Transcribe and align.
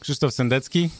Krzysztof 0.00 0.34
Sendecki. 0.34 0.90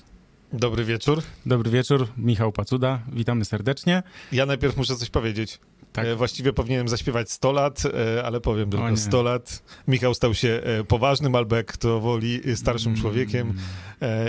Dobry 0.52 0.84
wieczór. 0.84 1.22
Dobry 1.46 1.70
wieczór, 1.70 2.08
Michał 2.16 2.52
Pacuda. 2.52 3.00
Witamy 3.12 3.44
serdecznie. 3.44 4.02
Ja 4.32 4.46
najpierw 4.46 4.76
muszę 4.76 4.96
coś 4.96 5.10
powiedzieć. 5.10 5.58
Tak. 5.92 6.06
E, 6.06 6.16
właściwie 6.16 6.52
powinienem 6.52 6.88
zaśpiewać 6.88 7.30
100 7.30 7.52
lat, 7.52 7.82
e, 7.86 8.24
ale 8.24 8.40
powiem 8.40 8.70
tylko 8.70 8.96
100 8.96 9.22
lat. 9.22 9.62
Michał 9.88 10.14
stał 10.14 10.34
się 10.34 10.48
e, 10.48 10.84
poważnym, 10.84 11.34
albo 11.34 11.56
jak 11.56 11.76
to 11.76 12.00
woli, 12.00 12.40
starszym 12.56 12.92
mm. 12.92 13.02
człowiekiem 13.02 13.54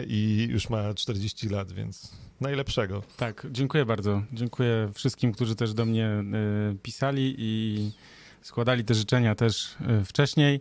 i 0.07 0.47
już 0.51 0.69
ma 0.69 0.93
40 0.93 1.49
lat, 1.49 1.71
więc 1.71 2.11
najlepszego. 2.41 3.03
Tak, 3.17 3.47
dziękuję 3.51 3.85
bardzo. 3.85 4.21
Dziękuję 4.33 4.89
wszystkim, 4.93 5.31
którzy 5.31 5.55
też 5.55 5.73
do 5.73 5.85
mnie 5.85 6.23
pisali 6.83 7.35
i 7.37 7.91
składali 8.41 8.83
te 8.83 8.93
życzenia 8.93 9.35
też 9.35 9.75
wcześniej. 10.05 10.59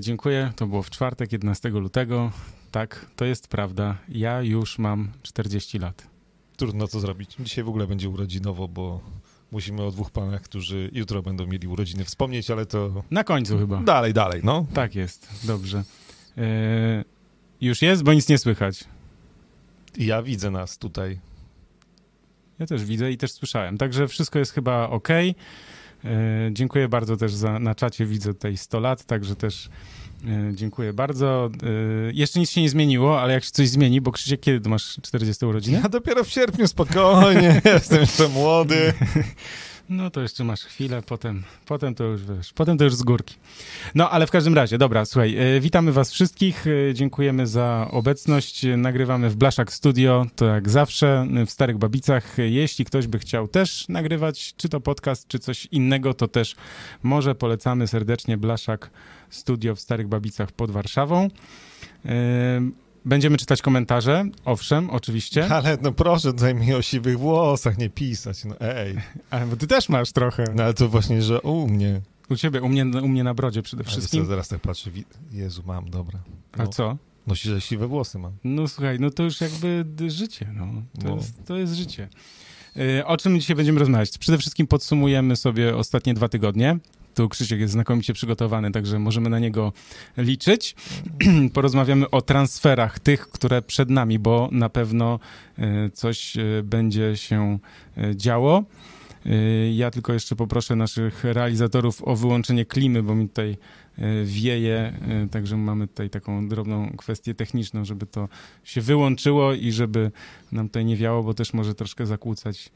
Dziękuję. 0.00 0.52
To 0.56 0.66
było 0.66 0.82
w 0.82 0.90
czwartek, 0.90 1.32
11 1.32 1.68
lutego. 1.68 2.32
Tak, 2.70 3.06
to 3.16 3.24
jest 3.24 3.48
prawda. 3.48 3.98
Ja 4.08 4.42
już 4.42 4.78
mam 4.78 5.12
40 5.22 5.78
lat. 5.78 6.06
Trudno 6.56 6.88
co 6.88 7.00
zrobić. 7.00 7.36
Dzisiaj 7.40 7.64
w 7.64 7.68
ogóle 7.68 7.86
będzie 7.86 8.08
urodzinowo, 8.08 8.68
bo 8.68 9.00
musimy 9.52 9.82
o 9.82 9.90
dwóch 9.90 10.10
panach, 10.10 10.42
którzy 10.42 10.90
jutro 10.92 11.22
będą 11.22 11.46
mieli 11.46 11.68
urodziny 11.68 12.04
wspomnieć, 12.04 12.50
ale 12.50 12.66
to... 12.66 13.04
Na 13.10 13.24
końcu 13.24 13.58
chyba. 13.58 13.82
Dalej, 13.82 14.14
dalej, 14.14 14.40
no. 14.44 14.66
Tak 14.74 14.94
jest, 14.94 15.46
dobrze. 15.46 15.84
E, 16.38 17.04
już 17.60 17.82
jest, 17.82 18.02
bo 18.02 18.12
nic 18.12 18.28
nie 18.28 18.38
słychać. 18.38 18.84
Ja 19.96 20.22
widzę 20.22 20.50
nas 20.50 20.78
tutaj. 20.78 21.18
Ja 22.58 22.66
też 22.66 22.84
widzę 22.84 23.12
i 23.12 23.16
też 23.16 23.32
słyszałem, 23.32 23.78
także 23.78 24.08
wszystko 24.08 24.38
jest 24.38 24.52
chyba 24.52 24.88
ok. 24.88 25.08
E, 25.08 25.34
dziękuję 26.52 26.88
bardzo 26.88 27.16
też 27.16 27.34
za, 27.34 27.58
na 27.58 27.74
czacie 27.74 28.06
widzę 28.06 28.34
tutaj 28.34 28.56
100 28.56 28.80
lat, 28.80 29.04
także 29.04 29.36
też 29.36 29.68
dziękuję 30.52 30.92
bardzo. 30.92 31.50
E, 31.62 32.12
jeszcze 32.12 32.40
nic 32.40 32.50
się 32.50 32.62
nie 32.62 32.70
zmieniło, 32.70 33.20
ale 33.20 33.32
jak 33.32 33.44
się 33.44 33.50
coś 33.50 33.68
zmieni, 33.68 34.00
bo 34.00 34.12
Krzysiek, 34.12 34.40
kiedy 34.40 34.68
masz 34.68 34.96
40 35.02 35.46
urodziny? 35.46 35.80
Ja 35.82 35.88
dopiero 35.88 36.24
w 36.24 36.28
sierpniu, 36.28 36.68
spokojnie, 36.68 37.60
jestem 37.74 38.00
jeszcze 38.00 38.28
młody. 38.28 38.92
No 39.88 40.10
to 40.10 40.20
jeszcze 40.20 40.44
masz 40.44 40.60
chwilę, 40.60 41.02
potem, 41.06 41.42
potem 41.66 41.94
to 41.94 42.04
już 42.04 42.24
wiesz, 42.24 42.52
potem 42.52 42.78
to 42.78 42.84
już 42.84 42.94
z 42.94 43.02
górki. 43.02 43.34
No 43.94 44.10
ale 44.10 44.26
w 44.26 44.30
każdym 44.30 44.54
razie, 44.54 44.78
dobra, 44.78 45.04
słuchaj, 45.04 45.36
e, 45.36 45.60
witamy 45.60 45.92
was 45.92 46.12
wszystkich, 46.12 46.64
dziękujemy 46.94 47.46
za 47.46 47.88
obecność, 47.90 48.66
nagrywamy 48.76 49.30
w 49.30 49.36
Blaszak 49.36 49.72
Studio, 49.72 50.26
to 50.36 50.44
jak 50.44 50.68
zawsze 50.68 51.26
w 51.46 51.50
Starych 51.50 51.78
Babicach. 51.78 52.36
Jeśli 52.38 52.84
ktoś 52.84 53.06
by 53.06 53.18
chciał 53.18 53.48
też 53.48 53.88
nagrywać, 53.88 54.54
czy 54.56 54.68
to 54.68 54.80
podcast, 54.80 55.28
czy 55.28 55.38
coś 55.38 55.66
innego, 55.66 56.14
to 56.14 56.28
też 56.28 56.56
może 57.02 57.34
polecamy 57.34 57.86
serdecznie 57.86 58.38
Blaszak 58.38 58.84
studio 58.84 59.19
w 59.76 59.80
Starych 59.80 60.08
Babicach 60.08 60.52
pod 60.52 60.70
Warszawą. 60.70 61.28
Będziemy 63.04 63.36
czytać 63.36 63.62
komentarze, 63.62 64.24
owszem, 64.44 64.90
oczywiście. 64.90 65.48
Ale 65.56 65.78
no 65.82 65.92
proszę 65.92 66.32
tutaj 66.32 66.54
mi 66.54 66.74
o 66.74 66.82
siwych 66.82 67.18
włosach 67.18 67.78
nie 67.78 67.90
pisać, 67.90 68.44
no 68.44 68.60
ej. 68.60 68.96
Ale 69.30 69.46
bo 69.46 69.56
ty 69.56 69.66
też 69.66 69.88
masz 69.88 70.12
trochę. 70.12 70.44
No 70.54 70.62
ale 70.62 70.74
to 70.74 70.88
właśnie, 70.88 71.22
że 71.22 71.40
u 71.40 71.68
mnie. 71.68 72.00
U 72.30 72.36
ciebie, 72.36 72.62
u 72.62 72.68
mnie, 72.68 72.84
u 73.02 73.08
mnie 73.08 73.24
na 73.24 73.34
brodzie 73.34 73.62
przede 73.62 73.84
wszystkim. 73.84 74.20
Ale 74.20 74.26
co, 74.26 74.30
zaraz 74.30 74.48
tak 74.48 74.60
patrzę, 74.60 74.90
Jezu, 75.32 75.62
mam, 75.66 75.90
dobra. 75.90 76.18
No. 76.56 76.64
A 76.64 76.66
co? 76.66 76.96
No 77.26 77.34
że 77.34 77.60
siwe 77.60 77.86
włosy 77.86 78.18
mam. 78.18 78.32
No 78.44 78.68
słuchaj, 78.68 79.00
no 79.00 79.10
to 79.10 79.22
już 79.22 79.40
jakby 79.40 79.84
życie, 80.10 80.46
no. 80.56 80.66
To, 81.00 81.08
no. 81.08 81.16
Jest, 81.16 81.44
to 81.46 81.56
jest 81.56 81.74
życie. 81.74 82.08
Y, 82.76 83.06
o 83.06 83.16
czym 83.16 83.40
dzisiaj 83.40 83.56
będziemy 83.56 83.78
rozmawiać? 83.78 84.18
Przede 84.18 84.38
wszystkim 84.38 84.66
podsumujemy 84.66 85.36
sobie 85.36 85.76
ostatnie 85.76 86.14
dwa 86.14 86.28
tygodnie. 86.28 86.78
Tu 87.20 87.28
Krzysiek 87.28 87.60
jest 87.60 87.72
znakomicie 87.72 88.12
przygotowany, 88.12 88.70
także 88.70 88.98
możemy 88.98 89.30
na 89.30 89.38
niego 89.38 89.72
liczyć. 90.16 90.74
Porozmawiamy 91.54 92.10
o 92.10 92.22
transferach 92.22 92.98
tych, 92.98 93.28
które 93.28 93.62
przed 93.62 93.90
nami, 93.90 94.18
bo 94.18 94.48
na 94.52 94.68
pewno 94.68 95.20
e, 95.58 95.90
coś 95.90 96.36
e, 96.36 96.42
będzie 96.62 97.16
się 97.16 97.58
e, 97.96 98.16
działo. 98.16 98.64
Ja 99.72 99.90
tylko 99.90 100.12
jeszcze 100.12 100.36
poproszę 100.36 100.76
naszych 100.76 101.24
realizatorów 101.24 102.02
o 102.04 102.16
wyłączenie 102.16 102.64
klimy, 102.64 103.02
bo 103.02 103.14
mi 103.14 103.28
tutaj 103.28 103.56
wieje, 104.24 104.92
także 105.30 105.56
mamy 105.56 105.88
tutaj 105.88 106.10
taką 106.10 106.48
drobną 106.48 106.92
kwestię 106.96 107.34
techniczną, 107.34 107.84
żeby 107.84 108.06
to 108.06 108.28
się 108.64 108.80
wyłączyło 108.80 109.52
i 109.52 109.72
żeby 109.72 110.10
nam 110.52 110.68
tutaj 110.68 110.84
nie 110.84 110.96
wiało, 110.96 111.22
bo 111.22 111.34
też 111.34 111.52
może 111.52 111.74
troszkę 111.74 112.06
zakłócać 112.06 112.70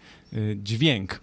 dźwięk 0.57 1.21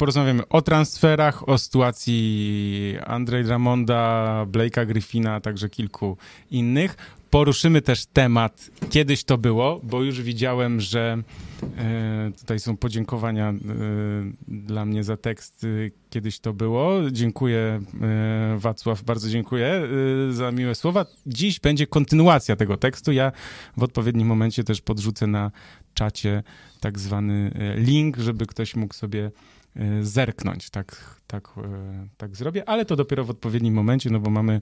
porozmawiamy 0.00 0.48
o 0.48 0.62
transferach, 0.62 1.48
o 1.48 1.58
sytuacji 1.58 2.96
Andrej 3.06 3.44
Dramonda, 3.44 4.46
Blake'a 4.46 4.86
Griffina, 4.86 5.34
a 5.34 5.40
także 5.40 5.68
kilku 5.68 6.16
innych. 6.50 6.96
Poruszymy 7.30 7.82
też 7.82 8.06
temat, 8.06 8.70
kiedyś 8.90 9.24
to 9.24 9.38
było, 9.38 9.80
bo 9.82 10.02
już 10.02 10.22
widziałem, 10.22 10.80
że 10.80 11.22
e, 11.78 12.32
tutaj 12.38 12.60
są 12.60 12.76
podziękowania 12.76 13.48
e, 13.48 13.54
dla 14.48 14.84
mnie 14.84 15.04
za 15.04 15.16
tekst, 15.16 15.64
e, 15.64 15.90
kiedyś 16.10 16.38
to 16.38 16.52
było. 16.52 17.10
Dziękuję 17.12 17.80
e, 18.00 18.56
Wacław, 18.58 19.02
bardzo 19.02 19.28
dziękuję 19.28 19.66
e, 20.28 20.32
za 20.32 20.52
miłe 20.52 20.74
słowa. 20.74 21.06
Dziś 21.26 21.60
będzie 21.60 21.86
kontynuacja 21.86 22.56
tego 22.56 22.76
tekstu. 22.76 23.12
Ja 23.12 23.32
w 23.76 23.82
odpowiednim 23.82 24.28
momencie 24.28 24.64
też 24.64 24.80
podrzucę 24.80 25.26
na 25.26 25.50
czacie 25.94 26.42
tak 26.80 26.98
zwany 26.98 27.52
e, 27.54 27.80
link, 27.80 28.16
żeby 28.16 28.46
ktoś 28.46 28.76
mógł 28.76 28.94
sobie 28.94 29.30
zerknąć, 30.02 30.70
tak, 30.70 31.20
tak, 31.26 31.48
e, 31.56 32.08
tak 32.16 32.36
zrobię, 32.36 32.68
ale 32.68 32.84
to 32.84 32.96
dopiero 32.96 33.24
w 33.24 33.30
odpowiednim 33.30 33.74
momencie, 33.74 34.10
no 34.10 34.20
bo 34.20 34.30
mamy 34.30 34.60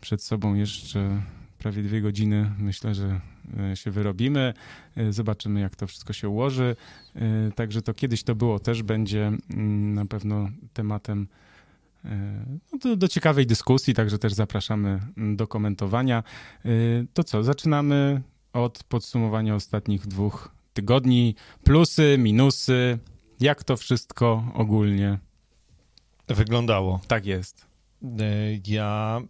przed 0.00 0.22
sobą 0.22 0.54
jeszcze 0.54 1.22
prawie 1.58 1.82
dwie 1.82 2.00
godziny. 2.00 2.50
Myślę, 2.58 2.94
że 2.94 3.20
e, 3.58 3.76
się 3.76 3.90
wyrobimy, 3.90 4.54
zobaczymy 5.10 5.60
jak 5.60 5.76
to 5.76 5.86
wszystko 5.86 6.12
się 6.12 6.28
ułoży. 6.28 6.76
Także 7.54 7.82
to 7.82 7.94
kiedyś 7.94 8.22
to 8.22 8.34
było 8.34 8.58
też 8.58 8.82
będzie 8.82 9.26
mm, 9.26 9.94
na 9.94 10.06
pewno 10.06 10.50
tematem 10.72 11.28
no, 12.72 12.78
do, 12.78 12.96
do 12.96 13.08
ciekawej 13.08 13.46
dyskusji, 13.46 13.94
także 13.94 14.18
też 14.18 14.32
zapraszamy 14.32 15.00
mm, 15.16 15.36
do 15.36 15.46
komentowania. 15.46 16.22
To 17.14 17.24
co, 17.24 17.42
zaczynamy 17.42 18.22
od 18.52 18.84
podsumowania 18.84 19.54
ostatnich 19.54 20.06
dwóch 20.06 20.50
tygodni. 20.74 21.34
Plusy, 21.64 22.16
minusy, 22.18 22.98
jak 23.40 23.64
to 23.64 23.76
wszystko 23.76 24.44
ogólnie 24.54 25.18
wyglądało? 26.28 27.00
Tak 27.08 27.26
jest. 27.26 27.66
E, 28.02 28.08
ja, 28.66 29.20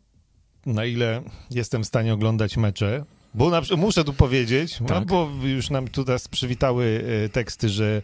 na 0.67 0.84
ile 0.84 1.22
jestem 1.50 1.83
w 1.83 1.87
stanie 1.87 2.15
oglądać 2.15 2.56
mecze, 2.56 3.05
bo 3.34 3.50
na, 3.50 3.62
muszę 3.77 4.05
tu 4.05 4.12
powiedzieć, 4.12 4.78
tak. 4.78 4.89
no, 4.89 5.00
bo 5.00 5.47
już 5.47 5.71
nam 5.71 5.89
tutaj 5.89 6.19
przywitały 6.31 7.05
e, 7.25 7.28
teksty, 7.28 7.69
że 7.69 8.03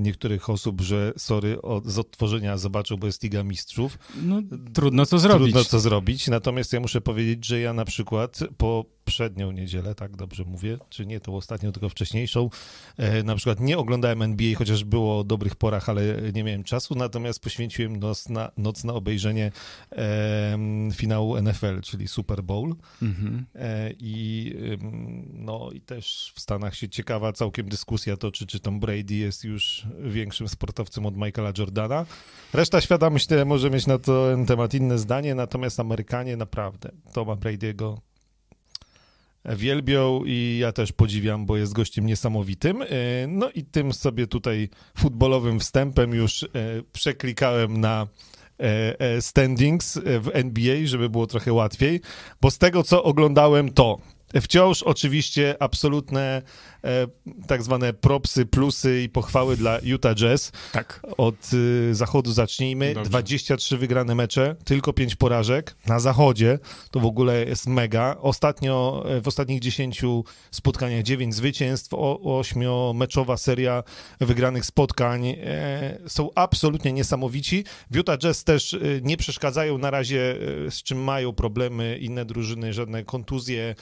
niektórych 0.00 0.50
osób, 0.50 0.80
że 0.80 1.12
sorry, 1.16 1.62
od, 1.62 1.86
z 1.86 1.98
odtworzenia 1.98 2.58
zobaczył, 2.58 2.98
bo 2.98 3.06
jest 3.06 3.22
Liga 3.22 3.42
Mistrzów. 3.42 3.98
No, 4.22 4.42
trudno 4.74 5.06
co 5.06 5.18
zrobić. 5.18 5.52
Trudno 5.52 5.64
co 5.64 5.80
zrobić, 5.80 6.28
natomiast 6.28 6.72
ja 6.72 6.80
muszę 6.80 7.00
powiedzieć, 7.00 7.46
że 7.46 7.60
ja 7.60 7.72
na 7.72 7.84
przykład 7.84 8.38
po 8.56 8.84
przednią 9.04 9.52
niedzielę, 9.52 9.94
tak 9.94 10.16
dobrze 10.16 10.44
mówię, 10.44 10.78
czy 10.88 11.06
nie 11.06 11.20
tą 11.20 11.36
ostatnią, 11.36 11.72
tylko 11.72 11.88
wcześniejszą. 11.88 12.50
E, 12.96 13.22
na 13.22 13.36
przykład 13.36 13.60
nie 13.60 13.78
oglądałem 13.78 14.22
NBA, 14.22 14.56
chociaż 14.56 14.84
było 14.84 15.18
o 15.18 15.24
dobrych 15.24 15.56
porach, 15.56 15.88
ale 15.88 16.02
nie 16.34 16.44
miałem 16.44 16.64
czasu, 16.64 16.94
natomiast 16.94 17.40
poświęciłem 17.40 17.96
noc 17.96 18.28
na, 18.28 18.50
noc 18.56 18.84
na 18.84 18.92
obejrzenie 18.92 19.52
e, 19.92 20.58
finału 20.94 21.42
NFL, 21.42 21.80
czyli 21.80 22.08
Super 22.08 22.42
Bowl. 22.42 22.74
Mhm. 23.02 23.46
E, 23.54 23.90
I 23.98 24.54
no 25.32 25.70
i 25.72 25.80
też 25.80 26.32
w 26.34 26.40
Stanach 26.40 26.74
się 26.74 26.88
ciekawa 26.88 27.32
całkiem 27.32 27.68
dyskusja 27.68 28.16
toczy, 28.16 28.46
czy 28.46 28.60
Tom 28.60 28.80
Brady 28.80 29.14
jest 29.14 29.43
już 29.44 29.86
większym 30.00 30.48
sportowcem 30.48 31.06
od 31.06 31.16
Michaela 31.16 31.52
Jordana. 31.58 32.06
Reszta 32.52 32.80
świata, 32.80 33.10
myślę, 33.10 33.44
może 33.44 33.70
mieć 33.70 33.86
na 33.86 33.98
ten 33.98 34.46
temat 34.46 34.74
inne 34.74 34.98
zdanie, 34.98 35.34
natomiast 35.34 35.80
Amerykanie 35.80 36.36
naprawdę 36.36 36.90
Toma 37.12 37.36
Brady'ego 37.36 37.96
wielbią 39.44 40.22
i 40.26 40.58
ja 40.60 40.72
też 40.72 40.92
podziwiam, 40.92 41.46
bo 41.46 41.56
jest 41.56 41.72
gościem 41.72 42.06
niesamowitym. 42.06 42.82
E, 42.82 42.86
no 43.28 43.50
i 43.50 43.64
tym 43.64 43.92
sobie 43.92 44.26
tutaj 44.26 44.68
futbolowym 44.98 45.60
wstępem 45.60 46.14
już 46.14 46.42
e, 46.42 46.48
przeklikałem 46.92 47.80
na 47.80 48.06
e, 48.58 49.22
standings 49.22 49.98
w 50.04 50.30
NBA, 50.32 50.76
żeby 50.84 51.10
było 51.10 51.26
trochę 51.26 51.52
łatwiej, 51.52 52.00
bo 52.40 52.50
z 52.50 52.58
tego 52.58 52.82
co 52.82 53.04
oglądałem 53.04 53.72
to 53.72 53.98
Wciąż 54.40 54.82
oczywiście 54.82 55.56
absolutne 55.60 56.42
e, 56.84 57.06
tak 57.46 57.62
zwane 57.62 57.92
propsy, 57.92 58.46
plusy 58.46 59.02
i 59.02 59.08
pochwały 59.08 59.56
dla 59.56 59.78
Utah 59.82 60.14
Jazz. 60.14 60.52
Tak. 60.72 61.00
Od 61.16 61.52
y, 61.54 61.94
zachodu 61.94 62.32
zacznijmy. 62.32 62.94
Dobrze. 62.94 63.10
23 63.10 63.78
wygrane 63.78 64.14
mecze, 64.14 64.56
tylko 64.64 64.92
5 64.92 65.16
porażek. 65.16 65.76
Na 65.86 66.00
zachodzie 66.00 66.58
to 66.90 67.00
w 67.00 67.06
ogóle 67.06 67.44
jest 67.44 67.66
mega. 67.66 68.16
Ostatnio, 68.20 69.04
e, 69.08 69.20
w 69.20 69.28
ostatnich 69.28 69.60
10 69.60 70.24
spotkaniach 70.50 71.02
9 71.02 71.34
zwycięstw, 71.34 71.90
8-meczowa 71.90 73.36
seria 73.36 73.82
wygranych 74.20 74.66
spotkań. 74.66 75.26
E, 75.26 75.98
są 76.06 76.30
absolutnie 76.34 76.92
niesamowici. 76.92 77.64
W 77.90 77.96
Utah 77.96 78.18
Jazz 78.18 78.44
też 78.44 78.74
e, 78.74 78.78
nie 79.02 79.16
przeszkadzają 79.16 79.78
na 79.78 79.90
razie, 79.90 80.36
e, 80.66 80.70
z 80.70 80.82
czym 80.82 81.04
mają 81.04 81.32
problemy 81.32 81.98
inne 81.98 82.24
drużyny, 82.24 82.72
żadne 82.72 83.04
kontuzje, 83.04 83.74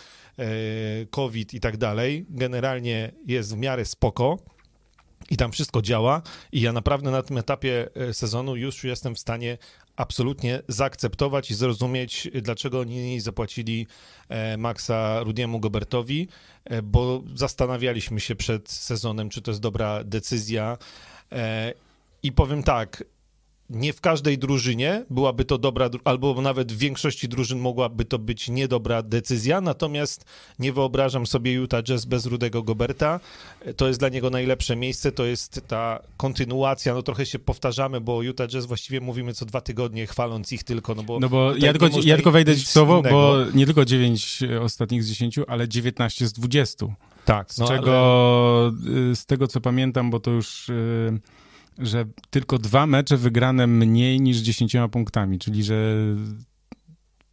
COVID 1.10 1.54
i 1.54 1.60
tak 1.60 1.76
dalej. 1.76 2.26
Generalnie 2.28 3.12
jest 3.26 3.54
w 3.54 3.56
miarę 3.56 3.84
spoko. 3.84 4.38
I 5.30 5.36
tam 5.36 5.52
wszystko 5.52 5.82
działa, 5.82 6.22
i 6.52 6.60
ja 6.60 6.72
naprawdę 6.72 7.10
na 7.10 7.22
tym 7.22 7.38
etapie 7.38 7.88
e, 7.94 8.14
sezonu 8.14 8.56
już 8.56 8.84
jestem 8.84 9.14
w 9.14 9.18
stanie 9.18 9.58
absolutnie 9.96 10.62
zaakceptować 10.68 11.50
i 11.50 11.54
zrozumieć, 11.54 12.28
dlaczego 12.42 12.80
oni 12.80 13.20
zapłacili 13.20 13.86
e, 14.28 14.56
Maxa 14.56 15.22
Rudiemu 15.22 15.60
Gobertowi, 15.60 16.28
e, 16.64 16.82
bo 16.82 17.22
zastanawialiśmy 17.34 18.20
się 18.20 18.34
przed 18.34 18.70
sezonem, 18.70 19.28
czy 19.28 19.42
to 19.42 19.50
jest 19.50 19.60
dobra 19.60 20.04
decyzja. 20.04 20.78
E, 21.32 21.74
I 22.22 22.32
powiem 22.32 22.62
tak, 22.62 23.04
nie 23.70 23.92
w 23.92 24.00
każdej 24.00 24.38
drużynie 24.38 25.04
byłaby 25.10 25.44
to 25.44 25.58
dobra, 25.58 25.90
albo 26.04 26.42
nawet 26.42 26.72
w 26.72 26.78
większości 26.78 27.28
drużyn 27.28 27.58
mogłaby 27.58 28.04
to 28.04 28.18
być 28.18 28.48
niedobra 28.48 29.02
decyzja, 29.02 29.60
natomiast 29.60 30.24
nie 30.58 30.72
wyobrażam 30.72 31.26
sobie 31.26 31.52
Utah 31.52 31.82
Jazz 31.82 32.04
bez 32.04 32.26
Rudego 32.26 32.62
Goberta. 32.62 33.20
To 33.76 33.88
jest 33.88 34.00
dla 34.00 34.08
niego 34.08 34.30
najlepsze 34.30 34.76
miejsce, 34.76 35.12
to 35.12 35.24
jest 35.24 35.60
ta 35.68 36.02
kontynuacja, 36.16 36.94
no 36.94 37.02
trochę 37.02 37.26
się 37.26 37.38
powtarzamy, 37.38 38.00
bo 38.00 38.22
Utah 38.22 38.48
Jazz 38.48 38.66
właściwie 38.66 39.00
mówimy 39.00 39.34
co 39.34 39.46
dwa 39.46 39.60
tygodnie, 39.60 40.06
chwaląc 40.06 40.52
ich 40.52 40.64
tylko, 40.64 40.94
no 40.94 41.02
bo... 41.02 41.20
No 41.20 41.28
bo 41.28 41.56
ja 41.56 41.72
tylko, 41.72 41.88
ja 42.04 42.14
tylko 42.14 42.30
wejdę 42.30 42.54
w 42.54 42.68
słowo, 42.68 42.98
innego. 42.98 43.16
bo 43.16 43.36
nie 43.54 43.66
tylko 43.66 43.84
9 43.84 44.40
ostatnich 44.60 45.04
z 45.04 45.08
10, 45.08 45.38
ale 45.48 45.68
19 45.68 46.26
z 46.26 46.32
20. 46.32 46.86
Tak, 47.24 47.52
Z 47.52 47.58
no, 47.58 47.68
czego, 47.68 48.72
y, 49.12 49.16
z 49.16 49.26
tego 49.26 49.48
co 49.48 49.60
pamiętam, 49.60 50.10
bo 50.10 50.20
to 50.20 50.30
już, 50.30 50.68
y, 50.68 51.20
że 51.78 52.04
tylko 52.30 52.58
dwa 52.58 52.86
mecze 52.86 53.16
wygrane 53.16 53.66
mniej 53.66 54.20
niż 54.20 54.38
10 54.38 54.76
punktami, 54.92 55.38
czyli 55.38 55.64
że 55.64 55.96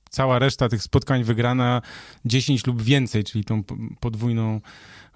cała 0.09 0.39
reszta 0.39 0.69
tych 0.69 0.83
spotkań 0.83 1.24
wygrana 1.24 1.81
10 2.25 2.68
lub 2.68 2.81
więcej, 2.81 3.24
czyli 3.24 3.44
tą 3.44 3.63
podwójną 4.00 4.62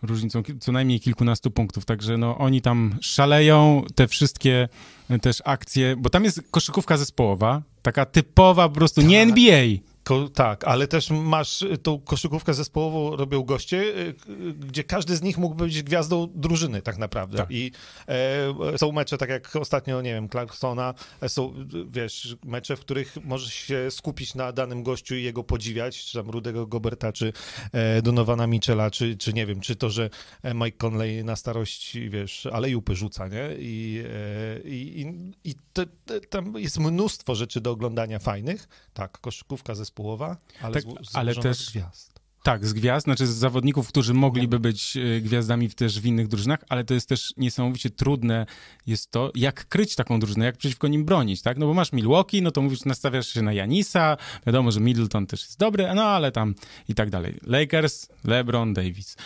różnicą 0.01 0.43
co 0.59 0.71
najmniej 0.71 0.99
kilkunastu 0.99 1.51
punktów. 1.51 1.85
Także 1.85 2.17
no, 2.17 2.37
oni 2.37 2.61
tam 2.61 2.97
szaleją, 3.01 3.83
te 3.95 4.07
wszystkie 4.07 4.69
y, 5.11 5.19
też 5.19 5.41
akcje, 5.45 5.95
bo 5.95 6.09
tam 6.09 6.23
jest 6.23 6.41
koszykówka 6.51 6.97
zespołowa, 6.97 7.61
taka 7.81 8.05
typowa 8.05 8.69
po 8.69 8.75
prostu, 8.75 9.01
nie 9.01 9.19
Tak. 9.19 9.29
NBA. 9.29 9.92
Ko- 10.03 10.29
tak, 10.29 10.63
ale 10.63 10.87
też 10.87 11.09
masz 11.09 11.61
y, 11.61 11.77
tą 11.77 11.99
koszykówkę 11.99 12.53
zespołową 12.53 13.15
robią 13.15 13.43
goście, 13.43 13.77
y, 13.77 14.15
gdzie 14.53 14.83
każdy 14.83 15.15
z 15.15 15.21
nich 15.21 15.37
mógłby 15.37 15.63
być 15.63 15.83
gwiazdą 15.83 16.27
drużyny 16.35 16.81
tak 16.81 16.97
naprawdę. 16.97 17.37
Tak. 17.37 17.51
I 17.51 17.71
e, 18.07 18.77
są 18.77 18.91
mecze, 18.91 19.17
tak 19.17 19.29
jak 19.29 19.55
ostatnio, 19.55 20.01
nie 20.01 20.13
wiem, 20.13 20.29
Clarksona, 20.29 20.93
e, 21.21 21.29
są, 21.29 21.53
y, 21.53 21.85
wiesz, 21.89 22.37
mecze, 22.45 22.75
w 22.75 22.79
których 22.79 23.17
możesz 23.23 23.53
się 23.53 23.91
skupić 23.91 24.35
na 24.35 24.51
danym 24.51 24.83
gościu 24.83 25.15
i 25.15 25.23
jego 25.23 25.43
podziwiać, 25.43 26.05
czy 26.05 26.17
tam 26.17 26.29
Rudego 26.29 26.67
Goberta, 26.67 27.13
czy 27.13 27.33
e, 27.71 28.01
Donowana 28.01 28.47
Michela, 28.47 28.91
czy, 28.91 29.17
czy 29.17 29.33
nie 29.33 29.45
wiem, 29.45 29.59
czy 29.59 29.75
to, 29.75 29.89
że 29.89 30.09
e, 30.43 30.53
Mike 30.53 30.77
Conley 30.77 31.23
na 31.23 31.35
starości, 31.35 32.09
wiesz, 32.09 32.45
alejupy 32.45 32.95
rzuca, 32.95 33.27
nie? 33.27 33.49
I, 33.59 34.03
e, 34.05 34.69
i, 34.69 35.01
i, 35.01 35.31
i 35.49 35.55
te, 35.73 35.85
te, 36.05 36.21
tam 36.21 36.53
jest 36.57 36.79
mnóstwo 36.79 37.35
rzeczy 37.35 37.61
do 37.61 37.71
oglądania 37.71 38.19
fajnych. 38.19 38.67
Tak, 38.93 39.17
koszykówka 39.17 39.75
zespołowa, 39.75 39.92
ale, 40.61 40.73
Tak, 40.73 40.83
zło- 40.83 40.97
ale 41.13 41.35
też- 41.35 41.57
z 41.57 41.69
gwiazd. 41.71 42.13
Tak, 42.43 42.65
z 42.67 42.73
gwiazd, 42.73 43.03
znaczy 43.03 43.27
z 43.27 43.29
zawodników, 43.29 43.87
którzy 43.87 44.13
mogliby 44.13 44.59
być 44.59 44.97
e, 44.97 45.21
gwiazdami 45.21 45.69
też 45.69 45.99
w 45.99 46.05
innych 46.05 46.27
drużynach, 46.27 46.59
ale 46.69 46.83
to 46.83 46.93
jest 46.93 47.09
też 47.09 47.33
niesamowicie 47.37 47.89
trudne 47.89 48.45
jest 48.87 49.11
to, 49.11 49.31
jak 49.35 49.67
kryć 49.67 49.95
taką 49.95 50.19
drużynę, 50.19 50.45
jak 50.45 50.57
przeciwko 50.57 50.87
nim 50.87 51.05
bronić, 51.05 51.41
tak? 51.41 51.57
No 51.57 51.65
bo 51.67 51.73
masz 51.73 51.91
Milwaukee, 51.93 52.41
no 52.41 52.51
to 52.51 52.61
mówisz, 52.61 52.85
nastawiasz 52.85 53.27
się 53.27 53.41
na 53.41 53.53
Janisa, 53.53 54.17
wiadomo, 54.45 54.71
że 54.71 54.79
Middleton 54.79 55.27
też 55.27 55.41
jest 55.41 55.59
dobry, 55.59 55.87
no 55.95 56.03
ale 56.03 56.31
tam 56.31 56.55
i 56.89 56.95
tak 56.95 57.09
dalej. 57.09 57.39
Lakers, 57.47 58.07
LeBron, 58.23 58.73
Davis. 58.73 59.17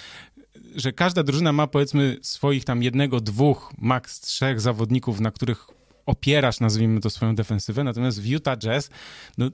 Że 0.76 0.94
każda 0.94 1.24
drużyna 1.24 1.54
ma 1.54 1.68
powiedzmy 1.68 2.18
swoich 2.22 2.66
tam 2.66 2.84
jednego, 2.84 3.22
dwóch, 3.22 3.74
maks 3.78 4.20
trzech 4.20 4.62
zawodników, 4.62 5.20
na 5.20 5.32
których 5.32 5.68
opierasz, 6.06 6.60
nazwijmy 6.60 7.00
to, 7.02 7.10
swoją 7.10 7.36
defensywę, 7.36 7.84
natomiast 7.84 8.22
w 8.22 8.26
Utah 8.26 8.58
Jazz, 8.58 8.90
no 9.38 9.50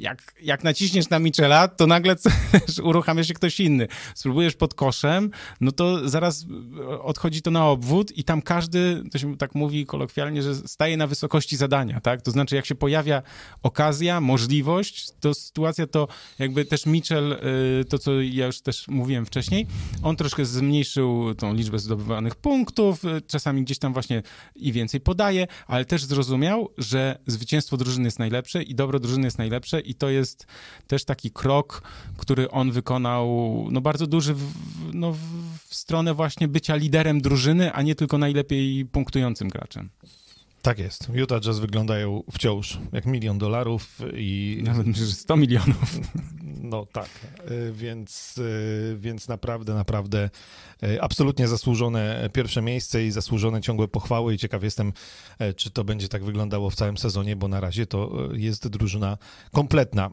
jak, 0.00 0.34
jak 0.42 0.64
naciśniesz 0.64 1.10
na 1.10 1.18
Michela, 1.18 1.68
to 1.68 1.86
nagle 1.86 2.16
uruchamia 2.82 3.24
się 3.24 3.34
ktoś 3.34 3.60
inny. 3.60 3.88
Spróbujesz 4.14 4.54
pod 4.54 4.74
koszem, 4.74 5.30
no 5.60 5.72
to 5.72 6.08
zaraz 6.08 6.46
odchodzi 7.02 7.42
to 7.42 7.50
na 7.50 7.66
obwód 7.66 8.18
i 8.18 8.24
tam 8.24 8.42
każdy, 8.42 9.02
to 9.12 9.18
się 9.18 9.36
tak 9.36 9.54
mówi 9.54 9.86
kolokwialnie, 9.86 10.42
że 10.42 10.54
staje 10.54 10.96
na 10.96 11.06
wysokości 11.06 11.56
zadania, 11.56 12.00
tak? 12.00 12.22
To 12.22 12.30
znaczy, 12.30 12.56
jak 12.56 12.66
się 12.66 12.74
pojawia 12.74 13.22
okazja, 13.62 14.20
możliwość, 14.20 15.08
to 15.20 15.34
sytuacja 15.34 15.86
to 15.86 16.08
jakby 16.38 16.64
też 16.64 16.86
Mitchell, 16.86 17.32
y, 17.32 17.84
to 17.84 17.98
co 17.98 18.20
ja 18.20 18.46
już 18.46 18.60
też 18.60 18.88
mówiłem 18.88 19.26
wcześniej, 19.26 19.66
on 20.02 20.16
troszkę 20.16 20.44
zmniejszył 20.44 21.34
tą 21.34 21.54
liczbę 21.54 21.78
zdobywanych 21.78 22.34
punktów, 22.34 23.04
y, 23.04 23.22
czasami 23.26 23.62
gdzieś 23.62 23.78
tam 23.78 23.92
właśnie 23.92 24.22
i 24.56 24.72
więcej 24.72 25.00
podaje, 25.00 25.46
ale 25.66 25.84
też 25.84 26.04
zrozumiał, 26.04 26.68
że 26.78 27.18
zwycięstwo 27.26 27.76
drużyny 27.76 28.04
jest 28.04 28.18
najlepsze 28.18 28.62
i 28.62 28.74
dobro 28.74 29.00
drużyny 29.00 29.26
jest 29.26 29.38
najlepsze 29.38 29.80
i 29.90 29.94
to 29.94 30.10
jest 30.10 30.46
też 30.86 31.04
taki 31.04 31.30
krok, 31.30 31.82
który 32.18 32.50
on 32.50 32.72
wykonał, 32.72 33.28
no 33.70 33.80
bardzo 33.80 34.06
duży 34.06 34.34
w, 34.34 34.52
no, 34.94 35.12
w 35.68 35.74
stronę 35.74 36.14
właśnie 36.14 36.48
bycia 36.48 36.74
liderem 36.76 37.20
drużyny, 37.20 37.72
a 37.72 37.82
nie 37.82 37.94
tylko 37.94 38.18
najlepiej 38.18 38.84
punktującym 38.84 39.48
graczem. 39.48 39.90
Tak 40.62 40.78
jest. 40.78 41.08
Utah 41.14 41.40
Jazz 41.40 41.58
wyglądają 41.58 42.22
wciąż 42.32 42.78
jak 42.92 43.06
milion 43.06 43.38
dolarów 43.38 43.98
i 44.14 44.60
Nawet 44.64 44.86
myślę, 44.86 45.06
że 45.06 45.12
100 45.12 45.36
milionów. 45.36 46.00
no 46.62 46.86
tak, 46.92 47.08
y, 47.50 47.72
więc, 47.72 48.38
y, 48.38 48.96
więc 49.00 49.28
naprawdę, 49.28 49.74
naprawdę 49.74 50.30
y, 50.82 51.02
absolutnie 51.02 51.48
zasłużone 51.48 52.30
pierwsze 52.32 52.62
miejsce 52.62 53.04
i 53.06 53.10
zasłużone 53.10 53.60
ciągłe 53.60 53.88
pochwały 53.88 54.34
i 54.34 54.38
ciekaw 54.38 54.62
jestem, 54.62 54.92
czy 55.56 55.70
to 55.70 55.84
będzie 55.84 56.08
tak 56.08 56.24
wyglądało 56.24 56.70
w 56.70 56.74
całym 56.74 56.98
sezonie, 56.98 57.36
bo 57.36 57.48
na 57.48 57.60
razie 57.60 57.86
to 57.86 58.28
jest 58.32 58.68
drużyna 58.68 59.18
kompletna. 59.52 60.10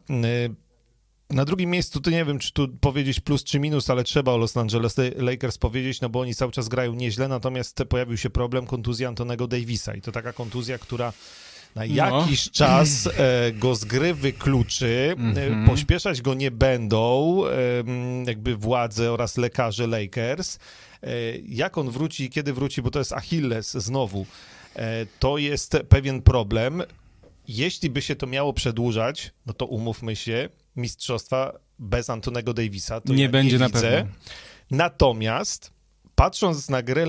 Na 1.30 1.46
drugim 1.46 1.70
miejscu, 1.70 2.02
to 2.02 2.10
nie 2.10 2.26
wiem, 2.26 2.40
czy 2.40 2.54
tu 2.54 2.68
powiedzieć 2.68 3.20
plus 3.20 3.44
czy 3.44 3.60
minus, 3.60 3.90
ale 3.90 4.04
trzeba 4.04 4.32
o 4.32 4.38
Los 4.38 4.58
Angeles 4.58 4.96
Lakers 5.18 5.58
powiedzieć, 5.58 6.02
no 6.02 6.10
bo 6.10 6.20
oni 6.20 6.36
cały 6.36 6.52
czas 6.52 6.68
grają 6.68 6.94
nieźle, 6.94 7.28
natomiast 7.28 7.84
pojawił 7.90 8.18
się 8.18 8.30
problem 8.30 8.66
kontuzji 8.66 9.06
Antonego 9.06 9.48
Davisa 9.48 9.96
i 9.96 10.02
to 10.02 10.12
taka 10.12 10.34
kontuzja, 10.34 10.78
która 10.78 11.14
na 11.76 11.82
No. 11.86 11.96
jakiś 11.96 12.52
czas 12.52 13.08
e, 13.18 13.52
go 13.52 13.76
z 13.76 13.86
gry 13.86 14.14
wykluczy, 14.14 15.16
Mhm. 15.18 15.64
e, 15.64 15.68
pośpieszać 15.68 16.22
go 16.22 16.34
nie 16.34 16.52
będą 16.52 17.42
jakby 18.28 18.56
władze 18.56 19.12
oraz 19.12 19.38
lekarze 19.38 19.88
Lakers. 19.88 20.60
E, 21.04 21.10
jak 21.48 21.78
on 21.78 21.90
wróci 21.92 22.24
i 22.24 22.30
kiedy 22.30 22.54
wróci, 22.54 22.82
bo 22.82 22.92
to 22.92 23.00
jest 23.00 23.14
Achilles 23.14 23.72
znowu, 23.74 24.26
e, 24.76 25.06
to 25.20 25.38
jest 25.38 25.78
pewien 25.90 26.22
problem. 26.22 26.84
Jeśli 27.48 27.90
by 27.90 28.02
się 28.02 28.16
to 28.16 28.28
miało 28.28 28.54
przedłużać, 28.54 29.32
no 29.46 29.54
to 29.54 29.66
umówmy 29.66 30.16
się, 30.16 30.50
mistrzostwa 30.78 31.60
bez 31.80 32.10
Antonego 32.10 32.54
Davisa 32.54 33.02
to 33.02 33.14
nie 33.14 33.24
ja 33.24 33.30
będzie 33.30 33.56
nie 33.56 33.60
na 33.60 33.68
widzę. 33.68 33.82
pewno. 33.82 34.12
Natomiast 34.72 35.72
patrząc 36.18 36.70
na 36.70 36.82
grę, 36.82 37.06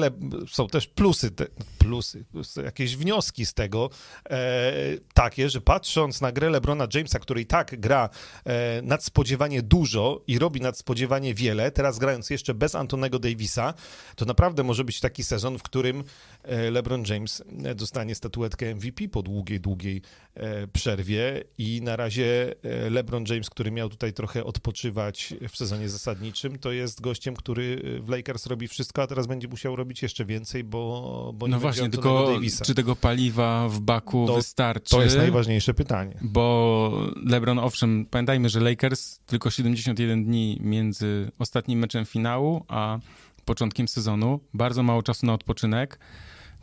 są 0.49 0.67
też 0.67 0.87
plusy, 0.87 1.31
te, 1.31 1.47
plusy, 1.79 2.25
jakieś 2.65 2.97
wnioski 2.97 3.47
z 3.47 3.55
tego, 3.55 3.91
e, 4.31 4.73
takie, 5.15 5.51
że 5.51 5.61
patrząc 5.61 6.21
na 6.21 6.33
grę 6.33 6.51
LeBrona 6.51 6.87
Jamesa, 6.95 7.19
który 7.19 7.41
i 7.41 7.47
tak 7.47 7.81
gra 7.81 8.09
e, 8.45 8.83
nadspodziewanie 8.83 9.63
dużo 9.63 10.23
i 10.27 10.39
robi 10.39 10.61
nadspodziewanie 10.61 11.35
wiele, 11.35 11.71
teraz 11.71 11.99
grając 11.99 12.31
jeszcze 12.31 12.55
bez 12.55 12.75
Antonego 12.75 13.19
Davisa, 13.19 13.75
to 14.17 14.25
naprawdę 14.25 14.63
może 14.63 14.85
być 14.85 15.01
taki 15.01 15.25
sezon, 15.25 15.59
w 15.59 15.63
którym 15.63 16.05
e, 16.43 16.71
LeBron 16.71 17.05
James 17.09 17.43
dostanie 17.75 18.15
statuetkę 18.15 18.75
MVP 18.75 19.09
po 19.09 19.23
długiej, 19.23 19.61
długiej 19.61 20.03
e, 20.35 20.67
przerwie 20.67 21.45
i 21.59 21.83
na 21.83 21.97
razie 21.97 22.55
e, 22.63 22.91
LeBron 22.91 23.25
James, 23.29 23.51
który 23.51 23.71
miał 23.71 23.89
tutaj 23.89 24.13
trochę 24.13 24.45
odpoczywać 24.45 25.35
w 25.49 25.57
sezonie 25.57 25.89
zasadniczym, 25.89 26.59
to 26.59 26.73
jest 26.73 27.01
gościem, 27.01 27.37
który 27.37 27.83
w 28.01 28.09
Lakers 28.09 28.47
robi 28.47 28.69
wszystko 28.69 28.98
a 29.03 29.07
teraz 29.07 29.27
będzie 29.27 29.49
musiał 29.49 29.77
robić 29.77 30.03
jeszcze 30.03 30.25
więcej, 30.25 30.65
bo, 30.65 31.33
bo 31.35 31.47
nie 31.47 31.51
No 31.51 31.61
właśnie, 31.61 31.91
tylko 31.91 32.41
czy 32.65 32.75
tego 32.75 32.97
paliwa 32.97 33.69
w 33.69 33.81
baku 33.81 34.27
To- 34.27 34.35
wystarczy? 34.35 34.91
To 34.91 35.03
jest 35.03 35.17
najważniejsze 35.17 35.75
pytanie. 35.75 36.19
Bo 36.23 37.07
LeBron, 37.27 37.59
owszem, 37.59 38.07
pamiętajmy, 38.11 38.49
że 38.49 38.61
Lakers 38.61 39.19
tylko 39.19 39.51
71 39.51 40.25
dni 40.25 40.59
między 40.61 41.31
ostatnim 41.39 41.79
meczem 41.79 42.05
finału 42.05 42.65
a 42.69 42.99
początkiem 43.45 43.89
sezonu, 43.89 44.41
bardzo 44.55 44.83
mało 44.83 45.03
czasu 45.03 45.27
na 45.27 45.33
odpoczynek. 45.33 45.99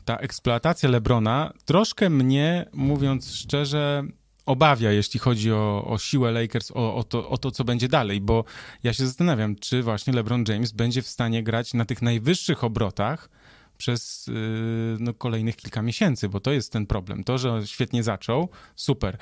Ta 0.06 0.18
eksploatacja 0.18 0.90
LeBrona 0.90 1.54
troszkę 1.66 2.10
mnie, 2.10 2.66
mówiąc 2.74 3.32
szczerze, 3.32 4.04
obawia, 4.46 4.92
jeśli 4.92 5.20
chodzi 5.20 5.52
o, 5.52 5.86
o 5.88 5.98
siłę 5.98 6.32
Lakers, 6.32 6.72
o, 6.72 6.96
o, 6.96 7.04
to, 7.04 7.30
o 7.30 7.38
to, 7.38 7.52
co 7.52 7.64
będzie 7.64 7.88
dalej, 7.88 8.22
bo 8.22 8.44
ja 8.84 8.94
się 8.94 9.06
zastanawiam, 9.06 9.56
czy 9.56 9.84
właśnie 9.84 10.14
LeBron 10.14 10.44
James 10.48 10.72
będzie 10.72 11.02
w 11.02 11.08
stanie 11.08 11.44
grać 11.44 11.74
na 11.74 11.86
tych 11.86 12.02
najwyższych 12.02 12.64
obrotach 12.64 13.30
przez 13.78 14.28
yy, 14.28 14.98
no, 15.00 15.14
kolejnych 15.14 15.56
kilka 15.56 15.82
miesięcy, 15.82 16.30
bo 16.30 16.40
to 16.40 16.52
jest 16.52 16.72
ten 16.72 16.86
problem. 16.86 17.24
To, 17.24 17.38
że 17.38 17.62
świetnie 17.66 18.04
zaczął, 18.04 18.50
super. 18.76 19.18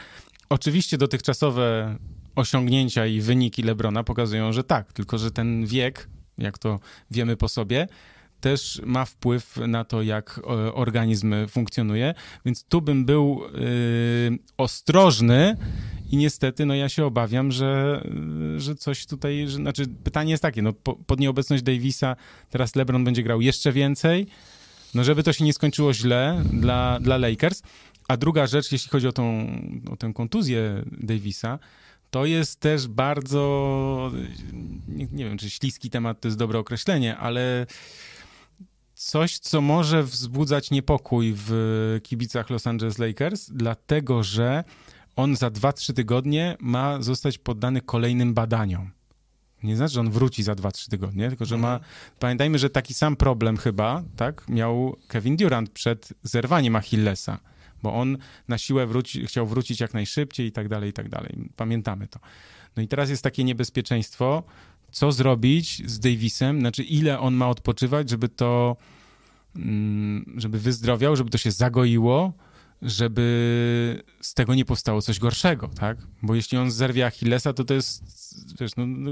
Oczywiście 0.50 0.98
dotychczasowe 0.98 1.98
osiągnięcia 2.36 3.06
i 3.06 3.22
wyniki 3.22 3.64
Lebrona 3.64 4.04
pokazują, 4.04 4.54
że 4.54 4.64
tak, 4.64 4.94
tylko 4.94 5.18
że 5.18 5.32
ten 5.32 5.66
wiek, 5.66 6.10
jak 6.38 6.58
to 6.58 6.80
wiemy 7.12 7.38
po 7.38 7.48
sobie, 7.48 7.88
też 8.44 8.82
ma 8.86 9.06
wpływ 9.06 9.58
na 9.68 9.84
to, 9.84 10.02
jak 10.02 10.40
e, 10.44 10.74
organizm 10.74 11.36
funkcjonuje, 11.48 12.14
więc 12.46 12.64
tu 12.64 12.82
bym 12.82 13.06
był 13.06 13.42
yy, 14.30 14.40
ostrożny 14.58 15.58
i 16.12 16.18
niestety, 16.18 16.66
no 16.66 16.76
ja 16.76 16.90
się 16.90 17.06
obawiam, 17.06 17.52
że, 17.52 18.04
że 18.58 18.76
coś 18.76 19.06
tutaj, 19.06 19.48
że, 19.48 19.56
znaczy 19.56 19.88
pytanie 20.04 20.32
jest 20.32 20.44
takie, 20.44 20.62
no 20.62 20.74
po, 20.74 20.96
pod 20.96 21.20
nieobecność 21.20 21.64
Davisa 21.64 22.16
teraz 22.50 22.76
LeBron 22.76 23.04
będzie 23.04 23.24
grał 23.24 23.42
jeszcze 23.42 23.72
więcej, 23.72 24.28
no 24.94 25.04
żeby 25.04 25.24
to 25.24 25.34
się 25.34 25.46
nie 25.46 25.54
skończyło 25.54 25.94
źle 25.94 26.44
dla, 26.54 27.00
dla 27.00 27.18
Lakers, 27.18 27.62
a 28.08 28.18
druga 28.18 28.48
rzecz, 28.48 28.72
jeśli 28.72 28.90
chodzi 28.90 29.08
o 29.08 29.12
tą, 29.12 29.48
o 29.92 29.98
tę 29.98 30.12
kontuzję 30.16 30.84
Davisa, 30.92 31.60
to 32.12 32.26
jest 32.26 32.60
też 32.60 32.88
bardzo, 32.88 34.12
nie, 34.88 35.08
nie 35.12 35.26
wiem, 35.26 35.38
czy 35.38 35.50
śliski 35.50 35.90
temat 35.90 36.22
to 36.22 36.28
jest 36.28 36.38
dobre 36.38 36.60
określenie, 36.60 37.18
ale 37.18 37.66
coś, 38.94 39.40
co 39.40 39.62
może 39.62 40.04
wzbudzać 40.04 40.72
niepokój 40.72 41.34
w 41.36 42.00
kibicach 42.04 42.50
Los 42.50 42.68
Angeles 42.68 42.98
Lakers, 42.98 43.50
dlatego 43.50 44.24
że 44.24 44.64
on 45.16 45.36
za 45.36 45.48
2-3 45.48 45.94
tygodnie 45.94 46.58
ma 46.60 47.02
zostać 47.02 47.38
poddany 47.38 47.82
kolejnym 47.82 48.34
badaniom. 48.34 48.92
Nie 49.64 49.76
znaczy, 49.76 49.94
że 49.94 50.00
on 50.00 50.12
wróci 50.12 50.44
za 50.44 50.54
2-3 50.54 50.90
tygodnie, 50.90 51.30
tylko 51.30 51.46
że 51.46 51.58
ma. 51.58 51.80
Pamiętajmy, 52.20 52.60
że 52.60 52.70
taki 52.70 52.94
sam 52.94 53.16
problem 53.16 53.58
chyba, 53.58 54.04
tak, 54.16 54.48
miał 54.50 54.96
Kevin 55.08 55.38
Durant 55.38 55.70
przed 55.70 56.14
zerwaniem 56.24 56.76
Achillesa, 56.76 57.40
bo 57.84 57.94
on 57.94 58.18
na 58.48 58.58
siłę 58.58 58.88
wróci, 58.88 59.26
chciał 59.26 59.48
wrócić 59.48 59.80
jak 59.80 59.94
najszybciej 59.94 60.48
i 60.48 60.52
tak 60.52 60.68
dalej, 60.68 60.90
i 60.90 60.94
tak 60.94 61.10
dalej. 61.10 61.50
Pamiętamy 61.56 62.08
to. 62.08 62.20
No 62.76 62.84
i 62.84 62.88
teraz 62.88 63.10
jest 63.10 63.24
takie 63.24 63.44
niebezpieczeństwo, 63.44 64.44
co 64.94 65.12
zrobić 65.12 65.90
z 65.90 66.00
Davisem, 66.00 66.60
znaczy 66.60 66.84
ile 66.84 67.20
on 67.20 67.34
ma 67.34 67.50
odpoczywać, 67.50 68.10
żeby 68.10 68.30
to, 68.30 68.78
mm, 69.56 70.34
żeby 70.38 70.60
wyzdrowiał, 70.60 71.16
żeby 71.16 71.30
to 71.30 71.38
się 71.38 71.52
zagoiło, 71.52 72.34
żeby 72.82 74.04
z 74.22 74.34
tego 74.34 74.56
nie 74.56 74.66
powstało 74.66 75.02
coś 75.02 75.20
gorszego, 75.20 75.68
tak? 75.68 75.98
Bo 76.22 76.36
jeśli 76.36 76.58
on 76.58 76.72
zerwie 76.72 77.06
Achillesa, 77.06 77.54
to 77.54 77.64
to 77.64 77.74
jest, 77.74 78.04
wiesz, 78.60 78.72
no, 78.78 78.88
no 78.88 79.12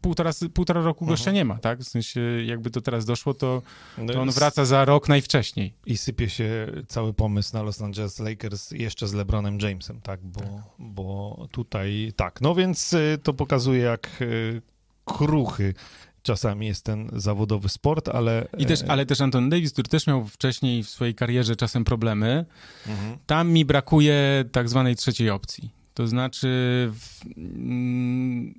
półtora, 0.00 0.30
półtora 0.54 0.82
roku 0.82 1.06
gościa 1.06 1.30
Mhm. 1.30 1.34
nie 1.34 1.44
ma, 1.44 1.58
tak? 1.58 1.80
W 1.80 1.88
sensie, 1.88 2.20
jakby 2.44 2.70
to 2.70 2.80
teraz 2.80 3.04
doszło, 3.04 3.34
to, 3.34 3.62
No 3.98 4.12
to 4.12 4.20
on 4.22 4.30
wraca 4.30 4.64
za 4.64 4.84
rok 4.84 5.08
najwcześniej. 5.08 5.74
I 5.86 5.96
sypie 5.96 6.30
się 6.30 6.66
cały 6.88 7.14
pomysł 7.14 7.54
na 7.54 7.62
Los 7.62 7.82
Angeles 7.82 8.18
Lakers 8.18 8.70
jeszcze 8.70 9.08
z 9.08 9.12
LeBronem 9.12 9.58
Jamesem, 9.60 10.00
tak? 10.00 10.20
Bo, 10.22 10.40
bo 10.78 11.48
tutaj 11.50 12.12
tak. 12.16 12.40
No 12.40 12.54
więc 12.54 12.92
y, 12.92 13.18
to 13.22 13.34
pokazuje, 13.34 13.82
jak 13.82 14.10
y, 14.20 14.62
kruchy 15.04 15.74
czasami 16.22 16.66
jest 16.66 16.84
ten 16.84 17.08
zawodowy 17.12 17.68
sport, 17.68 18.08
ale... 18.08 18.48
I 18.58 18.66
też, 18.66 18.82
e, 18.82 18.90
ale 18.90 19.06
też 19.06 19.20
Anton 19.20 19.50
Davis, 19.50 19.72
który 19.72 19.88
też 19.88 20.06
miał 20.06 20.26
wcześniej 20.26 20.82
w 20.84 20.88
swojej 20.90 21.14
karierze 21.14 21.56
czasem 21.56 21.84
problemy, 21.84 22.44
Mhm. 22.88 23.16
tam 23.26 23.50
mi 23.50 23.64
brakuje 23.64 24.44
tak 24.52 24.68
zwanej 24.68 24.96
trzeciej 24.96 25.30
opcji. 25.30 25.70
To 25.94 26.06
znaczy, 26.08 26.48
w, 26.94 27.20
mm, 27.36 28.54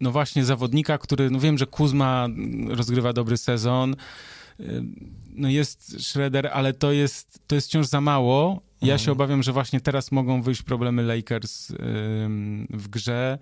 no 0.00 0.10
właśnie 0.10 0.44
zawodnika, 0.44 0.98
który, 0.98 1.30
no 1.30 1.40
wiem, 1.40 1.58
że 1.58 1.66
Kuzma 1.66 2.28
rozgrywa 2.68 3.12
dobry 3.12 3.36
sezon, 3.36 3.96
no 5.34 5.48
jest 5.48 6.02
Shredder, 6.02 6.46
ale 6.52 6.72
to 6.72 6.92
jest, 6.92 7.40
to 7.46 7.54
jest 7.54 7.68
wciąż 7.68 7.86
za 7.86 8.00
mało. 8.00 8.60
Ja 8.82 8.94
Mhm. 8.94 8.98
się 8.98 9.12
obawiam, 9.12 9.42
że 9.42 9.52
właśnie 9.52 9.80
teraz 9.80 10.12
mogą 10.12 10.42
wyjść 10.42 10.62
problemy 10.62 11.02
Lakers 11.02 11.72
w 12.70 12.88
grze 12.90 13.38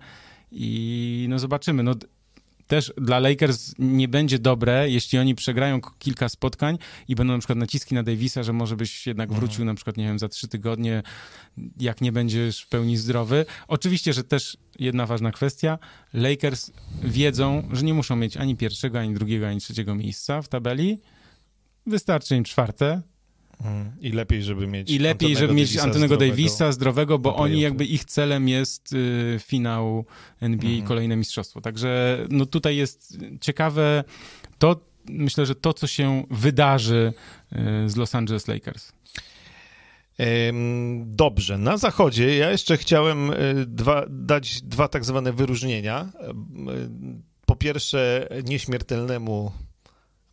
i 0.51 1.25
no 1.29 1.39
zobaczymy. 1.39 1.83
No, 1.83 1.95
też 2.69 2.93
dla 2.97 3.19
Lakers 3.19 3.73
nie 3.79 4.07
będzie 4.07 4.39
dobre, 4.39 4.89
jeśli 4.89 5.19
oni 5.19 5.35
przegrają 5.35 5.81
kilka 5.99 6.29
spotkań 6.29 6.77
i 7.07 7.15
będą 7.15 7.33
na 7.33 7.39
przykład 7.39 7.57
naciski 7.57 7.95
na 7.95 8.03
Davisa, 8.03 8.43
że 8.43 8.53
może 8.53 8.75
byś 8.75 9.07
jednak 9.07 9.29
Mhm. 9.29 9.39
wrócił 9.39 9.65
na 9.65 9.73
przykład, 9.73 9.97
nie 9.97 10.03
wiem, 10.03 10.19
za 10.19 10.29
trzy 10.29 10.47
tygodnie, 10.47 11.03
jak 11.79 12.01
nie 12.01 12.11
będziesz 12.11 12.61
w 12.61 12.67
pełni 12.67 12.97
zdrowy. 12.97 13.45
Oczywiście, 13.67 14.13
że 14.13 14.23
też 14.23 14.57
jedna 14.79 15.05
ważna 15.05 15.31
kwestia, 15.31 15.79
Lakers 16.13 16.71
wiedzą, 17.03 17.69
że 17.71 17.83
nie 17.83 17.93
muszą 17.93 18.15
mieć 18.15 18.37
ani 18.37 18.55
pierwszego, 18.57 18.99
ani 18.99 19.13
drugiego, 19.13 19.47
ani 19.47 19.59
trzeciego 19.59 19.95
miejsca 19.95 20.41
w 20.41 20.47
tabeli. 20.47 20.99
Wystarczy 21.85 22.35
im 22.35 22.43
czwarte. 22.43 23.01
I 24.01 24.11
lepiej, 24.11 24.43
żeby 24.43 24.67
mieć 24.67 24.91
i 24.91 24.99
lepiej, 24.99 25.27
Antonego 25.27 25.39
żeby 25.39 25.53
mieć 25.53 25.69
Davisa 25.69 25.83
Antonego 25.83 26.15
zdrowego. 26.15 26.31
Davisa 26.31 26.71
zdrowego, 26.71 27.19
bo 27.19 27.35
oni 27.35 27.61
jakby 27.61 27.85
ich 27.85 28.05
celem 28.05 28.47
jest 28.49 28.93
y, 28.93 29.39
finał 29.39 30.05
NBA 30.41 30.69
i 30.69 30.73
Mhm. 30.73 30.87
kolejne 30.87 31.15
mistrzostwo. 31.15 31.61
Także 31.61 32.17
no 32.29 32.45
tutaj 32.45 32.77
jest 32.77 33.17
ciekawe 33.41 34.03
to, 34.57 34.75
myślę, 35.09 35.45
że 35.45 35.55
to, 35.55 35.73
co 35.73 35.87
się 35.87 36.23
wydarzy 36.31 37.13
y, 37.85 37.89
z 37.89 37.95
Los 37.95 38.15
Angeles 38.15 38.47
Lakers. 38.47 38.91
Dobrze, 41.05 41.57
na 41.57 41.77
zachodzie 41.77 42.37
ja 42.37 42.51
jeszcze 42.51 42.77
chciałem 42.77 43.31
e, 43.31 43.35
dwa, 43.67 44.05
dać 44.09 44.61
dwa 44.61 44.87
tak 44.87 45.05
zwane 45.05 45.33
wyróżnienia. 45.33 46.09
E, 46.19 46.33
Po 47.45 47.55
pierwsze, 47.55 48.29
nieśmiertelnemu 48.45 49.51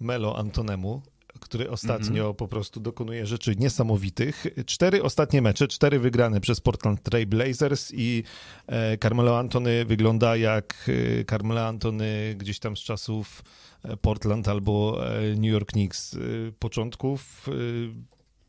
Melo 0.00 0.38
Antonemu, 0.38 1.02
który 1.40 1.70
ostatnio 1.70 2.34
po 2.34 2.48
prostu 2.48 2.80
dokonuje 2.80 3.26
rzeczy 3.26 3.56
niesamowitych. 3.56 4.46
Cztery 4.66 5.02
ostatnie 5.02 5.42
mecze, 5.42 5.68
cztery 5.68 5.98
wygrane 5.98 6.40
przez 6.40 6.60
Portland 6.60 7.02
Trail 7.02 7.26
Blazers 7.26 7.92
i 7.94 8.22
e, 8.66 8.98
Carmelo 8.98 9.38
Antony 9.38 9.84
wygląda 9.84 10.36
jak 10.36 10.90
e, 11.20 11.24
Carmelo 11.24 11.66
Antony 11.66 12.34
gdzieś 12.38 12.58
tam 12.58 12.76
z 12.76 12.80
czasów 12.80 13.42
e, 13.82 13.96
Portland 13.96 14.48
albo 14.48 15.00
New 15.36 15.52
York 15.52 15.72
Knicks 15.72 16.16
początków. 16.58 17.46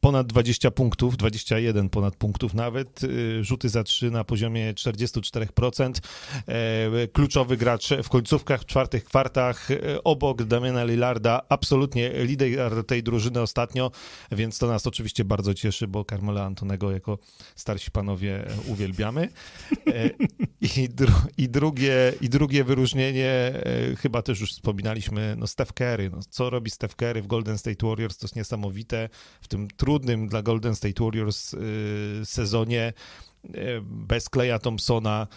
Ponad 0.08 0.28
20 0.28 0.72
punktów, 0.72 1.18
21 1.18 1.90
ponad 1.90 2.16
punktów 2.16 2.54
nawet, 2.54 3.04
y, 3.04 3.44
rzuty 3.44 3.70
za 3.70 3.84
3 3.84 4.12
na 4.12 4.24
poziomie 4.24 4.74
44%, 4.74 6.02
e, 6.48 7.08
kluczowy 7.08 7.58
gracz 7.58 7.90
w 8.04 8.10
końcówkach, 8.10 8.62
w 8.62 8.66
czwartych 8.66 9.04
kwartach, 9.04 9.72
e, 9.72 10.04
obok 10.04 10.44
Damiana 10.44 10.84
Lillarda, 10.84 11.42
absolutnie 11.50 12.12
lider 12.26 12.86
tej 12.86 13.04
drużyny 13.04 13.42
ostatnio, 13.42 13.92
więc 14.32 14.60
to 14.60 14.68
nas 14.68 14.88
oczywiście 14.88 15.26
bardzo 15.26 15.54
cieszy, 15.54 15.88
bo 15.88 16.06
Carmela 16.06 16.44
Antonego 16.44 16.92
jako 16.92 17.18
starsi 17.56 17.92
panowie 17.92 18.46
uwielbiamy. 18.68 19.30
E, 19.88 20.10
I, 20.78 20.90
dru, 20.90 21.14
i, 21.38 21.50
drugie, 21.50 22.14
I 22.22 22.30
drugie 22.30 22.64
wyróżnienie, 22.64 23.54
chyba 23.98 24.22
też 24.22 24.40
już 24.40 24.52
wspominaliśmy, 24.52 25.36
no 25.38 25.48
Steph 25.48 25.74
Curry. 25.74 26.10
No, 26.10 26.20
co 26.30 26.50
robi 26.50 26.72
Steph 26.72 26.96
Curry 26.96 27.22
w 27.22 27.28
Golden 27.28 27.58
State 27.58 27.88
Warriors, 27.88 28.18
to 28.18 28.26
jest 28.26 28.36
niesamowite. 28.36 29.10
W 29.42 29.48
tym 29.48 29.68
trudnym 29.78 29.97
dla 30.00 30.42
Golden 30.42 30.75
State 30.75 31.04
Warriors 31.04 31.54
y, 31.54 31.58
sezonie 32.25 32.94
y, 33.46 33.82
bez 33.84 34.30
Kleja 34.30 34.60
Thompsona, 34.60 35.27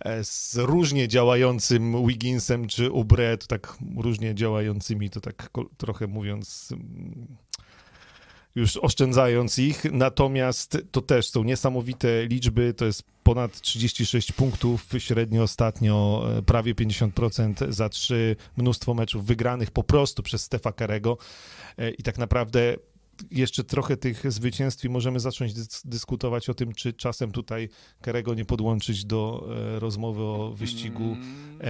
e, 0.00 0.24
z 0.24 0.56
różnie 0.56 1.08
działającym 1.08 2.06
Wigginsem 2.06 2.66
czy 2.66 2.90
Ubre, 2.90 3.38
to 3.38 3.46
tak 3.46 3.76
różnie 3.96 4.34
działającymi, 4.34 5.10
to 5.10 5.20
tak 5.20 5.50
trochę 5.76 6.06
mówiąc 6.06 6.68
mm, 6.72 7.36
już 8.54 8.76
oszczędzając 8.76 9.58
ich, 9.58 9.84
natomiast 9.92 10.78
to 10.90 11.02
też 11.02 11.30
są 11.30 11.44
niesamowite 11.44 12.26
liczby, 12.26 12.74
to 12.74 12.84
jest 12.84 13.02
ponad 13.22 13.60
36 13.60 14.32
punktów 14.32 14.86
średnio 14.98 15.42
ostatnio, 15.42 16.24
e, 16.38 16.42
prawie 16.42 16.74
50% 16.74 17.72
za 17.72 17.88
trzy, 17.88 18.36
mnóstwo 18.56 18.94
meczów 18.94 19.26
wygranych 19.26 19.70
po 19.70 19.84
prostu 19.84 20.22
przez 20.22 20.42
Stefa 20.42 20.72
Karego 20.72 21.18
i 21.98 22.02
tak 22.02 22.18
naprawdę 22.18 22.76
jeszcze 23.30 23.64
trochę 23.64 23.96
tych 23.96 24.32
zwycięstw 24.32 24.84
i 24.84 24.88
możemy 24.88 25.20
zacząć 25.20 25.54
dys 25.54 25.82
dyskutować 25.84 26.48
o 26.48 26.54
tym, 26.54 26.72
czy 26.72 26.92
czasem 26.92 27.32
tutaj 27.32 27.68
Kerego 28.00 28.34
nie 28.34 28.44
podłączyć 28.44 29.04
do 29.04 29.48
e, 29.76 29.80
rozmowy 29.80 30.22
o 30.22 30.52
wyścigu 30.56 31.16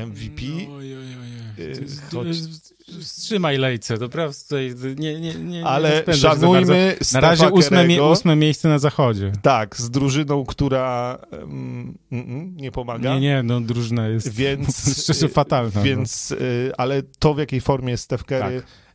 MVP. 0.06 0.42
Mm, 0.42 0.72
oj, 0.72 0.96
oj, 0.96 1.06
oj. 1.20 1.28
E. 1.64 3.00
Wstrzymaj 3.00 3.58
lejce, 3.58 3.98
to 3.98 4.08
prawda? 4.08 4.56
Nie, 4.96 5.20
nie, 5.20 5.34
nie, 5.34 5.66
Ale 5.66 6.04
nie 6.08 6.14
szanujmy 6.14 6.96
Na 7.12 7.20
razie 7.20 7.48
ósme, 7.48 7.86
mie 7.86 8.02
ósme 8.02 8.36
miejsce 8.36 8.68
na 8.68 8.78
zachodzie. 8.78 9.32
Tak, 9.42 9.76
z 9.76 9.90
drużyną, 9.90 10.44
która 10.44 11.18
mm, 11.32 11.98
mm, 12.12 12.56
nie 12.56 12.72
pomaga. 12.72 13.14
Nie, 13.14 13.20
nie, 13.20 13.42
no 13.42 13.60
drużyna 13.60 14.08
jest 14.08 14.32
więc, 14.32 14.90
szczerze 15.02 15.28
fatalna. 15.28 15.70
No. 15.74 15.82
Więc, 15.82 16.30
no. 16.30 16.74
ale 16.78 17.02
to 17.02 17.34
w 17.34 17.38
jakiej 17.38 17.60
formie 17.60 17.90
jest 17.90 18.04
Steph 18.04 18.24
Curry, 18.24 18.62
tak 18.62 18.87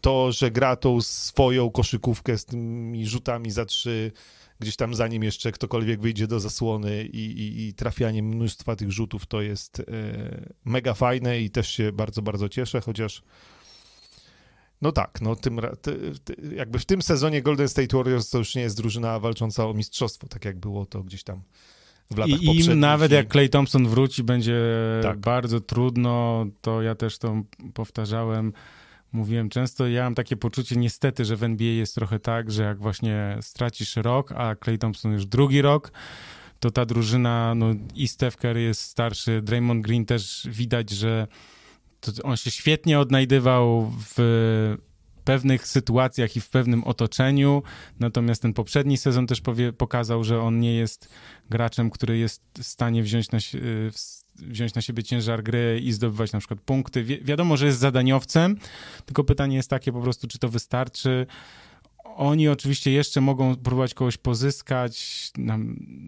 to, 0.00 0.32
że 0.32 0.50
gra 0.50 0.76
tą 0.76 1.00
swoją 1.00 1.70
koszykówkę 1.70 2.38
z 2.38 2.44
tymi 2.44 3.06
rzutami 3.06 3.50
za 3.50 3.64
trzy, 3.64 4.12
gdzieś 4.60 4.76
tam 4.76 4.94
zanim 4.94 5.22
jeszcze 5.22 5.52
ktokolwiek 5.52 6.00
wyjdzie 6.00 6.26
do 6.26 6.40
zasłony 6.40 7.04
i, 7.04 7.18
i, 7.18 7.68
i 7.68 7.74
trafianie 7.74 8.22
mnóstwa 8.22 8.76
tych 8.76 8.92
rzutów, 8.92 9.26
to 9.26 9.42
jest 9.42 9.78
y, 9.78 9.84
mega 10.64 10.94
fajne 10.94 11.40
i 11.40 11.50
też 11.50 11.70
się 11.70 11.92
bardzo, 11.92 12.22
bardzo 12.22 12.48
cieszę, 12.48 12.80
chociaż 12.80 13.22
no 14.82 14.92
tak, 14.92 15.20
no 15.20 15.36
tym, 15.36 15.60
ty, 15.82 16.12
ty, 16.24 16.36
jakby 16.56 16.78
w 16.78 16.84
tym 16.84 17.02
sezonie 17.02 17.42
Golden 17.42 17.68
State 17.68 17.96
Warriors 17.96 18.30
to 18.30 18.38
już 18.38 18.54
nie 18.54 18.62
jest 18.62 18.76
drużyna 18.76 19.20
walcząca 19.20 19.66
o 19.68 19.74
mistrzostwo, 19.74 20.28
tak 20.28 20.44
jak 20.44 20.58
było 20.58 20.86
to 20.86 21.02
gdzieś 21.02 21.24
tam 21.24 21.42
w 22.10 22.18
latach 22.18 22.42
I 22.42 22.58
im 22.58 22.80
nawet 22.80 23.12
jak 23.12 23.32
Clay 23.32 23.48
Thompson 23.48 23.88
wróci, 23.88 24.22
będzie 24.22 24.62
tak. 25.02 25.18
bardzo 25.18 25.60
trudno, 25.60 26.46
to 26.60 26.82
ja 26.82 26.94
też 26.94 27.18
to 27.18 27.42
powtarzałem, 27.74 28.52
mówiłem 29.12 29.48
często, 29.48 29.88
ja 29.88 30.04
mam 30.04 30.14
takie 30.14 30.36
poczucie 30.36 30.76
niestety, 30.76 31.24
że 31.24 31.36
w 31.36 31.42
NBA 31.42 31.68
jest 31.68 31.94
trochę 31.94 32.18
tak, 32.18 32.50
że 32.50 32.62
jak 32.62 32.78
właśnie 32.78 33.38
stracisz 33.40 33.96
rok, 33.96 34.32
a 34.32 34.56
Clay 34.64 34.78
Thompson 34.78 35.12
już 35.12 35.26
drugi 35.26 35.62
rok, 35.62 35.92
to 36.60 36.70
ta 36.70 36.86
drużyna, 36.86 37.54
no 37.54 37.66
i 37.94 38.08
Steph 38.08 38.36
Curry 38.36 38.62
jest 38.62 38.80
starszy, 38.80 39.42
Draymond 39.42 39.84
Green 39.84 40.04
też 40.04 40.48
widać, 40.50 40.90
że 40.90 41.26
on 42.22 42.36
się 42.36 42.50
świetnie 42.50 43.00
odnajdywał 43.00 43.92
w 44.16 44.76
pewnych 45.24 45.66
sytuacjach 45.66 46.36
i 46.36 46.40
w 46.40 46.48
pewnym 46.48 46.84
otoczeniu, 46.84 47.62
natomiast 48.00 48.42
ten 48.42 48.52
poprzedni 48.52 48.96
sezon 48.96 49.26
też 49.26 49.40
powie, 49.40 49.72
pokazał, 49.72 50.24
że 50.24 50.40
on 50.40 50.60
nie 50.60 50.74
jest 50.74 51.08
graczem, 51.50 51.90
który 51.90 52.18
jest 52.18 52.42
w 52.58 52.66
stanie 52.66 53.02
wziąć 53.02 53.30
na, 53.30 53.38
wziąć 54.42 54.74
na 54.74 54.82
siebie 54.82 55.02
ciężar 55.02 55.42
gry 55.42 55.80
i 55.82 55.92
zdobywać 55.92 56.32
na 56.32 56.38
przykład 56.38 56.60
punkty. 56.60 57.04
Wi 57.04 57.24
wiadomo, 57.24 57.56
że 57.56 57.66
jest 57.66 57.78
zadaniowcem, 57.78 58.56
tylko 59.06 59.24
pytanie 59.24 59.56
jest 59.56 59.70
takie 59.70 59.92
po 59.92 60.00
prostu, 60.00 60.28
czy 60.28 60.38
to 60.38 60.48
wystarczy. 60.48 61.26
Oni 62.16 62.48
oczywiście 62.48 62.92
jeszcze 62.92 63.20
mogą 63.20 63.56
próbować 63.56 63.94
kogoś 63.94 64.16
pozyskać. 64.16 65.32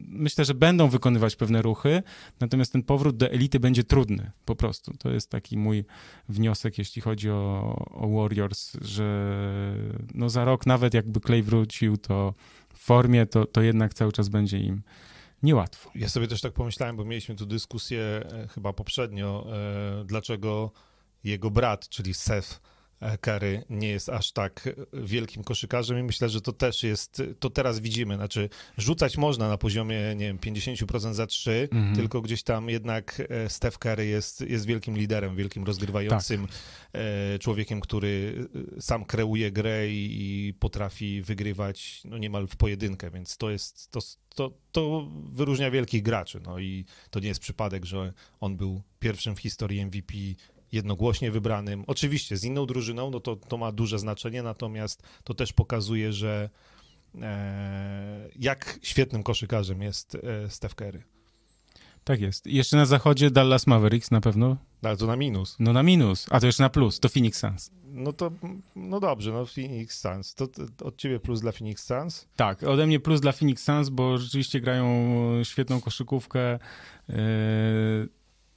Myślę, 0.09 0.45
że 0.45 0.55
będą 0.55 0.89
wykonywać 0.89 1.37
pewne 1.37 1.63
ruchy, 1.63 2.03
natomiast 2.41 2.73
ten 2.73 2.83
powrót 2.83 3.17
do 3.17 3.31
elity 3.31 3.61
będzie 3.61 3.85
trudny 3.85 4.31
po 4.45 4.57
prostu. 4.57 4.93
To 4.99 5.11
jest 5.11 5.31
taki 5.31 5.59
mój 5.59 5.85
wniosek, 6.29 6.79
jeśli 6.79 7.03
chodzi 7.03 7.31
o, 7.31 7.77
o 7.91 8.09
Warriors, 8.09 8.77
że 8.81 9.35
no 10.15 10.31
za 10.31 10.45
rok 10.45 10.67
nawet 10.67 10.95
jakby 10.95 11.21
Clay 11.21 11.43
wrócił, 11.43 11.97
to 11.97 12.35
w 12.75 12.79
formie, 12.79 13.27
to, 13.27 13.47
to 13.47 13.63
jednak 13.63 13.95
cały 13.95 14.13
czas 14.13 14.29
będzie 14.29 14.59
im 14.59 14.83
niełatwo. 15.43 15.91
Ja 15.95 16.09
sobie 16.09 16.29
też 16.29 16.41
tak 16.41 16.53
pomyślałem, 16.53 16.97
bo 16.97 17.05
mieliśmy 17.05 17.35
tu 17.35 17.47
dyskusję 17.47 18.01
e, 18.01 18.49
chyba 18.49 18.73
poprzednio, 18.73 19.47
e, 20.01 20.05
dlaczego 20.05 20.71
jego 21.25 21.51
brat, 21.51 21.89
czyli 21.89 22.15
Seth, 22.15 22.61
Curry 23.21 23.65
nie 23.71 23.89
jest 23.89 24.09
aż 24.09 24.33
tak 24.33 24.69
wielkim 24.93 25.45
koszykarzem 25.45 25.99
i 25.99 26.03
myślę, 26.03 26.29
że 26.29 26.41
to 26.41 26.53
też 26.53 26.83
jest, 26.83 27.23
to 27.39 27.51
teraz 27.51 27.81
widzimy, 27.81 28.17
znaczy 28.17 28.49
rzucać 28.79 29.17
można 29.17 29.49
na 29.49 29.59
poziomie, 29.59 30.15
nie 30.17 30.27
wiem, 30.27 30.39
50% 30.39 31.13
za 31.13 31.27
3, 31.27 31.69
mhm. 31.73 31.97
tylko 31.97 32.21
gdzieś 32.21 32.43
tam 32.43 32.69
jednak 32.69 33.23
e, 33.29 33.49
Steph 33.49 33.79
Curry 33.79 34.07
jest, 34.07 34.41
jest 34.41 34.67
wielkim 34.67 34.97
liderem, 34.97 35.37
wielkim 35.37 35.65
rozgrywającym 35.65 36.47
tak. 36.47 36.57
E, 36.93 37.39
człowiekiem, 37.39 37.81
który 37.81 38.49
e, 38.77 38.81
sam 38.81 39.05
kreuje 39.05 39.53
grę 39.53 39.89
i, 39.89 40.09
i, 40.21 40.55
potrafi 40.55 41.23
wygrywać 41.23 42.03
no 42.05 42.19
niemal 42.19 42.47
w 42.47 42.57
pojedynkę, 42.57 43.11
więc 43.11 43.37
to 43.37 43.51
jest, 43.51 43.91
to, 43.91 44.01
to, 44.35 44.53
to 44.73 45.09
wyróżnia 45.33 45.71
wielkich 45.71 46.03
graczy, 46.03 46.41
no 46.45 46.59
i 46.59 46.85
to 47.11 47.21
nie 47.21 47.29
jest 47.29 47.41
przypadek, 47.41 47.85
że 47.85 48.13
on 48.41 48.57
był 48.57 48.83
pierwszym 48.99 49.37
w 49.37 49.41
historii 49.41 49.87
MVP 49.87 50.15
jednogłośnie 50.73 51.31
wybranym. 51.31 51.85
Oczywiście 51.87 52.37
z 52.37 52.45
inną 52.45 52.67
drużyną, 52.67 53.11
no 53.11 53.21
to, 53.21 53.37
to 53.37 53.59
ma 53.59 53.73
duże 53.73 53.99
znaczenie, 53.99 54.43
natomiast 54.43 55.03
to 55.25 55.35
też 55.35 55.53
pokazuje, 55.53 56.13
że 56.13 56.51
e, 57.21 58.29
jak 58.37 58.79
świetnym 58.83 59.23
koszykarzem 59.23 59.83
jest 59.83 60.15
e, 60.15 60.51
Steph 60.51 60.75
Curry. 60.75 61.03
Tak 62.05 62.21
jest. 62.21 62.47
jeszcze 62.47 62.77
na 62.77 62.87
zachodzie 62.87 63.31
Dallas 63.31 63.67
Mavericks 63.67 64.11
na 64.11 64.21
pewno. 64.21 64.57
Ale 64.83 64.97
to 64.97 65.07
na 65.07 65.17
minus. 65.17 65.57
No 65.59 65.73
na 65.73 65.83
minus, 65.83 66.27
a 66.31 66.41
to 66.41 66.47
jeszcze 66.47 66.63
na 66.63 66.69
plus, 66.69 67.01
to 67.01 67.09
Phoenix 67.09 67.39
Suns. 67.39 67.71
No 67.85 68.13
to, 68.13 68.31
no 68.77 69.01
dobrze, 69.01 69.33
no 69.33 69.47
Phoenix 69.47 70.01
Suns. 70.01 70.35
To, 70.35 70.47
to, 70.47 70.63
od 70.85 70.97
ciebie 70.97 71.21
plus 71.21 71.41
dla 71.41 71.53
Phoenix 71.53 71.85
Suns? 71.85 72.29
Tak, 72.37 72.63
ode 72.63 72.87
mnie 72.87 73.01
plus 73.01 73.21
dla 73.21 73.33
Phoenix 73.33 73.65
Suns, 73.65 73.89
bo 73.89 74.19
rzeczywiście 74.19 74.61
grają 74.61 74.85
świetną 75.45 75.81
koszykówkę. 75.81 76.59
Yy 77.09 77.15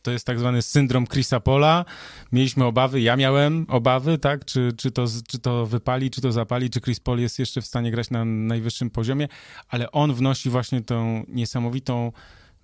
to 0.06 0.12
jest 0.12 0.26
tak 0.26 0.40
zwany 0.40 0.62
syndrom 0.62 1.08
Chrisa 1.08 1.40
Pola. 1.40 1.86
Mieliśmy 2.32 2.66
obawy, 2.66 3.02
ja 3.02 3.16
miałem 3.16 3.66
obawy, 3.70 4.18
tak, 4.18 4.46
czy, 4.46 4.72
czy, 4.78 4.92
to, 4.92 5.06
czy 5.28 5.40
to 5.40 5.66
wypali, 5.66 6.12
czy 6.12 6.22
to 6.22 6.32
zapali, 6.32 6.70
czy 6.70 6.82
Chris 6.82 7.00
Paul 7.00 7.20
jest 7.20 7.40
jeszcze 7.40 7.62
w 7.62 7.66
stanie 7.66 7.92
grać 7.92 8.10
na 8.10 8.26
najwyższym 8.26 8.90
poziomie, 8.90 9.28
ale 9.70 9.92
on 9.92 10.14
wnosi 10.14 10.50
właśnie 10.50 10.82
tą 10.82 11.24
niesamowitą 11.28 12.12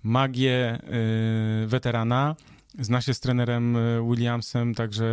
magię 0.02 0.78
yy, 1.60 1.66
weterana. 1.66 2.36
Zna 2.78 3.00
się 3.00 3.14
z 3.14 3.20
trenerem 3.20 3.76
y, 3.76 4.00
Williamsem, 4.10 4.74
także 4.74 5.04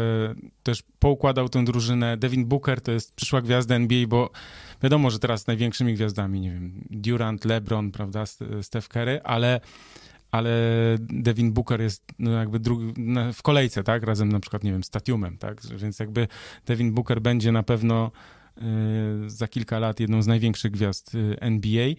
też 0.64 0.84
poukładał 1.00 1.50
tę 1.50 1.66
drużynę. 1.66 2.18
Devin 2.18 2.46
Booker 2.46 2.82
to 2.82 2.92
jest 2.92 3.16
przyszła 3.16 3.42
gwiazda 3.42 3.76
NBA, 3.76 4.08
bo 4.08 4.30
wiadomo, 4.84 5.12
że 5.12 5.20
teraz 5.20 5.48
największymi 5.48 5.94
gwiazdami, 5.94 6.42
nie 6.42 6.52
wiem, 6.52 6.86
Durant, 6.90 7.46
LeBron, 7.46 7.92
prawda, 7.92 8.24
Steph 8.62 8.88
Curry, 8.88 9.22
ale 9.24 9.62
ale 10.32 10.52
Devin 11.00 11.52
Booker 11.52 11.82
jest 11.82 12.04
no 12.20 12.32
jakby 12.32 12.60
drugi, 12.60 12.94
w 13.34 13.42
kolejce, 13.42 13.84
tak, 13.84 14.04
razem 14.04 14.32
na 14.32 14.40
przykład, 14.40 14.64
nie 14.64 14.72
wiem, 14.72 14.84
z 14.84 14.90
Tatiumem, 14.90 15.38
tak, 15.38 15.62
więc 15.76 16.00
jakby 16.00 16.28
Devin 16.66 16.94
Booker 16.94 17.22
będzie 17.22 17.52
na 17.52 17.64
pewno 17.64 18.12
y, 18.58 19.30
za 19.30 19.48
kilka 19.48 19.80
lat 19.80 20.00
jedną 20.00 20.22
z 20.22 20.28
największych 20.28 20.72
gwiazd 20.72 21.16
y, 21.16 21.38
NBA. 21.40 21.88
Y, 21.88 21.96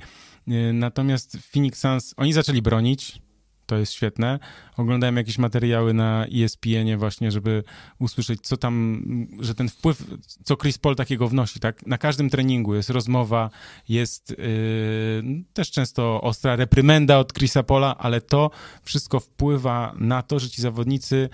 natomiast 0.72 1.38
Phoenix 1.52 1.80
Suns, 1.80 2.14
oni 2.16 2.32
zaczęli 2.32 2.62
bronić, 2.62 3.22
to 3.70 3.78
jest 3.78 3.92
świetne. 3.92 4.38
Oglądałem 4.76 5.16
jakieś 5.16 5.38
materiały 5.38 5.94
na 5.94 6.26
ESPN-ie 6.26 6.96
właśnie, 6.96 7.30
żeby 7.30 7.64
usłyszeć, 7.98 8.40
co 8.40 8.56
tam, 8.56 9.02
że 9.40 9.54
ten 9.54 9.68
wpływ, 9.68 10.04
co 10.44 10.56
Chris 10.56 10.78
Paul 10.78 10.96
takiego 10.96 11.28
wnosi, 11.28 11.60
tak? 11.60 11.86
Na 11.86 11.98
każdym 11.98 12.30
treningu 12.30 12.74
jest 12.74 12.90
rozmowa, 12.90 13.50
jest 13.88 14.30
yy, 14.30 15.44
też 15.52 15.70
często 15.70 16.20
ostra 16.20 16.56
reprymenda 16.56 17.18
od 17.18 17.32
Chrisa 17.32 17.62
Paula, 17.62 17.98
ale 17.98 18.20
to 18.20 18.50
wszystko 18.82 19.20
wpływa 19.20 19.94
na 19.98 20.22
to, 20.22 20.38
że 20.38 20.50
ci 20.50 20.62
zawodnicy 20.62 21.28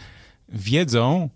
wiedzą, 0.48 1.30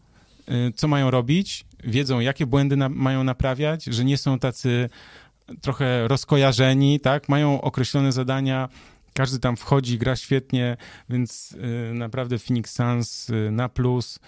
yy, 0.48 0.72
co 0.76 0.88
mają 0.88 1.10
robić, 1.10 1.64
wiedzą, 1.84 2.20
jakie 2.20 2.46
błędy 2.46 2.76
na, 2.76 2.88
mają 2.88 3.24
naprawiać, 3.24 3.84
że 3.84 4.04
nie 4.04 4.18
są 4.18 4.38
tacy 4.38 4.90
trochę 5.60 6.08
rozkojarzeni, 6.08 7.00
tak? 7.00 7.28
Mają 7.28 7.60
określone 7.60 8.12
zadania, 8.12 8.68
każdy 9.14 9.38
tam 9.38 9.56
wchodzi, 9.56 9.98
gra 9.98 10.16
świetnie, 10.16 10.76
więc 11.08 11.52
y, 11.90 11.94
naprawdę 11.94 12.38
Phoenix 12.38 12.74
Suns 12.74 13.30
y, 13.30 13.50
na 13.50 13.68
plus. 13.68 14.18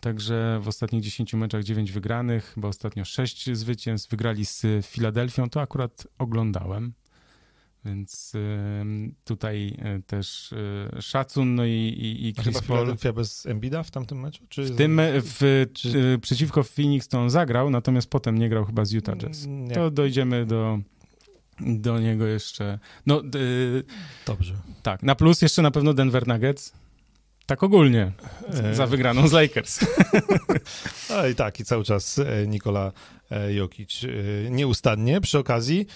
Także 0.00 0.60
w 0.62 0.68
ostatnich 0.68 1.02
10 1.02 1.34
meczach 1.34 1.64
9 1.64 1.92
wygranych, 1.92 2.54
bo 2.56 2.68
ostatnio 2.68 3.04
6 3.04 3.50
zwycięstw. 3.52 4.10
Wygrali 4.10 4.46
z 4.46 4.86
Filadelfią, 4.86 5.50
to 5.50 5.60
akurat 5.60 6.06
oglądałem. 6.18 6.92
Więc 7.84 8.34
y, 8.34 8.84
tutaj 9.24 9.76
też 10.06 10.54
szacun, 11.00 11.54
no 11.54 11.64
i, 11.64 11.70
i, 11.70 12.28
i 12.28 12.34
Chris 12.34 12.54
Paul. 12.54 12.62
Philadelphia 12.62 13.12
bez 13.12 13.46
Embida 13.46 13.82
w 13.82 13.90
tamtym 13.90 14.20
meczu? 14.20 14.44
Czy 14.48 14.64
w 14.64 14.76
tym, 14.76 15.00
w, 15.02 15.66
czy... 15.74 16.18
przeciwko 16.22 16.62
Phoenix 16.62 17.08
to 17.08 17.20
on 17.20 17.30
zagrał, 17.30 17.70
natomiast 17.70 18.10
potem 18.10 18.38
nie 18.38 18.48
grał 18.48 18.64
chyba 18.64 18.84
z 18.84 18.92
Utah 18.92 19.16
Jazz. 19.16 19.46
Nie. 19.46 19.74
To 19.74 19.90
dojdziemy 19.90 20.46
do, 20.46 20.78
do 21.60 22.00
niego 22.00 22.26
jeszcze. 22.26 22.78
No, 23.06 23.22
Dobrze. 24.26 24.54
Tak, 24.82 25.02
na 25.02 25.14
plus 25.14 25.42
jeszcze 25.42 25.62
na 25.62 25.70
pewno 25.70 25.94
Denver 25.94 26.28
Nuggets. 26.28 26.72
Tak 27.46 27.62
ogólnie, 27.62 28.12
E, 28.62 28.74
za 28.74 28.86
wygraną 28.86 29.28
z 29.28 29.32
Lakers. 29.32 29.80
No 31.10 31.26
i 31.26 31.34
tak, 31.34 31.60
i 31.60 31.64
cały 31.64 31.84
czas 31.84 32.18
e, 32.18 32.46
Nikola 32.46 32.92
e, 33.30 33.52
Jokic 33.54 34.00
nieustannie 34.50 35.20
przy 35.20 35.38
okazji. 35.38 35.86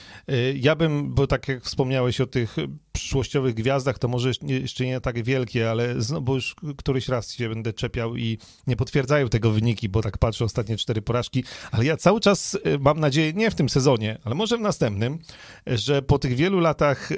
Ja 0.54 0.76
bym, 0.76 1.14
bo 1.14 1.26
tak 1.26 1.48
jak 1.48 1.62
wspomniałeś 1.64 2.20
o 2.20 2.26
tych 2.26 2.56
przyszłościowych 2.92 3.54
gwiazdach, 3.54 3.98
to 3.98 4.08
może 4.08 4.30
jeszcze 4.42 4.86
nie- 4.86 5.00
tak 5.00 5.22
wielkie, 5.24 5.70
ale 5.70 5.94
bo 6.22 6.34
już 6.34 6.56
któryś 6.78 7.08
raz 7.08 7.32
się 7.32 7.48
będę 7.48 7.72
czepiał 7.72 8.16
i 8.16 8.38
nie 8.66 8.76
potwierdzają 8.76 9.28
tego 9.28 9.50
wyniki, 9.50 9.88
bo 9.88 10.02
tak 10.02 10.18
patrzę 10.18 10.44
ostatnie 10.44 10.76
cztery 10.76 11.02
porażki, 11.02 11.44
ale 11.72 11.84
ja 11.84 11.96
cały 11.96 12.20
czas 12.20 12.58
mam 12.80 13.00
nadzieję, 13.00 13.32
nie 13.32 13.50
w 13.50 13.54
tym 13.54 13.68
sezonie, 13.68 14.18
ale 14.24 14.34
może 14.34 14.56
w 14.56 14.60
następnym, 14.60 15.18
że 15.66 16.02
po 16.02 16.18
tych 16.18 16.36
wielu 16.36 16.60
latach 16.60 17.08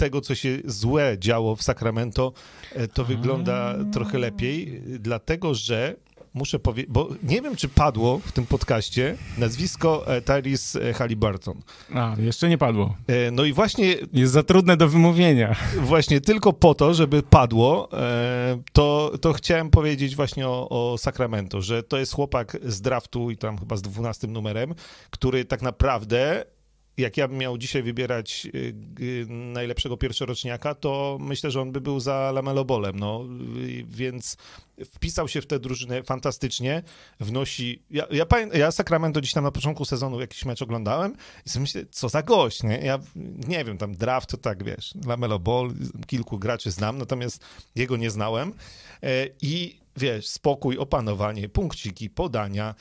tego, 0.00 0.20
co 0.20 0.34
się 0.34 0.58
złe 0.64 1.16
działo 1.18 1.56
w 1.56 1.62
Sacramento, 1.62 2.32
e, 2.72 2.88
to 2.88 3.04
wygląda 3.04 3.74
trochę 3.92 4.18
lepiej, 4.18 4.76
e, 4.76 4.98
dlatego 4.98 5.54
że 5.54 5.96
muszę 6.34 6.58
powiedzieć, 6.58 6.92
bo 6.92 7.08
nie 7.22 7.42
wiem, 7.42 7.56
czy 7.56 7.68
padło 7.68 8.18
w 8.18 8.32
tym 8.32 8.46
podcaście 8.46 9.16
nazwisko 9.38 10.06
e, 10.06 10.20
Tyrese 10.20 10.92
Halliburton. 10.94 11.60
A, 11.94 12.16
jeszcze 12.18 12.48
nie 12.48 12.58
padło. 12.58 12.96
E, 13.06 13.30
No 13.30 13.44
i 13.44 13.52
właśnie, 13.52 13.96
Jest 14.12 14.32
za 14.32 14.42
trudne 14.42 14.76
do 14.76 14.88
wymówienia. 14.88 15.56
właśnie 15.80 16.20
tylko 16.20 16.52
po 16.52 16.74
to, 16.74 16.94
żeby 16.94 17.22
padło, 17.22 17.88
e, 17.92 18.62
to, 18.72 19.12
to 19.20 19.32
chciałem 19.32 19.70
powiedzieć 19.70 20.16
właśnie 20.16 20.48
o, 20.48 20.68
o 20.92 20.98
Sacramento, 20.98 21.62
że 21.62 21.82
to 21.82 21.98
jest 21.98 22.12
chłopak 22.14 22.56
z 22.64 22.80
draftu 22.80 23.30
i 23.30 23.36
tam 23.36 23.58
chyba 23.58 23.76
z 23.76 23.82
12 23.82 24.26
numerem, 24.26 24.74
który 25.10 25.44
tak 25.44 25.62
naprawdę 25.62 26.44
jak 27.00 27.16
ja 27.16 27.28
bym 27.28 27.38
miał 27.38 27.58
dzisiaj 27.58 27.82
wybierać 27.82 28.46
y, 28.54 29.26
najlepszego 29.28 29.96
pierwszoroczniaka, 29.96 30.74
to 30.74 31.18
myślę, 31.20 31.50
że 31.50 31.60
on 31.60 31.72
by 31.72 31.80
był 31.80 32.00
za 32.00 32.32
Lamelo 32.34 32.64
Bolem, 32.64 32.98
no, 32.98 33.24
y, 33.64 33.84
więc 33.84 34.36
wpisał 34.84 35.28
się 35.28 35.40
w 35.40 35.46
tę 35.46 35.58
drużynę 35.58 36.02
fantastycznie, 36.02 36.82
wnosi, 37.20 37.82
ja, 37.90 38.06
ja, 38.10 38.26
ja 38.54 38.70
Sacramento 38.70 39.20
gdzieś 39.20 39.32
tam 39.32 39.44
na 39.44 39.50
początku 39.50 39.84
sezonu 39.84 40.20
jakiś 40.20 40.44
mecz 40.44 40.62
oglądałem 40.62 41.16
i 41.46 41.48
sobie 41.48 41.60
myślę, 41.60 41.82
co 41.90 42.08
za 42.08 42.22
gość, 42.22 42.62
nie, 42.62 42.78
ja 42.78 42.98
nie 43.48 43.64
wiem, 43.64 43.78
tam 43.78 43.94
draft 43.94 44.30
to 44.30 44.36
tak, 44.36 44.64
wiesz, 44.64 44.94
Lamelo 45.06 45.38
Ball, 45.38 45.70
kilku 46.06 46.38
graczy 46.38 46.70
znam, 46.70 46.98
natomiast 46.98 47.44
jego 47.74 47.96
nie 47.96 48.10
znałem. 48.10 48.52
E, 49.02 49.26
i 49.42 49.80
wiesz, 49.96 50.28
spokój, 50.28 50.78
opanowanie, 50.78 51.48
punkciki, 51.48 52.10
podania, 52.10 52.74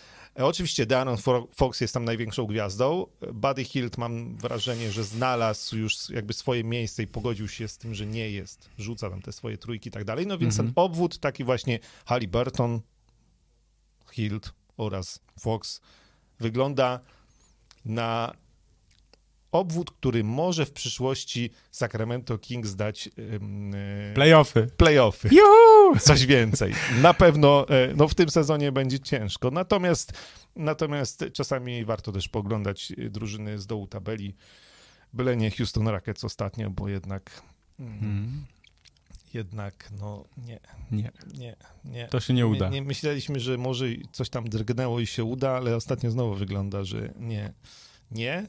Oczywiście 0.45 0.85
De'Aaron 0.85 1.17
Fo- 1.17 1.47
Fox 1.55 1.81
jest 1.81 1.93
tam 1.93 2.05
największą 2.05 2.45
gwiazdą. 2.45 3.05
Buddy 3.33 3.63
Hield 3.63 3.97
mam 3.97 4.35
wrażenie, 4.37 4.91
że 4.91 5.03
znalazł 5.03 5.77
już 5.77 6.09
jakby 6.09 6.33
swoje 6.33 6.63
miejsce 6.63 7.03
i 7.03 7.07
pogodził 7.07 7.47
się 7.47 7.67
z 7.67 7.77
tym, 7.77 7.95
że 7.95 8.05
nie 8.05 8.29
jest. 8.31 8.69
Rzuca 8.77 9.09
tam 9.09 9.21
te 9.21 9.31
swoje 9.31 9.57
trójki 9.57 9.89
i 9.89 9.91
tak 9.91 10.03
dalej. 10.03 10.27
No 10.27 10.37
więc 10.37 10.57
ten 10.57 10.71
obwód 10.75 11.19
taki 11.19 11.43
właśnie 11.43 11.79
Halliburton, 12.05 12.81
Hield 14.11 14.53
oraz 14.77 15.19
Fox 15.39 15.81
wygląda 16.39 16.99
na 17.85 18.33
obwód, 19.51 19.91
który 19.91 20.23
może 20.23 20.65
w 20.65 20.71
przyszłości 20.71 21.49
Sacramento 21.71 22.37
Kings 22.37 22.75
dać 22.75 23.07
e, 23.07 24.13
Playoffy. 24.13 24.67
playoffy 24.77 25.29
Juhu! 25.31 25.78
Coś 25.99 26.25
więcej. 26.25 26.73
Na 27.01 27.13
pewno 27.13 27.69
e, 27.69 27.93
no, 27.95 28.07
w 28.07 28.15
tym 28.15 28.29
sezonie 28.29 28.71
będzie 28.71 28.99
ciężko. 28.99 29.51
Natomiast, 29.51 30.13
natomiast 30.55 31.25
czasami 31.33 31.85
warto 31.85 32.11
też 32.11 32.29
poglądać 32.29 32.91
e, 32.97 33.09
drużyny 33.09 33.59
z 33.59 33.67
dołu 33.67 33.87
tabeli. 33.87 34.35
Byle 35.13 35.37
nie 35.37 35.51
Houston 35.51 35.87
Rockets 35.87 36.23
ostatnio, 36.23 36.69
bo 36.69 36.89
jednak 36.89 37.41
mm, 37.79 37.99
Mm, 38.01 38.45
jednak 39.33 39.89
no 39.99 40.25
nie, 40.37 40.59
nie, 40.91 41.11
nie, 41.37 41.55
nie. 41.85 42.07
to 42.07 42.19
się 42.19 42.33
nie 42.33 42.47
uda. 42.47 42.69
Nie, 42.69 42.81
nie 42.81 42.87
myśleliśmy, 42.87 43.39
że 43.39 43.57
może 43.57 43.85
coś 44.11 44.29
tam 44.29 44.49
drgnęło 44.49 44.99
i 44.99 45.07
się 45.07 45.23
uda, 45.23 45.51
ale 45.51 45.75
ostatnio 45.75 46.11
znowu 46.11 46.35
wygląda, 46.35 46.83
że 46.83 47.13
nie. 47.19 47.53
Nie. 48.11 48.47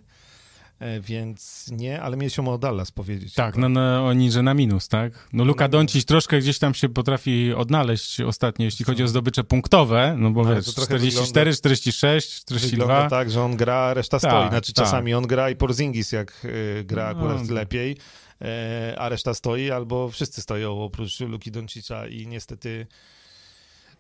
E, 0.81 1.01
Więc 1.01 1.67
nie, 1.73 2.03
ale 2.03 2.17
mieliśmy 2.17 2.51
o 2.51 2.59
Dallas 2.59 2.91
powiedzieć. 2.91 3.35
Tak, 3.35 3.57
no, 3.57 3.69
no 3.69 4.07
oni, 4.07 4.31
że 4.31 4.43
na 4.43 4.55
minus, 4.55 4.89
tak? 4.89 5.29
No 5.33 5.45
Luka 5.45 5.65
Na 5.65 5.69
minus. 5.69 5.73
Doncic 5.73 6.05
troszkę 6.05 6.39
gdzieś 6.39 6.59
tam 6.59 6.75
się 6.75 6.89
potrafi 6.89 7.53
odnaleźć 7.55 8.21
ostatnio, 8.21 8.65
jeśli 8.65 8.85
chodzi 8.85 9.03
o 9.03 9.09
zdobycze 9.09 9.45
punktowe, 9.45 10.15
no 10.19 10.31
bo 10.31 10.47
Ale 10.47 10.55
wiesz, 10.57 10.65
to 10.67 10.73
trochę 10.73 10.87
44, 10.87 11.51
wygląda- 11.51 11.59
46, 11.59 12.45
Wygląda 12.49 12.67
42. 12.67 13.09
tak, 13.11 13.31
że 13.31 13.43
on 13.43 13.57
gra, 13.57 13.75
a 13.75 13.95
reszta 13.95 14.19
Tak, 14.21 14.31
stoi. 14.31 14.49
Znaczy 14.49 14.73
tak. 14.73 14.85
czasami 14.85 15.15
on 15.15 15.27
gra 15.27 15.51
i 15.51 15.57
Porzingis 15.57 16.13
jak 16.13 16.43
y, 16.45 16.85
gra 16.85 17.03
No, 17.13 17.19
akurat 17.19 17.39
tak. 17.43 17.51
lepiej, 17.51 17.97
e, 18.43 18.95
a 18.99 19.09
reszta 19.09 19.35
stoi, 19.35 19.71
albo 19.71 20.09
wszyscy 20.11 20.43
stoją 20.43 20.83
oprócz 20.83 21.21
Luki 21.21 21.51
Doncicza 21.51 22.07
i 22.07 22.27
niestety 22.27 22.87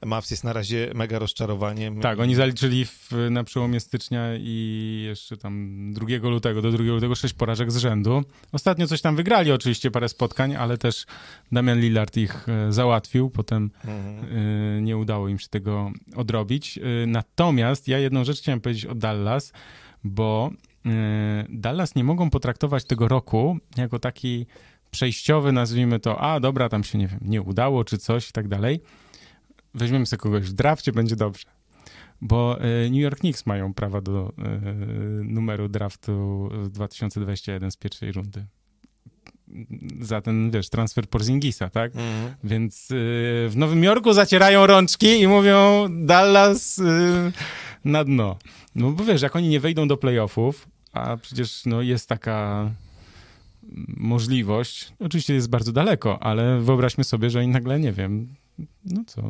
Mavs 0.06 0.30
jest 0.30 0.44
na 0.44 0.52
razie 0.52 0.90
mega 0.94 1.18
rozczarowaniem. 1.18 2.00
Tak, 2.00 2.20
oni 2.20 2.34
zaliczyli 2.34 2.84
w, 2.84 3.10
na 3.30 3.44
przełomie 3.44 3.80
stycznia 3.80 4.22
i 4.38 5.02
jeszcze 5.06 5.36
tam 5.36 5.70
2 5.92 6.06
lutego, 6.28 6.62
do 6.62 6.70
2 6.72 6.82
lutego 6.84 7.14
6 7.14 7.34
porażek 7.34 7.72
z 7.72 7.76
rzędu. 7.76 8.22
Ostatnio 8.52 8.86
coś 8.86 9.00
tam 9.00 9.16
wygrali 9.16 9.52
oczywiście, 9.52 9.90
parę 9.90 10.08
spotkań, 10.08 10.56
ale 10.56 10.78
też 10.78 11.06
Damian 11.52 11.80
Lillard 11.80 12.16
ich 12.16 12.48
e, 12.48 12.72
załatwił, 12.72 13.30
potem 13.30 13.70
Mhm. 13.84 14.36
y, 14.78 14.82
nie 14.82 14.96
udało 14.96 15.28
im 15.28 15.38
się 15.38 15.48
tego 15.48 15.90
odrobić. 16.16 16.78
Y, 16.78 17.06
Natomiast 17.06 17.88
ja 17.88 17.98
jedną 17.98 18.24
rzecz 18.24 18.38
chciałem 18.40 18.60
powiedzieć 18.60 18.86
o 18.86 18.94
Dallas, 18.94 19.52
bo 20.04 20.50
y, 20.86 20.90
Dallas 21.48 21.94
nie 21.94 22.04
mogą 22.04 22.30
potraktować 22.30 22.84
tego 22.84 23.08
roku 23.08 23.58
jako 23.76 23.98
taki 23.98 24.46
przejściowy, 24.90 25.52
nazwijmy 25.52 26.00
to, 26.00 26.20
a 26.20 26.40
dobra, 26.40 26.68
tam 26.68 26.84
się 26.84 26.98
nie 26.98 27.06
wiem, 27.08 27.20
nie 27.22 27.42
udało 27.42 27.84
czy 27.84 27.98
coś 27.98 28.28
i 28.30 28.32
tak 28.32 28.48
dalej. 28.48 28.80
Weźmiemy 29.74 30.06
sobie 30.06 30.20
kogoś 30.20 30.50
w 30.50 30.52
drafcie, 30.52 30.92
będzie 30.92 31.16
dobrze. 31.16 31.46
Bo 32.20 32.64
y, 32.64 32.90
New 32.90 33.00
York 33.00 33.18
Knicks 33.18 33.46
mają 33.46 33.74
prawa 33.74 34.00
do 34.00 34.32
y, 34.38 35.24
numeru 35.24 35.68
draftu 35.68 36.48
w 36.52 36.70
2021 36.70 37.70
z 37.70 37.76
pierwszej 37.76 38.12
rundy. 38.12 38.46
Za 40.00 40.20
ten, 40.20 40.50
wiesz, 40.50 40.68
transfer 40.68 41.08
Porzingisa, 41.08 41.70
tak? 41.70 41.92
Mhm. 41.96 42.34
Więc 42.44 42.90
y, 42.90 42.94
w 43.50 43.52
Nowym 43.56 43.84
Jorku 43.84 44.12
zacierają 44.12 44.66
rączki 44.66 45.20
i 45.20 45.28
mówią 45.28 45.88
Dallas 46.06 46.80
na 47.84 48.04
dno. 48.04 48.36
No 48.74 48.90
bo 48.90 49.04
wiesz, 49.04 49.22
jak 49.22 49.36
oni 49.36 49.48
nie 49.48 49.60
wejdą 49.60 49.88
do 49.88 49.96
playoffów, 49.96 50.68
a 50.92 51.16
przecież 51.16 51.66
no, 51.66 51.82
jest 51.82 52.08
taka 52.08 52.70
możliwość, 53.96 54.92
oczywiście 54.98 55.34
jest 55.34 55.50
bardzo 55.50 55.72
daleko, 55.72 56.22
ale 56.22 56.60
wyobraźmy 56.60 57.04
sobie, 57.04 57.30
że 57.30 57.38
oni 57.38 57.48
nagle, 57.48 57.80
nie 57.80 57.92
wiem, 57.92 58.34
no 58.84 59.04
co, 59.06 59.22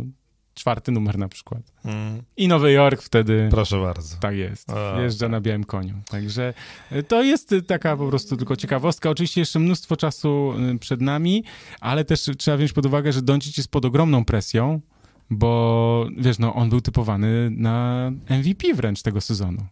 czwarty 0.61 0.93
numer 0.93 1.19
na 1.19 1.29
przykład. 1.29 1.63
Mhm. 1.85 2.23
I 2.37 2.49
Nowy 2.49 2.73
Jork 2.73 3.03
wtedy... 3.03 3.49
Proszę 3.51 3.81
bardzo. 3.81 4.17
Tak 4.21 4.37
jest. 4.37 4.71
A, 4.71 4.97
Wjeżdża 4.99 5.27
tak. 5.27 5.31
na 5.31 5.41
białym 5.41 5.65
koniu. 5.65 5.95
Także 6.11 6.55
y, 6.93 7.03
to 7.03 7.23
jest 7.23 7.53
y, 7.53 7.63
taka 7.63 7.97
po 7.97 8.09
prostu 8.09 8.37
tylko 8.37 8.57
ciekawostka. 8.57 9.11
Oczywiście 9.11 9.41
jeszcze 9.41 9.59
mnóstwo 9.59 9.97
czasu 9.97 10.55
y, 10.75 10.79
przed 10.79 11.01
nami, 11.01 11.45
ale 11.81 12.05
też 12.05 12.31
trzeba 12.39 12.57
wziąć 12.57 12.73
pod 12.73 12.87
uwagę, 12.87 13.13
że 13.13 13.23
Doncic 13.23 13.57
jest 13.57 13.71
pod 13.71 13.85
ogromną 13.85 14.25
presją, 14.25 14.81
bo 15.31 16.07
wiesz, 16.17 16.39
no 16.39 16.55
on 16.55 16.71
był 16.71 16.81
typowany 16.81 17.51
na 17.51 18.11
MVP 18.31 18.75
wręcz 18.75 19.03
tego 19.03 19.21
sezonu. 19.21 19.67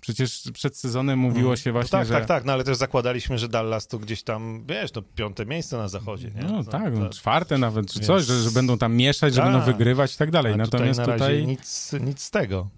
Przecież 0.00 0.42
przed 0.54 0.76
sezonem 0.76 1.18
mówiło 1.18 1.56
się 1.56 1.70
No 1.70 1.72
właśnie, 1.72 1.90
tak, 1.90 2.06
że... 2.06 2.14
tak, 2.14 2.26
tak, 2.26 2.44
no 2.44 2.52
ale 2.52 2.64
też 2.64 2.76
zakładaliśmy, 2.76 3.38
że 3.38 3.48
Dallas 3.48 3.86
to 3.86 3.98
gdzieś 3.98 4.22
tam, 4.22 4.64
wiesz, 4.68 4.90
to 4.90 5.02
piąte 5.02 5.46
miejsce 5.46 5.76
na 5.76 5.88
zachodzie, 5.88 6.30
nie? 6.34 6.42
No 6.42 6.64
To- 6.64 6.70
tak, 6.70 6.94
no, 6.94 7.10
czwarte 7.10 7.58
nawet, 7.58 7.92
czy 7.92 8.00
coś, 8.00 8.24
że, 8.24 8.40
że 8.42 8.50
będą 8.50 8.78
tam 8.78 8.96
mieszać, 8.96 9.34
że 9.34 9.40
Tak. 9.42 9.52
będą 9.52 9.66
wygrywać 9.66 10.14
i 10.14 10.18
tak 10.18 10.30
dalej. 10.30 10.56
Natomiast 10.56 11.00
tutaj 11.00 11.18
na 11.18 11.24
tutaj... 11.24 11.46
nic, 11.46 11.92
nic 12.00 12.22
z 12.22 12.30
tego. 12.30 12.68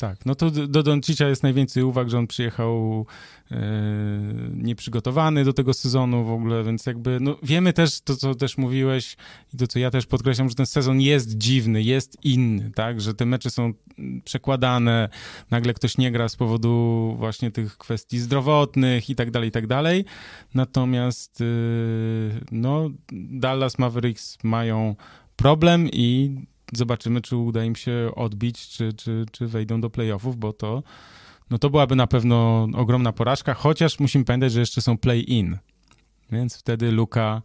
Tak, 0.00 0.26
no 0.26 0.34
to 0.34 0.50
do 0.50 0.66
do 0.66 0.82
Doncicia 0.82 1.28
jest 1.28 1.42
najwięcej 1.42 1.82
uwag, 1.82 2.10
że 2.10 2.18
on 2.18 2.26
przyjechał 2.26 3.06
e, 3.50 3.56
nieprzygotowany 4.54 5.44
do 5.44 5.52
tego 5.52 5.74
sezonu 5.74 6.24
w 6.24 6.30
ogóle, 6.30 6.64
więc 6.64 6.86
jakby, 6.86 7.18
no 7.20 7.36
wiemy 7.42 7.72
też 7.72 8.00
to, 8.00 8.16
co 8.16 8.34
też 8.34 8.58
mówiłeś 8.58 9.16
i 9.54 9.56
to, 9.56 9.66
co 9.66 9.78
ja 9.78 9.90
też 9.90 10.06
podkreślam, 10.06 10.48
że 10.48 10.54
ten 10.54 10.66
sezon 10.66 11.00
jest 11.00 11.38
dziwny, 11.38 11.82
jest 11.82 12.24
inny, 12.24 12.70
tak, 12.74 13.00
że 13.00 13.14
te 13.14 13.26
mecze 13.26 13.50
są 13.50 13.72
przekładane, 14.24 15.08
nagle 15.50 15.74
ktoś 15.74 15.98
nie 15.98 16.12
gra 16.12 16.28
z 16.28 16.36
powodu 16.36 17.14
właśnie 17.18 17.50
tych 17.50 17.78
kwestii 17.78 18.18
zdrowotnych 18.18 19.10
i 19.10 19.14
tak 19.14 19.30
dalej, 19.30 19.48
i 19.48 19.52
tak 19.52 19.66
dalej, 19.66 20.04
natomiast 20.54 21.40
y, 21.40 21.44
no 22.52 22.90
Dallas 23.12 23.78
Mavericks 23.78 24.38
mają 24.42 24.96
problem 25.36 25.88
i 25.92 26.36
zobaczymy, 26.72 27.20
czy 27.20 27.36
uda 27.36 27.64
im 27.64 27.76
się 27.76 28.10
odbić, 28.16 28.68
czy, 28.68 28.92
czy, 28.92 29.26
czy 29.32 29.46
wejdą 29.46 29.80
do 29.80 29.90
playoffów, 29.90 30.36
bo 30.36 30.52
to, 30.52 30.82
no 31.50 31.58
to 31.58 31.70
byłaby 31.70 31.96
na 31.96 32.06
pewno 32.06 32.68
ogromna 32.74 33.12
porażka, 33.12 33.54
chociaż 33.54 34.00
musimy 34.00 34.24
pamiętać, 34.24 34.52
że 34.52 34.60
jeszcze 34.60 34.80
są 34.80 34.98
play-in, 34.98 35.58
więc 36.32 36.56
wtedy 36.56 36.92
Luka 36.92 37.42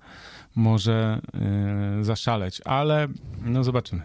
może 0.55 1.21
e, 1.33 2.03
zaszaleć, 2.03 2.61
ale 2.65 3.07
no 3.41 3.63
zobaczymy. 3.63 4.01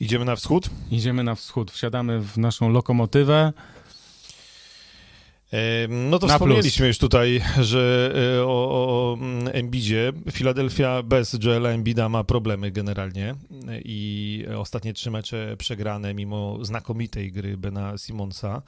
Idziemy 0.00 0.24
na 0.24 0.36
wschód? 0.36 0.70
Idziemy 0.90 1.24
na 1.24 1.34
wschód, 1.34 1.70
wsiadamy 1.70 2.20
w 2.20 2.38
naszą 2.38 2.68
lokomotywę. 2.68 3.52
No 5.88 6.18
to 6.18 6.26
Na 6.26 6.32
wspomnieliśmy 6.34 6.78
plus. 6.84 6.88
już 6.88 6.98
tutaj, 6.98 7.42
że 7.60 8.12
e, 8.38 8.42
o, 8.42 8.46
o 8.48 9.18
Embidzie. 9.52 10.12
Filadelfia 10.30 11.02
bez 11.02 11.36
Joela 11.44 11.68
Embida 11.70 12.08
ma 12.08 12.24
problemy 12.24 12.70
generalnie 12.70 13.34
i 13.84 14.44
ostatnie 14.56 14.92
trzy 14.92 15.10
mecze 15.10 15.56
przegrane 15.58 16.14
mimo 16.14 16.64
znakomitej 16.64 17.32
gry 17.32 17.56
Bena 17.56 17.98
Simonsa. 17.98 18.62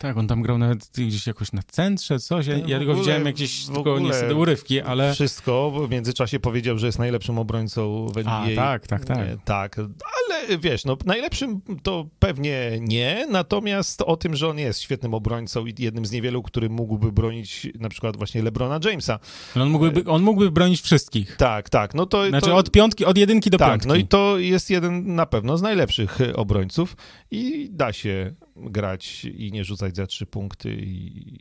Tak, 0.00 0.16
on 0.16 0.26
tam 0.26 0.42
grał 0.42 0.58
nawet 0.58 0.90
gdzieś 0.94 1.26
jakoś 1.26 1.52
na 1.52 1.62
centrze, 1.62 2.18
coś. 2.18 2.46
Ja, 2.46 2.56
ja 2.66 2.80
ogóle- 2.80 2.94
widziałem 2.94 3.26
jakieś 3.26 3.66
tylko 3.66 3.98
niestety 3.98 4.34
urywki, 4.34 4.80
ale... 4.80 5.14
Wszystko, 5.14 5.70
bo 5.74 5.86
w 5.86 5.90
międzyczasie 5.90 6.40
powiedział, 6.40 6.78
że 6.78 6.86
jest 6.86 6.98
najlepszym 6.98 7.38
obrońcą 7.38 8.06
w 8.14 8.18
NBA. 8.18 8.34
A, 8.34 8.56
tak, 8.56 8.86
tak, 8.86 9.04
tak. 9.04 9.18
E, 9.18 9.36
Tak, 9.44 9.78
ale 9.78 10.58
wiesz, 10.58 10.84
no 10.84 10.96
najlepszym 11.06 11.60
to 11.82 12.06
pewnie 12.18 12.78
nie, 12.80 13.26
natomiast 13.30 14.02
o 14.02 14.16
tym, 14.16 14.36
że 14.36 14.48
on 14.48 14.58
jest 14.58 14.80
świetnym 14.80 15.14
obrońcą 15.14 15.66
i 15.66 15.74
jednym 15.78 16.06
z 16.06 16.10
niewielu, 16.10 16.42
który 16.42 16.70
mógłby 16.70 17.12
bronić 17.12 17.68
na 17.80 17.88
przykład 17.88 18.16
właśnie 18.16 18.42
LeBrona 18.42 18.80
Jamesa. 18.84 19.18
Ale 19.54 19.64
on 19.64 19.70
mógłby, 19.70 20.04
on 20.04 20.22
mógłby 20.22 20.50
bronić 20.50 20.80
wszystkich. 20.80 21.36
Tak, 21.36 21.70
tak, 21.70 21.94
no 21.94 22.06
to... 22.06 22.28
Znaczy 22.28 22.46
to... 22.46 22.56
od 22.56 22.70
piątki, 22.70 23.04
od 23.04 23.18
jedynki 23.18 23.50
do 23.50 23.58
tak, 23.58 23.68
piątki. 23.70 23.88
no 23.88 23.94
i 23.94 24.06
to 24.06 24.38
jest 24.38 24.70
jeden 24.70 25.14
na 25.14 25.26
pewno 25.26 25.58
z 25.58 25.62
najlepszych 25.62 26.18
obrońców 26.34 26.96
i 27.30 27.68
da 27.72 27.92
się 27.92 28.34
grać 28.64 29.24
i 29.24 29.52
nie 29.52 29.64
rzucać 29.64 29.96
za 29.96 30.06
trzy 30.06 30.26
punkty 30.26 30.76
i, 30.80 31.38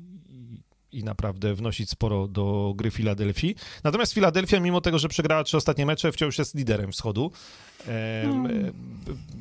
i, 0.91 1.03
naprawdę 1.03 1.55
wnosić 1.55 1.89
sporo 1.89 2.27
do 2.27 2.73
gry 2.75 2.91
Filadelfii. 2.91 3.55
Natomiast 3.83 4.13
Filadelfia, 4.13 4.59
mimo 4.59 4.81
tego, 4.81 4.99
że 4.99 5.09
przegrała 5.09 5.43
trzy 5.43 5.57
ostatnie 5.57 5.85
mecze, 5.85 6.11
wciąż 6.11 6.37
jest 6.37 6.55
liderem 6.55 6.91
wschodu. 6.91 7.31
No. 8.23 8.49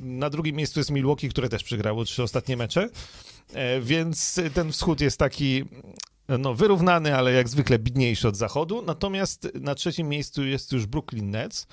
Na 0.02 0.30
drugim 0.30 0.56
miejscu 0.56 0.80
jest 0.80 0.90
Milwaukee, 0.90 1.28
które 1.28 1.48
też 1.48 1.64
przegrało 1.64 2.04
trzy 2.04 2.22
ostatnie 2.22 2.56
mecze, 2.56 2.88
E, 3.54 3.80
więc 3.80 4.40
ten 4.54 4.72
wschód 4.72 5.00
jest 5.00 5.18
taki 5.18 5.64
no, 6.38 6.54
wyrównany, 6.54 7.16
ale 7.16 7.32
jak 7.32 7.48
zwykle 7.48 7.78
bidniejszy 7.78 8.28
od 8.28 8.36
zachodu. 8.36 8.82
Natomiast 8.82 9.48
na 9.54 9.74
trzecim 9.74 10.08
miejscu 10.08 10.44
jest 10.44 10.72
już 10.72 10.86
Brooklyn 10.86 11.30
Nets. 11.30 11.66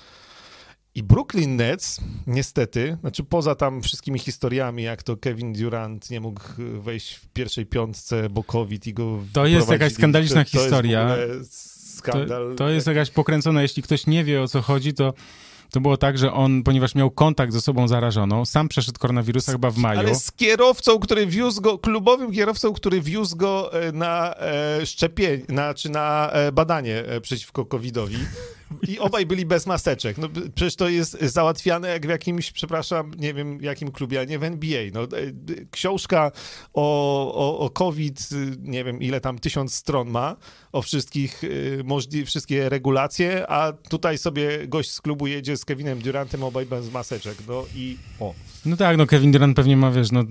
I 0.96 1.02
Brooklyn 1.02 1.56
Nets, 1.56 2.00
niestety, 2.26 2.96
znaczy 3.00 3.24
poza 3.24 3.54
tam 3.54 3.82
wszystkimi 3.82 4.18
historiami, 4.18 4.82
jak 4.82 5.02
to 5.02 5.16
Kevin 5.16 5.52
Durant 5.52 6.10
nie 6.10 6.20
mógł 6.20 6.40
wejść 6.80 7.14
w 7.14 7.28
pierwszej 7.28 7.66
piątce, 7.66 8.28
bo 8.30 8.44
COVID 8.44 8.86
i 8.86 8.94
go 8.94 9.18
To 9.32 9.46
jest 9.46 9.70
jakaś 9.70 9.92
skandaliczna 9.92 10.44
to, 10.44 10.50
to 10.50 10.58
historia. 10.58 11.16
Jest 11.16 11.96
skandal. 11.96 12.50
To, 12.50 12.54
to 12.54 12.68
jest 12.68 12.86
jakaś 12.86 13.10
pokręcona. 13.10 13.62
Jeśli 13.62 13.82
ktoś 13.82 14.06
nie 14.06 14.24
wie, 14.24 14.42
o 14.42 14.48
co 14.48 14.62
chodzi, 14.62 14.94
to 14.94 15.14
to 15.70 15.80
było 15.80 15.96
tak, 15.96 16.18
że 16.18 16.32
on, 16.32 16.62
ponieważ 16.62 16.94
miał 16.94 17.10
kontakt 17.10 17.52
z 17.52 17.56
osobą 17.56 17.88
zarażoną, 17.88 18.44
sam 18.44 18.68
przeszedł 18.68 18.98
koronawirusa 18.98 19.52
chyba 19.52 19.70
w 19.70 19.76
maju. 19.78 19.98
Ale 19.98 20.14
z 20.14 20.32
kierowcą, 20.32 20.98
który 20.98 21.26
wiózł 21.26 21.62
go, 21.62 21.78
klubowym 21.78 22.32
kierowcą, 22.32 22.72
który 22.72 23.00
wiózł 23.00 23.36
go 23.36 23.72
e, 23.72 23.92
na 23.92 24.34
e, 24.36 24.86
szczepienie, 24.86 25.42
na, 25.48 25.74
czy 25.74 25.88
na 25.88 26.30
e, 26.32 26.52
badanie 26.52 26.98
e, 26.98 27.20
przeciwko 27.20 27.64
COVID-owi. 27.64 28.18
I 28.88 28.98
obaj 28.98 29.26
byli 29.26 29.46
bez 29.46 29.66
maseczek. 29.66 30.18
No, 30.18 30.28
przecież 30.54 30.76
to 30.76 30.88
jest 30.88 31.18
załatwiane 31.22 31.88
jak 31.88 32.06
w 32.06 32.08
jakimś, 32.10 32.52
przepraszam, 32.52 33.10
nie 33.18 33.34
wiem 33.34 33.58
jakim 33.62 33.92
klubie, 33.92 34.20
a 34.20 34.24
nie 34.24 34.38
w 34.38 34.44
NBA. 34.44 34.82
No, 34.94 35.02
e, 35.02 35.06
książka 35.70 36.32
o, 36.74 37.34
o, 37.34 37.58
o 37.58 37.70
COVID, 37.70 38.28
nie 38.62 38.84
wiem 38.84 39.02
ile 39.02 39.20
tam, 39.20 39.38
tysiąc 39.38 39.74
stron 39.74 40.08
ma, 40.10 40.36
o 40.72 40.82
wszystkich 40.82 41.44
y, 41.44 41.82
możli- 41.84 42.24
wszystkie 42.24 42.68
regulacje, 42.68 43.50
a 43.50 43.72
tutaj 43.72 44.18
sobie 44.18 44.68
gość 44.68 44.90
z 44.90 45.00
klubu 45.00 45.26
jedzie 45.26 45.56
z 45.56 45.64
Kevinem 45.64 45.98
Durantem, 46.02 46.42
obaj 46.42 46.66
bez 46.66 46.92
maseczek. 46.92 47.36
No 47.48 47.64
i 47.74 47.96
o. 48.20 48.34
No 48.66 48.76
tak, 48.76 48.96
no 48.96 49.06
Kevin 49.06 49.32
Durant 49.32 49.56
pewnie 49.56 49.76
ma, 49.76 49.90
wiesz, 49.90 50.12
no... 50.12 50.24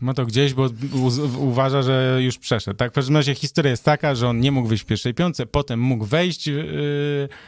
Ma 0.00 0.14
to 0.14 0.26
gdzieś, 0.26 0.54
bo 0.54 0.68
u- 0.92 1.44
uważa, 1.48 1.82
że 1.82 2.18
już 2.22 2.38
przeszedł. 2.38 2.76
Tak, 2.76 2.92
w 2.92 2.94
każdym 2.94 3.16
razie 3.16 3.34
historia 3.34 3.70
jest 3.70 3.84
taka, 3.84 4.14
że 4.14 4.28
on 4.28 4.40
nie 4.40 4.52
mógł 4.52 4.68
wyjść 4.68 4.84
w 4.84 4.86
pierwszej 4.86 5.14
piątce, 5.14 5.46
potem 5.46 5.80
mógł 5.80 6.04
wejść 6.04 6.46
yy, 6.46 6.54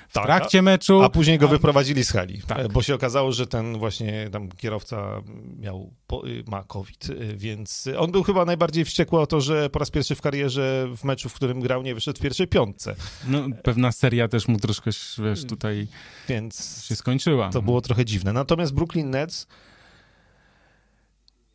w 0.08 0.12
Tak, 0.12 0.24
trakcie 0.24 0.62
meczu. 0.62 1.02
A 1.02 1.11
później 1.11 1.38
go 1.38 1.48
wyprowadzili 1.48 2.04
z 2.04 2.11
hali, 2.11 2.42
Tak. 2.46 2.72
bo 2.72 2.82
się 2.82 2.94
okazało, 2.94 3.32
że 3.32 3.46
ten 3.46 3.78
właśnie 3.78 4.28
tam 4.32 4.48
kierowca 4.48 5.22
miał, 5.58 5.92
y, 6.26 6.44
ma 6.46 6.64
COVID, 6.64 7.11
y, 7.11 7.34
więc 7.37 7.88
on 7.98 8.12
był 8.12 8.22
chyba 8.22 8.44
najbardziej 8.44 8.84
wściekły 8.84 9.20
o 9.20 9.26
to, 9.26 9.40
że 9.40 9.70
po 9.70 9.78
raz 9.78 9.90
pierwszy 9.90 10.14
w 10.14 10.20
karierze 10.20 10.88
w 10.96 11.04
meczu, 11.04 11.28
w 11.28 11.34
którym 11.34 11.61
grał, 11.61 11.82
nie 11.82 11.94
wyszedł 11.94 12.18
w 12.18 12.22
pierwszej 12.22 12.46
piątce, 12.48 12.94
No, 13.28 13.38
pewna 13.64 13.92
seria 13.92 14.28
też 14.28 14.48
mu 14.48 14.58
troszkę, 14.58 14.90
wiesz, 15.24 15.44
tutaj 15.44 15.87
więc 16.28 16.84
się 16.84 16.96
skończyła. 16.96 17.50
to 17.50 17.62
było 17.62 17.80
trochę 17.80 18.04
dziwne. 18.04 18.32
Natomiast 18.32 18.74
Brooklyn 18.74 19.11
Nets 19.11 19.46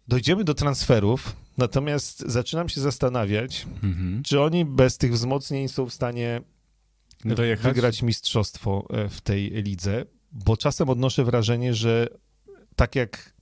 dojdziemy 0.07 0.43
do 0.43 0.53
transferów, 0.53 1.35
natomiast 1.57 2.19
zaczynam 2.27 2.69
się 2.69 2.81
zastanawiać, 2.81 3.67
Mhm. 3.83 4.23
czy 4.23 4.41
oni 4.41 4.65
bez 4.65 4.97
tych 4.97 5.13
wzmocnień 5.13 5.67
są 5.67 5.85
w 5.85 5.93
stanie 5.93 6.41
Dojechać? 7.25 7.63
wygrać 7.73 8.01
mistrzostwo 8.01 8.87
e, 8.89 9.09
w 9.09 9.21
tej 9.21 9.49
lidze, 9.49 10.05
bo 10.31 10.57
czasem 10.57 10.89
odnoszę 10.89 11.23
wrażenie, 11.23 11.73
że 11.73 12.07
tak 12.75 12.95
jak 12.95 13.33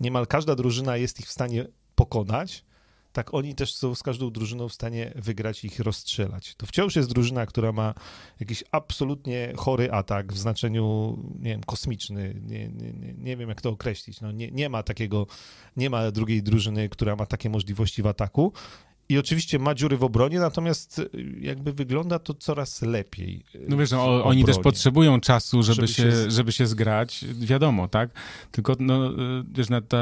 niemal 0.00 0.26
każda 0.26 0.54
drużyna 0.54 0.96
jest 0.96 1.20
ich 1.20 1.26
w 1.26 1.30
stanie 1.32 1.66
pokonać, 1.94 2.64
tak 3.16 3.34
oni 3.34 3.54
też 3.54 3.74
są 3.74 3.94
z 3.94 4.02
każdą 4.02 4.30
drużyną 4.30 4.68
w 4.68 4.72
stanie 4.72 5.12
wygrać 5.14 5.64
i 5.64 5.66
ich 5.66 5.80
rozstrzelać. 5.80 6.54
To 6.54 6.66
wciąż 6.66 6.96
jest 6.96 7.08
drużyna, 7.08 7.46
która 7.46 7.72
ma 7.72 7.94
jakiś 8.40 8.64
absolutnie 8.72 9.52
chory 9.56 9.92
atak 9.92 10.32
w 10.32 10.38
znaczeniu, 10.38 11.16
nie 11.38 11.50
wiem, 11.50 11.60
kosmiczny, 11.60 12.40
nie, 12.46 12.68
nie, 12.68 13.14
nie, 13.18 13.36
wiem 13.36 13.48
jak 13.48 13.60
to 13.60 13.70
określić. 13.70 14.20
No, 14.20 14.32
nie, 14.32 14.50
nie 14.50 14.68
ma 14.68 14.82
takiego, 14.82 15.26
nie 15.76 15.90
ma 15.90 16.10
drugiej 16.10 16.42
drużyny, 16.42 16.88
która 16.88 17.16
ma 17.16 17.26
takie 17.26 17.50
możliwości 17.50 18.02
w 18.02 18.06
ataku. 18.06 18.52
I 19.08 19.18
oczywiście 19.18 19.58
ma 19.58 19.74
dziury 19.74 19.96
w 19.96 20.04
obronie, 20.04 20.38
natomiast 20.38 20.98
y, 20.98 21.10
jakby 21.40 21.72
wygląda 21.72 22.18
to 22.18 22.34
coraz 22.34 22.82
lepiej. 22.82 23.44
y, 23.54 23.66
No 23.68 23.76
wiesz, 23.76 23.90
no, 23.90 24.24
oni 24.24 24.44
też 24.44 24.58
potrzebują 24.58 25.20
czasu, 25.20 25.62
żeby, 25.62 25.74
Żeby 25.76 25.88
się, 25.88 26.30
żeby 26.30 26.52
się 26.52 26.66
zgrać, 26.66 27.24
wiadomo, 27.40 27.88
tak? 27.88 28.10
Tylko, 28.50 28.76
no, 28.80 29.10
y, 29.10 29.14
wiesz, 29.54 29.68
na 29.68 29.80
ta 29.80 29.98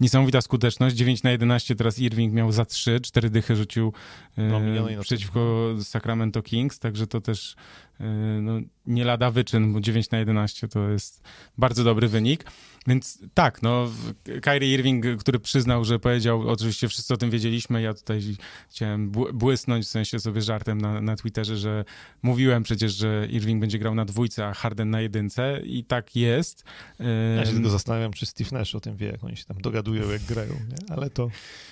niesamowita 0.00 0.40
skuteczność, 0.40 0.96
9 0.96 1.22
na 1.22 1.30
11 1.30 1.76
teraz 1.76 1.98
Irving 1.98 2.34
miał 2.34 2.52
za 2.52 2.64
3, 2.64 3.00
4 3.00 3.30
dychy 3.30 3.56
rzucił 3.56 3.92
No, 4.36 4.60
na 4.60 5.02
przeciwko 5.02 5.70
Sacramento 5.82 6.42
Kings, 6.42 6.78
także 6.78 7.06
to 7.06 7.20
też 7.20 7.56
y, 8.00 8.04
no, 8.42 8.60
nie 8.86 9.04
lada 9.04 9.30
wyczyn, 9.30 9.72
bo 9.72 9.80
9 9.80 10.10
na 10.10 10.18
11 10.18 10.68
to 10.68 10.88
jest 10.88 11.22
bardzo 11.58 11.84
dobry 11.84 12.08
wynik. 12.08 12.44
Więc 12.86 13.18
tak, 13.34 13.62
no, 13.62 13.90
Kyrie 14.42 14.74
Irving, 14.74 15.06
który 15.18 15.38
przyznał, 15.38 15.84
że 15.84 15.98
powiedział, 15.98 16.48
oczywiście 16.48 16.88
wszyscy 16.88 17.14
o 17.14 17.16
tym 17.16 17.30
wiedzieliśmy, 17.30 17.82
ja 17.82 17.94
tutaj 17.94 18.20
chciałem 18.70 19.12
bł- 19.12 19.32
błysnąć, 19.32 19.86
w 19.86 19.88
sensie 19.88 20.20
sobie 20.20 20.42
żartem 20.42 20.80
na, 20.80 21.00
na 21.00 21.16
Twitterze, 21.16 21.56
że 21.56 21.84
mówiłem 22.22 22.62
przecież, 22.62 22.92
że 22.92 23.26
Irving 23.30 23.60
będzie 23.60 23.78
grał 23.78 23.94
na 23.94 24.04
dwójce, 24.04 24.46
a 24.46 24.54
Harden 24.54 24.90
na 24.90 25.00
jedynce 25.00 25.60
i 25.64 25.84
tak 25.84 26.16
jest. 26.16 26.64
Ja 27.36 27.46
się 27.46 27.52
tylko 27.52 27.70
zastanawiam, 27.70 28.12
czy 28.12 28.26
Steve 28.26 28.50
Nash 28.52 28.74
o 28.74 28.80
tym 28.80 28.96
wie, 28.96 29.06
jak 29.06 29.24
oni 29.24 29.36
się 29.36 29.44
tam 29.44 29.60
dogadują, 29.60 30.10
jak 30.10 30.22
grają, 30.22 30.52
nie? 30.52 30.94
Ale 30.94 31.10
to... 31.10 31.28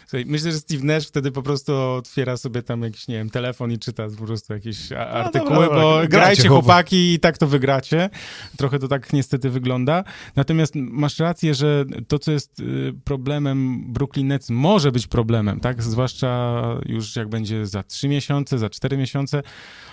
Słuchaj, 0.07 0.25
myślę, 0.27 0.53
że 0.53 0.59
Steve 0.59 0.85
Nash 0.85 1.07
wtedy 1.07 1.33
po 1.33 1.42
prostu 1.42 1.77
otwiera 1.77 2.37
sobie 2.37 2.62
tam 2.62 2.83
jakiś, 2.83 3.09
nie 3.09 3.14
wiem, 3.14 3.31
telefon 3.31 3.73
i 3.73 3.79
czyta 3.79 4.09
po 4.18 4.27
prostu 4.27 4.53
jakieś 4.53 4.92
artykuły, 4.92 5.51
dobra, 5.51 5.66
dobra, 5.66 5.81
bo 5.81 6.09
grajcie 6.09 6.49
chłopak. 6.49 6.64
chłopaki 6.64 6.99
i 7.00 7.18
tak 7.20 7.38
to 7.38 7.46
wygracie. 7.46 8.10
Trochę 8.56 8.78
to 8.78 8.88
tak 8.88 9.12
niestety 9.12 9.50
wygląda. 9.50 10.04
Natomiast 10.36 10.74
masz 10.74 11.18
rację, 11.18 11.54
że 11.54 11.84
to, 12.08 12.18
co 12.18 12.32
jest 12.32 12.60
y, 12.60 12.94
problemem 13.04 13.84
Brooklyn 13.92 14.26
Nets, 14.26 14.50
może 14.50 14.92
być 14.92 15.06
problemem, 15.06 15.60
tak? 15.60 15.82
Zwłaszcza 15.82 16.62
już 16.86 17.16
jak 17.16 17.28
będzie 17.28 17.66
za 17.66 17.82
trzy 17.82 18.08
miesiące, 18.08 18.58
za 18.58 18.70
cztery 18.70 18.96
miesiące, 18.96 19.42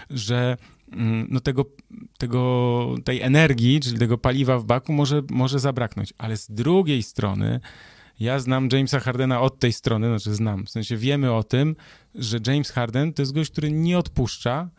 że 0.10 0.58
mm, 0.92 1.28
no 1.32 1.40
tego, 1.40 1.66
tego, 2.18 2.96
tej 3.04 3.22
energii, 3.22 3.80
czyli 3.80 4.00
tego 4.00 4.18
paliwa 4.18 4.60
w 4.60 4.66
baku 4.66 4.94
może, 4.94 5.22
może 5.30 5.60
zabraknąć. 5.60 6.14
Ale 6.18 6.38
z 6.38 6.52
drugiej 6.52 7.04
strony 7.04 7.60
ja 8.20 8.40
znam 8.40 8.70
Jamesa 8.72 9.00
Hardena 9.00 9.42
od 9.42 9.60
tej 9.60 9.74
strony, 9.74 10.08
znaczy 10.08 10.36
znam, 10.36 10.66
w 10.66 10.70
sensie 10.70 10.98
wiemy 10.98 11.34
o 11.34 11.44
tym, 11.44 11.76
że 12.16 12.40
James 12.48 12.72
Harden 12.72 13.14
to 13.14 13.22
jest 13.22 13.34
gość, 13.34 13.52
który 13.52 13.72
nie 13.72 13.98
odpuszcza, 13.98 14.70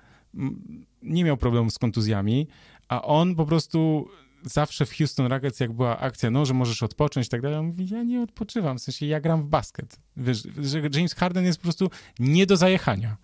nie 1.02 1.24
miał 1.24 1.36
problemów 1.36 1.72
z 1.72 1.78
kontuzjami, 1.78 2.48
a 2.88 3.02
on 3.02 3.34
po 3.34 3.46
prostu 3.46 4.08
zawsze 4.42 4.86
w 4.86 4.96
Houston 4.96 5.26
Rockets, 5.26 5.60
jak 5.60 5.72
była 5.72 5.98
akcja, 5.98 6.30
no, 6.30 6.46
że 6.46 6.54
możesz 6.54 6.82
odpocząć 6.82 7.26
i 7.26 7.30
tak 7.30 7.40
dalej, 7.40 7.58
on 7.58 7.66
mówi, 7.66 7.88
ja 7.88 8.02
nie 8.02 8.22
odpoczywam, 8.22 8.78
w 8.78 8.80
sensie 8.80 9.06
ja 9.06 9.20
gram 9.20 9.42
w 9.42 9.46
basket. 9.46 9.96
Wiesz, 10.16 10.42
że 10.62 10.80
James 10.94 11.14
Harden 11.14 11.44
jest 11.44 11.58
po 11.58 11.62
prostu 11.62 11.90
nie 12.18 12.46
do 12.46 12.56
zajechania. 12.56 13.16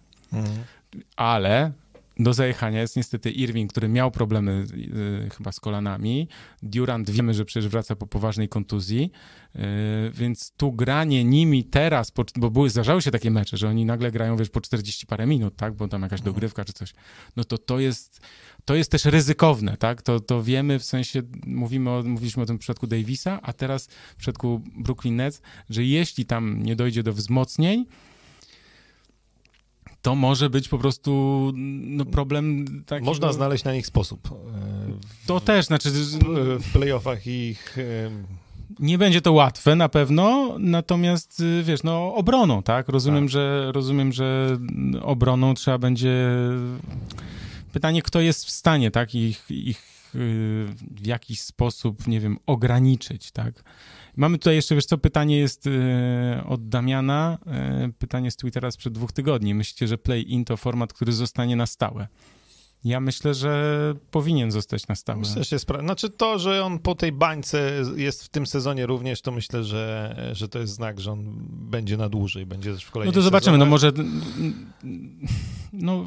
Ale 1.16 1.72
do 2.18 2.34
zajechania 2.34 2.80
jest 2.80 2.96
niestety 2.96 3.30
Irving, 3.30 3.70
który 3.70 3.88
miał 3.88 4.10
problemy 4.10 4.66
y, 5.26 5.30
chyba 5.36 5.52
z 5.52 5.60
kolanami. 5.60 6.28
Durant 6.62 7.10
wiemy, 7.10 7.34
że 7.34 7.44
przecież 7.44 7.68
wraca 7.68 7.96
po 7.96 8.06
poważnej 8.06 8.48
kontuzji, 8.48 9.10
y, 9.56 9.60
więc 10.14 10.52
tu 10.56 10.72
granie 10.72 11.24
nimi 11.24 11.64
teraz, 11.64 12.10
po, 12.10 12.24
bo 12.36 12.50
były, 12.50 12.70
zdarzały 12.70 13.02
się 13.02 13.10
takie 13.10 13.30
mecze, 13.30 13.56
że 13.56 13.68
oni 13.68 13.84
nagle 13.84 14.10
grają, 14.12 14.36
wiesz, 14.36 14.50
po 14.50 14.60
40 14.60 15.06
parę 15.06 15.26
minut, 15.26 15.56
tak, 15.56 15.74
bo 15.74 15.88
tam 15.88 16.02
jakaś 16.02 16.20
dogrywka 16.20 16.64
czy 16.64 16.72
coś, 16.72 16.94
no 17.36 17.44
to 17.44 17.58
to 17.58 17.78
jest, 17.78 18.20
to 18.64 18.74
jest 18.74 18.90
też 18.90 19.04
ryzykowne, 19.04 19.76
tak? 19.76 20.02
To, 20.02 20.20
to 20.20 20.42
wiemy, 20.42 20.78
w 20.78 20.84
sensie 20.84 21.22
mówimy 21.46 21.90
o, 21.90 22.02
mówiliśmy 22.02 22.42
o 22.42 22.46
tym 22.46 22.56
w 22.56 22.60
przypadku 22.60 22.86
Davisa, 22.86 23.40
a 23.42 23.52
teraz 23.52 23.86
w 23.86 24.16
przypadku 24.16 24.62
Brooklyn 24.76 25.16
Nets, 25.16 25.42
że 25.70 25.84
jeśli 25.84 26.26
tam 26.26 26.62
nie 26.62 26.76
dojdzie 26.76 27.02
do 27.02 27.12
wzmocnień, 27.12 27.86
to 30.04 30.14
może 30.14 30.50
być 30.50 30.68
po 30.68 30.78
prostu 30.78 31.52
no, 31.54 32.04
problem 32.04 32.64
taki. 32.86 33.04
Można 33.04 33.32
znaleźć 33.32 33.64
na 33.64 33.74
nich 33.74 33.86
sposób. 33.86 34.28
W, 35.22 35.26
to 35.26 35.40
też, 35.40 35.66
znaczy... 35.66 35.90
W 36.60 36.72
playoffach 36.72 37.26
ich... 37.26 37.76
Nie 38.78 38.98
będzie 38.98 39.20
to 39.20 39.32
łatwe 39.32 39.76
na 39.76 39.88
pewno, 39.88 40.56
natomiast 40.58 41.40
y, 41.40 41.62
wiesz, 41.62 41.82
no 41.82 42.14
obroną, 42.14 42.62
tak? 42.62 42.88
Rozumiem, 42.88 43.24
tak. 43.24 43.30
że 43.30 43.72
rozumiem, 43.72 44.12
że 44.12 44.58
obroną 45.02 45.54
trzeba 45.54 45.78
będzie 45.78 46.28
pytanie, 47.72 48.02
kto 48.02 48.20
jest 48.20 48.44
w 48.46 48.50
stanie, 48.50 48.90
tak, 48.90 49.14
ich, 49.14 49.44
ich 49.50 50.12
y, 50.14 50.18
w 50.90 51.06
jakiś 51.06 51.40
sposób, 51.40 52.06
nie 52.06 52.20
wiem, 52.20 52.38
ograniczyć, 52.46 53.30
tak. 53.30 53.64
Mamy 54.16 54.38
tutaj 54.38 54.54
jeszcze, 54.54 54.74
wiesz 54.74 54.86
co, 54.86 54.98
pytanie 54.98 55.38
jest 55.38 55.66
y, 55.66 55.70
od 56.48 56.68
Damiana, 56.68 57.38
y, 57.88 57.92
pytanie 57.92 58.30
z 58.30 58.36
Twittera 58.36 58.70
sprzed 58.70 58.92
dwóch 58.92 59.12
tygodni. 59.12 59.54
Myślicie, 59.54 59.88
że 59.88 59.98
play-in 59.98 60.44
to 60.44 60.56
format, 60.56 60.92
który 60.92 61.12
zostanie 61.12 61.56
na 61.56 61.66
stałe? 61.66 62.08
Ja 62.84 63.00
myślę, 63.00 63.34
że 63.34 63.94
powinien 64.10 64.50
zostać 64.50 64.88
na 64.88 64.94
stałe. 64.94 65.18
Myślę, 65.18 65.44
że 65.44 65.56
jest 65.56 65.66
pra... 65.66 65.80
Znaczy 65.80 66.10
to, 66.10 66.38
że 66.38 66.64
on 66.64 66.78
po 66.78 66.94
tej 66.94 67.12
bańce 67.12 67.82
jest 67.96 68.24
w 68.24 68.28
tym 68.28 68.46
sezonie 68.46 68.86
również, 68.86 69.22
to 69.22 69.32
myślę, 69.32 69.64
że, 69.64 70.16
że 70.32 70.48
to 70.48 70.58
jest 70.58 70.72
znak, 70.72 71.00
że 71.00 71.12
on 71.12 71.24
będzie 71.50 71.96
na 71.96 72.08
dłużej, 72.08 72.46
będzie 72.46 72.72
też 72.72 72.84
w 72.84 72.90
kolejnym 72.90 73.14
No 73.14 73.20
to 73.20 73.22
zobaczymy, 73.22 73.58
no 73.58 73.66
może 73.66 73.92
no 75.72 76.06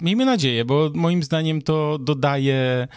miejmy 0.00 0.24
nadzieję, 0.24 0.64
bo 0.64 0.90
moim 0.94 1.22
zdaniem 1.22 1.62
to 1.62 1.98
dodaje 1.98 2.88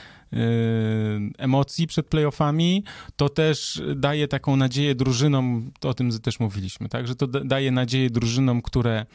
emocji 1.38 1.88
przed 1.88 2.08
playoffami, 2.08 2.84
to 3.16 3.30
też 3.30 3.82
daje 3.96 4.28
taką 4.28 4.56
nadzieję 4.56 4.96
drużynom, 4.96 5.72
o 5.82 5.94
tym 5.94 6.20
też 6.20 6.40
mówiliśmy, 6.40 6.90
tak, 6.90 7.08
że 7.08 7.16
to 7.16 7.28
daje 7.28 7.72
nadzieję 7.72 8.10
drużynom, 8.10 8.62
które 8.62 9.06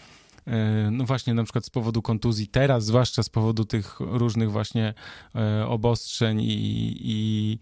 yy, 0.47 0.53
no 0.91 1.05
właśnie 1.05 1.35
na 1.35 1.45
przykład 1.45 1.65
z 1.67 1.71
powodu 1.71 2.03
kontuzji 2.03 2.47
teraz, 2.47 2.85
zwłaszcza 2.85 3.23
z 3.23 3.29
powodu 3.29 3.65
tych 3.65 4.01
różnych 4.01 4.51
właśnie 4.51 4.95
yy, 5.35 5.67
obostrzeń 5.67 6.41
i, 6.41 6.97
i 7.01 7.59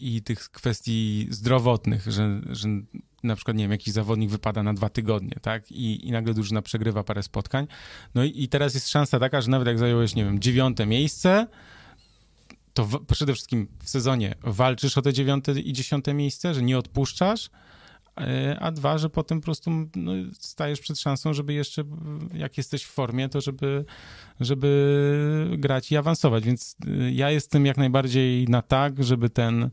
i 0.00 0.22
tych 0.22 0.50
kwestii 0.50 1.26
zdrowotnych, 1.30 2.12
że, 2.12 2.40
że 2.50 2.68
na 3.22 3.36
przykład, 3.36 3.56
nie 3.56 3.64
wiem, 3.64 3.70
jakiś 3.70 3.94
zawodnik 3.94 4.30
wypada 4.30 4.62
na 4.62 4.74
dwa 4.74 4.88
tygodnie, 4.88 5.36
tak? 5.42 5.72
I, 5.72 6.08
i 6.08 6.12
nagle 6.12 6.34
drużyna 6.34 6.62
przegrywa 6.62 7.04
parę 7.04 7.22
spotkań. 7.22 7.66
No 8.14 8.24
i, 8.24 8.42
i 8.42 8.48
teraz 8.48 8.74
jest 8.74 8.88
szansa 8.88 9.18
taka, 9.18 9.40
że 9.40 9.50
nawet 9.50 9.68
jak 9.68 9.78
zająłeś, 9.78 10.14
nie 10.14 10.24
wiem, 10.24 10.40
dziewiąte 10.40 10.86
miejsce, 10.86 11.46
to 12.74 12.84
w, 12.84 13.06
przede 13.06 13.34
wszystkim 13.34 13.68
w 13.82 13.90
sezonie 13.90 14.34
walczysz 14.42 14.98
o 14.98 15.02
te 15.02 15.12
dziewiąte 15.12 15.52
i 15.52 15.72
dziesiąte 15.72 16.14
miejsce, 16.14 16.54
że 16.54 16.62
nie 16.62 16.78
odpuszczasz, 16.78 17.50
e, 18.20 18.56
a 18.60 18.70
dwa, 18.70 18.98
że 18.98 19.10
potem 19.10 19.40
po 19.40 19.44
prostu 19.44 19.70
no, 19.96 20.12
stajesz 20.32 20.80
przed 20.80 20.98
szansą, 20.98 21.34
żeby 21.34 21.52
jeszcze, 21.52 21.84
jak 22.34 22.56
jesteś 22.56 22.84
w 22.84 22.90
formie, 22.90 23.28
to 23.28 23.40
żeby, 23.40 23.84
żeby 24.40 25.56
grać 25.58 25.92
i 25.92 25.96
awansować. 25.96 26.44
Więc 26.44 26.76
e, 26.86 27.10
ja 27.12 27.30
jestem 27.30 27.66
jak 27.66 27.76
najbardziej 27.76 28.48
na 28.48 28.62
tak, 28.62 29.04
żeby 29.04 29.30
ten 29.30 29.70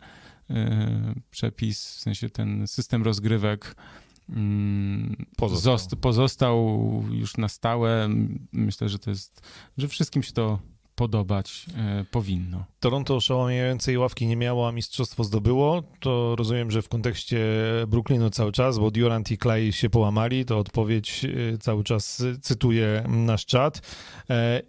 przepis, 1.30 1.96
w 1.96 2.00
sensie 2.00 2.30
ten 2.30 2.68
system 2.68 3.04
rozgrywek 3.04 3.76
mm, 4.30 5.26
pozostał. 5.38 6.00
pozostał 6.00 7.04
już 7.12 7.38
na 7.38 7.50
stałe. 7.50 8.10
Myślę, 8.52 8.90
że 8.90 9.00
to 9.00 9.10
jest, 9.10 9.42
że 9.78 9.88
wszystkim 9.88 10.24
się 10.24 10.34
to 10.34 10.60
podobać 10.98 11.66
e, 11.76 12.06
powinno. 12.12 12.66
Toronto 12.80 13.16
oszałamiającej 13.16 13.98
ławki 13.98 14.28
nie 14.28 14.36
miało, 14.36 14.68
a 14.68 14.72
mistrzostwo 14.72 15.24
zdobyło. 15.24 15.84
To 16.00 16.36
rozumiem, 16.36 16.72
że 16.72 16.82
w 16.82 16.90
kontekście 16.90 17.40
Brooklynu 17.88 18.30
cały 18.30 18.52
czas, 18.52 18.80
bo 18.80 18.92
Durant 18.92 19.32
i 19.32 19.38
Clay 19.38 19.74
się 19.74 19.90
połamali, 19.90 20.46
to 20.46 20.58
odpowiedź 20.58 21.26
e, 21.26 21.58
cały 21.58 21.84
czas 21.84 22.24
cytuję 22.42 23.04
nasz 23.08 23.46
czat. 23.46 23.82
E, 24.30 24.62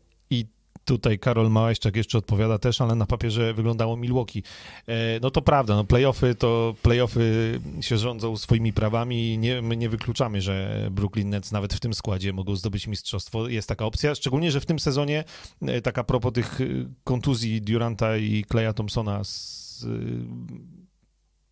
Tutaj 0.89 1.19
Karol 1.19 1.51
Małajczak 1.51 1.97
jeszcze 1.97 2.19
odpowiada 2.19 2.59
też, 2.59 2.81
ale 2.81 2.95
na 2.95 3.07
papierze 3.07 3.55
wyglądało 3.55 3.97
Milwaukee. 3.97 4.43
E, 4.87 5.21
no 5.21 5.31
to 5.31 5.43
prawda, 5.43 5.77
no 5.77 5.85
playoffy 5.85 6.35
to 6.35 6.75
playoffy 6.83 7.61
się 7.81 7.99
rządzą 7.99 8.37
swoimi 8.37 8.73
prawami 8.73 9.33
i 9.33 9.39
nie, 9.39 9.63
my 9.63 9.77
nie 9.77 9.89
wykluczamy, 9.89 10.41
że 10.41 10.87
Brooklyn 10.91 11.31
Nets 11.31 11.53
nawet 11.53 11.75
w 11.75 11.81
tym 11.81 11.95
składzie 11.95 12.33
mogą 12.33 12.57
zdobyć 12.57 12.87
mistrzostwo. 12.87 13.49
Jest 13.49 13.69
taka 13.69 13.85
opcja, 13.85 14.15
szczególnie, 14.15 14.51
że 14.51 14.61
w 14.61 14.67
tym 14.67 14.79
sezonie 14.79 15.25
e, 15.63 15.81
taka 15.81 16.05
propos 16.05 16.33
tych 16.33 16.61
e, 16.61 16.65
kontuzji 17.05 17.63
Duranta 17.63 18.17
i 18.17 18.45
Kleja 18.45 18.73
Thompsona 18.73 19.25
z 19.25 19.87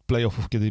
playoffów, 0.06 0.48
kiedy 0.48 0.70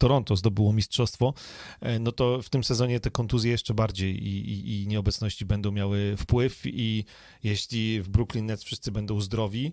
Toronto 0.00 0.36
zdobyło 0.36 0.72
mistrzostwo, 0.72 1.34
e, 1.80 1.98
no 1.98 2.12
to 2.12 2.42
w 2.42 2.48
tym 2.48 2.64
sezonie 2.64 3.00
te 3.00 3.10
kontuzje 3.10 3.50
jeszcze 3.50 3.74
bardziej 3.74 4.28
i, 4.28 4.52
i, 4.52 4.82
i 4.82 4.86
nieobecności 4.86 5.44
będą 5.44 5.72
miały 5.72 6.16
wpływ 6.16 6.62
i 6.64 7.04
jeśli 7.42 8.02
w 8.02 8.08
Brooklyn 8.08 8.46
Nets 8.46 8.64
wszyscy 8.64 8.92
będą 8.92 9.20
zdrowi, 9.20 9.72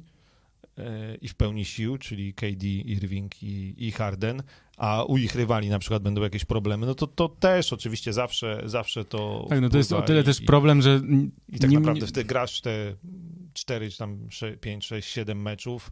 e, 0.77 1.15
i 1.15 1.27
w 1.27 1.35
pełni 1.35 1.65
sił, 1.65 1.97
czyli 1.97 2.33
KD, 2.33 2.67
Irving 2.67 3.43
i, 3.43 3.73
i, 3.77 3.91
Harden, 3.91 4.43
a 4.77 5.03
u 5.03 5.17
ich 5.17 5.35
rywali 5.35 5.69
na 5.69 5.79
przykład 5.79 6.03
będą 6.03 6.21
jakieś 6.21 6.45
problemy, 6.45 6.85
no 6.85 6.95
to, 6.95 7.07
to 7.07 7.29
też 7.29 7.73
oczywiście 7.73 8.13
zawsze, 8.13 8.61
zawsze 8.65 9.05
to 9.05 9.45
Tak, 9.49 9.61
no 9.61 9.69
to 9.69 9.77
jest 9.77 9.93
o 9.93 10.01
tyle 10.01 10.21
i, 10.21 10.23
też 10.23 10.41
problem, 10.41 10.81
że... 10.81 11.01
I 11.49 11.59
tak 11.59 11.71
naprawdę 11.71 12.07
wtedy 12.07 12.25
grasz 12.25 12.61
te 12.61 12.95
4, 13.53 13.91
czy 13.91 13.97
tam 13.97 14.27
5, 14.61 14.85
6, 14.85 15.13
7 15.13 15.41
meczów 15.41 15.91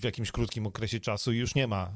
w 0.00 0.04
jakimś 0.04 0.30
krótkim 0.32 0.66
okresie 0.66 1.00
czasu 1.00 1.32
i 1.32 1.36
już 1.36 1.54
nie 1.54 1.66
ma 1.66 1.90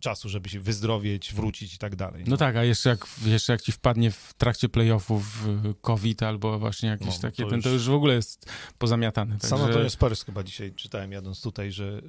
czasu, 0.00 0.28
żeby 0.28 0.48
się 0.48 0.60
wyzdrowieć, 0.60 1.34
wrócić 1.34 1.74
i 1.74 1.78
tak 1.78 1.96
dalej. 1.96 2.24
No, 2.24 2.30
no 2.30 2.36
tak, 2.36 2.56
a 2.56 2.64
jeszcze 2.64 2.88
jak, 2.88 3.06
jeszcze 3.24 3.52
jak 3.52 3.62
ci 3.62 3.72
wpadnie 3.72 4.10
w 4.10 4.34
trakcie 4.38 4.68
playoffów 4.68 5.46
y, 5.46 5.74
COVID 5.80 6.22
albo 6.22 6.58
właśnie 6.58 6.88
jakieś 6.88 7.14
no, 7.14 7.22
takie, 7.22 7.42
to 7.42 7.48
ten, 7.48 7.56
już... 7.56 7.64
to 7.64 7.70
już 7.70 7.88
w 7.88 7.92
ogóle 7.92 8.14
jest 8.14 8.50
pozamiatane. 8.78 9.32
Także... 9.32 9.48
Samo 9.48 9.68
to 9.68 9.80
jest 9.80 9.94
Spurs 9.94 10.24
chyba 10.24 10.42
dzisiaj 10.42 10.72
czytałem 10.72 11.12
jadąc 11.12 11.42
tutaj, 11.42 11.72
że 11.72 12.02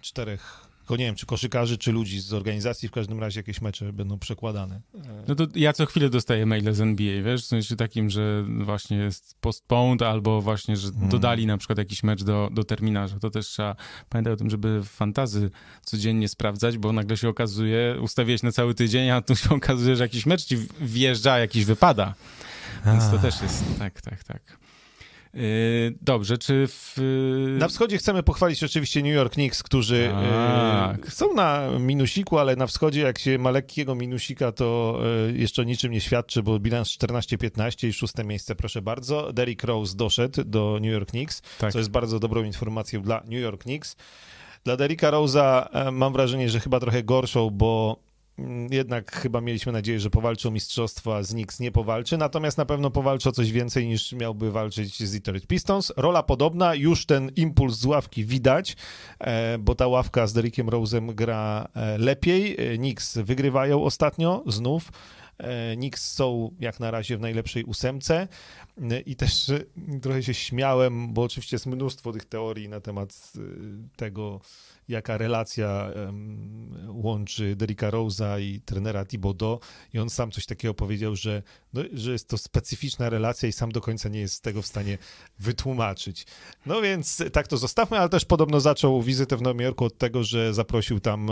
czterech 0.00 0.73
tylko 0.84 0.96
nie 0.96 1.04
wiem, 1.04 1.14
czy 1.14 1.26
koszykarzy, 1.26 1.78
czy 1.78 1.92
ludzi 1.92 2.20
z 2.20 2.32
organizacji, 2.32 2.88
w 2.88 2.92
każdym 2.92 3.20
razie 3.20 3.40
jakieś 3.40 3.60
mecze 3.60 3.92
będą 3.92 4.18
przekładane. 4.18 4.80
No 5.28 5.34
to 5.34 5.46
ja 5.54 5.72
co 5.72 5.86
chwilę 5.86 6.10
dostaję 6.10 6.46
maile 6.46 6.74
z 6.74 6.80
NBA, 6.80 7.22
wiesz, 7.22 7.42
w 7.42 7.46
sensie 7.46 7.76
takim, 7.76 8.10
że 8.10 8.44
właśnie 8.64 8.96
jest 8.96 9.36
postponed, 9.40 10.02
albo 10.02 10.42
właśnie, 10.42 10.76
że 10.76 10.90
hmm. 10.90 11.08
dodali 11.08 11.46
na 11.46 11.58
przykład 11.58 11.78
jakiś 11.78 12.02
mecz 12.02 12.24
do, 12.24 12.48
do 12.52 12.64
terminarza. 12.64 13.18
To 13.18 13.30
też 13.30 13.46
trzeba 13.46 13.76
pamiętać 14.08 14.32
o 14.32 14.36
tym, 14.36 14.50
żeby 14.50 14.80
fantazy 14.84 15.50
codziennie 15.82 16.28
sprawdzać, 16.28 16.78
bo 16.78 16.92
nagle 16.92 17.16
się 17.16 17.28
okazuje, 17.28 17.96
ustawiłeś 18.00 18.42
na 18.42 18.52
cały 18.52 18.74
tydzień, 18.74 19.10
a 19.10 19.22
tu 19.22 19.36
się 19.36 19.50
okazuje, 19.50 19.96
że 19.96 20.02
jakiś 20.02 20.26
mecz 20.26 20.44
ci 20.44 20.56
wjeżdża, 20.80 21.38
jakiś 21.38 21.64
wypada. 21.64 22.14
Więc 22.86 23.10
to 23.10 23.18
też 23.18 23.42
jest, 23.42 23.64
tak, 23.78 24.00
tak, 24.00 24.24
tak. 24.24 24.63
Yy, 25.34 25.94
dobrze, 26.00 26.38
czy 26.38 26.66
w... 26.68 26.96
Na 27.58 27.68
wschodzie 27.68 27.98
chcemy 27.98 28.22
pochwalić 28.22 28.64
oczywiście 28.64 29.02
New 29.02 29.14
York 29.14 29.32
Knicks, 29.32 29.62
którzy 29.62 29.96
yy, 29.96 30.10
tak. 30.12 31.12
są 31.12 31.34
na 31.34 31.70
minusiku, 31.78 32.38
ale 32.38 32.56
na 32.56 32.66
wschodzie 32.66 33.00
jak 33.00 33.18
się 33.18 33.38
ma 33.38 33.50
lekkiego 33.50 33.94
minusika, 33.94 34.52
to 34.52 35.00
jeszcze 35.34 35.62
o 35.62 35.64
niczym 35.64 35.92
nie 35.92 36.00
świadczy, 36.00 36.42
bo 36.42 36.58
bilans 36.58 36.88
14-15 36.88 37.88
i 37.88 37.92
szóste 37.92 38.24
miejsce, 38.24 38.54
proszę 38.54 38.82
bardzo. 38.82 39.32
Derrick 39.32 39.64
Rose 39.64 39.96
doszedł 39.96 40.44
do 40.44 40.78
New 40.80 40.92
York 40.92 41.10
Knicks, 41.10 41.42
tak. 41.58 41.72
co 41.72 41.78
jest 41.78 41.90
bardzo 41.90 42.20
dobrą 42.20 42.44
informacją 42.44 43.02
dla 43.02 43.22
New 43.24 43.40
York 43.40 43.62
Knicks. 43.62 43.96
Dla 44.64 44.76
Derricka 44.76 45.10
Rose'a 45.10 45.92
mam 45.92 46.12
wrażenie, 46.12 46.48
że 46.48 46.60
chyba 46.60 46.80
trochę 46.80 47.02
gorszą, 47.02 47.50
bo 47.50 48.00
jednak 48.70 49.12
chyba 49.12 49.40
mieliśmy 49.40 49.72
nadzieję, 49.72 50.00
że 50.00 50.10
powalczy 50.10 50.48
o 50.48 50.50
mistrzostwo, 50.50 51.16
a 51.16 51.22
z 51.22 51.30
Knicks 51.30 51.60
nie 51.60 51.72
powalczy, 51.72 52.16
natomiast 52.16 52.58
na 52.58 52.64
pewno 52.64 52.90
powalczy 52.90 53.28
o 53.28 53.32
coś 53.32 53.52
więcej 53.52 53.86
niż 53.86 54.12
miałby 54.12 54.52
walczyć 54.52 55.02
z 55.02 55.12
Detroit 55.12 55.46
Pistons. 55.46 55.92
Rola 55.96 56.22
podobna, 56.22 56.74
już 56.74 57.06
ten 57.06 57.30
impuls 57.36 57.76
z 57.76 57.84
ławki 57.84 58.24
widać, 58.24 58.76
e, 59.18 59.58
bo 59.58 59.74
ta 59.74 59.86
ławka 59.86 60.26
z 60.26 60.32
Derrickiem 60.32 60.66
Rose'em 60.66 61.14
gra 61.14 61.68
e, 61.74 61.98
lepiej. 61.98 62.56
E, 62.58 62.76
Knicks 62.76 63.18
wygrywają 63.18 63.84
ostatnio 63.84 64.44
znów. 64.46 64.92
Knicks 65.74 66.12
są 66.12 66.50
jak 66.60 66.80
na 66.80 66.90
razie 66.90 67.16
w 67.16 67.20
najlepszej 67.20 67.64
ósemce 67.64 68.28
i 69.06 69.16
też 69.16 69.52
trochę 70.02 70.22
się 70.22 70.34
śmiałem, 70.34 71.12
bo 71.12 71.22
oczywiście 71.22 71.54
jest 71.54 71.66
mnóstwo 71.66 72.12
tych 72.12 72.24
teorii 72.24 72.68
na 72.68 72.80
temat 72.80 73.32
tego, 73.96 74.40
jaka 74.88 75.18
relacja 75.18 75.90
łączy 76.88 77.56
Derricka 77.56 77.90
Rose'a 77.90 78.40
i 78.40 78.60
trenera 78.60 79.04
Thibodeau 79.04 79.60
i 79.94 79.98
on 79.98 80.10
sam 80.10 80.30
coś 80.30 80.46
takiego 80.46 80.74
powiedział, 80.74 81.16
że, 81.16 81.42
no, 81.72 81.82
że 81.92 82.12
jest 82.12 82.28
to 82.28 82.38
specyficzna 82.38 83.10
relacja 83.10 83.48
i 83.48 83.52
sam 83.52 83.72
do 83.72 83.80
końca 83.80 84.08
nie 84.08 84.20
jest 84.20 84.42
tego 84.42 84.62
w 84.62 84.66
stanie 84.66 84.98
wytłumaczyć. 85.38 86.26
No 86.66 86.82
więc 86.82 87.22
tak 87.32 87.48
to 87.48 87.56
zostawmy, 87.56 87.98
ale 87.98 88.08
też 88.08 88.24
podobno 88.24 88.60
zaczął 88.60 89.02
wizytę 89.02 89.36
w 89.36 89.42
Nowym 89.42 89.60
Jorku 89.60 89.84
od 89.84 89.98
tego, 89.98 90.24
że 90.24 90.54
zaprosił 90.54 91.00
tam 91.00 91.30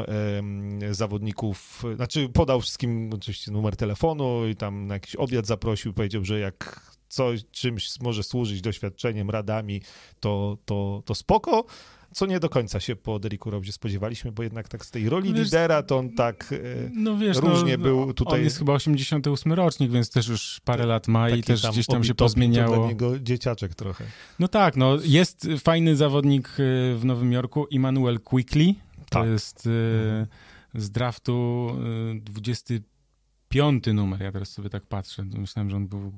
zawodników, 0.90 1.82
znaczy 1.96 2.28
podał 2.28 2.60
wszystkim 2.60 3.10
oczywiście 3.14 3.52
numer 3.52 3.76
telefonu 3.76 4.48
i 4.48 4.56
tam 4.56 4.86
na 4.86 4.94
jakiś 4.94 5.16
obiad 5.16 5.46
zaprosił, 5.46 5.92
powiedział, 5.92 6.24
że 6.24 6.40
jak 6.40 6.92
coś, 7.08 7.40
czymś 7.50 8.00
może 8.00 8.22
służyć 8.22 8.60
doświadczeniem, 8.60 9.30
radami, 9.30 9.80
to, 10.20 10.58
to, 10.64 11.02
to 11.04 11.14
spoko 11.14 11.64
co 12.12 12.26
nie 12.26 12.40
do 12.40 12.48
końca 12.48 12.80
się 12.80 12.96
po 12.96 13.18
Deriku 13.18 13.50
Rosie 13.50 13.72
spodziewaliśmy, 13.72 14.32
bo 14.32 14.42
jednak 14.42 14.68
tak 14.68 14.86
z 14.86 14.90
tej 14.90 15.08
roli 15.08 15.34
wiesz, 15.34 15.44
lidera 15.44 15.82
to 15.82 15.98
on 15.98 16.10
tak 16.10 16.52
e, 16.52 16.56
no 16.94 17.16
wiesz, 17.16 17.36
różnie 17.36 17.76
no, 17.76 17.82
był 17.82 18.14
tutaj. 18.14 18.38
On 18.38 18.44
jest 18.44 18.58
chyba 18.58 18.72
88 18.72 19.52
rocznik, 19.52 19.90
więc 19.90 20.10
też 20.10 20.28
już 20.28 20.60
parę 20.64 20.86
lat 20.86 21.08
ma 21.08 21.30
i 21.30 21.42
też 21.42 21.66
gdzieś 21.66 21.86
tam 21.86 22.04
się 22.04 22.14
pozmieniało. 22.14 22.76
Dla 22.76 22.86
niego 22.86 23.18
dzieciaczek 23.18 23.74
trochę. 23.74 24.04
No 24.38 24.48
tak, 24.48 24.76
no 24.76 24.98
jest 25.04 25.48
fajny 25.64 25.96
zawodnik 25.96 26.48
e, 26.48 26.52
w 26.96 27.04
Nowym 27.04 27.32
Jorku, 27.32 27.66
Immanuel 27.66 28.20
Quickly. 28.20 28.74
To 29.10 29.20
tak. 29.20 29.28
jest 29.28 29.66
mhm. 29.66 30.26
z 30.74 30.90
draftu 30.90 31.68
25 32.14 33.86
numer, 33.94 34.22
ja 34.22 34.32
teraz 34.32 34.50
sobie 34.50 34.70
tak 34.70 34.86
patrzę. 34.86 35.24
Myślałem, 35.24 35.70
że 35.70 35.76
on 35.76 35.88
był 35.88 36.12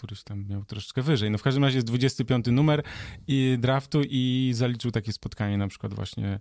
któryś 0.00 0.22
tam 0.22 0.46
miał 0.48 0.64
troszeczkę 0.64 1.02
wyżej. 1.02 1.30
No 1.30 1.38
w 1.38 1.42
każdym 1.42 1.64
razie 1.64 1.76
jest 1.76 1.86
25 1.86 2.46
numer 2.46 2.82
i 3.28 3.56
draftu 3.60 4.02
i 4.10 4.50
zaliczył 4.54 4.90
takie 4.90 5.12
spotkanie 5.12 5.58
na 5.58 5.68
przykład 5.68 5.94
właśnie 5.94 6.40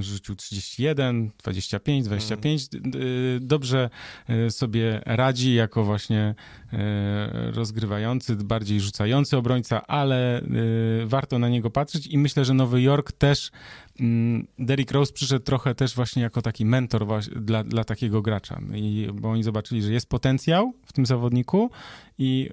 rzucił 0.00 0.36
31, 0.36 1.30
25, 1.42 2.04
25. 2.04 2.68
Dobrze 3.40 3.90
y, 4.30 4.50
sobie 4.50 5.00
radzi 5.06 5.54
jako 5.54 5.84
właśnie 5.84 6.34
y, 6.72 6.76
rozgrywający, 7.52 8.36
bardziej 8.36 8.80
rzucający 8.80 9.36
obrońca, 9.36 9.86
ale 9.86 10.42
y, 10.42 11.06
warto 11.06 11.38
na 11.38 11.48
niego 11.48 11.70
patrzeć 11.70 12.06
i 12.06 12.18
myślę, 12.18 12.44
że 12.44 12.54
Nowy 12.54 12.82
Jork 12.82 13.12
też 13.12 13.50
Mm, 14.00 14.46
Derrick 14.58 14.90
Rose 14.90 15.12
przyszedł 15.12 15.44
trochę 15.44 15.74
też 15.74 15.94
właśnie 15.94 16.22
jako 16.22 16.42
taki 16.42 16.64
mentor 16.64 17.06
dla, 17.36 17.64
dla 17.64 17.84
takiego 17.84 18.22
gracza, 18.22 18.60
I, 18.74 19.08
bo 19.14 19.30
oni 19.30 19.42
zobaczyli, 19.42 19.82
że 19.82 19.92
jest 19.92 20.08
potencjał 20.08 20.72
w 20.86 20.92
tym 20.92 21.06
zawodniku 21.06 21.70
i 22.18 22.50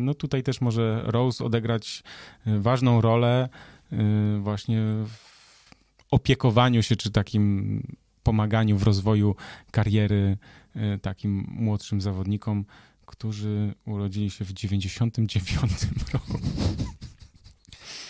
no 0.00 0.14
tutaj 0.14 0.42
też 0.42 0.60
może 0.60 1.02
Rose 1.04 1.44
odegrać 1.44 2.02
ważną 2.46 3.00
rolę 3.00 3.48
właśnie 4.40 4.80
w 4.80 5.27
opiekowaniu 6.10 6.82
się, 6.82 6.96
czy 6.96 7.10
takim 7.10 7.82
pomaganiu 8.22 8.78
w 8.78 8.82
rozwoju 8.82 9.36
kariery 9.70 10.36
yy, 10.74 10.98
takim 10.98 11.46
młodszym 11.48 12.00
zawodnikom, 12.00 12.64
którzy 13.06 13.74
urodzili 13.84 14.30
się 14.30 14.44
w 14.44 14.52
99 14.52 15.72
roku. 16.12 16.38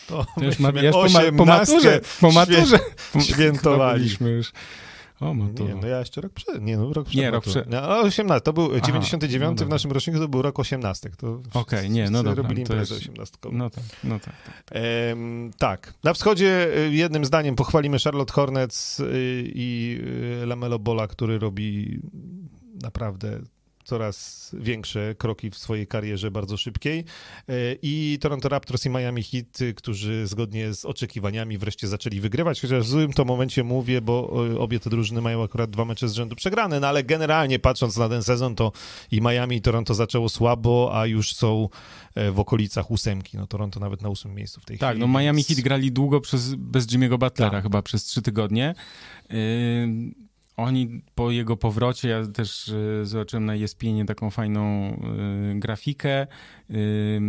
To, 0.06 0.26
to 0.34 0.44
już 0.44 0.58
ma, 0.58 0.72
po 1.36 1.44
maturze, 1.44 2.00
po 2.20 2.32
maturze 2.32 2.78
świętowaliśmy 3.20 4.30
już. 4.38 4.52
O, 5.20 5.34
ma 5.34 5.48
to... 5.56 5.64
Nie, 5.64 5.74
no 5.74 5.86
ja 5.86 5.98
jeszcze 5.98 6.20
rok 6.20 6.32
przed, 6.32 6.62
nie 6.62 6.76
no, 6.76 6.92
rok 6.92 7.06
przed. 7.06 7.20
Nie, 7.20 7.30
rok 7.30 7.44
przed. 7.44 7.70
No, 7.70 8.00
18, 8.00 8.40
to 8.40 8.52
był 8.52 8.70
Aha, 8.72 8.80
99 8.86 9.60
no 9.60 9.66
w 9.66 9.68
naszym 9.68 9.92
roczniku, 9.92 10.18
to 10.18 10.28
był 10.28 10.42
rok 10.42 10.58
18. 10.58 11.10
Okej, 11.18 11.42
okay, 11.54 11.88
nie, 11.88 12.10
no 12.10 12.22
dobra. 12.22 12.42
Robili 12.42 12.60
imprezę 12.60 12.94
jest... 12.94 13.08
18. 13.08 13.38
No 13.52 13.70
tak, 13.70 13.84
no 14.04 14.20
tak. 14.20 14.34
Tak. 14.46 14.64
Ehm, 14.70 15.50
tak. 15.58 15.94
Na 16.04 16.12
wschodzie 16.12 16.68
y, 16.78 16.90
jednym 16.92 17.24
zdaniem 17.24 17.56
pochwalimy 17.56 17.98
Charlotte 17.98 18.32
Hornets 18.32 19.00
y, 19.00 19.04
i 19.54 19.98
y, 20.42 20.46
Lamelo 20.46 20.78
Bola, 20.78 21.06
który 21.06 21.38
robi 21.38 22.00
naprawdę 22.82 23.40
coraz 23.88 24.50
większe 24.58 25.14
kroki 25.18 25.50
w 25.50 25.58
swojej 25.58 25.86
karierze 25.86 26.30
bardzo 26.30 26.56
szybkiej. 26.56 26.98
E, 26.98 27.52
I 27.82 28.18
Toronto 28.20 28.48
Raptors 28.48 28.86
i 28.86 28.90
Miami 28.90 29.22
Heat, 29.22 29.58
którzy 29.76 30.26
zgodnie 30.26 30.74
z 30.74 30.84
oczekiwaniami 30.84 31.58
wreszcie 31.58 31.88
zaczęli 31.88 32.20
wygrywać, 32.20 32.60
chociaż 32.60 32.84
w 32.84 32.88
złym 32.88 33.12
to 33.12 33.24
momencie 33.24 33.64
mówię, 33.64 34.00
bo 34.00 34.30
obie 34.58 34.80
te 34.80 34.90
drużyny 34.90 35.20
mają 35.20 35.42
akurat 35.42 35.70
dwa 35.70 35.84
mecze 35.84 36.08
z 36.08 36.12
rzędu 36.12 36.36
przegrane, 36.36 36.80
no 36.80 36.88
ale 36.88 37.04
generalnie 37.04 37.58
patrząc 37.58 37.96
na 37.96 38.08
ten 38.08 38.22
sezon, 38.22 38.54
to 38.54 38.72
i 39.10 39.20
Miami 39.20 39.56
i 39.56 39.60
Toronto 39.60 39.94
zaczęło 39.94 40.28
słabo, 40.28 40.90
a 40.94 41.06
już 41.06 41.34
są 41.34 41.68
e, 42.14 42.30
w 42.30 42.40
okolicach 42.40 42.90
ósemki. 42.90 43.36
No 43.36 43.46
Toronto 43.46 43.80
nawet 43.80 44.02
na 44.02 44.08
ósmym 44.08 44.34
miejscu 44.34 44.60
w 44.60 44.64
tej 44.64 44.78
tak, 44.78 44.90
chwili. 44.90 45.02
Tak, 45.02 45.12
no 45.12 45.20
Miami 45.20 45.44
Heat 45.44 45.60
grali 45.60 45.92
długo 45.92 46.20
przez, 46.20 46.54
bez 46.54 46.86
Jimmy'ego 46.86 47.18
Butlera, 47.18 47.50
tak. 47.50 47.62
chyba 47.62 47.82
przez 47.82 48.04
trzy 48.04 48.22
tygodnie. 48.22 48.74
Yy 49.30 50.27
oni 50.58 51.02
po 51.14 51.30
jego 51.30 51.56
powrocie, 51.56 52.08
ja 52.08 52.26
też 52.26 52.68
y, 52.68 53.06
zobaczyłem 53.06 53.44
na 53.44 53.54
ESPN 53.54 54.06
taką 54.06 54.30
fajną 54.30 54.92
y, 55.54 55.58
grafikę, 55.58 56.26
y, 56.70 57.20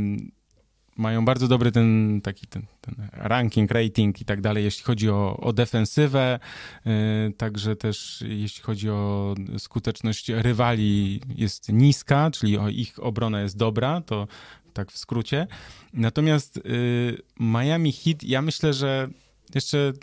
mają 0.97 1.25
bardzo 1.25 1.47
dobry 1.47 1.71
ten 1.71 2.21
taki 2.23 2.47
ten, 2.47 2.63
ten, 2.81 2.95
ranking, 3.13 3.71
rating 3.71 4.21
i 4.21 4.25
tak 4.25 4.41
dalej, 4.41 4.63
jeśli 4.63 4.83
chodzi 4.83 5.09
o, 5.09 5.37
o 5.37 5.53
defensywę, 5.53 6.39
także 7.37 7.75
też 7.75 8.23
jeśli 8.27 8.63
chodzi 8.63 8.89
o 8.89 9.35
skuteczność 9.57 10.29
rywali 10.29 11.21
jest 11.35 11.69
niska, 11.73 12.31
czyli 12.31 12.57
o 12.57 12.69
ich 12.69 13.03
obrona 13.03 13.41
jest 13.41 13.57
dobra, 13.57 14.01
to 14.01 14.27
tak 14.73 14.91
w 14.91 14.97
skrócie. 14.97 15.47
Natomiast 15.93 16.59
Miami 17.39 17.91
Heat, 17.91 18.23
ja 18.23 18.41
myślę, 18.41 18.73
że 18.73 19.07
jeszcze 19.55 19.93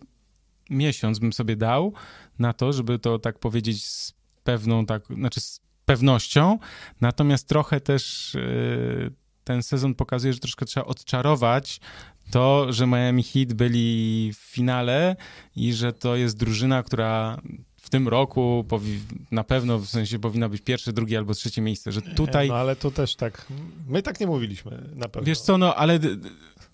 miesiąc 0.71 1.19
bym 1.19 1.33
sobie 1.33 1.57
dał 1.57 1.93
na 2.39 2.53
to, 2.53 2.73
żeby 2.73 2.99
to 2.99 3.19
tak 3.19 3.39
powiedzieć 3.39 3.87
z 3.87 4.15
pewną, 4.45 4.87
tak, 4.87 5.03
znaczy 5.07 5.41
z 5.41 5.61
pewnością, 5.85 6.59
natomiast 7.01 7.49
trochę 7.49 7.81
też 7.81 8.35
yy, 8.35 9.11
ten 9.45 9.63
sezon 9.63 9.95
pokazuje, 9.95 10.33
że 10.33 10.39
troszkę 10.39 10.67
trzeba 10.67 10.87
odczarować 10.87 11.81
to, 12.31 12.73
że 12.73 12.87
Miami 12.87 13.23
Heat 13.23 13.53
byli 13.53 14.31
w 14.35 14.37
finale 14.37 15.17
i 15.57 15.73
że 15.73 15.93
to 15.93 16.17
jest 16.17 16.37
drużyna, 16.37 16.83
która 16.83 17.41
w 17.77 17.91
tym 17.91 18.09
roku 18.09 18.67
na 19.31 19.45
pewno 19.45 19.79
w 19.79 19.87
sensie 19.87 20.19
powinna 20.19 20.49
być 20.49 20.63
pierwsze, 20.63 20.93
drugie 20.93 21.19
albo 21.19 21.35
trzecie 21.35 21.63
miejsce, 21.63 21.93
że 21.93 22.03
tutaj... 22.03 22.49
No 22.49 22.55
ale 22.55 22.77
to 22.77 22.91
też 22.91 23.17
tak, 23.17 23.47
my 23.89 24.03
tak 24.03 24.21
nie 24.21 24.27
mówiliśmy 24.27 24.89
na 24.95 25.09
pewno. 25.09 25.27
Wiesz 25.27 25.41
co, 25.41 25.59
no 25.59 25.75
ale 25.75 25.99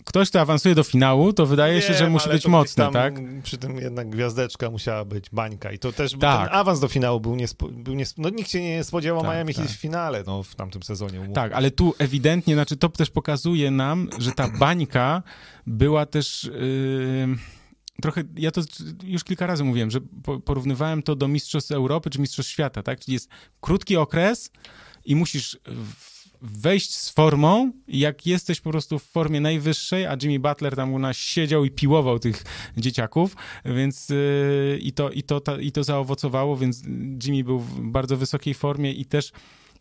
ktoś, 0.05 0.29
kto 0.29 0.41
awansuje 0.41 0.75
do 0.75 0.83
finału, 0.83 1.33
to 1.33 1.45
wydaje 1.45 1.81
się, 1.81 1.93
że 1.93 2.09
musi 2.09 2.29
być 2.29 2.47
mocny, 2.47 2.85
tak? 2.93 3.13
Przy 3.43 3.57
tym 3.57 3.77
jednak 3.77 4.09
gwiazdeczka 4.09 4.69
musiała 4.69 5.05
być 5.05 5.29
bańka 5.29 5.71
i 5.71 5.79
to 5.79 5.91
też 5.91 6.11
tak. 6.11 6.49
ten 6.49 6.57
awans 6.59 6.79
do 6.79 6.87
finału 6.87 7.19
był, 7.19 7.35
niespo, 7.35 7.67
był 7.67 7.93
niespo, 7.93 8.21
no 8.21 8.29
nikt 8.29 8.49
się 8.49 8.61
nie 8.61 8.83
spodziewał 8.83 9.21
tak, 9.21 9.31
Miami 9.31 9.53
tak. 9.53 9.65
w 9.65 9.71
finale, 9.71 10.23
no 10.27 10.43
w 10.43 10.55
tamtym 10.55 10.83
sezonie. 10.83 11.17
Umówmy. 11.17 11.35
Tak, 11.35 11.51
ale 11.51 11.71
tu 11.71 11.93
ewidentnie, 11.97 12.53
znaczy 12.53 12.77
to 12.77 12.89
też 12.89 13.09
pokazuje 13.09 13.71
nam, 13.71 14.09
że 14.19 14.31
ta 14.31 14.49
bańka 14.59 15.23
była 15.67 16.05
też... 16.05 16.43
Yy 16.43 17.37
trochę, 18.01 18.23
ja 18.35 18.51
to 18.51 18.61
już 19.03 19.23
kilka 19.23 19.47
razy 19.47 19.63
mówiłem, 19.63 19.91
że 19.91 19.99
porównywałem 20.45 21.03
to 21.03 21.15
do 21.15 21.27
Mistrzostw 21.27 21.71
Europy 21.71 22.09
czy 22.09 22.21
Mistrzostw 22.21 22.51
Świata, 22.51 22.83
tak? 22.83 22.99
Czyli 22.99 23.13
jest 23.13 23.29
krótki 23.61 23.97
okres 23.97 24.51
i 25.05 25.15
musisz 25.15 25.57
wejść 26.43 26.95
z 26.95 27.09
formą, 27.09 27.71
jak 27.87 28.25
jesteś 28.25 28.61
po 28.61 28.69
prostu 28.69 28.99
w 28.99 29.03
formie 29.03 29.41
najwyższej, 29.41 30.05
a 30.05 30.17
Jimmy 30.21 30.39
Butler 30.39 30.75
tam 30.75 30.93
u 30.93 30.99
nas 30.99 31.17
siedział 31.17 31.65
i 31.65 31.71
piłował 31.71 32.19
tych 32.19 32.43
dzieciaków, 32.77 33.35
więc 33.65 34.09
yy, 34.09 34.79
i, 34.81 34.91
to, 34.91 35.09
i, 35.09 35.23
to, 35.23 35.39
ta, 35.39 35.61
i 35.61 35.71
to 35.71 35.83
zaowocowało, 35.83 36.57
więc 36.57 36.83
Jimmy 37.23 37.43
był 37.43 37.59
w 37.59 37.81
bardzo 37.81 38.17
wysokiej 38.17 38.53
formie 38.53 38.93
i 38.93 39.05
też 39.05 39.31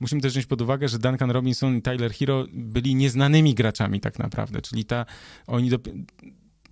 musimy 0.00 0.20
też 0.20 0.32
wziąć 0.32 0.46
pod 0.46 0.60
uwagę, 0.60 0.88
że 0.88 0.98
Duncan 0.98 1.30
Robinson 1.30 1.76
i 1.76 1.82
Tyler 1.82 2.12
Hero 2.12 2.46
byli 2.52 2.94
nieznanymi 2.94 3.54
graczami 3.54 4.00
tak 4.00 4.18
naprawdę, 4.18 4.62
czyli 4.62 4.84
ta, 4.84 5.06
oni 5.46 5.70
do, 5.70 5.78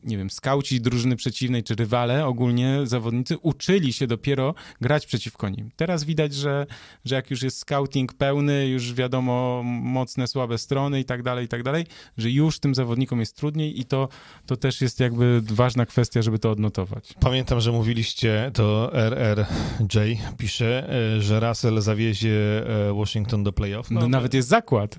nie 0.04 0.18
wiem, 0.18 0.30
skauci 0.30 0.80
drużyny 0.80 1.16
przeciwnej 1.16 1.62
czy 1.62 1.74
rywale, 1.74 2.26
ogólnie 2.26 2.80
zawodnicy 2.84 3.38
uczyli 3.38 3.92
się 3.92 4.06
dopiero 4.06 4.54
grać 4.80 5.06
przeciwko 5.06 5.48
nim. 5.48 5.70
Teraz 5.76 6.04
widać, 6.04 6.34
że, 6.34 6.66
że 7.04 7.14
jak 7.14 7.30
już 7.30 7.42
jest 7.42 7.58
scouting 7.58 8.12
pełny, 8.12 8.68
już 8.68 8.94
wiadomo 8.94 9.62
mocne, 9.64 10.26
słabe 10.26 10.58
strony 10.58 11.00
i 11.00 11.04
tak 11.04 11.22
dalej, 11.22 11.44
i 11.44 11.48
tak 11.48 11.62
dalej, 11.62 11.86
że 12.18 12.30
już 12.30 12.58
tym 12.58 12.74
zawodnikom 12.74 13.20
jest 13.20 13.36
trudniej 13.36 13.80
i 13.80 13.84
to, 13.84 14.08
to 14.46 14.56
też 14.56 14.80
jest 14.80 15.00
jakby 15.00 15.40
ważna 15.42 15.86
kwestia, 15.86 16.22
żeby 16.22 16.38
to 16.38 16.50
odnotować. 16.50 17.14
Pamiętam, 17.20 17.60
że 17.60 17.72
mówiliście, 17.72 18.50
to 18.54 18.90
RRJ 18.94 19.98
pisze, 20.38 20.90
e, 21.16 21.20
że 21.20 21.40
Russell 21.40 21.80
zawiezie 21.80 22.66
e, 22.88 22.94
Washington 22.94 23.44
do 23.44 23.52
playoff. 23.52 23.90
No, 23.90 24.00
no 24.00 24.08
nawet 24.08 24.34
jest 24.34 24.48
zakład. 24.48 24.98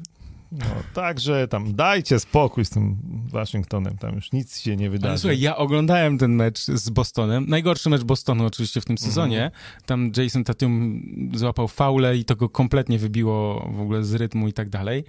No, 0.52 0.66
także 0.93 1.47
tam 1.47 1.76
dajcie 1.76 2.20
spokój 2.20 2.66
z 2.66 2.70
tym 2.70 2.97
Waszyngtonem, 3.28 3.97
tam 3.97 4.16
już 4.16 4.32
nic 4.32 4.60
się 4.60 4.78
nie 4.78 4.89
wydarzy. 4.89 5.10
Ale 5.10 5.18
słuchaj, 5.18 5.39
ja 5.39 5.58
oglądałem 5.58 6.18
ten 6.18 6.36
mecz 6.36 6.60
z 6.60 6.89
Bostonem, 6.89 7.45
najgorszy 7.47 7.89
mecz 7.89 8.04
Bostonu 8.04 8.45
oczywiście 8.45 8.82
w 8.82 8.86
tym 8.86 8.93
mhm. 8.93 9.10
sezonie, 9.10 9.52
tam 9.86 10.12
Jason 10.18 10.43
Tatum 10.43 11.02
złapał 11.34 11.68
faule 11.68 12.18
i 12.18 12.26
to 12.26 12.36
go 12.36 12.49
kompletnie 12.49 12.99
wybiło 12.99 13.70
w 13.76 13.82
ogóle 13.82 14.04
z 14.04 14.14
rytmu 14.14 14.47
i 14.47 14.54
tak 14.54 14.70
dalej, 14.70 15.04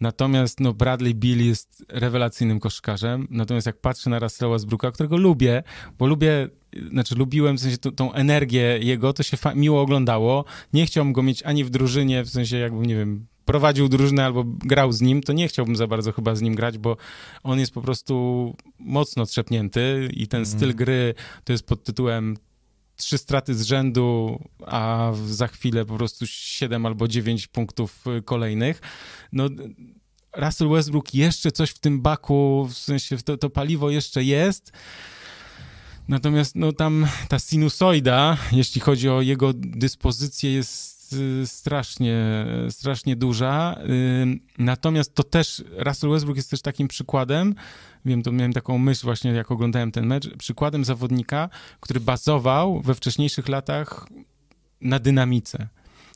natomiast 0.00 0.60
no 0.60 0.72
Bradley 0.72 1.14
Bill 1.14 1.46
jest 1.46 1.84
rewelacyjnym 1.88 2.60
koszykarzem, 2.60 3.28
natomiast 3.30 3.66
jak 3.66 3.80
patrzę 3.80 4.10
na 4.10 4.18
Russella 4.18 4.52
Westbrooka, 4.52 4.90
którego 4.90 5.16
lubię, 5.16 5.62
bo 5.98 6.06
lubię 6.06 6.48
znaczy 6.90 7.14
lubiłem 7.14 7.56
w 7.56 7.60
sensie 7.60 7.78
tą, 7.78 7.92
tą 7.92 8.12
energię 8.12 8.78
jego, 8.82 9.12
to 9.12 9.22
się 9.22 9.36
miło 9.54 9.80
oglądało. 9.80 10.44
Nie 10.72 10.86
chciałbym 10.86 11.12
go 11.12 11.22
mieć 11.22 11.42
ani 11.42 11.64
w 11.64 11.70
drużynie, 11.70 12.24
w 12.24 12.28
sensie 12.30 12.56
jakbym, 12.56 12.86
nie 12.86 12.96
wiem, 12.96 13.26
prowadził 13.44 13.88
drużynę 13.88 14.24
albo 14.24 14.44
grał 14.44 14.92
z 14.92 15.00
nim, 15.00 15.22
to 15.22 15.32
nie 15.32 15.48
chciałbym 15.48 15.76
za 15.76 15.86
bardzo 15.86 16.12
chyba 16.12 16.34
z 16.34 16.42
nim 16.42 16.54
grać, 16.54 16.78
bo 16.78 16.96
on 17.42 17.60
jest 17.60 17.72
po 17.72 17.82
prostu 17.82 18.56
mocno 18.78 19.26
trzepnięty 19.26 20.08
i 20.12 20.28
ten 20.28 20.42
mm. 20.42 20.46
styl 20.46 20.74
gry 20.74 21.14
to 21.44 21.52
jest 21.52 21.66
pod 21.66 21.84
tytułem 21.84 22.36
trzy 22.96 23.18
straty 23.18 23.54
z 23.54 23.62
rzędu, 23.62 24.38
a 24.66 25.12
za 25.26 25.46
chwilę 25.46 25.84
po 25.84 25.96
prostu 25.96 26.26
siedem 26.26 26.86
albo 26.86 27.08
dziewięć 27.08 27.46
punktów 27.46 28.04
y, 28.18 28.22
kolejnych. 28.22 28.80
No, 29.32 29.48
Russell 30.36 30.68
Westbrook 30.68 31.14
jeszcze 31.14 31.52
coś 31.52 31.70
w 31.70 31.78
tym 31.78 32.02
baku, 32.02 32.68
w 32.70 32.78
sensie 32.78 33.16
to, 33.16 33.36
to 33.36 33.50
paliwo 33.50 33.90
jeszcze 33.90 34.24
jest. 34.24 34.72
Natomiast 36.08 36.56
no, 36.56 36.72
tam 36.72 37.06
ta 37.28 37.38
sinusoida, 37.38 38.36
jeśli 38.52 38.80
chodzi 38.80 39.08
o 39.08 39.20
jego 39.20 39.52
dyspozycję, 39.54 40.52
jest 40.52 40.93
y, 41.12 41.46
strasznie, 41.46 42.46
strasznie 42.70 43.16
duża. 43.16 43.76
Y, 43.88 44.38
natomiast 44.58 45.14
to 45.14 45.22
też, 45.22 45.64
Russell 45.76 46.10
Westbrook 46.10 46.36
jest 46.36 46.50
też 46.50 46.62
takim 46.62 46.88
przykładem, 46.88 47.54
wiem, 48.04 48.22
to 48.22 48.32
miałem 48.32 48.52
taką 48.52 48.78
myśl 48.78 49.04
właśnie, 49.04 49.30
jak 49.30 49.50
oglądałem 49.50 49.92
ten 49.92 50.06
mecz, 50.06 50.36
przykładem 50.36 50.84
zawodnika, 50.84 51.48
który 51.80 52.00
bazował 52.00 52.80
we 52.80 52.94
wcześniejszych 52.94 53.48
latach 53.48 54.06
na 54.80 54.98
dynamice. 54.98 55.68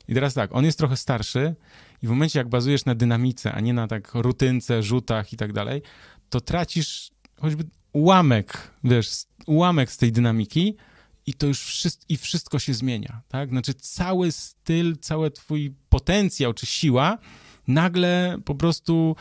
I 0.08 0.14
teraz 0.14 0.34
tak, 0.34 0.54
on 0.54 0.64
jest 0.64 0.78
trochę 0.78 0.96
starszy 0.96 1.54
i 2.02 2.06
w 2.06 2.10
momencie, 2.10 2.38
jak 2.38 2.48
bazujesz 2.48 2.84
na 2.84 2.94
dynamice, 2.94 3.52
a 3.52 3.60
nie 3.60 3.72
na 3.72 3.86
tak 3.86 4.14
rutynce, 4.14 4.82
rzutach 4.82 5.32
i 5.32 5.36
tak 5.36 5.52
dalej, 5.52 5.82
to 6.30 6.40
tracisz 6.40 7.10
choćby 7.40 7.64
ułamek, 7.92 8.70
wiesz, 8.84 9.08
ułamek 9.46 9.92
z 9.92 9.96
tej 9.96 10.12
dynamiki 10.12 10.76
i 11.28 11.34
to 11.34 11.46
już 11.46 11.64
wszystko, 11.64 12.04
i 12.08 12.16
wszystko 12.16 12.58
się 12.58 12.74
zmienia, 12.74 13.20
tak? 13.28 13.48
Znaczy 13.48 13.74
cały 13.74 14.32
styl, 14.32 14.96
cały 15.00 15.30
twój 15.30 15.74
potencjał 15.88 16.54
czy 16.54 16.66
siła 16.66 17.18
nagle 17.66 18.38
po 18.44 18.54
prostu 18.54 19.16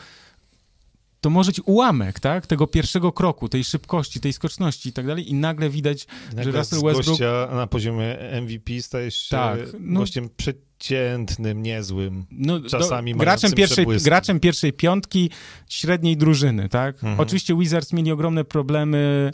to 1.20 1.30
może 1.30 1.50
być 1.50 1.60
ułamek, 1.64 2.20
tak? 2.20 2.46
Tego 2.46 2.66
pierwszego 2.66 3.12
kroku, 3.12 3.48
tej 3.48 3.64
szybkości, 3.64 4.20
tej 4.20 4.32
skoczności 4.32 4.88
i 4.88 4.92
tak 4.92 5.06
dalej 5.06 5.30
i 5.30 5.34
nagle 5.34 5.70
widać, 5.70 6.06
nagle 6.36 6.52
że 6.52 6.58
Russell 6.58 6.82
Westbrook... 6.82 7.20
na 7.54 7.66
poziomie 7.66 8.16
MVP 8.42 8.82
stajesz 8.82 9.14
się 9.14 9.36
tak, 9.36 9.58
no, 9.80 10.00
gościem 10.00 10.28
przeciętnym, 10.36 11.62
niezłym, 11.62 12.26
no, 12.30 12.60
czasami 12.60 13.12
do, 13.12 13.18
graczem 13.18 13.52
pierwszej, 13.52 13.86
graczem 13.86 14.40
pierwszej 14.40 14.72
piątki 14.72 15.30
średniej 15.68 16.16
drużyny, 16.16 16.68
tak? 16.68 16.94
Mhm. 16.94 17.20
Oczywiście 17.20 17.56
Wizards 17.56 17.92
mieli 17.92 18.12
ogromne 18.12 18.44
problemy 18.44 19.32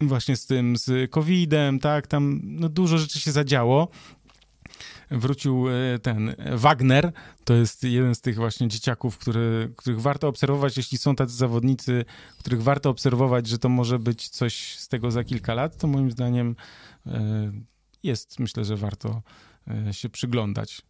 właśnie 0.00 0.36
z 0.36 0.46
tym, 0.46 0.76
z 0.76 1.10
COVID-em, 1.10 1.78
tak? 1.78 2.06
Tam 2.06 2.40
no, 2.44 2.68
dużo 2.68 2.98
rzeczy 2.98 3.20
się 3.20 3.32
zadziało 3.32 3.88
wrócił 5.10 5.68
e, 5.68 5.98
ten 5.98 6.34
Wagner, 6.54 7.12
to 7.44 7.54
jest 7.54 7.84
jeden 7.84 8.14
z 8.14 8.20
tych 8.20 8.36
właśnie 8.36 8.68
dzieciaków, 8.68 9.18
który, 9.18 9.72
których 9.76 10.00
warto 10.00 10.28
obserwować, 10.28 10.76
jeśli 10.76 10.98
są 10.98 11.16
tacy 11.16 11.32
zawodnicy, 11.32 12.04
których 12.38 12.62
warto 12.62 12.90
obserwować, 12.90 13.46
że 13.46 13.58
to 13.58 13.68
może 13.68 13.98
być 13.98 14.28
coś 14.28 14.78
z 14.78 14.88
tego 14.88 15.10
za 15.10 15.24
kilka 15.24 15.54
lat, 15.54 15.76
to 15.76 15.86
moim 15.86 16.10
zdaniem 16.10 16.56
e, 17.06 17.52
jest, 18.02 18.38
myślę, 18.38 18.64
że 18.64 18.76
warto 18.76 19.22
e, 19.88 19.94
się 19.94 20.08
przyglądać. 20.08 20.82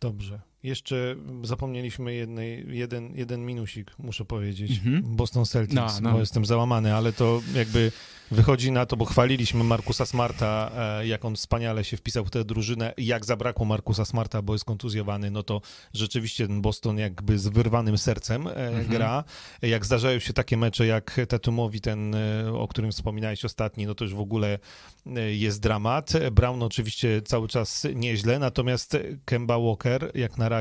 Dobrze. 0.00 0.40
Jeszcze 0.66 1.16
zapomnieliśmy 1.42 2.14
jednej, 2.14 2.66
jeden, 2.68 3.16
jeden 3.16 3.46
minusik, 3.46 3.94
muszę 3.98 4.24
powiedzieć. 4.24 4.80
Mm 4.84 5.02
-hmm. 5.02 5.06
Boston 5.06 5.44
Celtics, 5.44 5.74
no, 5.74 6.00
no. 6.02 6.12
bo 6.12 6.20
jestem 6.20 6.44
załamany, 6.44 6.94
ale 6.94 7.12
to 7.12 7.40
jakby 7.54 7.92
wychodzi 8.30 8.72
na 8.72 8.86
to, 8.86 8.96
bo 8.96 9.04
chwaliliśmy 9.04 9.64
Markusa 9.64 10.06
Smarta, 10.06 10.70
e, 10.76 11.06
jak 11.06 11.24
on 11.24 11.36
wspaniale 11.36 11.84
się 11.84 11.96
wpisał 11.96 12.24
w 12.24 12.30
tę 12.30 12.44
drużynę. 12.44 12.94
Jak 12.98 13.24
zabrakło 13.24 13.66
Markusa 13.66 14.04
Smarta, 14.04 14.42
bo 14.42 14.52
jest 14.52 14.64
kontuzjowany, 14.64 15.30
no 15.30 15.42
to 15.42 15.60
rzeczywiście 15.94 16.46
ten 16.46 16.62
Boston 16.62 16.98
jakby 16.98 17.38
z 17.38 17.48
wyrwanym 17.48 17.98
sercem 17.98 18.46
mm 18.46 18.84
-hmm. 18.84 18.88
gra. 18.88 19.24
Jak 19.62 19.84
zdarzają 19.84 20.18
się 20.18 20.32
takie 20.32 20.56
mecze 20.56 20.86
jak 20.86 21.20
Tatumowi, 21.28 21.80
ten, 21.80 22.14
e, 22.14 22.52
o 22.52 22.68
którym 22.68 22.92
wspominałeś 22.92 23.44
ostatni, 23.44 23.86
no 23.86 23.94
to 23.94 24.04
już 24.04 24.14
w 24.14 24.20
ogóle 24.20 24.58
jest 25.32 25.60
dramat. 25.60 26.12
Brown 26.32 26.62
oczywiście 26.62 27.22
cały 27.22 27.48
czas 27.48 27.86
nieźle, 27.94 28.38
natomiast 28.38 28.96
Kemba 29.24 29.58
Walker 29.58 30.10
jak 30.14 30.38
na 30.38 30.48
razie 30.48 30.55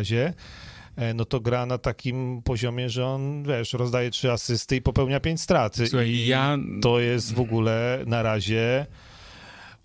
E, 0.95 1.13
no 1.13 1.25
to 1.25 1.39
gra 1.39 1.65
na 1.65 1.77
takim 1.77 2.41
poziomie, 2.41 2.89
że 2.89 3.05
on, 3.05 3.43
wiesz, 3.43 3.73
rozdaje 3.73 4.09
trzy 4.09 4.31
asysty 4.31 4.75
i 4.75 4.81
popełnia 4.81 5.19
pięć 5.19 5.41
strat. 5.41 5.75
Słuchaj, 5.75 6.09
I 6.09 6.27
ja... 6.27 6.57
to 6.81 6.99
jest 6.99 7.33
w 7.33 7.39
ogóle 7.39 8.03
na 8.07 8.23
razie... 8.23 8.85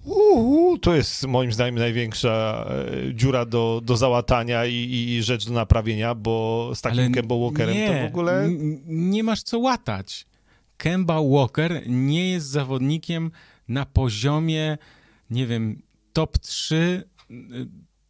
Uhu, 0.04 0.78
to 0.78 0.94
jest 0.94 1.26
moim 1.26 1.52
zdaniem 1.52 1.74
największa 1.74 2.66
e, 2.68 3.14
dziura 3.14 3.44
do, 3.44 3.80
do 3.84 3.96
załatania 3.96 4.66
i, 4.66 4.74
i 4.74 5.22
rzecz 5.22 5.46
do 5.46 5.52
naprawienia, 5.52 6.14
bo 6.14 6.70
z 6.74 6.80
takim 6.80 7.12
Kemba 7.12 7.36
Walkerem 7.36 7.74
nie, 7.74 7.86
to 7.88 8.08
w 8.08 8.12
ogóle... 8.12 8.48
Nie 8.86 9.24
masz 9.24 9.42
co 9.42 9.58
łatać. 9.58 10.26
Kemba 10.76 11.20
Walker 11.22 11.82
nie 11.86 12.30
jest 12.30 12.46
zawodnikiem 12.46 13.30
na 13.68 13.86
poziomie, 13.86 14.78
nie 15.30 15.46
wiem, 15.46 15.82
top 16.12 16.38
3 16.38 17.04
y, 17.30 17.34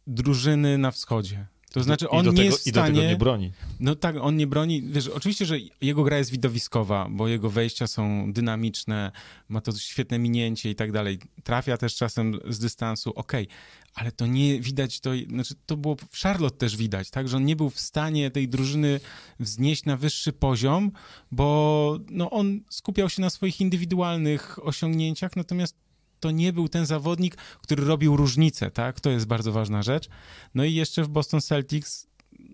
drużyny 0.07 0.77
na 0.77 0.91
wschodzie. 0.91 1.45
To 1.71 1.83
znaczy, 1.83 2.09
on 2.09 2.25
nie 2.25 2.31
tego, 2.31 2.41
jest 2.41 2.57
w 2.57 2.69
stanie... 2.69 2.89
I 2.89 2.93
do 2.93 2.99
tego 2.99 3.09
nie 3.11 3.17
broni. 3.17 3.51
No 3.79 3.95
tak, 3.95 4.15
on 4.21 4.37
nie 4.37 4.47
broni. 4.47 4.81
Wiesz, 4.81 5.07
oczywiście, 5.07 5.45
że 5.45 5.55
jego 5.81 6.03
gra 6.03 6.17
jest 6.17 6.31
widowiskowa, 6.31 7.07
bo 7.11 7.27
jego 7.27 7.49
wejścia 7.49 7.87
są 7.87 8.33
dynamiczne, 8.33 9.11
ma 9.49 9.61
to 9.61 9.71
świetne 9.71 10.19
minięcie 10.19 10.69
i 10.69 10.75
tak 10.75 10.91
dalej. 10.91 11.19
Trafia 11.43 11.77
też 11.77 11.95
czasem 11.95 12.39
z 12.49 12.59
dystansu, 12.59 13.09
okej, 13.09 13.43
okay. 13.43 13.57
ale 13.93 14.11
to 14.11 14.27
nie 14.27 14.59
widać, 14.59 14.99
to, 14.99 15.11
znaczy, 15.29 15.55
to 15.65 15.77
było 15.77 15.95
w 16.11 16.17
Charlotte 16.17 16.57
też 16.57 16.77
widać, 16.77 17.09
tak, 17.09 17.27
że 17.27 17.37
on 17.37 17.45
nie 17.45 17.55
był 17.55 17.69
w 17.69 17.79
stanie 17.79 18.31
tej 18.31 18.49
drużyny 18.49 18.99
wznieść 19.39 19.85
na 19.85 19.97
wyższy 19.97 20.33
poziom, 20.33 20.91
bo 21.31 21.99
no, 22.09 22.29
on 22.31 22.61
skupiał 22.69 23.09
się 23.09 23.21
na 23.21 23.29
swoich 23.29 23.61
indywidualnych 23.61 24.65
osiągnięciach, 24.67 25.35
natomiast 25.35 25.75
to 26.21 26.31
nie 26.31 26.53
był 26.53 26.69
ten 26.69 26.85
zawodnik, 26.85 27.35
który 27.35 27.85
robił 27.85 28.15
różnicę, 28.15 28.71
tak? 28.71 28.99
To 28.99 29.09
jest 29.09 29.25
bardzo 29.27 29.51
ważna 29.51 29.83
rzecz. 29.83 30.09
No 30.55 30.63
i 30.63 30.73
jeszcze 30.73 31.03
w 31.03 31.09
Boston 31.09 31.41
Celtics 31.41 32.07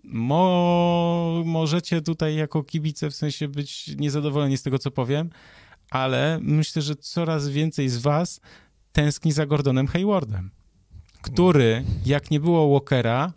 mo 0.04 1.44
możecie 1.46 2.02
tutaj 2.02 2.36
jako 2.36 2.64
kibice 2.64 3.10
w 3.10 3.16
sensie 3.16 3.48
być 3.48 3.96
niezadowoleni 3.98 4.58
z 4.58 4.64
tego, 4.64 4.80
co 4.80 4.92
powiem, 4.92 5.30
ale 5.90 6.40
myślę, 6.42 6.82
że 6.82 6.96
coraz 6.96 7.50
więcej 7.50 7.90
z 7.90 7.98
was 7.98 8.42
tęskni 8.92 9.32
za 9.32 9.46
Gordonem 9.46 9.88
Haywardem, 9.88 10.52
który, 11.22 11.84
jak 12.06 12.32
nie 12.32 12.40
było 12.40 12.70
Walkera, 12.70 13.34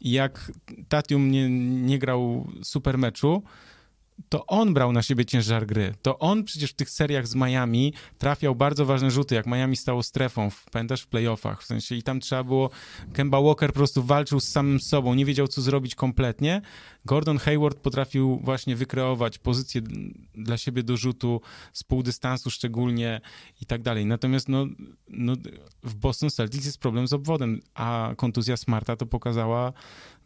jak 0.00 0.52
Tatium 0.88 1.30
nie, 1.30 1.50
nie 1.86 1.98
grał 1.98 2.48
super 2.62 2.98
meczu, 2.98 3.42
to 4.28 4.46
on 4.46 4.74
brał 4.74 4.92
na 4.92 5.02
siebie 5.02 5.24
ciężar 5.24 5.66
gry. 5.66 5.94
To 6.02 6.18
on 6.18 6.44
przecież 6.44 6.70
w 6.70 6.74
tych 6.74 6.90
seriach 6.90 7.26
z 7.26 7.34
Miami 7.34 7.94
trafiał 8.18 8.54
bardzo 8.54 8.86
ważne 8.86 9.10
rzuty, 9.10 9.34
jak 9.34 9.46
Miami 9.46 9.76
stało 9.76 10.02
strefą, 10.02 10.50
w, 10.50 10.64
pamiętasz, 10.70 11.02
w 11.02 11.06
playoffach, 11.06 11.62
w 11.62 11.66
sensie 11.66 11.94
i 11.94 12.02
tam 12.02 12.20
trzeba 12.20 12.44
było, 12.44 12.70
Kemba 13.12 13.40
Walker 13.40 13.70
po 13.70 13.74
prostu 13.74 14.02
walczył 14.02 14.40
z 14.40 14.48
samym 14.48 14.80
sobą, 14.80 15.14
nie 15.14 15.24
wiedział, 15.24 15.48
co 15.48 15.62
zrobić 15.62 15.94
kompletnie. 15.94 16.62
Gordon 17.06 17.38
Hayward 17.38 17.78
potrafił 17.78 18.40
właśnie 18.42 18.76
wykreować 18.76 19.38
pozycję 19.38 19.82
dla 20.34 20.58
siebie 20.58 20.82
do 20.82 20.96
rzutu 20.96 21.40
z 21.72 21.84
pół 21.84 22.02
dystansu 22.02 22.50
szczególnie 22.50 23.20
i 23.60 23.66
tak 23.66 23.82
dalej. 23.82 24.06
Natomiast 24.06 24.48
no, 24.48 24.66
no, 25.08 25.32
w 25.82 25.94
Boston 25.94 26.30
Celtics 26.30 26.64
jest 26.64 26.78
problem 26.78 27.08
z 27.08 27.12
obwodem, 27.12 27.60
a 27.74 28.12
kontuzja 28.16 28.56
Smarta 28.56 28.96
to 28.96 29.06
pokazała 29.06 29.72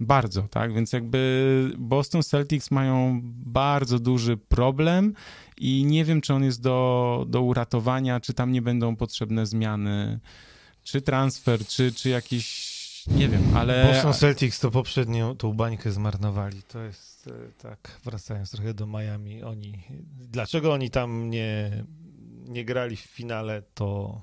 bardzo, 0.01 0.43
tak? 0.43 0.74
Więc 0.74 0.93
jakby 0.93 1.72
Boston 1.79 2.22
Celtics 2.22 2.70
mają 2.70 3.20
bardzo 3.24 3.99
duży 3.99 4.37
problem 4.37 5.14
i 5.57 5.85
nie 5.85 6.05
wiem, 6.05 6.20
czy 6.20 6.35
on 6.35 6.45
jest 6.45 6.62
do, 6.62 7.24
do 7.29 7.43
uratowania, 7.43 8.20
czy 8.20 8.35
tam 8.35 8.53
nie 8.53 8.62
będą 8.62 8.97
potrzebne 8.97 9.47
zmiany, 9.47 10.20
czy 10.83 11.03
transfer, 11.03 11.66
czy, 11.66 11.93
czy 11.93 12.09
jakieś, 12.09 12.45
nie 13.11 13.28
wiem, 13.28 13.42
ale... 13.56 13.92
Boston 13.92 14.14
Celtics 14.14 14.61
to 14.61 14.70
poprzednią 14.70 15.36
tą 15.36 15.52
bańkę 15.52 15.92
zmarnowali, 15.92 16.62
to 16.62 16.82
jest 16.82 17.26
e, 17.28 17.62
tak, 17.62 18.00
wracając 18.04 18.50
trochę 18.50 18.74
do 18.74 18.86
Miami, 18.86 19.42
oni, 19.42 19.82
dlaczego 20.14 20.72
oni 20.72 20.90
tam 20.90 21.30
nie, 21.30 21.84
nie 22.48 22.64
grali 22.64 22.96
w 22.96 23.00
finale, 23.00 23.62
to 23.74 24.20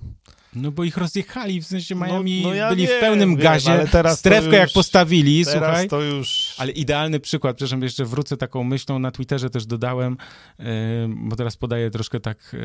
no 0.55 0.71
bo 0.71 0.83
ich 0.83 0.97
rozjechali, 0.97 1.61
w 1.61 1.65
sensie 1.65 1.95
no, 1.95 2.05
Miami 2.05 2.41
no, 2.41 2.49
no 2.49 2.55
ja 2.55 2.69
byli 2.69 2.87
wiem, 2.87 2.97
w 2.97 2.99
pełnym 2.99 3.29
wiem, 3.29 3.39
gazie, 3.39 3.87
strefkę 4.15 4.45
już, 4.45 4.55
jak 4.55 4.71
postawili, 4.73 5.45
słuchaj. 5.45 5.87
to 5.87 6.01
już... 6.01 6.55
Ale 6.57 6.71
idealny 6.71 7.19
przykład, 7.19 7.55
przepraszam, 7.55 7.81
jeszcze 7.81 8.05
wrócę 8.05 8.37
taką 8.37 8.63
myślą, 8.63 8.99
na 8.99 9.11
Twitterze 9.11 9.49
też 9.49 9.65
dodałem, 9.65 10.17
yy, 10.59 10.65
bo 11.07 11.35
teraz 11.35 11.57
podaję 11.57 11.91
troszkę 11.91 12.19
tak, 12.19 12.55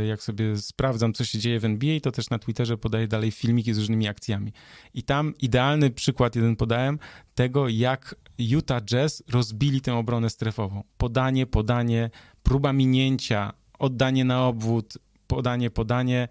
yy, 0.00 0.06
jak 0.06 0.22
sobie 0.22 0.56
sprawdzam, 0.56 1.12
co 1.12 1.24
się 1.24 1.38
dzieje 1.38 1.60
w 1.60 1.64
NBA, 1.64 2.00
to 2.00 2.12
też 2.12 2.30
na 2.30 2.38
Twitterze 2.38 2.78
podaję 2.78 3.08
dalej 3.08 3.30
filmiki 3.30 3.74
z 3.74 3.78
różnymi 3.78 4.08
akcjami. 4.08 4.52
I 4.94 5.02
tam 5.02 5.34
idealny 5.38 5.90
przykład 5.90 6.36
jeden 6.36 6.56
podałem 6.56 6.98
tego, 7.34 7.68
jak 7.68 8.14
Utah 8.38 8.82
Jazz 8.82 9.22
rozbili 9.28 9.80
tę 9.80 9.94
obronę 9.94 10.30
strefową. 10.30 10.82
Podanie, 10.96 11.46
podanie, 11.46 12.10
próba 12.42 12.72
minięcia, 12.72 13.52
oddanie 13.78 14.24
na 14.24 14.46
obwód, 14.46 14.98
podanie, 15.26 15.70
podanie, 15.70 16.28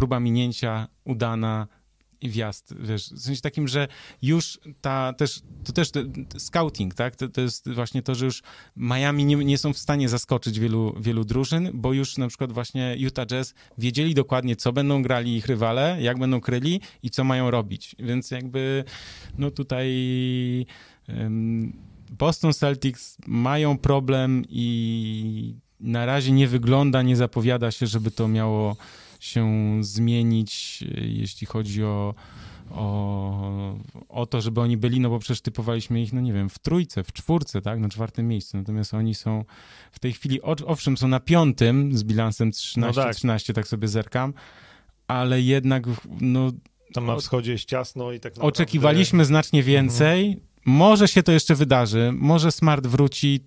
próba 0.00 0.20
minięcia 0.20 0.88
udana 1.04 1.66
wjazd, 2.22 2.74
wiesz, 2.80 3.10
w 3.10 3.18
sensie 3.18 3.42
takim, 3.42 3.68
że 3.68 3.88
już 4.22 4.60
ta 4.80 5.12
też, 5.12 5.40
to 5.64 5.72
też 5.72 5.90
te, 5.90 6.04
scouting, 6.38 6.94
tak, 6.94 7.16
to, 7.16 7.28
to, 7.28 7.40
jest 7.40 7.70
właśnie 7.70 8.02
to, 8.02 8.14
że 8.14 8.24
już 8.24 8.42
Miami 8.76 9.24
nie, 9.24 9.36
nie 9.36 9.58
są 9.58 9.72
w 9.72 9.78
stanie 9.78 10.08
zaskoczyć 10.08 10.60
wielu, 10.60 10.94
wielu 11.00 11.24
drużyn, 11.24 11.70
bo 11.74 11.92
już 11.92 12.18
na 12.18 12.28
przykład 12.28 12.52
właśnie 12.52 12.94
Utah 12.98 13.26
Jazz 13.26 13.54
wiedzieli 13.78 14.14
dokładnie, 14.14 14.56
co 14.56 14.72
będą 14.72 15.02
grali 15.02 15.36
ich 15.36 15.46
rywale, 15.46 15.96
jak 16.00 16.18
będą 16.18 16.40
kryli 16.40 16.80
i 17.02 17.10
co 17.10 17.24
mają 17.24 17.50
robić, 17.50 17.96
więc 17.98 18.30
jakby, 18.30 18.84
no 19.38 19.50
tutaj 19.50 19.86
Boston 22.10 22.52
Celtics 22.52 23.16
mają 23.26 23.78
problem 23.78 24.44
i 24.48 25.54
na 25.80 26.06
razie 26.06 26.32
nie 26.32 26.48
wygląda, 26.48 27.02
nie 27.02 27.16
zapowiada 27.16 27.70
się, 27.70 27.86
żeby 27.86 28.10
to 28.10 28.28
miało 28.28 28.76
się 29.20 29.76
zmienić, 29.80 30.84
jeśli 30.96 31.46
chodzi 31.46 31.84
o, 31.84 32.14
o, 32.70 33.76
o 34.08 34.26
to, 34.26 34.40
żeby 34.40 34.60
oni 34.60 34.76
byli, 34.76 35.00
no 35.00 35.10
bo 35.10 35.18
przecież 35.18 35.40
typowaliśmy 35.40 36.02
ich, 36.02 36.12
no 36.12 36.20
nie 36.20 36.32
wiem, 36.32 36.48
w 36.48 36.58
trójce, 36.58 37.04
w 37.04 37.12
czwórce, 37.12 37.62
tak, 37.62 37.80
na 37.80 37.88
czwartym 37.88 38.28
miejscu, 38.28 38.56
natomiast 38.56 38.94
oni 38.94 39.14
są 39.14 39.44
w 39.92 39.98
tej 39.98 40.12
chwili, 40.12 40.42
owszem, 40.42 40.96
są 40.96 41.08
na 41.08 41.20
piątym 41.20 41.96
z 41.96 42.04
bilansem 42.04 42.50
13-13, 42.50 42.76
no 42.76 42.92
tak. 42.92 43.14
13, 43.14 43.54
tak 43.54 43.68
sobie 43.68 43.88
zerkam, 43.88 44.34
ale 45.06 45.40
jednak, 45.40 45.84
no... 46.20 46.52
Tam 46.92 47.06
na 47.06 47.16
wschodzie 47.16 47.52
jest 47.52 47.64
ciasno 47.64 48.12
i 48.12 48.20
tak 48.20 48.32
naprawdę... 48.32 48.48
Oczekiwaliśmy 48.48 49.24
znacznie 49.24 49.62
więcej, 49.62 50.26
mhm. 50.26 50.46
może 50.64 51.08
się 51.08 51.22
to 51.22 51.32
jeszcze 51.32 51.54
wydarzy, 51.54 52.12
może 52.14 52.52
Smart 52.52 52.86
wróci, 52.86 53.40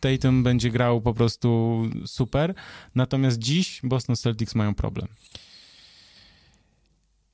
Tatum 0.00 0.42
będzie 0.42 0.70
grał 0.70 1.00
po 1.00 1.14
prostu 1.14 1.82
super, 2.06 2.54
natomiast 2.94 3.38
dziś 3.38 3.80
Boston 3.82 4.16
Celtics 4.16 4.54
mają 4.54 4.74
problem. 4.74 5.08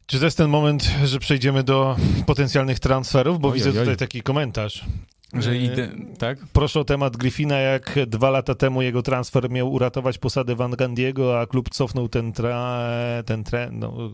Czy 0.07 0.19
to 0.19 0.25
jest 0.25 0.37
ten 0.37 0.51
moment, 0.51 0.91
że 1.05 1.19
przejdziemy 1.19 1.63
do 1.63 1.97
potencjalnych 2.27 2.81
transferów? 2.81 3.41
Bo 3.41 3.53
widzę 3.53 3.73
tutaj 3.73 3.97
taki 3.97 4.23
komentarz. 4.23 4.85
Że 5.33 5.57
idę, 5.57 5.89
tak? 6.19 6.39
Proszę 6.53 6.81
o 6.81 6.85
temat 6.85 7.17
Griffina, 7.17 7.59
jak 7.59 7.99
dwa 8.07 8.31
lata 8.31 8.55
temu 8.55 8.83
jego 8.83 9.03
transfer 9.03 9.51
miał 9.51 9.73
uratować 9.73 10.19
posadę 10.19 10.57
Van 10.57 10.71
Gandiego, 10.71 11.41
a 11.41 11.47
klub 11.47 11.71
cofnął 11.71 12.09
ten, 12.09 12.33
tra, 12.33 12.79
ten 13.27 13.45
tre, 13.45 13.71
no, 13.73 14.11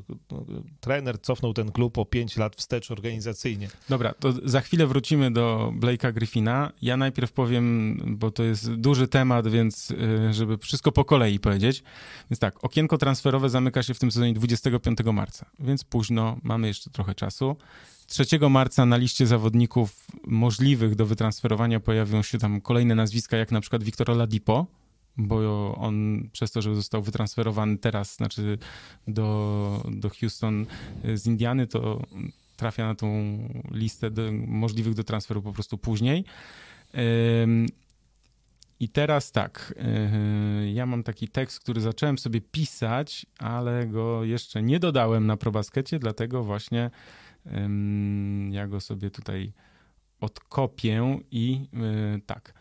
trener, 0.81 1.21
cofnął 1.21 1.55
ten 1.55 1.73
klub 1.73 1.99
o 1.99 2.05
pięć 2.05 2.37
lat 2.37 2.57
wstecz 2.57 2.91
organizacyjnie. 2.91 3.69
Dobra, 3.89 4.15
to 4.15 4.33
za 4.45 4.61
chwilę 4.61 4.87
wrócimy 4.87 5.31
do 5.31 5.73
Blake'a 5.81 6.13
Griffina. 6.13 6.73
Ja 6.83 6.97
najpierw 6.97 7.33
powiem, 7.33 7.99
bo 8.07 8.31
to 8.31 8.43
jest 8.43 8.75
duży 8.75 9.09
temat, 9.09 9.49
więc 9.49 9.91
y, 9.91 10.35
żeby 10.35 10.59
wszystko 10.59 10.93
po 10.93 11.05
kolei 11.05 11.39
powiedzieć. 11.39 11.83
Więc 12.31 12.41
tak, 12.41 12.65
okienko 12.65 12.99
transferowe 12.99 13.51
zamyka 13.51 13.83
się 13.83 13.95
w 13.95 13.99
tym 13.99 14.11
sezonie 14.11 14.35
25 14.35 14.99
marca, 15.13 15.47
więc 15.59 15.85
późno, 15.85 16.37
mamy 16.43 16.67
jeszcze 16.67 16.91
trochę 16.91 17.15
czasu. 17.15 17.57
3 18.07 18.25
marca 18.51 18.87
na 18.87 18.97
liście 18.97 19.27
zawodników 19.27 20.07
możliwych 20.27 20.95
do 20.95 21.07
wytransferowania 21.07 21.81
pojawią 21.81 22.23
się 22.23 22.39
tam 22.39 22.61
kolejne 22.61 22.95
nazwiska, 22.95 23.37
jak 23.37 23.53
na 23.53 23.61
przykład 23.61 23.85
Victor 23.85 24.11
Oladipo, 24.11 24.67
bo 25.17 25.75
on 25.75 26.29
przez 26.33 26.53
to, 26.53 26.63
że 26.63 26.75
został 26.75 27.03
wytransferowany 27.03 27.79
teraz, 27.79 28.17
znaczy 28.17 28.59
do, 29.09 29.85
do 29.91 30.11
Houston 30.21 30.67
z 31.15 31.27
Indiany, 31.27 31.67
to 31.67 32.03
trafia 32.57 32.87
na 32.87 32.95
tą 32.95 33.39
listę 33.71 34.11
do, 34.11 34.23
możliwych 34.33 34.95
do 34.95 35.05
transferu 35.05 35.43
po 35.43 35.53
prostu 35.53 35.79
później. 35.79 36.25
I 38.81 38.89
teraz 38.89 39.33
tak, 39.33 39.75
ja 40.75 40.87
mam 40.87 41.03
taki 41.03 41.29
tekst, 41.29 41.61
który 41.61 41.81
zacząłem 41.81 42.19
sobie 42.19 42.41
pisać, 42.41 43.27
ale 43.39 43.87
go 43.87 44.25
jeszcze 44.25 44.63
nie 44.63 44.81
dodałem 44.81 45.27
na 45.27 45.37
probaskecie, 45.37 45.99
dlatego 45.99 46.45
właśnie 46.45 46.91
ja 48.51 48.67
go 48.67 48.81
sobie 48.81 49.11
tutaj 49.11 49.53
odkopię 50.21 51.21
i 51.31 51.69
e, 51.75 52.21
tak. 52.27 52.55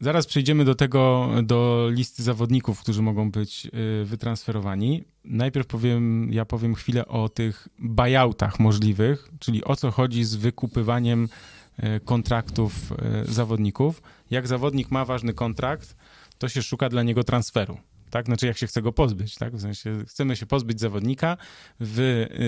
Zaraz 0.00 0.26
przejdziemy 0.26 0.64
do 0.64 0.74
tego, 0.74 1.30
do 1.42 1.88
listy 1.90 2.22
zawodników, 2.22 2.80
którzy 2.80 3.02
mogą 3.02 3.30
być 3.30 3.66
e, 3.66 4.04
wytransferowani. 4.04 5.04
Najpierw 5.24 5.66
powiem, 5.66 6.32
ja 6.32 6.44
powiem 6.44 6.74
chwilę 6.74 7.06
o 7.06 7.28
tych 7.28 7.68
buyoutach 7.78 8.60
możliwych, 8.60 9.28
czyli 9.38 9.64
o 9.64 9.76
co 9.76 9.90
chodzi 9.90 10.24
z 10.24 10.34
wykupywaniem 10.34 11.28
e, 11.76 12.00
kontraktów 12.00 12.92
zawodników. 13.24 14.02
Jak 14.30 14.46
zawodnik 14.46 14.90
ma 14.90 15.04
ważny 15.04 15.34
kontrakt, 15.34 15.96
to 16.38 16.48
się 16.48 16.62
szuka 16.62 16.88
dla 16.88 17.02
niego 17.02 17.24
transferu 17.24 17.78
tak? 18.12 18.26
Znaczy, 18.26 18.46
jak 18.46 18.58
się 18.58 18.66
chce 18.66 18.82
go 18.82 18.92
pozbyć, 18.92 19.34
tak? 19.34 19.56
W 19.56 19.60
sensie, 19.60 20.04
chcemy 20.08 20.36
się 20.36 20.46
pozbyć 20.46 20.80
zawodnika. 20.80 21.36
W, 21.80 21.98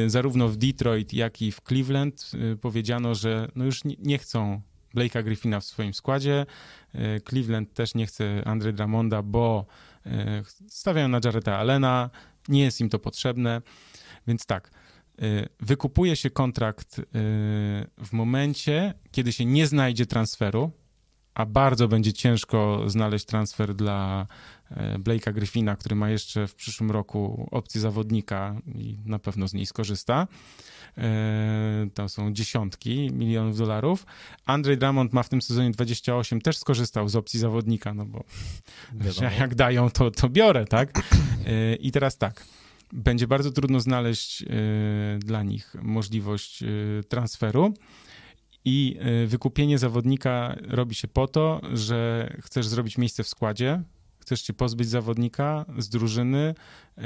y, 0.06 0.10
zarówno 0.10 0.48
w 0.48 0.56
Detroit, 0.56 1.12
jak 1.12 1.42
i 1.42 1.52
w 1.52 1.60
Cleveland 1.60 2.30
y, 2.52 2.56
powiedziano, 2.56 3.14
że 3.14 3.48
no 3.54 3.64
już 3.64 3.80
nie, 3.98 4.18
chcą 4.18 4.60
Blake'a 4.94 5.24
Griffina 5.24 5.60
w 5.60 5.64
swoim 5.64 5.94
składzie. 5.94 6.46
Y, 6.94 7.20
Cleveland 7.28 7.74
też 7.74 7.94
nie 7.94 8.06
chce 8.06 8.42
Andre 8.44 8.72
Dramonda, 8.72 9.22
bo 9.22 9.66
stawiają 10.68 11.08
na 11.08 11.20
Jareta 11.24 11.58
Allena, 11.58 12.10
nie 12.48 12.62
jest 12.62 12.80
im 12.80 12.88
to 12.88 12.98
potrzebne. 12.98 13.62
Więc 14.26 14.46
tak, 14.46 14.70
wykupuje 15.60 16.16
się 16.16 16.30
kontrakt 16.30 17.00
w 17.98 18.12
momencie, 18.12 18.94
kiedy 19.12 19.32
się 19.32 19.44
nie 19.44 19.66
znajdzie 19.66 20.06
transferu, 20.06 20.70
a 21.34 21.46
bardzo 21.46 21.88
będzie 21.88 22.12
ciężko 22.12 22.82
znaleźć 22.86 23.24
transfer 23.24 23.74
dla 23.74 24.26
Blake'a 24.98 25.32
Griffina, 25.32 25.76
który 25.76 25.94
ma 25.94 26.10
jeszcze 26.10 26.46
w 26.46 26.54
przyszłym 26.54 26.90
roku 26.90 27.48
opcję 27.50 27.80
zawodnika 27.80 28.56
i 28.74 28.98
na 29.04 29.18
pewno 29.18 29.48
z 29.48 29.54
niej 29.54 29.66
skorzysta. 29.66 30.28
E, 30.98 31.86
to 31.94 32.08
są 32.08 32.32
dziesiątki 32.32 33.10
milionów 33.12 33.58
dolarów. 33.58 34.06
Andrzej 34.46 34.78
Drummond 34.78 35.12
ma 35.12 35.22
w 35.22 35.28
tym 35.28 35.42
sezonie 35.42 35.70
28, 35.70 36.40
też 36.40 36.58
skorzystał 36.58 37.08
z 37.08 37.16
opcji 37.16 37.40
zawodnika, 37.40 37.94
no 37.94 38.06
bo 38.06 38.24
jak 39.40 39.54
dają, 39.54 39.90
to, 39.90 40.10
to 40.10 40.28
biorę, 40.28 40.64
tak? 40.64 40.98
E, 41.46 41.74
I 41.74 41.92
teraz 41.92 42.18
tak 42.18 42.46
będzie 42.92 43.26
bardzo 43.26 43.50
trudno 43.50 43.80
znaleźć 43.80 44.44
dla 45.18 45.42
nich 45.42 45.76
możliwość 45.82 46.64
transferu. 47.08 47.74
I 48.64 48.96
y, 49.24 49.26
wykupienie 49.26 49.78
zawodnika 49.78 50.56
robi 50.68 50.94
się 50.94 51.08
po 51.08 51.28
to, 51.28 51.60
że 51.72 52.30
chcesz 52.42 52.66
zrobić 52.66 52.98
miejsce 52.98 53.24
w 53.24 53.28
składzie, 53.28 53.82
chcesz 54.24 54.42
się 54.42 54.52
pozbyć 54.52 54.88
zawodnika 54.88 55.64
z 55.78 55.88
drużyny, 55.88 56.54
y, 56.98 57.02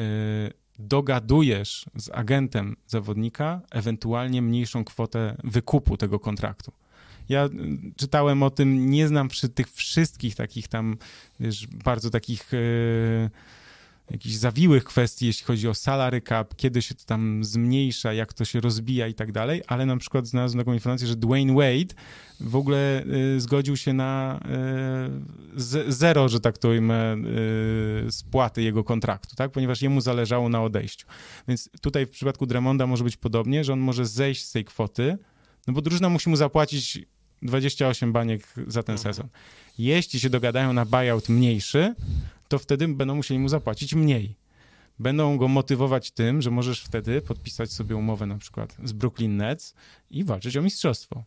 dogadujesz 0.79 1.87
z 1.97 2.11
agentem 2.11 2.77
zawodnika 2.87 3.61
ewentualnie 3.71 4.43
mniejszą 4.43 4.85
kwotę 4.85 5.37
wykupu 5.45 5.97
tego 5.97 6.19
kontraktu. 6.19 6.73
Ja 7.29 7.47
y, 7.47 7.51
czytałem 7.97 8.43
o 8.43 8.51
tym, 8.51 8.91
nie 8.91 9.09
znam 9.09 9.29
przy 9.29 9.49
tych 9.49 9.73
wszystkich 9.73 10.35
takich 10.35 10.69
tam, 10.69 10.97
wiesz, 11.41 11.67
bardzo 11.67 12.11
takich 12.11 12.51
jakichś 14.11 14.35
zawiłych 14.35 14.85
kwestii, 14.85 15.27
jeśli 15.27 15.45
chodzi 15.45 15.69
o 15.69 15.75
salary 15.75 16.23
cap, 16.23 16.57
kiedy 16.57 16.83
się 16.83 16.95
to 16.95 17.05
tam 17.05 17.45
zmniejsza, 17.45 18.13
jak 18.13 18.33
to 18.33 18.45
się 18.45 18.61
rozbija 18.61 19.07
i 19.07 19.15
tak 19.15 19.33
dalej, 19.33 19.63
ale 19.67 19.87
na 19.87 19.97
przykład 19.97 20.27
znalazłem 20.27 20.65
taką 20.65 20.73
informację, 20.73 21.07
że 21.07 21.17
Dwayne 21.17 21.55
Wade 21.55 21.95
w 22.41 22.57
ogóle 22.57 23.05
y, 23.37 23.41
zgodził 23.41 23.77
się 23.77 23.93
na 23.93 24.41
y, 25.57 25.93
zero, 25.93 26.29
że 26.29 26.41
tak 26.41 26.59
to 26.59 26.69
ujmę, 26.69 27.17
y, 28.09 28.13
spłaty 28.13 28.63
jego 28.63 28.85
kontraktu, 28.85 29.37
tak? 29.37 29.51
ponieważ 29.51 29.83
jemu 29.83 30.01
zależało 30.01 30.49
na 30.49 30.63
odejściu. 30.63 31.07
Więc 31.49 31.71
tutaj 31.81 32.07
w 32.07 32.11
przypadku 32.11 32.47
Dremonda 32.47 32.87
może 32.87 33.05
być 33.05 33.17
podobnie, 33.17 33.65
że 33.65 33.73
on 33.73 33.81
może 33.81 34.07
zejść 34.07 34.45
z 34.45 34.53
tej 34.53 34.65
kwoty, 34.65 35.19
no 35.67 35.75
bo 35.75 35.83
drużyna 35.83 36.09
musi 36.09 36.31
mu 36.31 36.37
zapłacić 36.37 36.99
28 37.43 38.13
baniek 38.13 38.43
za 38.67 38.83
ten 38.83 38.95
mhm. 38.95 38.99
sezon. 38.99 39.29
Jeśli 39.79 40.21
się 40.21 40.31
dogadają 40.31 40.73
na 40.73 40.85
buyout 40.85 41.29
mniejszy, 41.29 41.95
to 42.49 42.59
wtedy 42.59 42.89
będą 42.89 43.15
musieli 43.15 43.41
mu 43.41 43.49
zapłacić 43.49 43.95
mniej. 43.95 44.37
Będą 44.99 45.37
go 45.37 45.49
motywować 45.49 46.11
tym, 46.11 46.43
że 46.43 46.51
możesz 46.51 46.83
wtedy 46.83 47.23
podpisać 47.23 47.73
sobie 47.73 47.97
umowę 47.97 48.27
na 48.27 48.39
przykład 48.39 48.77
z 48.85 48.93
Brooklyn 48.93 49.37
Nets 49.37 49.75
i 50.11 50.25
walczyć 50.25 50.57
o 50.57 50.63
mistrzostwo. 50.63 51.25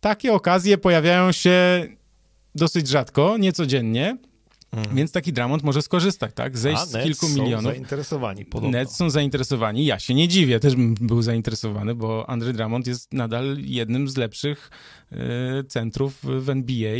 Takie 0.00 0.32
okazje 0.32 0.78
pojawiają 0.78 1.32
się 1.32 1.86
dosyć 2.54 2.88
rzadko, 2.88 3.36
niecodziennie, 3.38 4.16
Mhm. 4.72 4.96
Więc 4.96 5.12
taki 5.12 5.32
Dramont 5.32 5.62
może 5.62 5.82
skorzystać, 5.82 6.30
tak? 6.34 6.58
Zejść 6.58 6.82
A, 6.82 6.86
z 6.86 7.04
kilku 7.04 7.28
milionów. 7.28 7.64
są 7.64 7.70
zainteresowani, 7.70 8.44
podobno. 8.44 8.78
Nets 8.78 8.96
są 8.96 9.10
zainteresowani. 9.10 9.84
Ja 9.84 9.98
się 9.98 10.14
nie 10.14 10.28
dziwię, 10.28 10.60
też 10.60 10.76
bym 10.76 10.94
był 10.94 11.22
zainteresowany, 11.22 11.94
bo 11.94 12.30
Andrzej 12.30 12.54
Dramont 12.54 12.86
jest 12.86 13.12
nadal 13.12 13.56
jednym 13.58 14.08
z 14.08 14.16
lepszych 14.16 14.70
y, 15.12 15.16
centrów 15.64 16.18
w 16.22 16.50
NBA. 16.50 16.98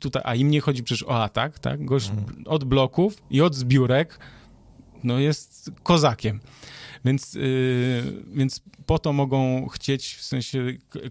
Tutaj, 0.00 0.22
a 0.24 0.34
im 0.34 0.50
nie 0.50 0.60
chodzi 0.60 0.82
przecież 0.82 1.02
o 1.02 1.22
atak, 1.22 1.58
tak? 1.58 1.84
Gość 1.84 2.10
mhm. 2.10 2.44
od 2.46 2.64
bloków 2.64 3.22
i 3.30 3.40
od 3.40 3.54
zbiórek 3.54 4.18
no 5.04 5.18
jest 5.18 5.70
kozakiem. 5.82 6.40
Więc, 7.04 7.34
yy, 7.34 7.42
więc 8.26 8.60
po 8.86 8.98
to 8.98 9.12
mogą 9.12 9.68
chcieć, 9.68 10.14
w 10.14 10.22
sensie 10.22 10.64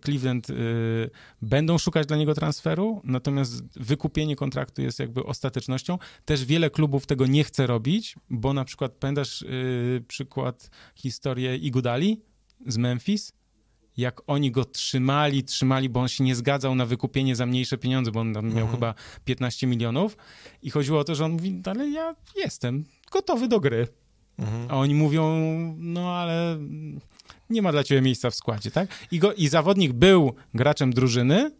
Cleveland 0.05 0.49
yy, 0.49 0.55
będą 1.41 1.77
szukać 1.77 2.07
dla 2.07 2.17
niego 2.17 2.33
transferu, 2.33 3.01
natomiast 3.03 3.79
wykupienie 3.79 4.35
kontraktu 4.35 4.81
jest 4.81 4.99
jakby 4.99 5.23
ostatecznością. 5.23 5.97
Też 6.25 6.45
wiele 6.45 6.69
klubów 6.69 7.05
tego 7.05 7.27
nie 7.27 7.43
chce 7.43 7.67
robić, 7.67 8.15
bo 8.29 8.53
na 8.53 8.65
przykład 8.65 8.91
pamiętasz 8.91 9.41
yy, 9.41 10.03
przykład, 10.07 10.69
historię 10.95 11.55
Igudali 11.55 12.21
z 12.67 12.77
Memphis? 12.77 13.37
jak 13.97 14.21
oni 14.27 14.51
go 14.51 14.65
trzymali, 14.65 15.43
trzymali, 15.43 15.89
bo 15.89 15.99
on 15.99 16.07
się 16.07 16.23
nie 16.23 16.35
zgadzał 16.35 16.75
na 16.75 16.85
wykupienie 16.85 17.35
za 17.35 17.45
mniejsze 17.45 17.77
pieniądze, 17.77 18.11
bo 18.11 18.19
on 18.19 18.33
tam 18.33 18.45
miał 18.45 18.65
mhm. 18.65 18.71
chyba 18.71 18.93
15 19.25 19.67
milionów 19.67 20.17
i 20.61 20.69
chodziło 20.69 20.99
o 20.99 21.03
to, 21.03 21.15
że 21.15 21.25
on 21.25 21.31
mówi, 21.31 21.61
ale 21.65 21.89
ja 21.89 22.15
jestem 22.35 22.85
gotowy 23.11 23.47
do 23.47 23.59
gry. 23.59 23.87
Mhm. 24.39 24.65
A 24.69 24.77
oni 24.77 24.95
mówią, 24.95 25.35
no 25.77 26.15
ale 26.15 26.57
nie 27.49 27.61
ma 27.61 27.71
dla 27.71 27.83
ciebie 27.83 28.01
miejsca 28.01 28.29
w 28.29 28.35
składzie, 28.35 28.71
tak? 28.71 28.89
I, 29.11 29.19
go, 29.19 29.33
I 29.33 29.47
zawodnik 29.47 29.93
był 29.93 30.33
graczem 30.53 30.93
drużyny, 30.93 31.51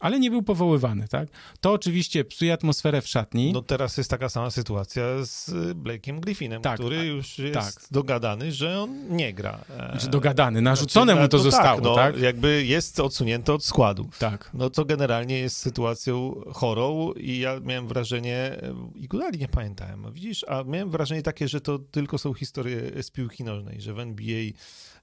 ale 0.00 0.20
nie 0.20 0.30
był 0.30 0.42
powoływany, 0.42 1.08
tak? 1.08 1.28
To 1.60 1.72
oczywiście 1.72 2.24
psuje 2.24 2.52
atmosferę 2.52 3.02
w 3.02 3.08
szatni. 3.08 3.52
No 3.52 3.62
teraz 3.62 3.96
jest 3.96 4.10
taka 4.10 4.28
sama 4.28 4.50
sytuacja 4.50 5.02
z 5.24 5.50
Blake'em 5.74 6.20
Griffinem, 6.20 6.62
tak, 6.62 6.74
który 6.74 6.96
tak, 6.96 7.06
już 7.06 7.38
jest 7.38 7.54
tak. 7.54 7.84
dogadany, 7.90 8.52
że 8.52 8.80
on 8.80 9.16
nie 9.16 9.34
gra. 9.34 9.64
Znaczy 9.90 10.08
dogadany, 10.08 10.60
narzucone 10.60 11.12
znaczy, 11.12 11.22
mu 11.22 11.28
to 11.28 11.36
no, 11.36 11.42
zostało, 11.42 11.80
tak, 11.80 11.84
no, 11.84 11.94
tak? 11.94 12.18
Jakby 12.18 12.64
jest 12.64 13.00
odsunięty 13.00 13.52
od 13.52 13.64
składu. 13.64 14.08
Tak. 14.18 14.50
No 14.54 14.70
to 14.70 14.84
generalnie 14.84 15.38
jest 15.38 15.56
sytuacją 15.56 16.42
chorą 16.52 17.12
i 17.12 17.38
ja 17.38 17.60
miałem 17.60 17.88
wrażenie, 17.88 18.56
i 18.94 19.08
Gudali 19.08 19.38
nie 19.38 19.48
pamiętałem, 19.48 20.12
widzisz, 20.12 20.44
a 20.48 20.64
miałem 20.64 20.90
wrażenie 20.90 21.22
takie, 21.22 21.48
że 21.48 21.60
to 21.60 21.78
tylko 21.78 22.18
są 22.18 22.34
historie 22.34 23.02
z 23.02 23.10
piłki 23.10 23.44
nożnej, 23.44 23.80
że 23.80 23.94
w 23.94 23.98
NBA 23.98 24.50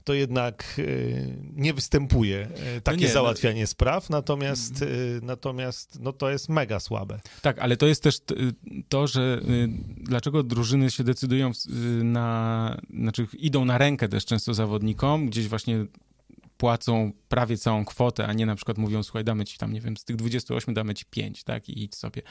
to 0.04 0.14
jednak 0.14 0.76
e, 0.80 0.84
nie 1.54 1.74
występuje 1.74 2.48
e, 2.78 2.82
takie 2.82 2.98
no 2.98 3.02
nie, 3.02 3.08
no- 3.08 3.14
załatwianie 3.14 3.62
no... 3.62 3.68
spraw, 3.68 4.10
natomiast, 4.10 4.82
e, 4.82 4.86
natomiast 5.22 6.00
no 6.02 6.14
to 6.14 6.30
jest 6.30 6.50
mega 6.50 6.80
słabe. 6.80 7.20
Tak, 7.42 7.60
ale 7.60 7.78
to 7.78 7.88
jest 7.88 8.04
też 8.04 8.20
to, 8.90 9.08
że 9.08 9.42
dlaczego 9.98 10.44
drużyny 10.44 10.92
się 10.92 11.04
decydują 11.04 11.52
na, 12.04 12.82
znaczy 13.00 13.28
idą 13.34 13.66
na 13.66 13.78
rękę 13.78 14.10
też 14.10 14.26
często 14.26 14.54
zawodnikom, 14.54 15.28
gdzieś 15.28 15.48
właśnie 15.48 15.86
płacą 16.58 17.12
prawie 17.30 17.58
całą 17.58 17.86
kwotę, 17.86 18.28
a 18.28 18.34
nie 18.34 18.46
na 18.46 18.56
przykład 18.56 18.78
mówią, 18.78 19.04
słuchaj, 19.04 19.24
damy 19.24 19.46
ci 19.46 19.58
tam, 19.58 19.74
nie 19.74 19.82
wiem, 19.82 19.98
z 19.98 20.06
tych 20.06 20.16
28 20.16 20.74
damy 20.74 20.94
ci 20.94 21.06
5, 21.06 21.44
tak, 21.44 21.70
i 21.70 21.84
idź 21.84 21.96
sobie. 21.96 22.22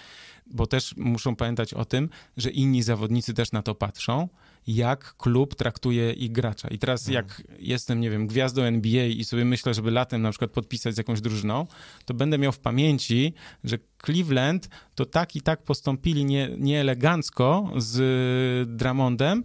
Bo 0.46 0.66
też 0.66 0.96
muszą 0.96 1.36
pamiętać 1.36 1.74
o 1.74 1.84
tym, 1.84 2.08
że 2.36 2.50
inni 2.50 2.82
zawodnicy 2.82 3.34
też 3.34 3.52
na 3.52 3.62
to 3.62 3.74
patrzą, 3.74 4.28
jak 4.66 5.14
klub 5.16 5.54
traktuje 5.54 6.12
ich 6.12 6.32
gracza. 6.32 6.68
I 6.68 6.78
teraz 6.78 7.08
mhm. 7.08 7.14
jak 7.14 7.42
jestem, 7.58 8.00
nie 8.00 8.10
wiem, 8.10 8.26
gwiazdą 8.26 8.62
NBA 8.62 9.04
i 9.06 9.24
sobie 9.24 9.44
myślę, 9.44 9.74
żeby 9.74 9.90
latem 9.90 10.22
na 10.22 10.30
przykład 10.30 10.50
podpisać 10.50 10.94
z 10.94 10.98
jakąś 10.98 11.20
drużyną, 11.20 11.66
to 12.04 12.14
będę 12.14 12.38
miał 12.38 12.52
w 12.52 12.58
pamięci, 12.58 13.34
że 13.64 13.78
Cleveland 14.04 14.68
to 14.94 15.06
tak 15.06 15.36
i 15.36 15.40
tak 15.40 15.62
postąpili 15.62 16.24
nie, 16.24 16.50
nieelegancko 16.58 17.72
z 17.76 18.68
Dramondem, 18.76 19.42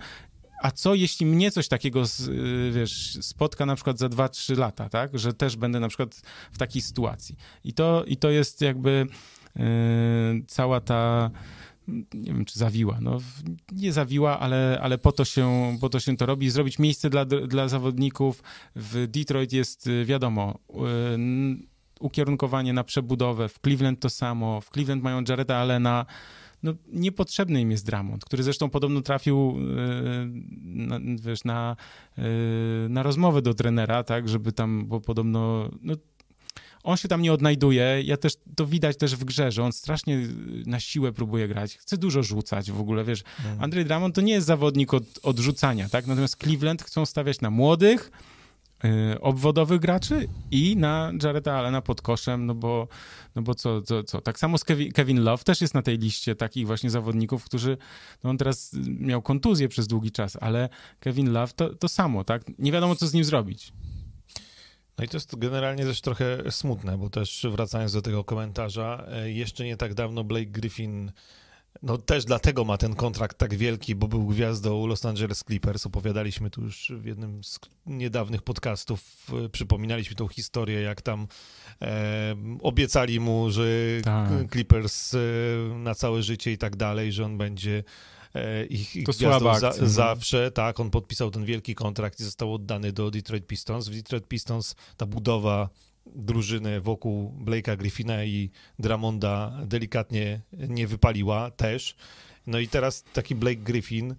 a 0.61 0.71
co 0.71 0.95
jeśli 0.95 1.25
mnie 1.25 1.51
coś 1.51 1.67
takiego, 1.67 2.03
wiesz, 2.71 3.17
spotka 3.21 3.65
na 3.65 3.75
przykład 3.75 3.99
za 3.99 4.07
2-3 4.07 4.57
lata, 4.57 4.89
tak? 4.89 5.19
Że 5.19 5.33
też 5.33 5.55
będę 5.55 5.79
na 5.79 5.87
przykład 5.87 6.21
w 6.51 6.57
takiej 6.57 6.81
sytuacji. 6.81 7.35
I 7.63 7.73
to, 7.73 8.03
i 8.03 8.17
to 8.17 8.29
jest 8.29 8.61
jakby 8.61 9.07
yy, 9.55 9.63
cała 10.47 10.81
ta 10.81 11.31
nie 12.13 12.33
wiem, 12.33 12.45
czy 12.45 12.59
zawiła. 12.59 12.97
No, 13.01 13.17
nie 13.71 13.93
zawiła, 13.93 14.39
ale, 14.39 14.79
ale 14.81 14.97
po, 14.97 15.11
to 15.11 15.25
się, 15.25 15.77
po 15.81 15.89
to 15.89 15.99
się 15.99 16.17
to 16.17 16.25
robi. 16.25 16.49
Zrobić 16.49 16.79
miejsce 16.79 17.09
dla, 17.09 17.25
dla 17.25 17.67
zawodników. 17.67 18.43
W 18.75 19.07
Detroit 19.07 19.53
jest, 19.53 19.87
y, 19.87 20.05
wiadomo, 20.05 20.59
y, 20.69 20.75
ukierunkowanie 21.99 22.73
na 22.73 22.83
przebudowę. 22.83 23.49
W 23.49 23.59
Cleveland 23.59 23.99
to 23.99 24.09
samo. 24.09 24.61
W 24.61 24.69
Cleveland 24.69 25.03
mają 25.03 25.23
Jareda 25.29 25.57
Allena. 25.57 26.05
No, 26.63 26.73
niepotrzebny 26.93 27.61
im 27.61 27.71
jest 27.71 27.85
Dramont, 27.85 28.25
który 28.25 28.43
zresztą 28.43 28.69
podobno 28.69 29.01
trafił 29.01 29.57
y, 29.57 30.27
na, 30.63 30.99
wiesz, 31.19 31.43
na, 31.43 31.75
na 32.89 33.03
rozmowę 33.03 33.41
do 33.41 33.53
trenera, 33.53 34.03
tak, 34.03 34.29
żeby 34.29 34.51
tam, 34.51 34.87
bo 34.87 35.01
podobno 35.01 35.69
no, 35.81 35.95
on 36.83 36.97
się 36.97 37.07
tam 37.07 37.21
nie 37.21 37.33
odnajduje. 37.33 38.01
Ja 38.03 38.17
też, 38.17 38.33
to 38.55 38.65
widać 38.65 38.97
też 38.97 39.15
w 39.15 39.23
grze, 39.23 39.51
że 39.51 39.63
on 39.63 39.71
strasznie 39.71 40.27
na 40.65 40.79
siłę 40.79 41.13
próbuje 41.13 41.47
grać. 41.47 41.77
Chce 41.77 41.97
dużo 41.97 42.23
rzucać 42.23 42.71
w 42.71 42.79
ogóle, 42.79 43.03
wiesz. 43.03 43.23
Mm. 43.45 43.63
Andrzej 43.63 43.85
Drummond 43.85 44.15
to 44.15 44.21
nie 44.21 44.33
jest 44.33 44.47
zawodnik 44.47 44.93
od, 44.93 45.03
od 45.23 45.39
rzucania, 45.39 45.89
tak? 45.89 46.07
Natomiast 46.07 46.37
Cleveland 46.43 46.83
chcą 46.83 47.05
stawiać 47.05 47.41
na 47.41 47.49
młodych, 47.49 48.11
yy, 48.83 49.21
obwodowych 49.21 49.81
graczy 49.81 50.27
i 50.51 50.75
na 50.77 51.11
Jareta 51.23 51.53
Allena 51.53 51.81
pod 51.81 52.01
koszem, 52.01 52.45
no 52.45 52.55
bo, 52.55 52.87
no 53.35 53.41
bo 53.41 53.55
co, 53.55 53.81
co, 53.81 54.03
co? 54.03 54.21
Tak 54.21 54.39
samo 54.39 54.57
z 54.57 54.63
Kevin, 54.63 54.91
Kevin 54.91 55.23
Love 55.23 55.43
też 55.43 55.61
jest 55.61 55.73
na 55.73 55.81
tej 55.81 55.97
liście 55.97 56.35
takich 56.35 56.67
właśnie 56.67 56.89
zawodników, 56.89 57.45
którzy, 57.45 57.77
no 58.23 58.29
on 58.29 58.37
teraz 58.37 58.75
miał 58.99 59.21
kontuzję 59.21 59.69
przez 59.69 59.87
długi 59.87 60.11
czas, 60.11 60.37
ale 60.41 60.69
Kevin 60.99 61.31
Love 61.31 61.53
to, 61.53 61.75
to 61.75 61.89
samo, 61.89 62.23
tak? 62.23 62.41
Nie 62.59 62.71
wiadomo, 62.71 62.95
co 62.95 63.07
z 63.07 63.13
nim 63.13 63.23
zrobić. 63.23 63.73
No 64.97 65.03
i 65.05 65.07
to 65.07 65.17
jest 65.17 65.35
generalnie 65.35 65.83
też 65.83 66.01
trochę 66.01 66.51
smutne, 66.51 66.97
bo 66.97 67.09
też 67.09 67.45
wracając 67.51 67.93
do 67.93 68.01
tego 68.01 68.23
komentarza, 68.23 69.05
e, 69.07 69.31
jeszcze 69.31 69.65
nie 69.65 69.77
tak 69.77 69.93
dawno 69.93 70.23
Blake 70.23 70.45
Griffin 70.45 71.11
no 71.83 71.97
też 71.97 72.25
dlatego 72.25 72.65
ma 72.65 72.77
ten 72.77 72.95
kontrakt 72.95 73.37
tak 73.37 73.55
wielki, 73.55 73.95
bo 73.95 74.07
był 74.07 74.25
gwiazdą 74.25 74.87
Los 74.87 75.05
Angeles 75.05 75.43
Clippers. 75.47 75.85
Opowiadaliśmy 75.85 76.49
tu 76.49 76.61
już 76.61 76.91
w 76.95 77.05
jednym 77.05 77.43
z 77.43 77.59
niedawnych 77.85 78.41
podcastów, 78.41 79.31
e, 79.45 79.49
przypominaliśmy 79.49 80.15
tą 80.15 80.27
historię, 80.27 80.81
jak 80.81 81.01
tam 81.01 81.27
e, 81.81 82.35
obiecali 82.61 83.19
mu, 83.19 83.51
że 83.51 83.65
tak. 84.03 84.29
Clippers 84.51 85.13
e, 85.13 85.17
na 85.75 85.95
całe 85.95 86.23
życie 86.23 86.51
i 86.51 86.57
tak 86.57 86.75
dalej, 86.75 87.11
że 87.11 87.25
on 87.25 87.37
będzie 87.37 87.83
ich, 88.69 88.95
ich 88.95 89.05
to 89.05 89.13
słaba 89.13 89.59
za, 89.59 89.73
zawsze, 89.87 90.51
tak, 90.51 90.79
on 90.79 90.89
podpisał 90.89 91.31
ten 91.31 91.45
wielki 91.45 91.75
kontrakt 91.75 92.19
i 92.19 92.23
został 92.23 92.53
oddany 92.53 92.91
do 92.91 93.11
Detroit 93.11 93.47
Pistons. 93.47 93.87
W 93.87 93.95
Detroit 93.95 94.27
Pistons 94.27 94.75
ta 94.97 95.05
budowa 95.05 95.69
drużyny 96.15 96.81
wokół 96.81 97.33
Blake'a 97.45 97.77
Griffina 97.77 98.23
i 98.23 98.49
Dramonda 98.79 99.59
delikatnie 99.65 100.41
nie 100.53 100.87
wypaliła 100.87 101.51
też. 101.51 101.95
No 102.47 102.59
i 102.59 102.67
teraz 102.67 103.03
taki 103.03 103.35
Blake 103.35 103.61
Griffin 103.61 104.15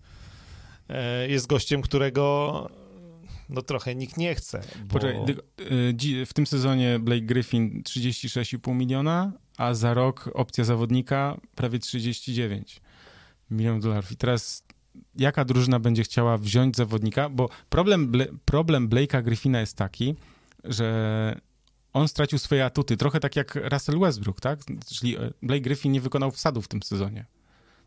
e, 0.88 1.28
jest 1.28 1.46
gościem, 1.46 1.82
którego 1.82 2.70
no 3.48 3.62
trochę 3.62 3.94
nikt 3.94 4.16
nie 4.16 4.34
chce. 4.34 4.60
Bo... 4.84 4.92
Poczekaj, 4.92 5.20
e, 6.20 6.26
w 6.26 6.32
tym 6.34 6.46
sezonie 6.46 6.98
Blake 6.98 7.22
Griffin 7.22 7.82
36,5 7.82 8.74
miliona, 8.74 9.32
a 9.56 9.74
za 9.74 9.94
rok 9.94 10.30
opcja 10.34 10.64
zawodnika 10.64 11.40
prawie 11.54 11.78
39 11.78 12.80
milion 13.50 13.80
dolarów. 13.80 14.12
I 14.12 14.16
teraz 14.16 14.64
jaka 15.16 15.44
drużyna 15.44 15.78
będzie 15.78 16.02
chciała 16.02 16.38
wziąć 16.38 16.76
zawodnika? 16.76 17.28
Bo 17.28 17.48
problem, 17.68 18.12
problem 18.44 18.88
Blake'a 18.88 19.22
Griffina 19.22 19.60
jest 19.60 19.76
taki, 19.76 20.14
że 20.64 21.40
on 21.92 22.08
stracił 22.08 22.38
swoje 22.38 22.64
atuty, 22.64 22.96
trochę 22.96 23.20
tak 23.20 23.36
jak 23.36 23.54
Russell 23.54 23.98
Westbrook, 23.98 24.40
tak? 24.40 24.60
Czyli 24.86 25.16
e, 25.16 25.30
Blake 25.42 25.60
Griffin 25.60 25.92
nie 25.92 26.00
wykonał 26.00 26.30
wsadu 26.30 26.62
w 26.62 26.68
tym 26.68 26.82
sezonie. 26.82 27.24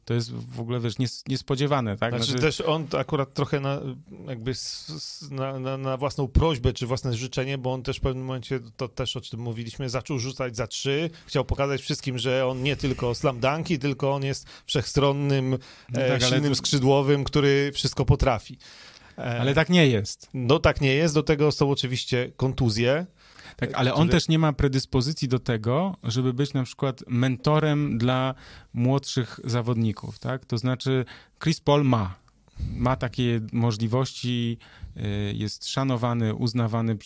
To 0.05 0.13
jest 0.13 0.31
w 0.31 0.59
ogóle, 0.59 0.79
wiesz, 0.79 0.97
nies, 0.97 1.23
niespodziewane, 1.27 1.97
tak? 1.97 2.11
Znaczy, 2.11 2.25
znaczy, 2.25 2.41
też 2.41 2.61
on 2.61 2.87
akurat 2.97 3.33
trochę 3.33 3.59
na, 3.59 3.81
jakby 4.27 4.53
na, 5.31 5.59
na, 5.59 5.77
na, 5.77 5.97
własną 5.97 6.27
prośbę, 6.27 6.73
czy 6.73 6.87
własne 6.87 7.13
życzenie, 7.13 7.57
bo 7.57 7.73
on 7.73 7.83
też 7.83 7.97
w 7.97 8.01
pewnym 8.01 8.25
momencie, 8.25 8.59
to 8.77 8.87
też 8.87 9.17
o 9.17 9.21
czym 9.21 9.39
mówiliśmy, 9.39 9.89
zaczął 9.89 10.19
rzucać 10.19 10.55
za 10.55 10.67
trzy, 10.67 11.09
chciał 11.25 11.45
pokazać 11.45 11.81
wszystkim, 11.81 12.17
że 12.17 12.47
on 12.47 12.63
nie 12.63 12.75
tylko 12.75 13.15
slam 13.15 13.39
dunki, 13.39 13.79
tylko 13.79 14.13
on 14.13 14.23
jest 14.23 14.45
wszechstronnym, 14.65 15.51
no 15.89 15.99
tak, 15.99 16.23
e, 16.23 16.25
silnym 16.25 16.45
ale... 16.45 16.55
skrzydłowym, 16.55 17.23
który 17.23 17.71
wszystko 17.73 18.05
potrafi. 18.05 18.57
E, 19.17 19.39
ale 19.39 19.53
tak 19.53 19.69
nie 19.69 19.87
jest. 19.87 20.29
No 20.33 20.59
tak 20.59 20.81
nie 20.81 20.93
jest, 20.93 21.13
do 21.13 21.23
tego 21.23 21.51
są 21.51 21.71
oczywiście 21.71 22.31
kontuzje, 22.37 23.05
tak, 23.55 23.69
ale 23.73 23.93
on 23.93 24.09
też 24.09 24.27
nie 24.27 24.39
ma 24.39 24.53
predyspozycji 24.53 25.27
do 25.27 25.39
tego, 25.39 25.97
żeby 26.03 26.33
być 26.33 26.53
na 26.53 26.63
przykład 26.63 27.03
mentorem 27.07 27.97
dla 27.97 28.35
młodszych 28.73 29.39
zawodników, 29.43 30.19
tak? 30.19 30.45
To 30.45 30.57
znaczy 30.57 31.05
Chris 31.43 31.59
Paul 31.59 31.85
ma, 31.85 32.15
ma 32.75 32.95
takie 32.95 33.41
możliwości, 33.53 34.57
y, 34.97 35.33
jest 35.35 35.67
szanowany, 35.67 36.35
uznawany 36.35 36.97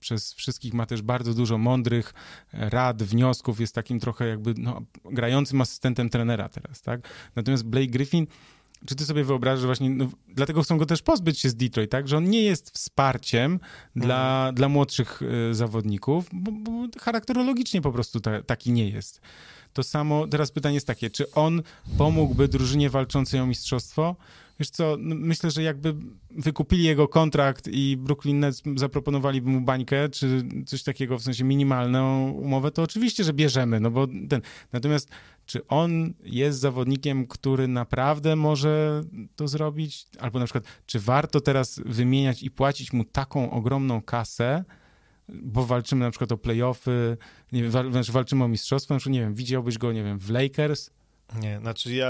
przez 0.00 0.32
wszystkich, 0.32 0.74
ma 0.74 0.86
też 0.86 1.02
bardzo 1.02 1.34
dużo 1.34 1.58
mądrych 1.58 2.14
rad, 2.52 3.02
wniosków, 3.02 3.60
jest 3.60 3.74
takim 3.74 4.00
trochę 4.00 4.26
jakby 4.26 4.54
no, 4.58 4.82
grającym 5.04 5.60
asystentem 5.60 6.10
trenera 6.10 6.48
teraz, 6.48 6.82
tak? 6.82 7.08
Natomiast 7.36 7.64
Blake 7.64 7.86
Griffin 7.86 8.26
czy 8.86 8.94
ty 8.94 9.06
sobie 9.06 9.24
wyobrażasz, 9.24 9.60
że 9.60 9.66
właśnie, 9.66 9.90
no, 9.90 10.08
dlatego 10.28 10.62
chcą 10.62 10.78
go 10.78 10.86
też 10.86 11.02
pozbyć 11.02 11.38
się 11.38 11.48
z 11.48 11.54
Detroit, 11.54 11.90
tak, 11.90 12.08
że 12.08 12.16
on 12.16 12.30
nie 12.30 12.42
jest 12.42 12.70
wsparciem 12.70 13.60
dla, 13.96 14.36
mhm. 14.36 14.54
dla 14.54 14.68
młodszych 14.68 15.22
y, 15.22 15.54
zawodników, 15.54 16.28
bo, 16.32 16.52
bo, 16.52 16.70
charakterologicznie 17.00 17.80
po 17.80 17.92
prostu 17.92 18.20
ta, 18.20 18.42
taki 18.42 18.72
nie 18.72 18.88
jest. 18.88 19.20
To 19.72 19.82
samo, 19.82 20.26
teraz 20.26 20.50
pytanie 20.50 20.74
jest 20.74 20.86
takie, 20.86 21.10
czy 21.10 21.30
on 21.32 21.62
pomógłby 21.98 22.48
drużynie 22.48 22.90
walczącej 22.90 23.40
o 23.40 23.46
mistrzostwo? 23.46 24.16
Wiesz 24.60 24.70
co, 24.70 24.96
myślę, 25.00 25.50
że 25.50 25.62
jakby 25.62 25.94
wykupili 26.30 26.84
jego 26.84 27.08
kontrakt 27.08 27.68
i 27.72 27.96
Brooklyn 27.96 28.40
Nets 28.40 28.62
zaproponowaliby 28.76 29.50
mu 29.50 29.60
bańkę, 29.60 30.08
czy 30.08 30.42
coś 30.66 30.82
takiego, 30.82 31.18
w 31.18 31.22
sensie 31.22 31.44
minimalną 31.44 32.30
umowę, 32.30 32.70
to 32.70 32.82
oczywiście, 32.82 33.24
że 33.24 33.32
bierzemy, 33.32 33.80
no 33.80 33.90
bo 33.90 34.06
ten... 34.06 34.40
Natomiast 34.72 35.10
czy 35.46 35.66
on 35.66 36.14
jest 36.24 36.58
zawodnikiem, 36.58 37.26
który 37.26 37.68
naprawdę 37.68 38.36
może 38.36 39.04
to 39.36 39.48
zrobić? 39.48 40.06
Albo 40.20 40.38
na 40.38 40.44
przykład, 40.44 40.64
czy 40.86 41.00
warto 41.00 41.40
teraz 41.40 41.80
wymieniać 41.86 42.42
i 42.42 42.50
płacić 42.50 42.92
mu 42.92 43.04
taką 43.04 43.50
ogromną 43.50 44.02
kasę, 44.02 44.64
bo 45.28 45.66
walczymy 45.66 46.04
na 46.04 46.10
przykład 46.10 46.32
o 46.32 46.38
playoffy, 46.38 47.16
nie 47.52 47.62
wiem, 47.62 47.72
znaczy 47.92 48.12
walczymy 48.12 48.44
o 48.44 48.48
mistrzostwo, 48.48 48.94
na 48.94 48.98
przykład, 48.98 49.14
nie 49.14 49.20
wiem, 49.20 49.34
widziałbyś 49.34 49.78
go, 49.78 49.92
nie 49.92 50.04
wiem, 50.04 50.18
w 50.18 50.30
Lakers? 50.30 50.90
Nie, 51.40 51.58
znaczy 51.58 51.94
ja, 51.94 52.08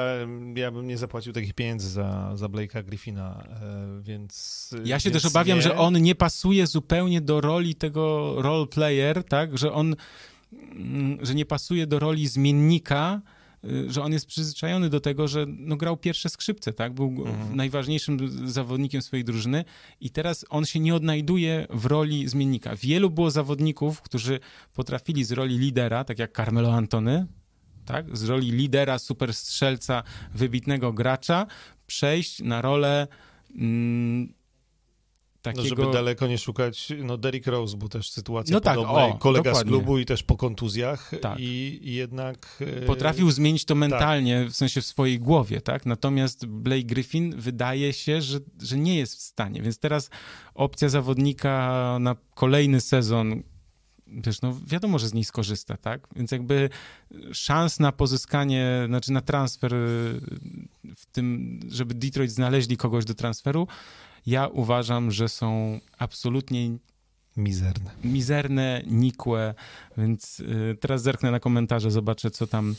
ja 0.56 0.70
bym 0.70 0.86
nie 0.86 0.98
zapłacił 0.98 1.32
takich 1.32 1.54
pieniędzy 1.54 1.90
za, 1.90 2.32
za 2.36 2.46
Blake'a 2.46 2.84
Griffina, 2.84 3.44
e, 3.62 4.02
więc... 4.02 4.70
Ja 4.84 5.00
się 5.00 5.10
więc 5.10 5.22
też 5.22 5.30
obawiam, 5.32 5.58
nie. 5.58 5.62
że 5.62 5.76
on 5.76 6.02
nie 6.02 6.14
pasuje 6.14 6.66
zupełnie 6.66 7.20
do 7.20 7.40
roli 7.40 7.74
tego 7.74 8.34
role 8.42 8.66
player, 8.66 9.24
tak, 9.24 9.58
że 9.58 9.72
on, 9.72 9.96
mm, 10.52 11.18
że 11.26 11.34
nie 11.34 11.46
pasuje 11.46 11.86
do 11.86 11.98
roli 11.98 12.28
zmiennika, 12.28 13.20
y, 13.64 13.92
że 13.92 14.02
on 14.02 14.12
jest 14.12 14.26
przyzwyczajony 14.26 14.88
do 14.90 15.00
tego, 15.00 15.28
że 15.28 15.46
no, 15.48 15.76
grał 15.76 15.96
pierwsze 15.96 16.28
skrzypce, 16.28 16.72
tak? 16.72 16.94
Był 16.94 17.06
Mhm. 17.06 17.56
najważniejszym 17.56 18.18
zawodnikiem 18.48 19.02
swojej 19.02 19.24
drużyny 19.24 19.64
i 20.00 20.10
teraz 20.10 20.44
on 20.50 20.64
się 20.64 20.80
nie 20.80 20.94
odnajduje 20.94 21.66
w 21.70 21.86
roli 21.86 22.28
zmiennika. 22.28 22.76
Wielu 22.76 23.10
było 23.10 23.30
zawodników, 23.30 24.02
którzy 24.02 24.40
potrafili 24.72 25.24
z 25.24 25.32
roli 25.32 25.58
lidera, 25.58 26.04
tak 26.04 26.18
jak 26.18 26.36
Carmelo 26.36 26.74
Antony, 26.74 27.26
tak? 27.84 28.16
Z 28.16 28.24
roli 28.24 28.50
lidera, 28.50 28.98
super 28.98 29.34
strzelca, 29.34 30.02
wybitnego 30.34 30.92
gracza, 30.92 31.46
przejść 31.86 32.40
na 32.42 32.62
rolę 32.62 33.08
mm, 33.54 34.34
No, 35.46 35.52
takiego... 35.52 35.68
żeby 35.68 35.92
daleko 35.92 36.26
nie 36.26 36.38
szukać, 36.38 36.92
no 37.02 37.16
Derrick 37.16 37.46
Rose 37.46 37.76
był 37.76 37.88
też 37.88 38.10
sytuacja 38.10 38.54
No 38.54 38.60
tak, 38.60 38.76
podobna, 38.76 39.04
o, 39.04 39.16
i 39.16 39.18
kolega 39.18 39.50
dokładnie. 39.50 39.70
z 39.70 39.72
klubu 39.72 39.98
i 39.98 40.06
też 40.06 40.22
po 40.22 40.36
kontuzjach 40.36 41.10
Tak. 41.22 41.40
i, 41.40 41.80
i 41.82 41.94
jednak... 41.94 42.62
e, 42.82 42.86
Potrafił 42.86 43.30
zmienić 43.30 43.64
to 43.64 43.74
mentalnie, 43.74 44.44
w 44.44 44.52
sensie 44.56 44.80
w 44.80 44.86
swojej 44.86 45.18
głowie, 45.18 45.60
tak? 45.60 45.86
Natomiast 45.86 46.46
Blake 46.46 46.82
Griffin 46.84 47.34
wydaje 47.36 47.92
się, 47.92 48.22
że, 48.22 48.38
że 48.62 48.78
nie 48.78 48.96
jest 48.96 49.16
w 49.16 49.22
stanie, 49.22 49.62
więc 49.62 49.78
teraz 49.78 50.10
opcja 50.54 50.88
zawodnika 50.88 51.96
na 52.00 52.16
kolejny 52.34 52.80
sezon, 52.80 53.42
wiesz, 54.26 54.42
no 54.42 54.56
wiadomo, 54.66 54.98
że 54.98 55.08
z 55.08 55.14
niej 55.14 55.24
skorzysta, 55.24 55.76
tak? 55.76 56.08
Więc 56.16 56.30
jakby 56.30 56.70
szans 57.32 57.80
na 57.80 57.92
pozyskanie, 57.92 58.84
znaczy 58.86 59.12
na 59.12 59.20
transfer 59.20 59.74
y, 59.74 59.76
w 60.96 61.06
tym, 61.12 61.60
żeby 61.68 61.94
Detroit 61.94 62.30
znaleźli 62.30 62.76
kogoś 62.76 63.04
do 63.04 63.14
transferu, 63.14 63.66
ja 64.26 64.48
uważam, 64.48 65.10
że 65.10 65.28
są 65.28 65.80
absolutnie 65.98 66.70
Mizerne. 67.36 67.90
mizerne, 68.04 68.82
nikłe, 68.86 69.54
więc 69.98 70.40
y, 70.40 70.76
teraz 70.80 71.02
zerknę 71.02 71.30
na 71.30 71.40
komentarze, 71.40 71.90
zobaczę, 71.90 72.30
co 72.30 72.46
tam. 72.46 72.74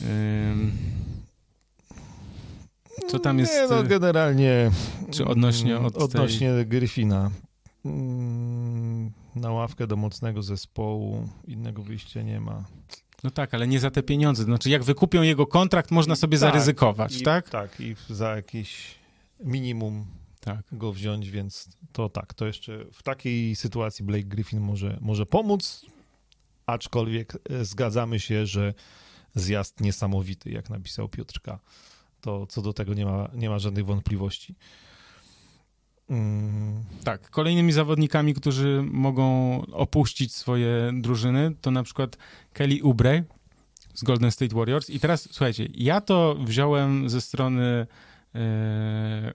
ym, 0.00 0.72
co 3.08 3.18
tam 3.18 3.38
jest. 3.38 3.52
Nie, 3.54 3.66
no 3.70 3.80
y, 3.84 3.86
generalnie... 3.88 4.70
czy 5.10 5.24
odnośnie 5.24 5.72
mm, 5.72 5.86
od 5.86 5.94
tej- 5.94 6.02
Odnośnie 6.02 6.64
Gryfina. 6.64 7.30
Na 9.34 9.50
ławkę 9.50 9.86
do 9.86 9.96
mocnego 9.96 10.42
zespołu 10.42 11.28
innego 11.46 11.82
wyjścia 11.82 12.22
nie 12.22 12.40
ma. 12.40 12.64
No 13.24 13.30
tak, 13.30 13.54
ale 13.54 13.66
nie 13.66 13.80
za 13.80 13.90
te 13.90 14.02
pieniądze. 14.02 14.42
Znaczy, 14.44 14.70
jak 14.70 14.84
wykupią 14.84 15.22
jego 15.22 15.46
kontrakt, 15.46 15.90
można 15.90 16.16
sobie 16.16 16.38
Tak, 16.38 16.40
zaryzykować, 16.40 17.16
I, 17.16 17.22
tak? 17.22 17.48
Tak, 17.48 17.80
i 17.80 17.96
za 18.08 18.36
jakiś 18.36 18.94
minimum 19.44 20.06
Tak. 20.40 20.64
go 20.72 20.92
wziąć, 20.92 21.30
więc 21.30 21.68
to 21.92 22.08
tak, 22.08 22.34
to 22.34 22.46
jeszcze 22.46 22.84
w 22.92 23.02
takiej 23.02 23.56
sytuacji 23.56 24.04
Blake 24.04 24.24
Griffin 24.24 24.60
może, 24.60 24.98
może 25.00 25.26
pomóc, 25.26 25.86
aczkolwiek 26.66 27.38
e, 27.50 27.64
zgadzamy 27.64 28.20
się, 28.20 28.46
że 28.46 28.74
zjazd 29.34 29.80
niesamowity, 29.80 30.50
jak 30.50 30.70
napisał 30.70 31.08
Piotrka. 31.08 31.58
To 32.20 32.46
co 32.46 32.62
do 32.62 32.72
tego 32.72 32.94
nie 32.94 33.04
ma, 33.04 33.28
nie 33.34 33.50
ma 33.50 33.58
żadnych 33.58 33.86
wątpliwości. 33.86 34.54
Tak, 37.04 37.30
kolejnymi 37.30 37.72
zawodnikami, 37.72 38.34
którzy 38.34 38.84
mogą 38.90 39.56
opuścić 39.72 40.34
swoje 40.34 40.92
drużyny, 40.94 41.54
to 41.60 41.70
na 41.70 41.82
przykład 41.82 42.16
Kelly 42.52 42.80
Oubre 42.84 43.22
z 43.94 44.04
Golden 44.04 44.30
State 44.30 44.54
Warriors. 44.54 44.90
I 44.90 45.00
teraz, 45.00 45.28
słuchajcie, 45.30 45.68
ja 45.74 46.00
to 46.00 46.36
wziąłem 46.44 47.08
ze 47.08 47.20
strony 47.20 47.86
e, 48.34 49.32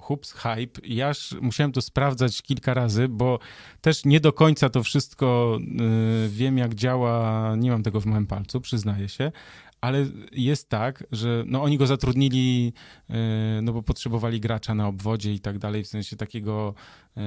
Hoops 0.00 0.32
Hype. 0.32 0.80
Ja 0.84 1.12
musiałem 1.40 1.72
to 1.72 1.82
sprawdzać 1.82 2.42
kilka 2.42 2.74
razy, 2.74 3.08
bo 3.08 3.38
też 3.80 4.04
nie 4.04 4.20
do 4.20 4.32
końca 4.32 4.68
to 4.68 4.82
wszystko 4.82 5.58
e, 5.60 6.28
wiem, 6.28 6.58
jak 6.58 6.74
działa, 6.74 7.54
nie 7.56 7.70
mam 7.70 7.82
tego 7.82 8.00
w 8.00 8.06
małym 8.06 8.26
palcu, 8.26 8.60
przyznaję 8.60 9.08
się, 9.08 9.32
ale 9.80 10.06
jest 10.32 10.68
tak, 10.68 11.04
że 11.12 11.44
no 11.46 11.62
oni 11.62 11.78
go 11.78 11.86
zatrudnili, 11.86 12.72
e, 13.10 13.60
no 13.62 13.72
bo 13.72 13.82
potrzebowali 13.82 14.40
gracza 14.40 14.74
na 14.74 14.88
obwodzie 14.88 15.34
i 15.34 15.40
tak 15.40 15.58
dalej, 15.58 15.84
w 15.84 15.88
sensie 15.88 16.16
takiego 16.16 16.74
e, 17.16 17.22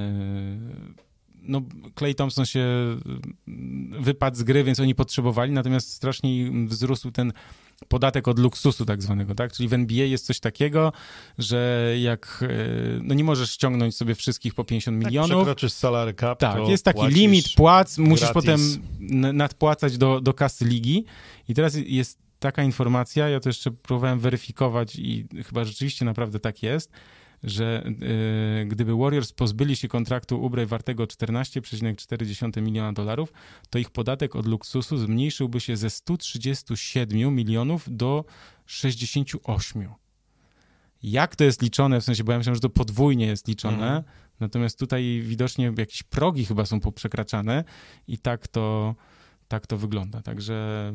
no 1.41 1.62
Clay 1.99 2.16
Thompson 2.16 2.45
się 2.45 2.60
mm, 2.60 4.04
wypadł 4.04 4.38
z 4.38 4.43
gry, 4.43 4.64
więc 4.64 4.80
oni 4.80 4.95
potrzebowali, 4.95 5.52
natomiast 5.52 5.93
strasznie 5.93 6.52
wzrósł 6.68 7.12
ten 7.12 7.34
podatek 7.88 8.28
od 8.28 8.39
luksusu 8.39 8.86
tak 8.86 9.02
zwanego, 9.02 9.36
tak? 9.36 9.54
Czyli 9.54 9.70
w 9.70 9.74
NBA 9.74 10.06
jest 10.06 10.26
coś 10.26 10.39
takiego, 10.39 10.93
że 11.38 11.93
jak, 12.02 12.43
e, 12.43 12.47
no 13.04 13.14
nie 13.14 13.24
możesz 13.24 13.52
ściągnąć 13.52 13.95
sobie 13.95 14.16
wszystkich 14.16 14.54
po 14.54 14.64
50 14.64 15.04
jak 15.04 15.12
milionów, 15.12 15.38
przekroczysz 15.38 15.74
salary 15.74 16.14
cap, 16.14 16.39
tak, 16.39 16.68
jest 16.68 16.86
taki 16.86 17.08
limit 17.08 17.45
płac, 17.56 17.97
musisz 17.97 18.32
gratis. 18.32 18.34
potem 18.34 18.60
nadpłacać 19.38 19.97
do, 19.97 20.22
do 20.22 20.34
kasy 20.34 20.66
ligi. 20.66 21.06
I 21.49 21.54
teraz 21.54 21.76
jest 21.86 22.22
taka 22.42 22.64
informacja, 22.64 23.30
ja 23.30 23.39
to 23.39 23.50
jeszcze 23.50 23.72
próbowałem 23.72 24.20
weryfikować 24.20 24.96
i 24.96 25.28
chyba 25.46 25.66
rzeczywiście 25.66 26.06
naprawdę 26.06 26.39
tak 26.39 26.64
jest, 26.64 26.92
że 27.44 27.84
y, 28.62 28.66
gdyby 28.66 28.96
Warriors 28.96 29.32
pozbyli 29.32 29.76
się 29.76 29.88
kontraktu 29.88 30.44
Ubrey 30.44 30.66
wartego 30.66 31.04
14,4 31.04 32.62
miliona 32.62 32.94
dolarów, 32.94 33.34
to 33.70 33.80
ich 33.80 33.89
podatek 33.89 34.36
od 34.36 34.46
luksusu 34.46 34.98
zmniejszyłby 34.98 35.60
się 35.60 35.78
ze 35.78 35.89
137 35.89 37.36
milionów 37.36 37.86
do 37.88 38.26
68. 38.66 39.88
Jak 41.04 41.36
to 41.36 41.44
jest 41.44 41.62
liczone? 41.62 42.02
W 42.02 42.04
sensie, 42.04 42.24
bo 42.24 42.32
ja 42.32 42.38
myślałem, 42.38 42.56
że 42.56 42.62
to 42.62 42.70
podwójnie 42.70 43.26
jest 43.26 43.48
liczone, 43.48 43.88
Mhm. 43.88 44.04
natomiast 44.39 44.80
tutaj 44.80 45.22
widocznie 45.26 45.74
jakieś 45.78 46.04
progi 46.04 46.46
chyba 46.46 46.66
są 46.66 46.80
poprzekraczane 46.80 47.64
i 48.08 48.18
tak 48.18 48.48
to, 48.48 48.96
tak 49.48 49.68
to 49.68 49.78
wygląda. 49.78 50.22
Także 50.22 50.94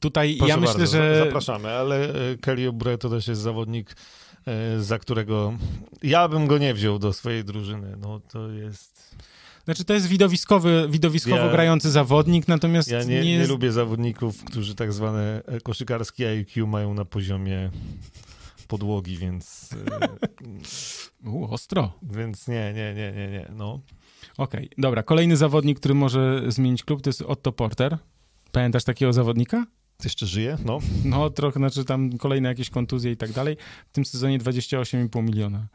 tutaj 0.00 0.36
Proszę 0.36 0.50
ja 0.50 0.56
myślę, 0.56 0.74
bardzo, 0.78 0.92
że... 0.96 1.22
Zapraszamy, 1.24 1.68
ale 1.68 2.14
e, 2.32 2.36
Kelly 2.36 2.66
Oubre 2.66 2.98
to 2.98 3.10
też 3.10 3.28
jest 3.28 3.40
zawodnik, 3.40 3.96
e, 4.46 4.80
za 4.82 4.98
którego 4.98 5.54
ja 6.02 6.28
bym 6.28 6.46
go 6.46 6.58
nie 6.58 6.74
wziął 6.74 6.98
do 6.98 7.12
swojej 7.12 7.44
drużyny. 7.44 7.96
No 8.00 8.20
to 8.20 8.48
jest... 8.50 9.16
Znaczy 9.64 9.84
to 9.84 9.94
jest 9.94 10.06
widowiskowy, 10.06 10.86
widowiskowo 10.90 11.36
Ja- 11.36 11.52
grający 11.52 11.90
zawodnik, 11.90 12.48
natomiast 12.48 12.90
Ja 12.90 13.02
nie, 13.02 13.06
nie 13.06 13.22
nie, 13.24 13.32
jest... 13.34 13.50
lubię 13.50 13.72
zawodników, 13.72 14.44
którzy 14.44 14.74
tak 14.74 14.92
zwane 14.92 15.42
e, 15.46 15.60
koszykarskie 15.60 16.28
IQ 16.30 16.66
mają 16.66 16.94
na 16.94 17.04
poziomie 17.04 17.70
podłogi, 18.68 19.16
więc, 19.16 19.70
U, 21.26 21.44
ostro. 21.44 21.92
więc 22.02 22.48
nie, 22.48 22.72
nie, 22.72 22.94
nie, 22.94 23.12
nie, 23.12 23.28
nie. 23.28 23.48
No. 23.56 23.80
Okej, 24.38 24.70
dobra. 24.78 25.02
Kolejny 25.02 25.36
zawodnik, 25.36 25.78
który 25.80 25.94
może 25.94 26.42
zmienić 26.48 26.84
klub, 26.84 27.02
to 27.02 27.08
jest 27.10 27.22
Otto 27.22 27.52
Porter. 27.52 27.98
Pamiętasz 28.52 28.84
takiego 28.84 29.12
zawodnika? 29.12 29.66
Jeszcze 30.04 30.26
żyje? 30.26 30.58
No. 30.64 30.78
No, 31.04 31.30
trochę, 31.30 31.60
znaczy 31.60 31.84
tam 31.84 32.18
kolejne 32.18 32.48
jakieś 32.48 32.70
kontuzje 32.70 33.12
i 33.12 33.16
tak 33.16 33.32
dalej. 33.32 33.56
W 33.88 33.92
tym 33.92 34.04
sezonie 34.04 34.38
28,5 34.38 35.22
miliona. 35.22 35.66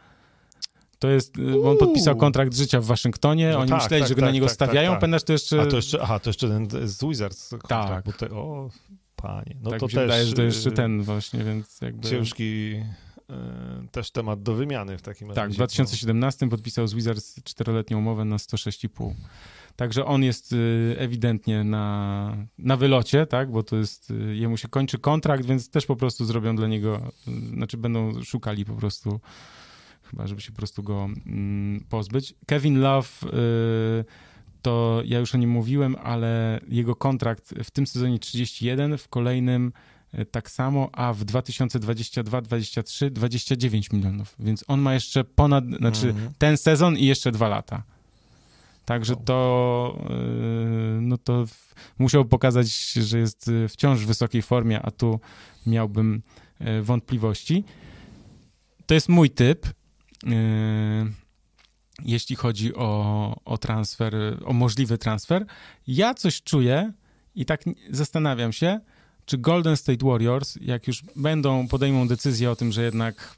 To 0.99 1.07
jest, 1.09 1.38
y, 1.38 1.61
on 1.63 1.78
podpisał 1.78 2.13
Uuu. 2.13 2.19
kontrakt 2.21 2.55
życia 2.55 2.82
w 2.82 2.86
Waszyngtonie, 2.86 3.49
No 3.51 3.59
oni 3.59 3.69
tak, 3.69 3.82
myśleli, 3.84 4.01
tak, 4.03 4.09
że 4.09 4.15
go 4.15 4.21
na 4.21 4.28
tak, 4.28 4.34
niego 4.34 4.45
tak, 4.47 4.57
tak, 4.57 4.67
stawiają, 4.67 4.91
tak. 4.91 4.99
pamiętasz 4.99 5.23
to 5.23 5.34
jeszcze... 5.34 5.61
A 5.61 5.65
to 5.65 5.76
jeszcze, 5.76 6.01
aha, 6.01 6.19
to 6.19 6.30
jeszcze 6.30 6.47
ten 6.49 6.67
z 6.88 7.03
Wizards. 7.03 7.49
kontrakt, 7.49 7.89
Tak. 7.89 8.05
Bo 8.05 8.11
te, 8.11 8.30
o, 8.30 8.69
panie. 9.15 9.55
No 9.61 9.69
tak 9.69 9.80
to 9.80 9.86
mi 9.86 9.91
się 9.91 9.97
też 9.97 10.05
wydaje, 10.05 10.26
że 10.26 10.34
to 10.34 10.41
jeszcze 10.41 10.69
e, 10.69 10.73
ten 10.73 11.03
właśnie, 11.03 11.43
więc 11.43 11.82
jakby... 11.82 12.09
ciężki 12.09 12.76
e, 13.30 13.88
też 13.91 14.11
temat 14.11 14.43
do 14.43 14.53
wymiany 14.53 14.97
w 14.97 15.01
takim 15.01 15.28
Tak, 15.28 15.38
razie. 15.38 15.53
w 15.53 15.55
2017 15.55 16.49
podpisał 16.49 16.88
z 16.88 16.93
Wizards 16.93 17.43
czteroletnią 17.43 17.97
umowę 17.97 18.26
na 18.26 18.38
106,5. 18.38 19.13
Także 19.76 20.05
on 20.05 20.23
jest 20.23 20.53
y, 20.53 20.95
ewidentnie 20.97 21.63
na, 21.63 22.38
na 22.57 22.78
wylocie, 22.78 23.26
tak, 23.26 23.51
bo 23.51 23.63
to 23.63 23.76
jest, 23.76 24.11
y, 24.11 24.36
jemu 24.36 24.57
się 24.57 24.67
kończy 24.67 24.99
kontrakt, 24.99 25.45
więc 25.45 25.69
też 25.69 25.86
po 25.86 25.95
prostu 25.95 26.26
zrobią 26.26 26.55
dla 26.55 26.67
niego, 26.67 27.11
y, 27.28 27.32
znaczy 27.55 27.78
będą 27.78 28.23
szukali 28.23 28.65
po 28.65 28.73
prostu, 28.73 29.19
chyba 30.03 30.28
żeby 30.28 30.41
się 30.41 30.51
po 30.51 30.57
prostu 30.57 30.84
go 30.84 31.09
mm, 31.26 31.86
pozbyć. 31.89 32.34
Kevin 32.47 32.80
Love, 32.80 33.07
y, 33.23 34.05
to 34.61 35.01
ja 35.05 35.19
już 35.19 35.36
o 35.36 35.38
nim 35.38 35.49
mówiłem, 35.49 35.95
ale 36.03 36.59
jego 36.67 36.95
kontrakt 36.95 37.53
w 37.63 37.71
tym 37.71 37.88
sezonie 37.88 38.19
31, 38.19 38.97
w 38.97 39.07
kolejnym 39.07 39.71
tak 40.32 40.51
samo, 40.51 40.89
a 40.93 41.13
w 41.13 41.26
2022-2023 41.26 43.09
29 43.09 43.91
milionów. 43.91 44.36
Więc 44.39 44.63
on 44.67 44.82
ma 44.82 44.93
jeszcze 44.93 45.23
ponad, 45.23 45.65
znaczy 45.65 46.07
Mhm. 46.09 46.34
ten 46.38 46.57
sezon 46.57 46.97
i 46.97 47.05
jeszcze 47.05 47.32
dwa 47.32 47.47
lata. 47.47 47.84
Także 48.86 49.15
to, 49.15 49.99
yy, 50.09 51.01
no 51.01 51.17
to 51.17 51.45
musiał 51.97 52.25
pokazać, 52.25 52.91
że 52.93 53.19
jest 53.19 53.47
y, 53.47 53.67
wciąż 53.67 53.99
w 53.99 54.07
wysokiej 54.07 54.41
formie, 54.41 54.81
a 54.81 54.91
tu 54.91 55.19
miałbym 55.67 56.21
y, 56.61 56.81
wątpliwości. 56.81 57.63
To 58.86 58.93
jest 58.93 59.09
mój 59.09 59.29
typ, 59.29 59.67
jeśli 62.05 62.36
chodzi 62.36 62.75
o, 62.75 63.36
o 63.45 63.57
transfer, 63.57 64.13
o 64.45 64.53
możliwy 64.53 64.97
transfer. 64.97 65.45
Ja 65.88 66.13
coś 66.13 66.41
czuję 66.41 66.93
i 67.36 67.45
tak 67.45 67.63
zastanawiam 67.91 68.53
się, 68.53 68.79
czy 69.25 69.38
Golden 69.38 69.77
State 69.77 70.05
Warriors, 70.05 70.57
jak 70.61 70.88
już 70.88 71.03
będą, 71.15 71.67
podejmą 71.67 72.07
decyzję 72.07 72.51
o 72.51 72.55
tym, 72.55 72.71
że 72.71 72.83
jednak 72.83 73.36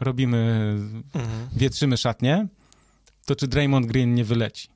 robimy, 0.00 0.74
Mhm. 1.14 1.48
wietrzymy 1.56 1.96
szatnie, 1.96 2.46
to 3.24 3.36
czy 3.36 3.48
Draymond 3.48 3.86
Green 3.86 4.14
nie 4.14 4.24
wyleci? 4.24 4.68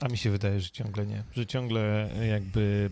A 0.00 0.08
mi 0.08 0.18
się 0.18 0.30
wydaje, 0.30 0.60
że 0.60 0.70
ciągle 0.70 1.06
nie. 1.06 1.24
Że 1.32 1.46
ciągle 1.46 2.10
jakby. 2.28 2.90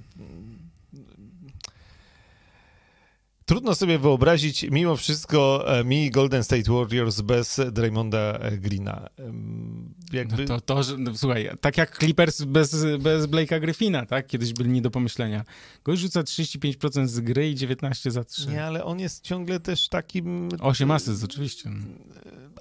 Trudno 3.52 3.74
sobie 3.74 3.98
wyobrazić, 3.98 4.66
mimo 4.70 4.96
wszystko, 4.96 5.64
e, 5.78 5.84
mi 5.84 6.10
Golden 6.10 6.44
State 6.44 6.72
Warriors 6.72 7.20
bez 7.20 7.60
Draymonda 7.72 8.38
Greena. 8.52 9.08
Em, 9.18 9.94
Jakby... 10.12 10.44
No 10.44 10.48
to, 10.48 10.60
to 10.60 10.82
że, 10.82 10.98
no, 10.98 11.14
słuchaj, 11.14 11.50
tak 11.60 11.76
jak 11.76 11.98
Clippers 11.98 12.42
bez, 12.42 12.84
bez 12.98 13.26
Blake'a 13.26 13.60
Griffina, 13.60 14.06
tak? 14.06 14.26
Kiedyś 14.26 14.52
byli 14.52 14.70
nie 14.70 14.82
do 14.82 14.90
pomyślenia. 14.90 15.44
Gość 15.84 16.02
rzuca 16.02 16.22
35% 16.22 17.06
z 17.06 17.20
gry 17.20 17.50
i 17.50 17.54
19 17.54 18.10
za 18.10 18.24
3. 18.24 18.48
Nie, 18.48 18.64
ale 18.64 18.84
on 18.84 19.00
jest 19.00 19.24
ciągle 19.24 19.60
też 19.60 19.88
takim. 19.88 20.48
8 20.60 20.90
asyst 20.90 21.24
oczywiście. 21.24 21.70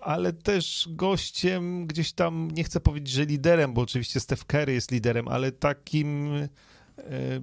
Ale 0.02 0.34
też 0.34 0.88
gościem 0.92 1.88
gdzieś 1.88 2.14
tam, 2.14 2.52
nie 2.52 2.64
chcę 2.64 2.80
powiedzieć, 2.80 3.14
że 3.14 3.26
liderem, 3.26 3.74
bo 3.74 3.82
oczywiście 3.82 4.20
Steph 4.20 4.46
Curry 4.46 4.74
jest 4.74 4.92
liderem, 4.92 5.28
ale 5.28 5.52
takim. 5.52 6.32
E, 6.98 7.42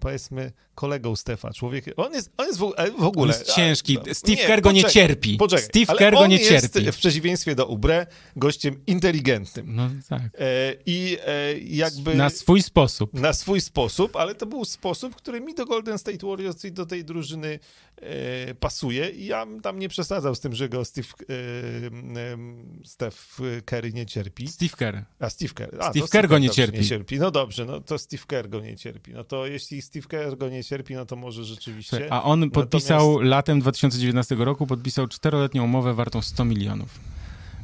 powiedzmy, 0.00 0.52
kolegą 0.74 1.16
Stefa, 1.16 1.52
człowiek. 1.52 1.84
On 1.96 2.12
jest, 2.12 2.30
on 2.36 2.46
jest 2.46 2.58
w, 2.58 2.72
e, 2.76 2.90
w 2.90 3.02
ogóle. 3.02 3.32
On 3.34 3.38
jest 3.40 3.54
ciężki. 3.54 3.98
a- 4.10 4.14
Steve 4.14 4.36
Kerr 4.36 4.60
go 4.60 4.72
nie 4.72 4.84
cierpi. 4.84 5.36
Poczekaj, 5.36 5.64
Steve 5.64 5.98
Kerr 5.98 6.14
go 6.14 6.26
nie 6.26 6.36
jest 6.36 6.72
cierpi. 6.72 6.92
w 6.92 6.96
przeciwieństwie 6.96 7.54
do 7.54 7.66
Ubre 7.66 8.06
gościem 8.36 8.80
inteligentnym. 8.86 9.74
No 9.76 9.90
tak. 10.08 10.22
E, 10.22 10.74
I 10.86 11.16
e, 11.26 11.58
jakby. 11.58 12.14
Na 12.14 12.30
swój 12.30 12.62
sposób. 12.62 13.14
na 13.14 13.32
swój 13.32 13.60
sposób, 13.60 14.16
ale 14.16 14.34
to 14.34 14.46
był 14.46 14.64
sposób, 14.64 15.14
który 15.16 15.40
mi 15.40 15.54
do 15.54 15.66
Golden 15.66 15.98
State 15.98 16.26
Warriors 16.26 16.64
i 16.64 16.72
do 16.72 16.86
tej 16.86 17.04
drużyny 17.04 17.58
e, 17.96 18.54
pasuje. 18.54 19.10
I 19.10 19.26
ja 19.26 19.46
tam 19.62 19.78
nie 19.78 19.88
przesadzał 19.88 20.34
z 20.34 20.40
tym, 20.40 20.54
że 20.54 20.68
go 20.68 20.84
Steve, 20.84 21.08
e, 21.28 21.34
e, 22.20 22.36
Steph 22.84 23.38
Curry 23.64 23.92
nie 23.92 24.06
cierpi. 24.06 24.48
Steve 24.48 24.76
Kerr. 24.76 25.02
A 25.18 25.30
Steve 25.30 25.54
Kerr. 25.54 25.76
A, 25.80 25.90
Steve 25.90 26.06
to 26.06 26.12
Kerr 26.12 26.28
go 26.28 26.38
nie 26.38 26.50
cierpi. 26.50 26.78
nie 26.78 26.84
cierpi. 26.84 27.18
No 27.18 27.30
dobrze, 27.30 27.64
no 27.64 27.80
to 27.80 27.98
Steve 27.98 28.22
Kerr 28.26 28.48
go 28.48 28.60
nie 28.60 28.76
cierpi. 28.76 29.12
No 29.12 29.24
to 29.24 29.46
jeśli 29.46 29.82
Steve 29.82 30.06
Kerr 30.08 30.36
go 30.36 30.48
nie 30.48 30.63
cierpi, 30.64 30.94
no 30.94 31.06
to 31.06 31.16
może 31.16 31.44
rzeczywiście. 31.44 32.12
A 32.12 32.22
on 32.22 32.50
podpisał 32.50 33.08
Natomiast- 33.12 33.30
latem 33.30 33.60
2019 33.60 34.34
roku, 34.44 34.66
podpisał 34.66 35.06
czteroletnią 35.08 35.64
umowę 35.64 35.94
wartą 35.94 36.22
100 36.22 36.44
milionów. 36.44 37.00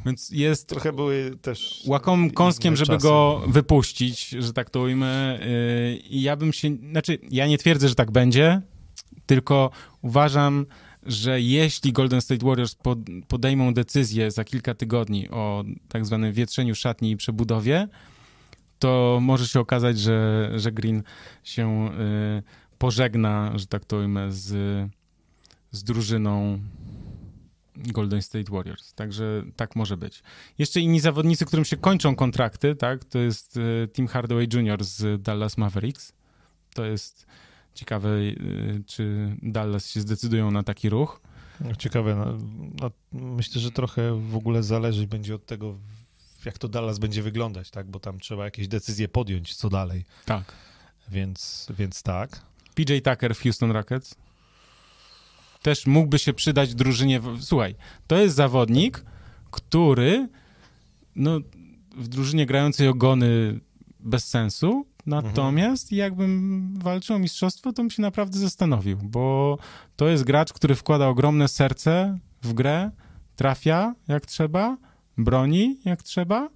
Więc 0.05 0.29
jest 0.29 0.67
Trochę 0.67 0.93
były 0.93 1.37
też. 1.41 1.83
łakomym 1.87 2.31
kąskiem, 2.31 2.75
żeby 2.75 2.87
czasy. 2.93 3.03
go 3.07 3.41
wypuścić, 3.47 4.29
że 4.29 4.53
tak 4.53 4.69
to 4.69 4.81
ujmę. 4.81 5.39
Yy, 5.41 5.95
I 5.97 6.21
ja 6.21 6.35
bym 6.35 6.53
się, 6.53 6.77
znaczy, 6.91 7.17
ja 7.31 7.47
nie 7.47 7.57
twierdzę, 7.57 7.89
że 7.89 7.95
tak 7.95 8.11
będzie, 8.11 8.61
tylko 9.25 9.69
uważam, 10.01 10.65
że 11.05 11.41
jeśli 11.41 11.93
Golden 11.93 12.21
State 12.21 12.45
Warriors 12.45 12.75
pod, 12.75 12.99
podejmą 13.27 13.73
decyzję 13.73 14.31
za 14.31 14.43
kilka 14.43 14.73
tygodni 14.73 15.29
o 15.29 15.63
tak 15.89 16.05
zwanym 16.05 16.33
wietrzeniu 16.33 16.75
szatni 16.75 17.11
i 17.11 17.17
przebudowie, 17.17 17.87
to 18.79 19.19
może 19.21 19.47
się 19.47 19.59
okazać, 19.59 19.99
że, 19.99 20.51
że 20.55 20.71
Green 20.71 21.03
się 21.43 21.89
yy, 22.35 22.43
pożegna, 22.81 23.51
że 23.55 23.67
tak 23.67 23.85
to 23.85 23.97
ujmę, 23.97 24.31
z, 24.31 24.47
z 25.71 25.83
drużyną 25.83 26.59
Golden 27.75 28.21
State 28.21 28.51
Warriors. 28.51 28.93
Także 28.93 29.43
tak 29.55 29.75
może 29.75 29.97
być. 29.97 30.23
Jeszcze 30.57 30.79
inni 30.79 30.99
zawodnicy, 30.99 31.45
którym 31.45 31.65
się 31.65 31.77
kończą 31.77 32.15
kontrakty, 32.15 32.75
tak, 32.75 33.05
to 33.05 33.19
jest 33.19 33.57
e, 33.57 33.87
Tim 33.87 34.07
Hardaway 34.07 34.47
Jr. 34.53 34.83
z 34.83 35.21
Dallas 35.21 35.57
Mavericks. 35.57 36.13
To 36.73 36.85
jest 36.85 37.25
ciekawe, 37.73 38.09
e, 38.09 38.33
czy 38.85 39.35
Dallas 39.41 39.89
się 39.89 40.01
zdecydują 40.01 40.51
na 40.51 40.63
taki 40.63 40.89
ruch. 40.89 41.21
Ciekawe. 41.77 42.15
No, 42.15 42.37
no, 42.81 42.91
myślę, 43.11 43.61
że 43.61 43.71
trochę 43.71 44.29
w 44.29 44.35
ogóle 44.35 44.63
zależeć 44.63 45.05
będzie 45.05 45.35
od 45.35 45.45
tego, 45.45 45.75
jak 46.45 46.57
to 46.57 46.67
Dallas 46.67 46.99
będzie 46.99 47.21
wyglądać, 47.21 47.69
tak? 47.69 47.87
Bo 47.87 47.99
tam 47.99 48.19
trzeba 48.19 48.45
jakieś 48.45 48.67
decyzje 48.67 49.07
podjąć, 49.07 49.55
co 49.55 49.69
dalej. 49.69 50.05
Tak. 50.25 50.53
Więc, 51.09 51.67
więc 51.77 52.03
tak. 52.03 52.50
PJ 52.75 52.93
Tucker 53.03 53.35
w 53.35 53.41
Houston 53.41 53.71
Rockets. 53.71 54.15
Też 55.61 55.87
mógłby 55.87 56.19
się 56.19 56.33
przydać 56.33 56.75
drużynie. 56.75 57.21
Słuchaj, 57.39 57.75
to 58.07 58.17
jest 58.17 58.35
zawodnik, 58.35 59.05
który 59.51 60.27
no, 61.15 61.39
w 61.95 62.07
drużynie 62.07 62.45
grającej 62.45 62.87
ogony 62.87 63.59
bez 63.99 64.27
sensu, 64.27 64.85
natomiast 65.05 65.91
jakbym 65.91 66.73
walczył 66.79 67.15
o 67.15 67.19
mistrzostwo, 67.19 67.73
to 67.73 67.81
bym 67.81 67.91
się 67.91 68.01
naprawdę 68.01 68.39
zastanowił, 68.39 68.97
bo 68.97 69.57
to 69.95 70.07
jest 70.07 70.23
gracz, 70.23 70.53
który 70.53 70.75
wkłada 70.75 71.07
ogromne 71.07 71.47
serce 71.47 72.17
w 72.41 72.53
grę, 72.53 72.91
trafia 73.35 73.95
jak 74.07 74.25
trzeba, 74.25 74.77
broni 75.17 75.79
jak 75.85 76.03
trzeba 76.03 76.49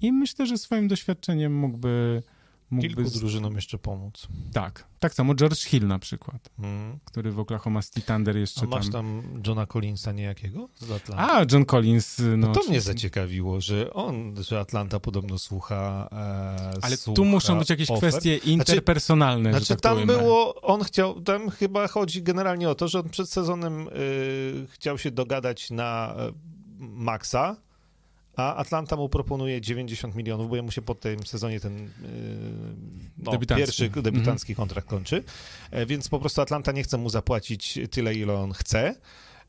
i 0.00 0.12
myślę, 0.12 0.46
że 0.46 0.58
swoim 0.58 0.88
doświadczeniem 0.88 1.58
mógłby... 1.58 2.22
mógłby 2.70 2.94
Kilku 2.94 3.10
drużynom 3.18 3.54
jeszcze 3.54 3.78
pomóc. 3.78 4.28
tak, 4.52 4.84
tak 4.98 5.14
samo 5.14 5.34
George 5.34 5.64
Hill 5.64 5.86
na 5.86 5.98
przykład, 5.98 6.48
Mm. 6.58 6.98
który 7.04 7.32
w 7.32 7.38
Oklahoma 7.38 7.82
City 7.82 8.02
Thunder 8.02 8.36
A 8.36 8.38
jeszcze 8.38 8.66
masz 8.66 8.84
tam... 8.84 8.92
tam 8.92 9.42
Johna 9.46 9.66
Collinsa 9.66 10.12
niejakiego 10.12 10.68
z 10.78 10.90
Atlanty? 10.90 11.24
A, 11.32 11.44
John 11.52 11.64
Collins, 11.64 12.18
no... 12.18 12.36
No 12.36 12.46
to 12.46 12.52
mnie 12.52 12.60
oczywiście. 12.60 12.80
zaciekawiło, 12.80 13.60
że 13.60 13.92
on, 13.92 14.34
że 14.42 14.60
Atlanta 14.60 15.00
podobno 15.00 15.38
słucha. 15.38 16.08
E, 16.12 16.84
Ale 16.84 16.96
słucha 16.96 17.16
tu 17.16 17.24
muszą 17.24 17.58
być 17.58 17.70
jakieś 17.70 17.90
ofert. 17.90 18.00
kwestie 18.12 18.36
interpersonalne, 18.36 19.50
Znaczy, 19.50 19.66
że 19.66 19.76
tak 19.76 19.80
tam 19.96 20.06
było, 20.06 20.62
on 20.62 20.84
chciał, 20.84 21.20
tam 21.20 21.50
chyba 21.50 21.88
chodzi 21.88 22.22
generalnie 22.22 22.68
o 22.70 22.74
to, 22.74 22.88
że 22.88 23.00
on 23.00 23.08
przed 23.08 23.30
sezonem 23.30 23.88
y, 23.88 24.66
chciał 24.70 24.98
się 24.98 25.10
dogadać 25.10 25.70
na 25.70 26.14
y, 26.28 26.32
maksa, 26.78 27.56
a 28.36 28.54
Atlanta 28.56 28.96
mu 28.96 29.08
proponuje 29.08 29.60
90 29.60 30.14
milionów, 30.14 30.48
bo 30.48 30.56
jemu 30.56 30.70
się 30.70 30.82
po 30.82 30.94
tym 30.94 31.26
sezonie 31.26 31.60
ten 31.60 31.78
y, 31.78 31.88
no, 33.18 33.32
Debiutancki. 33.32 33.66
pierwszy 33.66 34.02
debiutancki 34.02 34.54
kontrakt 34.54 34.88
kończy, 34.88 35.24
e, 35.70 35.86
więc 35.86 36.08
po 36.08 36.20
prostu 36.20 36.40
Atlanta 36.40 36.72
nie 36.72 36.82
chce 36.82 36.98
mu 36.98 37.08
zapłacić 37.10 37.78
tyle, 37.90 38.14
ile 38.14 38.34
on 38.34 38.52
chce. 38.52 38.94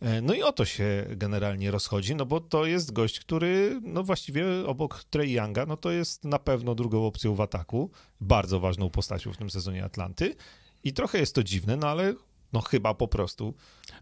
E, 0.01 0.21
No 0.21 0.33
i 0.33 0.43
o 0.43 0.51
to 0.51 0.65
się 0.65 1.05
generalnie 1.09 1.71
rozchodzi, 1.71 2.15
no 2.15 2.25
bo 2.25 2.39
to 2.41 2.65
jest 2.65 2.93
gość, 2.93 3.19
który 3.19 3.79
no 3.83 4.03
właściwie 4.03 4.45
obok 4.67 5.03
Trey 5.03 5.31
Younga, 5.31 5.65
no 5.65 5.77
to 5.77 5.91
jest 5.91 6.23
na 6.23 6.39
pewno 6.39 6.75
drugą 6.75 7.05
opcją 7.07 7.35
w 7.35 7.41
ataku, 7.41 7.91
bardzo 8.21 8.59
ważną 8.59 8.89
postacią 8.89 9.33
w 9.33 9.37
tym 9.37 9.49
sezonie 9.49 9.83
Atlanty 9.83 10.35
i 10.83 10.93
trochę 10.93 11.17
jest 11.17 11.35
to 11.35 11.43
dziwne, 11.43 11.77
no 11.77 11.87
ale 11.87 12.13
no 12.53 12.61
chyba 12.61 12.93
po 12.93 13.07
prostu 13.07 13.53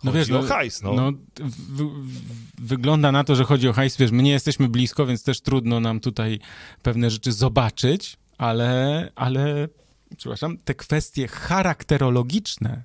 No 0.03 0.11
chodzi 0.11 0.17
wiesz, 0.17 0.31
o 0.31 0.41
no, 0.41 0.47
hajs, 0.47 0.81
no. 0.81 0.93
no 0.93 1.11
w, 1.39 1.81
w, 1.81 2.65
wygląda 2.65 3.11
na 3.11 3.23
to, 3.23 3.35
że 3.35 3.43
chodzi 3.43 3.67
o 3.69 3.73
hajs, 3.73 3.97
wiesz, 3.97 4.11
my 4.11 4.23
nie 4.23 4.31
jesteśmy 4.31 4.69
blisko, 4.69 5.05
więc 5.05 5.23
też 5.23 5.41
trudno 5.41 5.79
nam 5.79 5.99
tutaj 5.99 6.39
pewne 6.81 7.09
rzeczy 7.09 7.31
zobaczyć, 7.31 8.17
ale, 8.37 9.11
ale, 9.15 9.67
przepraszam, 10.17 10.57
te 10.57 10.75
kwestie 10.75 11.27
charakterologiczne, 11.27 12.83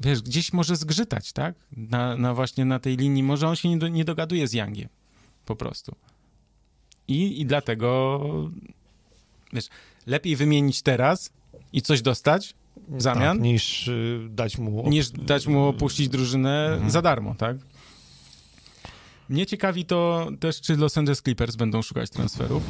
wiesz, 0.00 0.22
gdzieś 0.22 0.52
może 0.52 0.76
zgrzytać, 0.76 1.32
tak? 1.32 1.54
Na, 1.76 2.16
na 2.16 2.34
właśnie 2.34 2.64
na 2.64 2.78
tej 2.78 2.96
linii, 2.96 3.22
może 3.22 3.48
on 3.48 3.56
się 3.56 3.68
nie, 3.68 3.78
do, 3.78 3.88
nie 3.88 4.04
dogaduje 4.04 4.48
z 4.48 4.52
Youngiem, 4.52 4.88
po 5.46 5.56
prostu. 5.56 5.96
I, 7.08 7.40
I 7.40 7.46
dlatego, 7.46 8.20
wiesz, 9.52 9.68
lepiej 10.06 10.36
wymienić 10.36 10.82
teraz 10.82 11.32
i 11.72 11.82
coś 11.82 12.02
dostać 12.02 12.54
w 12.88 13.02
zamian, 13.02 13.36
Tak, 13.36 13.44
niż 13.44 13.88
y, 13.88 14.20
dać 14.30 14.58
mu... 14.58 14.82
op- 14.82 14.90
niż 14.90 15.10
dać 15.10 15.46
mu 15.46 15.64
opuścić 15.66 16.08
drużynę 16.08 16.66
Mhm. 16.72 16.90
za 16.90 17.02
darmo, 17.02 17.34
tak? 17.34 17.56
Mnie 19.28 19.46
ciekawi 19.46 19.84
to 19.84 20.28
też, 20.40 20.60
czy 20.60 20.76
Los 20.76 20.98
Angeles 20.98 21.22
Clippers 21.22 21.56
będą 21.56 21.82
szukać 21.82 22.10
transferów. 22.10 22.62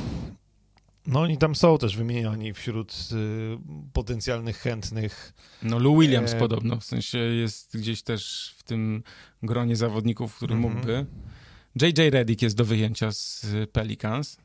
No 1.06 1.20
oni 1.20 1.38
tam 1.38 1.54
są 1.54 1.78
też 1.78 1.96
wymieniani 1.96 2.52
wśród 2.54 3.08
y, 3.12 3.58
potencjalnych 3.92 4.56
chętnych. 4.58 5.32
No 5.62 5.78
Lou 5.78 6.00
Williams 6.00 6.32
E, 6.32 6.38
podobno, 6.38 6.76
w 6.76 6.84
sensie 6.84 7.18
jest 7.18 7.76
gdzieś 7.78 8.02
też 8.02 8.54
w 8.58 8.62
tym 8.62 9.02
gronie 9.42 9.76
zawodników, 9.76 10.36
który 10.36 10.54
Mhm. 10.54 10.74
mógłby. 10.74 11.06
JJ 11.82 12.10
Redick 12.10 12.42
jest 12.42 12.56
do 12.56 12.64
wyjęcia 12.64 13.12
z 13.12 13.46
Pelicans, 13.72 14.36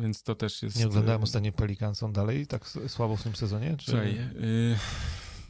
więc 0.00 0.22
to 0.22 0.34
też 0.34 0.62
jest... 0.62 0.78
Nie 0.78 0.86
oglądałem 0.86 1.22
ostatnio 1.22 1.52
Pelicans, 1.52 2.02
on 2.02 2.12
dalej 2.12 2.46
tak 2.46 2.68
słabo 2.88 3.16
w 3.16 3.22
tym 3.22 3.36
sezonie? 3.36 3.74
Czy... 3.78 3.90
Słuchaj, 3.90 4.10
y, 4.10 4.76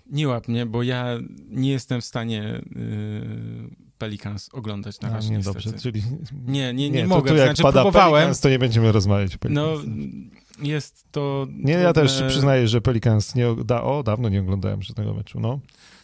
Nie 0.07 0.29
łap 0.29 0.49
mnie, 0.49 0.67
bo 0.67 0.83
ja 0.83 1.07
nie 1.49 1.71
jestem 1.71 2.01
w 2.01 2.05
stanie 2.05 2.61
y, 2.77 3.91
Pelicans 3.99 4.49
oglądać 4.53 5.01
na 5.01 5.09
A, 5.09 5.13
razie 5.13 5.31
nie, 5.31 5.37
niestety. 5.37 5.65
dobrze, 5.65 5.79
czyli... 5.81 6.03
Nie, 6.47 6.75
nie, 6.75 6.91
nie, 6.91 7.03
to 7.03 7.09
mogę. 7.09 7.31
Tu 7.31 7.37
jak 7.37 7.47
znaczy, 7.47 7.63
pada 7.63 7.83
próbowałem. 7.83 8.13
Pelicans, 8.23 8.41
to 8.41 8.49
nie 8.49 8.59
będziemy 8.59 8.93
rozmawiać 8.93 9.35
o 9.35 9.39
No, 9.49 9.77
Pelicans. 9.77 10.33
jest 10.63 11.07
to... 11.13 11.47
Nie, 11.51 11.73
ja 11.73 11.93
też 11.93 12.23
przyznaję, 12.29 12.69
że 12.69 12.81
Pelicans 12.81 13.35
nie... 13.35 13.47
Da, 13.65 13.83
o, 13.83 14.03
dawno 14.03 14.29
nie 14.29 14.41
oglądałem 14.41 14.83
żadnego 14.83 15.15
meczu, 15.15 15.41
no. 15.41 15.61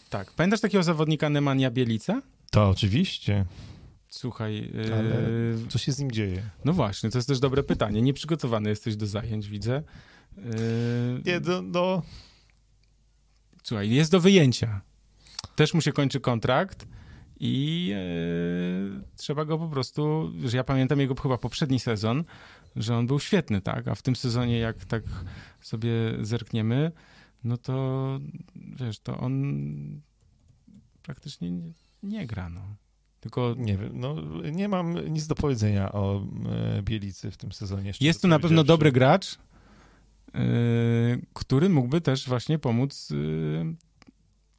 Tak. 0.09 0.31
Pamiętasz 0.31 0.61
takiego 0.61 0.83
zawodnika 0.83 1.29
Nemanja 1.29 1.71
Bielica? 1.71 2.21
To 2.51 2.69
oczywiście. 2.69 3.45
Słuchaj, 4.17 4.71
Ale 4.93 5.27
Co 5.69 5.77
się 5.77 5.91
z 5.91 5.99
nim 5.99 6.11
dzieje? 6.11 6.43
no 6.65 6.73
właśnie, 6.73 7.09
to 7.09 7.17
jest 7.17 7.27
też 7.27 7.39
dobre 7.39 7.63
pytanie. 7.63 8.01
Nieprzygotowany 8.01 8.69
jesteś 8.69 8.95
do 8.95 9.07
zajęć, 9.07 9.47
widzę. 9.47 9.83
Y, 10.37 10.41
Nie, 11.25 11.39
no, 11.39 11.61
no... 11.61 12.01
Słuchaj, 13.63 13.89
jest 13.89 14.11
do 14.11 14.19
wyjęcia. 14.19 14.81
Też 15.55 15.73
mu 15.73 15.81
się 15.81 15.91
kończy 15.91 16.19
kontrakt 16.19 16.87
i 17.39 17.91
e, 17.95 17.99
trzeba 19.15 19.45
go 19.45 19.57
po 19.57 19.67
prostu, 19.67 20.31
że 20.45 20.57
ja 20.57 20.63
pamiętam 20.63 20.99
jego 20.99 21.15
chyba 21.15 21.37
poprzedni 21.37 21.79
sezon, 21.79 22.23
że 22.75 22.97
on 22.97 23.07
był 23.07 23.19
świetny, 23.19 23.61
tak? 23.61 23.87
A 23.87 23.95
w 23.95 24.01
tym 24.01 24.15
sezonie, 24.15 24.59
jak 24.59 24.85
tak 24.85 25.03
sobie 25.61 25.91
zerkniemy, 26.21 26.91
no 27.43 27.57
to 27.57 28.19
wiesz, 28.55 28.99
to 28.99 29.17
on 29.17 30.01
praktycznie 31.03 31.51
nie, 31.51 31.73
nie 32.03 32.27
gra, 32.27 32.49
no. 32.49 32.61
Tylko 33.19 33.55
Nie 33.57 33.77
wiem, 33.77 33.89
no 33.93 34.15
nie 34.51 34.67
mam 34.67 35.13
nic 35.13 35.27
do 35.27 35.35
powiedzenia 35.35 35.91
o 35.91 36.23
e, 36.77 36.81
Bielicy 36.83 37.31
w 37.31 37.37
tym 37.37 37.51
sezonie. 37.51 37.91
jest 38.01 38.21
tu 38.21 38.27
na 38.27 38.39
pewno 38.39 38.63
dobry 38.63 38.91
gracz, 38.91 39.35
e, 40.35 40.39
który 41.33 41.69
mógłby 41.69 42.01
też 42.01 42.27
właśnie 42.27 42.59
pomóc 42.59 43.09
e, 43.11 43.15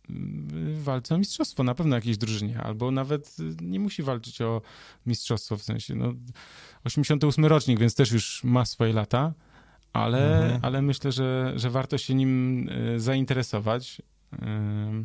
w 0.09 0.83
walce 0.83 1.15
o 1.15 1.19
mistrzostwo, 1.19 1.65
na 1.65 1.75
pewno 1.75 1.97
jakiejś 1.97 2.17
drużynie, 2.19 2.61
albo 2.61 2.91
nawet 2.91 3.37
nie 3.61 3.81
musi 3.81 4.03
walczyć 4.03 4.41
o 4.41 4.63
mistrzostwo, 5.07 5.57
w 5.57 5.63
sensie, 5.63 5.95
no 5.95 6.13
88 6.85 7.45
rocznik, 7.45 7.79
więc 7.81 7.95
też 7.95 8.13
już 8.13 8.45
ma 8.45 8.65
swoje 8.65 8.93
lata, 8.93 9.35
ale, 9.93 10.43
Mhm. 10.43 10.61
ale 10.65 10.83
myślę, 10.83 11.13
że, 11.13 11.53
że 11.57 11.71
warto 11.71 11.99
się 11.99 12.15
nim 12.15 12.69
zainteresować. 12.97 14.03
E, 14.33 15.05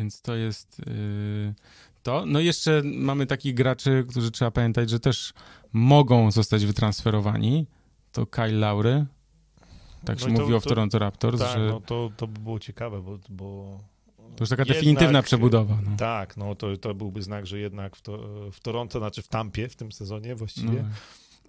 Więc 0.00 0.22
to 0.22 0.34
jest 0.34 0.80
e, 0.86 1.54
to. 2.02 2.26
No 2.26 2.40
jeszcze 2.40 2.82
mamy 2.84 3.26
takich 3.26 3.54
graczy, 3.54 4.04
którzy 4.08 4.30
trzeba 4.30 4.50
pamiętać, 4.50 4.90
że 4.90 5.00
też 5.00 5.32
mogą 5.72 6.30
zostać 6.30 6.66
wytransferowani. 6.66 7.66
To 8.12 8.26
Kyle 8.26 8.52
Laury, 8.52 9.06
tak 10.04 10.20
No 10.20 10.26
się 10.26 10.32
i 10.32 10.34
to- 10.36 10.40
mówiło 10.40 10.60
w 10.60 10.62
to- 10.62 10.68
Toronto 10.68 10.98
Raptors, 10.98 11.40
Tak, 11.40 11.58
że 11.58 11.66
no 11.68 11.80
to, 11.80 12.10
to 12.16 12.26
by 12.26 12.40
było 12.40 12.58
ciekawe, 12.58 13.02
bo... 13.02 13.18
bo... 13.28 13.78
to 14.16 14.42
już 14.44 14.48
taka 14.50 14.62
jednak- 14.62 14.76
definitywna 14.76 15.22
przebudowa. 15.22 15.78
No. 15.90 15.96
Tak, 15.96 16.36
no 16.36 16.54
to, 16.54 16.76
to 16.76 16.94
byłby 16.94 17.22
znak, 17.22 17.46
że 17.46 17.58
jednak 17.58 17.96
w, 17.96 18.02
to, 18.02 18.18
w 18.52 18.60
Toronto, 18.60 18.98
znaczy 18.98 19.22
w 19.22 19.28
Tampie 19.28 19.68
w 19.68 19.76
tym 19.76 19.92
sezonie 19.92 20.28
No, 20.30 20.36
właściwie, 20.36 20.84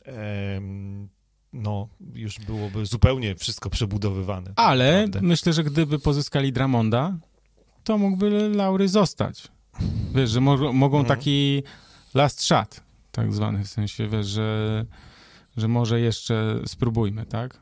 em, 0.05 1.09
no 1.53 1.87
już 2.13 2.39
byłoby 2.39 2.85
zupełnie 2.85 3.35
wszystko 3.35 3.69
przebudowywane. 3.69 4.53
ale 4.55 4.93
Naprawdę. 5.05 5.27
myślę, 5.27 5.53
że 5.53 5.63
gdyby 5.63 5.99
pozyskali 5.99 6.53
Dramonda, 6.53 7.17
to 7.83 7.97
mógłby 7.97 8.49
Laury 8.49 8.87
zostać. 8.87 9.47
Wiesz, 10.15 10.29
że 10.29 10.41
mo- 10.41 10.73
mogą 10.73 10.99
Mhm. 10.99 11.17
taki 11.17 11.63
last 12.13 12.43
shot, 12.43 12.81
tak 13.11 13.33
zwany, 13.33 13.63
w 13.63 13.67
sensie, 13.67 14.07
wiesz, 14.07 14.27
że, 14.27 14.85
że 15.57 15.67
może 15.67 15.99
jeszcze 15.99 16.59
spróbujmy, 16.65 17.25
tak? 17.25 17.61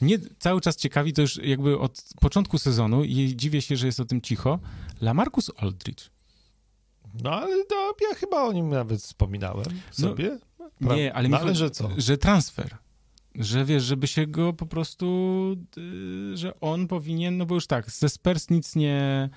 Mnie 0.00 0.18
cały 0.38 0.60
czas 0.60 0.76
ciekawi, 0.76 1.12
to 1.12 1.22
już 1.22 1.36
jakby 1.36 1.78
od 1.78 2.04
początku 2.20 2.58
sezonu 2.58 3.04
i 3.04 3.36
dziwię 3.36 3.62
się, 3.62 3.76
że 3.76 3.86
jest 3.86 4.00
o 4.00 4.04
tym 4.04 4.20
cicho, 4.20 4.58
Lamarcus 5.00 5.50
Aldridge. 5.56 6.10
No 7.22 7.30
ale 7.30 7.56
no, 7.70 7.94
ja 8.08 8.14
chyba 8.16 8.42
o 8.42 8.52
nim 8.52 8.68
nawet 8.70 9.00
wspominałem 9.00 9.64
No, 9.98 10.08
sobie. 10.08 10.38
Nie, 10.80 11.14
ale 11.14 11.28
no, 11.28 11.36
ale 11.38 11.46
chodzi- 11.46 11.58
że 11.58 11.70
co? 11.70 11.90
Że 11.96 12.18
transfer. 12.18 12.76
Że 13.38 13.64
wiesz, 13.64 13.82
żeby 13.82 14.06
się 14.06 14.26
go 14.26 14.52
po 14.52 14.66
prostu, 14.66 15.56
y, 15.78 16.36
że 16.36 16.60
on 16.60 16.88
powinien, 16.88 17.36
no 17.36 17.46
bo 17.46 17.54
już 17.54 17.66
tak, 17.66 17.90
ze 17.90 18.08
Spurs 18.08 18.50
nic 18.50 18.76
nie, 18.76 19.30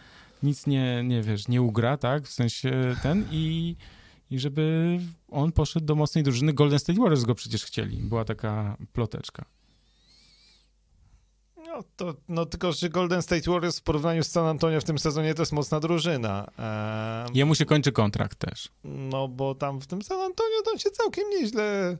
nic 0.43 0.67
nie, 0.67 1.03
nie 1.03 1.21
wiesz, 1.21 1.47
nie 1.47 1.61
ugra, 1.61 1.97
tak, 1.97 2.27
w 2.27 2.33
sensie 2.33 2.95
ten 3.03 3.25
i, 3.31 3.75
i 4.31 4.39
żeby 4.39 4.97
on 5.31 5.51
poszedł 5.51 5.85
do 5.85 5.95
mocnej 5.95 6.23
drużyny. 6.23 6.53
Golden 6.53 6.79
State 6.79 6.99
Warriors 6.99 7.23
go 7.23 7.35
przecież 7.35 7.65
chcieli, 7.65 7.97
była 7.97 8.25
taka 8.25 8.77
ploteczka. 8.93 9.45
No, 11.67 11.83
to, 11.95 12.13
no 12.29 12.45
tylko, 12.45 12.71
że 12.71 12.89
Golden 12.89 13.21
State 13.21 13.51
Warriors 13.51 13.79
w 13.79 13.83
porównaniu 13.83 14.23
z 14.23 14.27
San 14.27 14.45
Antonio 14.45 14.81
w 14.81 14.83
tym 14.83 14.99
sezonie 14.99 15.33
to 15.33 15.41
jest 15.41 15.51
mocna 15.51 15.79
drużyna. 15.79 16.47
Em, 17.27 17.35
Jemu 17.35 17.55
się 17.55 17.65
kończy 17.65 17.91
kontrakt 17.91 18.39
też. 18.39 18.69
No 18.83 19.27
bo 19.27 19.55
tam 19.55 19.79
w 19.79 19.87
tym 19.87 20.01
San 20.01 20.19
Antonio 20.19 20.61
to 20.65 20.71
on 20.71 20.79
się 20.79 20.91
całkiem 20.91 21.29
nieźle 21.29 21.97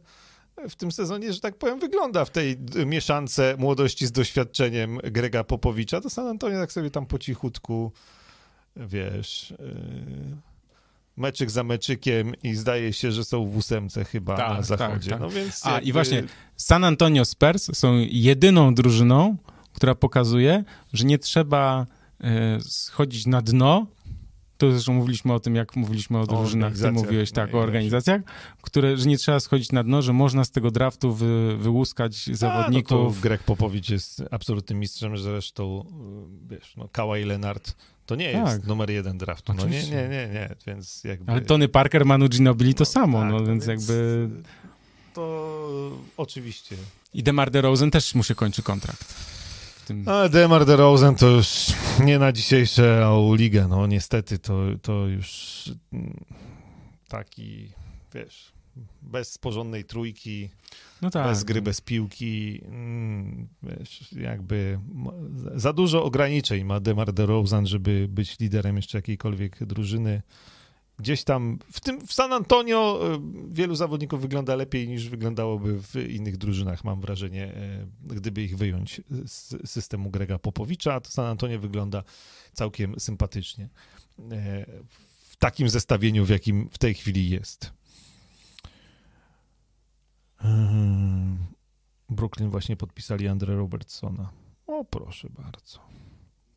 w 0.70 0.76
tym 0.76 0.92
sezonie, 0.92 1.34
że 1.34 1.40
tak 1.40 1.56
powiem, 1.58 1.80
wygląda 1.80 2.26
w 2.26 2.30
tej 2.30 2.58
mieszance 2.86 3.56
młodości 3.60 4.08
z 4.08 4.12
doświadczeniem 4.12 4.98
Grega 5.04 5.44
Popowicza. 5.44 6.02
To 6.02 6.10
San 6.10 6.28
Antonio 6.28 6.60
tak 6.60 6.72
sobie 6.72 6.92
tam 6.92 7.06
po 7.06 7.20
cichutku, 7.20 7.92
wiesz, 8.76 9.54
yy, 9.60 10.36
meczyk 11.18 11.52
za 11.52 11.64
meczykiem 11.64 12.34
i 12.44 12.56
zdaje 12.56 12.94
się, 12.94 13.12
że 13.12 13.24
są 13.24 13.46
w 13.46 13.58
ósemce 13.58 14.06
chyba 14.06 14.38
Tak, 14.38 14.50
na 14.50 14.56
tak, 14.56 14.66
zachodzie. 14.66 15.12
tak. 15.12 15.20
No 15.20 15.30
więc 15.30 15.66
A, 15.66 15.70
i 15.70 15.74
jakby- 15.74 15.92
właśnie 15.94 16.24
San 16.58 16.84
Antonio 16.84 17.26
Spurs 17.26 17.70
są 17.78 17.94
jedyną 18.10 18.76
drużyną, 18.76 19.38
która 19.74 19.96
pokazuje, 19.96 20.64
że 20.94 21.06
nie 21.06 21.20
trzeba 21.20 21.86
e, 22.22 22.60
schodzić 22.62 23.26
na 23.26 23.42
dno. 23.42 23.88
To 24.60 24.72
zresztą 24.72 24.94
mówiliśmy 24.94 25.34
o 25.34 25.40
tym, 25.40 25.56
jak 25.56 25.76
mówiliśmy 25.76 26.20
o 26.20 26.28
drużynach, 26.28 26.74
ty 26.78 26.92
mówiłeś 26.92 27.32
tak, 27.32 27.56
o 27.56 27.60
organizacjach, 27.60 28.22
które, 28.62 28.98
że 28.98 29.06
nie 29.10 29.18
trzeba 29.18 29.40
schodzić 29.40 29.72
na 29.72 29.84
dno, 29.84 30.02
że 30.02 30.14
można 30.14 30.44
z 30.44 30.52
tego 30.52 30.72
draftu 30.72 31.14
wy, 31.14 31.58
wyłuskać 31.58 32.26
A, 32.28 32.32
no 32.32 32.38
zawodników. 32.38 33.16
to 33.16 33.22
Greg 33.22 33.44
Popowicz 33.44 33.90
jest 33.90 34.24
absolutnym 34.32 34.80
mistrzem, 34.80 35.18
zresztą, 35.18 35.86
y, 36.46 36.56
wiesz, 36.56 36.74
no, 36.78 36.88
Kawhi 36.92 37.24
Leonard 37.26 37.76
to 38.06 38.16
nie 38.16 38.32
jest 38.32 38.44
Tak. 38.46 38.64
numer 38.68 38.90
jeden 38.90 39.18
draftu. 39.18 39.54
No 39.54 39.66
nie, 39.66 39.84
nie, 39.84 40.08
nie, 40.10 40.28
nie, 40.34 40.56
więc 40.68 41.04
jakby... 41.04 41.32
Ale 41.32 41.42
Tony 41.42 41.68
Parker, 41.68 42.06
Manu 42.06 42.30
Ginobili 42.30 42.74
to 42.74 42.82
No, 42.82 42.86
samo, 42.86 43.20
tak, 43.22 43.32
no, 43.32 43.40
no 43.40 43.46
więc, 43.46 43.66
więc- 43.66 43.88
jakby... 43.88 44.30
To 45.14 45.92
oczywiście. 46.18 46.76
I 47.14 47.24
DeMar 47.24 47.52
DeRozan 47.52 47.92
też 47.92 48.16
mu 48.16 48.24
się 48.24 48.36
kończy 48.36 48.64
kontrakt. 48.64 49.16
Tym... 49.90 50.04
Ale 50.06 50.30
Demar 50.30 50.66
DeRozan 50.66 51.16
to 51.16 51.28
już 51.28 51.48
nie 52.06 52.20
na 52.20 52.32
dzisiejszą 52.32 53.36
ligę, 53.36 53.68
no 53.68 53.88
niestety 53.88 54.40
to, 54.40 54.62
to 54.82 55.08
już 55.08 55.64
mm, 55.94 56.26
taki, 57.08 57.72
wiesz, 58.14 58.52
bez 59.02 59.38
porządnej 59.38 59.86
trójki, 59.86 60.50
No 61.02 61.10
tak. 61.10 61.28
bez 61.28 61.44
gry, 61.44 61.62
bez 61.62 61.82
piłki, 61.82 62.62
mm, 62.66 63.48
wiesz, 63.64 64.12
jakby 64.12 64.80
za 65.56 65.74
dużo 65.74 66.04
ograniczeń 66.04 66.64
ma 66.64 66.80
Demar 66.80 67.14
DeRozan, 67.14 67.68
żeby 67.68 68.08
być 68.10 68.40
liderem 68.40 68.76
jeszcze 68.76 68.98
jakiejkolwiek 68.98 69.66
drużyny. 69.66 70.22
Gdzieś 71.00 71.24
tam, 71.24 71.60
w 71.72 71.80
tym 71.80 72.08
w 72.08 72.14
San 72.14 72.34
Antonio 72.34 73.00
y, 73.16 73.20
wielu 73.54 73.76
zawodników 73.76 74.22
wygląda 74.22 74.56
lepiej 74.56 74.88
niż 74.88 75.10
wyglądałoby 75.10 75.82
w 75.82 75.96
innych 75.96 76.38
drużynach, 76.38 76.84
mam 76.84 77.02
wrażenie, 77.02 77.54
y, 78.12 78.16
gdyby 78.16 78.44
ich 78.44 78.58
wyjąć 78.58 79.02
z 79.26 79.70
systemu 79.70 80.10
Grega 80.10 80.40
Popowicza, 80.40 81.00
to 81.00 81.10
San 81.10 81.26
Antonio 81.26 81.60
wygląda 81.60 82.04
całkiem 82.54 83.00
sympatycznie 83.00 83.64
y, 83.66 83.70
w 85.30 85.36
takim 85.38 85.70
zestawieniu, 85.70 86.26
w 86.26 86.30
jakim 86.30 86.70
w 86.72 86.78
tej 86.78 86.94
chwili 86.94 87.30
jest. 87.30 87.74
Ym, 90.46 91.38
Brooklyn 92.10 92.50
właśnie 92.50 92.76
podpisali 92.76 93.28
Andre 93.28 93.56
Robertsona. 93.56 94.30
O, 94.68 94.86
proszę 94.86 95.30
bardzo. 95.30 95.80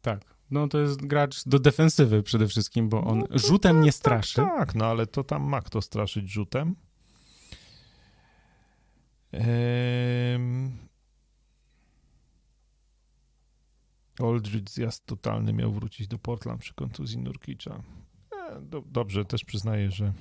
Tak. 0.02 0.24
No 0.52 0.68
to 0.68 0.78
jest 0.78 1.06
gracz 1.06 1.48
do 1.48 1.58
defensywy 1.58 2.22
przede 2.22 2.48
wszystkim, 2.48 2.88
bo 2.88 3.04
on 3.04 3.24
No 3.30 3.38
rzutem 3.38 3.80
nie 3.80 3.92
straszy. 3.92 4.36
Tak, 4.36 4.58
tak, 4.58 4.74
no 4.74 4.86
ale 4.86 5.06
to 5.06 5.24
tam 5.24 5.42
ma 5.42 5.60
kto 5.60 5.82
straszyć 5.82 6.30
rzutem. 6.30 6.76
Aldridge 14.18 14.70
zjazd 14.70 15.06
totalny 15.06 15.52
miał 15.52 15.72
wrócić 15.72 16.08
do 16.08 16.18
Portland 16.18 16.60
przy 16.60 16.74
kontuzji 16.74 17.18
Nurkicza. 17.18 17.82
E, 18.50 18.60
do, 18.60 18.82
dobrze, 18.86 19.24
też 19.24 19.44
przyznaję, 19.44 19.90
że 19.90 20.12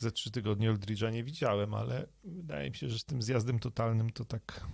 ze 0.00 0.12
trzy 0.12 0.30
tygodnie 0.30 0.72
Aldridge'a 0.72 1.12
nie 1.12 1.24
widziałem, 1.24 1.74
ale 1.74 2.06
wydaje 2.24 2.70
mi 2.70 2.76
się, 2.76 2.88
że 2.88 2.98
z 2.98 3.04
tym 3.04 3.22
zjazdem 3.22 3.58
totalnym 3.58 4.10
to 4.10 4.24
tak 4.24 4.66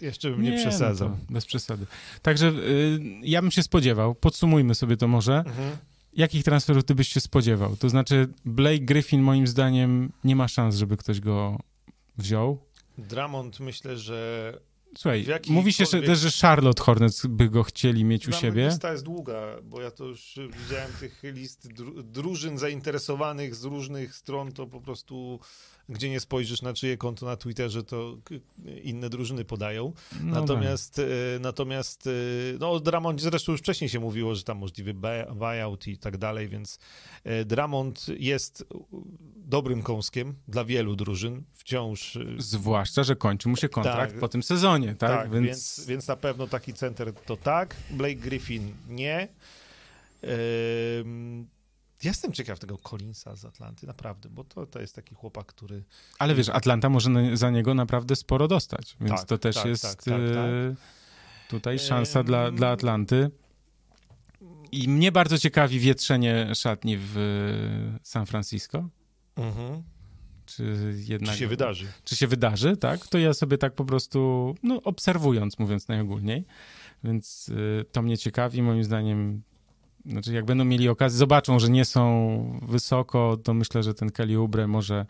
jeszcze 0.00 0.30
bym 0.30 0.42
nie, 0.42 0.56
przesadzał. 0.56 1.08
No 1.08 1.16
to 1.26 1.32
bez 1.32 1.46
przesady. 1.46 1.86
Także 2.22 2.48
y, 2.48 3.00
ja 3.22 3.42
bym 3.42 3.50
się 3.50 3.62
spodziewał, 3.62 4.14
podsumujmy 4.14 4.74
sobie 4.74 4.96
to 4.96 5.08
może, 5.08 5.38
Mhm. 5.38 5.76
jakich 6.12 6.44
transferów 6.44 6.84
ty 6.84 6.94
byś 6.94 7.08
się 7.08 7.20
spodziewał? 7.20 7.76
To 7.76 7.88
znaczy 7.88 8.28
Blake 8.44 8.78
Griffin 8.80 9.22
moim 9.22 9.46
zdaniem 9.46 10.12
nie 10.24 10.36
ma 10.36 10.48
szans, 10.48 10.76
żeby 10.76 10.96
ktoś 10.96 11.20
go 11.20 11.58
wziął. 12.18 12.58
Dramont 12.98 13.60
myślę, 13.60 13.96
że 13.98 14.52
Słuchaj, 14.98 15.26
mówi 15.48 15.72
się 15.72 15.84
że, 15.86 16.02
też, 16.02 16.18
że 16.18 16.30
Charlotte 16.48 16.82
Hornets 16.82 17.26
by 17.26 17.48
go 17.48 17.62
chcieli 17.62 18.04
mieć 18.04 18.28
u 18.28 18.32
siebie. 18.32 18.66
Lista 18.68 18.92
jest 18.92 19.04
długa, 19.04 19.42
bo 19.64 19.80
ja 19.82 19.90
to 19.90 20.04
już 20.04 20.38
widziałem 20.62 20.92
tych 21.00 21.20
list 21.22 21.68
dru- 21.72 22.02
drużyn 22.02 22.58
zainteresowanych 22.58 23.54
z 23.54 23.64
różnych 23.64 24.14
stron, 24.14 24.52
to 24.52 24.66
po 24.66 24.80
prostu 24.80 25.40
gdzie 25.88 26.10
nie 26.10 26.20
spojrzysz 26.20 26.62
na 26.62 26.74
czyje 26.74 26.96
konto 26.96 27.26
na 27.26 27.36
Twitterze, 27.36 27.82
to 27.82 28.16
inne 28.82 29.10
drużyny 29.10 29.44
podają. 29.44 29.92
No 30.22 30.40
natomiast 30.40 30.98
e, 30.98 31.04
natomiast 31.40 32.06
e, 32.06 32.10
no 32.60 32.70
o 32.70 32.80
Dramondzie 32.80 33.24
zresztą 33.24 33.52
już 33.52 33.60
wcześniej 33.60 33.90
się 33.90 34.00
mówiło, 34.00 34.34
że 34.34 34.42
tam 34.42 34.58
możliwy 34.58 34.94
buy- 34.94 35.34
buyout 35.34 35.86
i 35.86 35.98
tak 35.98 36.16
dalej, 36.16 36.48
więc 36.48 36.78
e, 37.24 37.44
Dramont 37.44 38.06
jest 38.18 38.64
dobrym 39.36 39.82
kąskiem 39.82 40.34
dla 40.48 40.64
wielu 40.64 40.96
drużyn, 40.96 41.42
wciąż 41.54 42.16
e, 42.16 42.24
tak. 42.24 42.42
Zwłaszcza, 42.42 43.02
że 43.04 43.16
kończy 43.16 43.48
mu 43.48 43.56
się 43.56 43.68
kontrakt 43.68 44.12
Tak. 44.12 44.20
po 44.20 44.28
tym 44.28 44.42
sezonie, 44.42 44.94
tak? 44.94 45.10
tak, 45.10 45.30
więc... 45.30 45.86
Więc, 45.86 46.08
na 46.08 46.16
pewno 46.16 46.46
taki 46.46 46.74
center 46.74 47.12
to 47.12 47.36
tak. 47.36 47.76
Blake 47.90 48.14
Griffin 48.14 48.74
nie. 48.88 49.28
Ym, 51.00 51.46
jestem 52.02 52.32
ciekaw 52.32 52.58
tego 52.58 52.78
Collinsa 52.78 53.36
z 53.36 53.44
Atlanty, 53.44 53.86
naprawdę, 53.86 54.28
bo 54.28 54.44
to, 54.44 54.66
to 54.66 54.80
jest 54.80 54.94
taki 54.94 55.14
chłopak, 55.14 55.46
który. 55.46 55.82
Ale 56.18 56.34
wiesz, 56.34 56.48
Atlanta 56.48 56.88
może 56.88 57.10
na, 57.10 57.36
za 57.36 57.50
niego 57.50 57.74
naprawdę 57.74 58.16
sporo 58.16 58.48
dostać, 58.48 58.96
więc 59.00 59.20
Tak, 59.20 59.28
to 59.28 59.38
też 59.38 59.56
tak, 59.56 59.66
jest 59.66 59.82
tak, 59.82 60.02
tak, 60.02 60.14
e, 60.14 60.74
tutaj 61.48 61.78
szansa 61.78 62.22
dla, 62.22 62.50
dla 62.50 62.68
Atlanty. 62.68 63.30
I 64.72 64.88
mnie 64.88 65.12
bardzo 65.12 65.38
ciekawi 65.38 65.80
wietrzenie 65.80 66.54
szatni 66.54 66.96
w 66.98 67.16
e, 67.16 67.98
San 68.02 68.26
Francisco. 68.26 68.88
Mhm. 69.36 69.82
Czy 70.46 70.94
jednak... 70.96 71.34
Czy 71.34 71.40
się 71.40 71.46
wydarzy? 71.46 71.86
czy 72.04 72.16
się 72.16 72.26
wydarzy, 72.26 72.76
tak, 72.76 73.06
to 73.06 73.18
ja 73.18 73.34
sobie 73.34 73.58
tak 73.58 73.74
po 73.74 73.84
prostu, 73.84 74.54
no, 74.62 74.82
obserwując, 74.82 75.58
mówiąc 75.58 75.88
najogólniej, 75.88 76.44
więc 77.04 77.48
y, 77.48 77.84
to 77.92 78.02
mnie 78.02 78.18
ciekawi, 78.18 78.62
moim 78.62 78.84
zdaniem, 78.84 79.42
znaczy 80.08 80.32
jak 80.32 80.44
będą 80.44 80.64
mieli 80.64 80.88
okazję, 80.88 81.18
zobaczą, 81.18 81.58
że 81.58 81.68
nie 81.68 81.84
są 81.84 82.60
wysoko, 82.62 83.36
to 83.36 83.54
myślę, 83.54 83.82
że 83.82 83.94
ten 83.94 84.10
Kelly 84.10 84.36
Oubre 84.36 84.66
może 84.66 85.06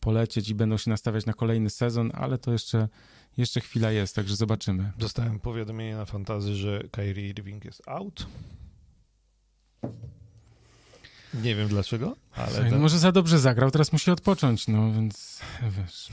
polecieć 0.00 0.48
i 0.48 0.54
będą 0.54 0.76
się 0.76 0.90
nastawiać 0.90 1.26
na 1.26 1.32
kolejny 1.32 1.70
sezon, 1.70 2.10
ale 2.14 2.38
to 2.38 2.52
jeszcze, 2.52 2.88
jeszcze 3.36 3.60
chwila 3.60 3.90
jest, 3.90 4.14
także 4.14 4.36
zobaczymy. 4.36 4.92
Dostałem 4.98 5.40
powiadomienie 5.40 5.96
na 5.96 6.04
fantazy, 6.04 6.54
że 6.54 6.82
Kyrie 6.90 7.28
Irving 7.28 7.64
jest 7.64 7.82
out. 7.86 8.26
Nie 11.34 11.54
wiem 11.54 11.68
dlaczego, 11.68 12.16
ale 12.32 12.46
Słuchaj, 12.46 12.64
no 12.64 12.70
tak 12.70 12.80
może 12.80 12.98
za 12.98 13.12
dobrze 13.12 13.38
zagrał, 13.38 13.70
teraz 13.70 13.92
musi 13.92 14.10
odpocząć, 14.10 14.68
no 14.68 14.92
więc 14.92 15.40
wiesz. 15.78 16.08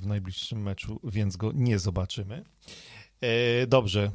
w 0.00 0.06
najbliższym 0.06 0.62
meczu, 0.62 1.00
więc 1.04 1.36
go 1.36 1.52
nie 1.54 1.78
zobaczymy. 1.78 2.44
E, 3.20 3.66
dobrze. 3.66 4.10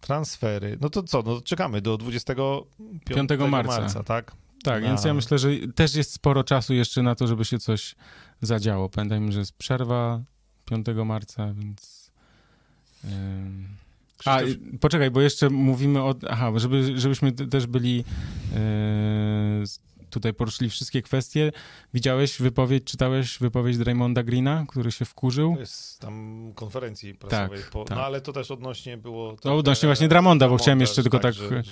Transfery. 0.00 0.78
No 0.80 0.90
to 0.90 1.02
co? 1.02 1.22
No 1.22 1.40
czekamy 1.40 1.80
do 1.80 1.96
25 1.96 2.64
5 3.04 3.30
marca. 3.50 4.02
tak? 4.02 4.32
Tak, 4.62 4.82
Na- 4.82 4.88
więc 4.88 5.04
ja 5.04 5.14
myślę, 5.14 5.38
że 5.38 5.48
też 5.74 5.94
jest 5.94 6.12
sporo 6.12 6.44
czasu 6.44 6.74
jeszcze 6.74 7.02
na 7.02 7.14
to, 7.14 7.26
żeby 7.26 7.44
się 7.44 7.58
coś 7.58 7.94
zadziało. 8.40 8.88
Pamiętajmy, 8.88 9.32
że 9.32 9.38
jest 9.38 9.52
przerwa 9.52 10.20
5 10.64 10.86
marca, 11.04 11.54
więc. 11.54 12.10
A, 13.04 14.40
Krzysztof- 14.40 14.48
y, 14.74 14.78
poczekaj, 14.78 15.10
bo 15.10 15.20
jeszcze 15.20 15.50
mówimy 15.50 16.02
o. 16.02 16.14
Aha, 16.30 16.52
żeby, 16.56 17.00
żebyśmy 17.00 17.32
też 17.32 17.66
byli. 17.66 17.96
yy, 17.96 18.04
tutaj 20.10 20.34
poruszyli 20.34 20.70
wszystkie 20.70 21.02
kwestie. 21.02 21.52
Widziałeś 21.94 22.38
wypowiedź, 22.38 22.84
czytałeś 22.84 23.38
wypowiedź 23.38 23.78
Draymonda 23.78 24.22
Greena, 24.22 24.64
który 24.68 24.92
się 24.92 25.04
wkurzył? 25.04 25.54
To 25.54 25.60
jest 25.60 25.98
tam 26.00 26.52
konferencji 26.54 27.14
prasowej. 27.14 27.60
po, 27.72 27.84
tak. 27.84 27.98
No 27.98 28.04
ale 28.04 28.20
to 28.20 28.32
też 28.32 28.50
odnośnie 28.50 28.96
było... 28.96 29.36
No, 29.44 29.56
odnośnie 29.56 29.86
właśnie 29.86 30.08
Dramonda, 30.08 30.48
bo 30.48 30.56
chciałem 30.56 30.80
jeszcze 30.80 31.02
tylko 31.02 31.18
tak- 31.18 31.34
Że, 31.34 31.48
że, 31.48 31.62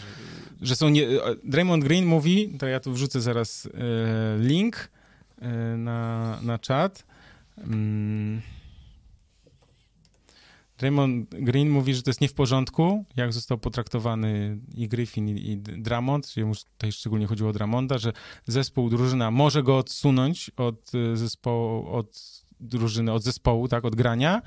że 0.62 0.76
są 0.76 0.88
nie... 0.88 1.08
Draymond 1.44 1.84
Green 1.84 2.06
mówi, 2.06 2.56
to 2.58 2.66
ja 2.66 2.80
tu 2.80 2.92
wrzucę 2.92 3.20
zaraz 3.20 3.66
e, 3.66 4.38
link 4.38 4.90
e, 5.40 5.48
na, 5.76 6.38
na 6.42 6.58
czat. 6.58 7.04
Mm. 7.58 8.40
Draymond 10.78 11.30
Green 11.30 11.70
mówi, 11.70 11.94
że 11.94 12.02
to 12.02 12.10
jest 12.10 12.20
nie 12.20 12.28
w 12.28 12.34
porządku, 12.34 13.04
jak 13.16 13.32
został 13.32 13.58
potraktowany 13.58 14.58
i 14.74 14.88
Griffin, 14.88 15.28
i, 15.28 15.50
i 15.50 15.56
Dramond, 15.58 16.36
jemu 16.36 16.54
tutaj 16.54 16.92
szczególnie 16.92 17.26
chodziło 17.26 17.50
o 17.50 17.52
Dramonda, 17.52 17.98
że 17.98 18.12
zespół, 18.46 18.90
drużyna 18.90 19.30
może 19.30 19.62
go 19.62 19.78
odsunąć 19.78 20.50
od 20.56 20.92
e, 20.94 21.16
zespołu, 21.16 21.88
od 21.88 22.42
drużyny, 22.60 23.12
od 23.12 23.22
zespołu, 23.22 23.68
tak, 23.68 23.84
od 23.84 23.94
grania, 23.96 24.42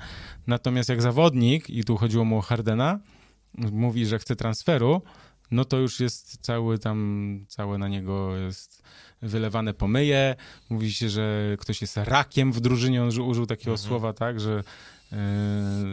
natomiast 0.46 0.88
jak 0.88 1.02
zawodnik, 1.02 1.70
i 1.70 1.84
tu 1.84 1.96
chodziło 1.96 2.24
mu 2.24 2.38
o 2.38 2.40
Hardena, 2.40 3.00
mówi, 3.72 4.06
że 4.06 4.18
chce 4.18 4.36
transferu, 4.36 5.02
no 5.50 5.64
to 5.64 5.78
już 5.78 6.00
jest 6.00 6.38
cały 6.40 6.78
tam, 6.78 7.44
całe 7.48 7.78
na 7.78 7.88
niego 7.88 8.36
jest 8.36 8.82
wylewane 9.22 9.74
pomyje. 9.74 10.36
Mówi 10.70 10.92
się, 10.92 11.08
że 11.08 11.56
ktoś 11.60 11.80
jest 11.80 11.96
rakiem 11.96 12.52
w 12.52 12.60
drużynie, 12.60 13.02
on 13.02 13.08
użył- 13.08 13.46
takiego 13.46 13.70
Mhm. 13.70 13.88
słowa, 13.88 14.12
tak, 14.12 14.40
że, 14.40 14.64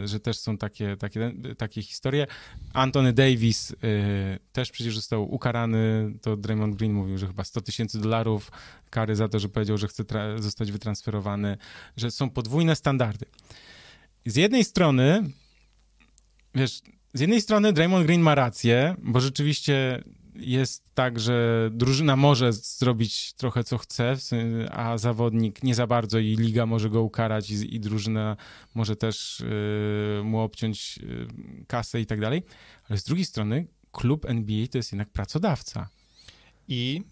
że 0.04 0.20
też 0.20 0.38
są 0.38 0.58
takie, 0.58 0.96
takie, 0.96 1.32
takie 1.58 1.82
historie. 1.82 2.26
Anthony 2.72 3.12
Davis 3.12 3.70
yy, 3.70 3.76
też 4.52 4.70
przecież 4.70 4.94
został 4.94 5.34
ukarany, 5.34 6.12
to 6.22 6.36
Draymond 6.36 6.76
Green 6.76 6.92
mówił, 6.92 7.18
że 7.18 7.26
chyba 7.26 7.44
100 7.44 7.60
tysięcy 7.60 8.00
dolarów 8.00 8.50
kary 8.90 9.16
za 9.16 9.28
to, 9.28 9.38
że 9.38 9.48
powiedział, 9.48 9.78
że 9.78 9.88
chce 9.88 10.04
zostać 10.38 10.72
wytransferowany, 10.72 11.56
że 11.96 12.10
są 12.10 12.30
podwójne 12.30 12.76
standardy. 12.76 13.26
Z 14.26 14.36
jednej 14.36 14.64
strony, 14.64 15.30
wiesz, 16.54 16.80
z 17.14 17.20
jednej 17.20 17.40
strony 17.40 17.72
Draymond 17.72 18.06
Green 18.06 18.20
ma 18.20 18.34
rację, 18.34 18.94
bo 19.02 19.20
rzeczywiście 19.20 20.04
jest 20.40 20.94
tak, 20.94 21.20
że 21.20 21.68
drużyna 21.72 22.16
może 22.16 22.52
zrobić 22.52 23.32
trochę 23.32 23.64
co 23.64 23.78
chce, 23.78 24.16
a 24.70 24.98
zawodnik 24.98 25.62
nie 25.62 25.74
za 25.74 25.86
bardzo 25.86 26.18
i 26.18 26.36
liga 26.36 26.66
może 26.66 26.90
go 26.90 27.02
ukarać 27.02 27.50
i, 27.50 27.74
i 27.74 27.80
drużyna 27.80 28.36
może 28.74 28.96
też 28.96 29.40
y, 29.40 30.20
mu 30.24 30.40
obciąć 30.40 30.98
y, 31.02 31.66
kasę 31.66 32.00
i 32.00 32.06
tak 32.06 32.20
dalej. 32.20 32.42
Ale 32.88 32.98
z 32.98 33.04
drugiej 33.04 33.24
strony 33.24 33.66
klub 33.92 34.24
NBA 34.24 34.66
to 34.66 34.78
jest 34.78 34.92
jednak 34.92 35.10
pracodawca. 35.10 35.88
I 36.68 37.02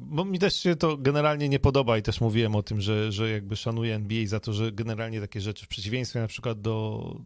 bo 0.00 0.24
mi 0.24 0.38
też 0.38 0.56
się 0.56 0.76
to 0.76 0.96
generalnie 0.96 1.48
nie 1.48 1.58
podoba 1.58 1.98
i 1.98 2.02
też 2.02 2.20
mówiłem 2.20 2.56
o 2.56 2.62
tym, 2.62 2.80
że, 2.80 3.12
że 3.12 3.30
jakby 3.30 3.56
szanuję 3.56 3.94
NBA 3.94 4.26
za 4.26 4.40
to, 4.40 4.52
że 4.52 4.72
generalnie 4.72 5.20
takie 5.20 5.40
rzeczy 5.40 5.64
w 5.64 5.68
przeciwieństwie 5.68 6.20
na 6.20 6.26
przykład 6.26 6.60
do, 6.60 7.16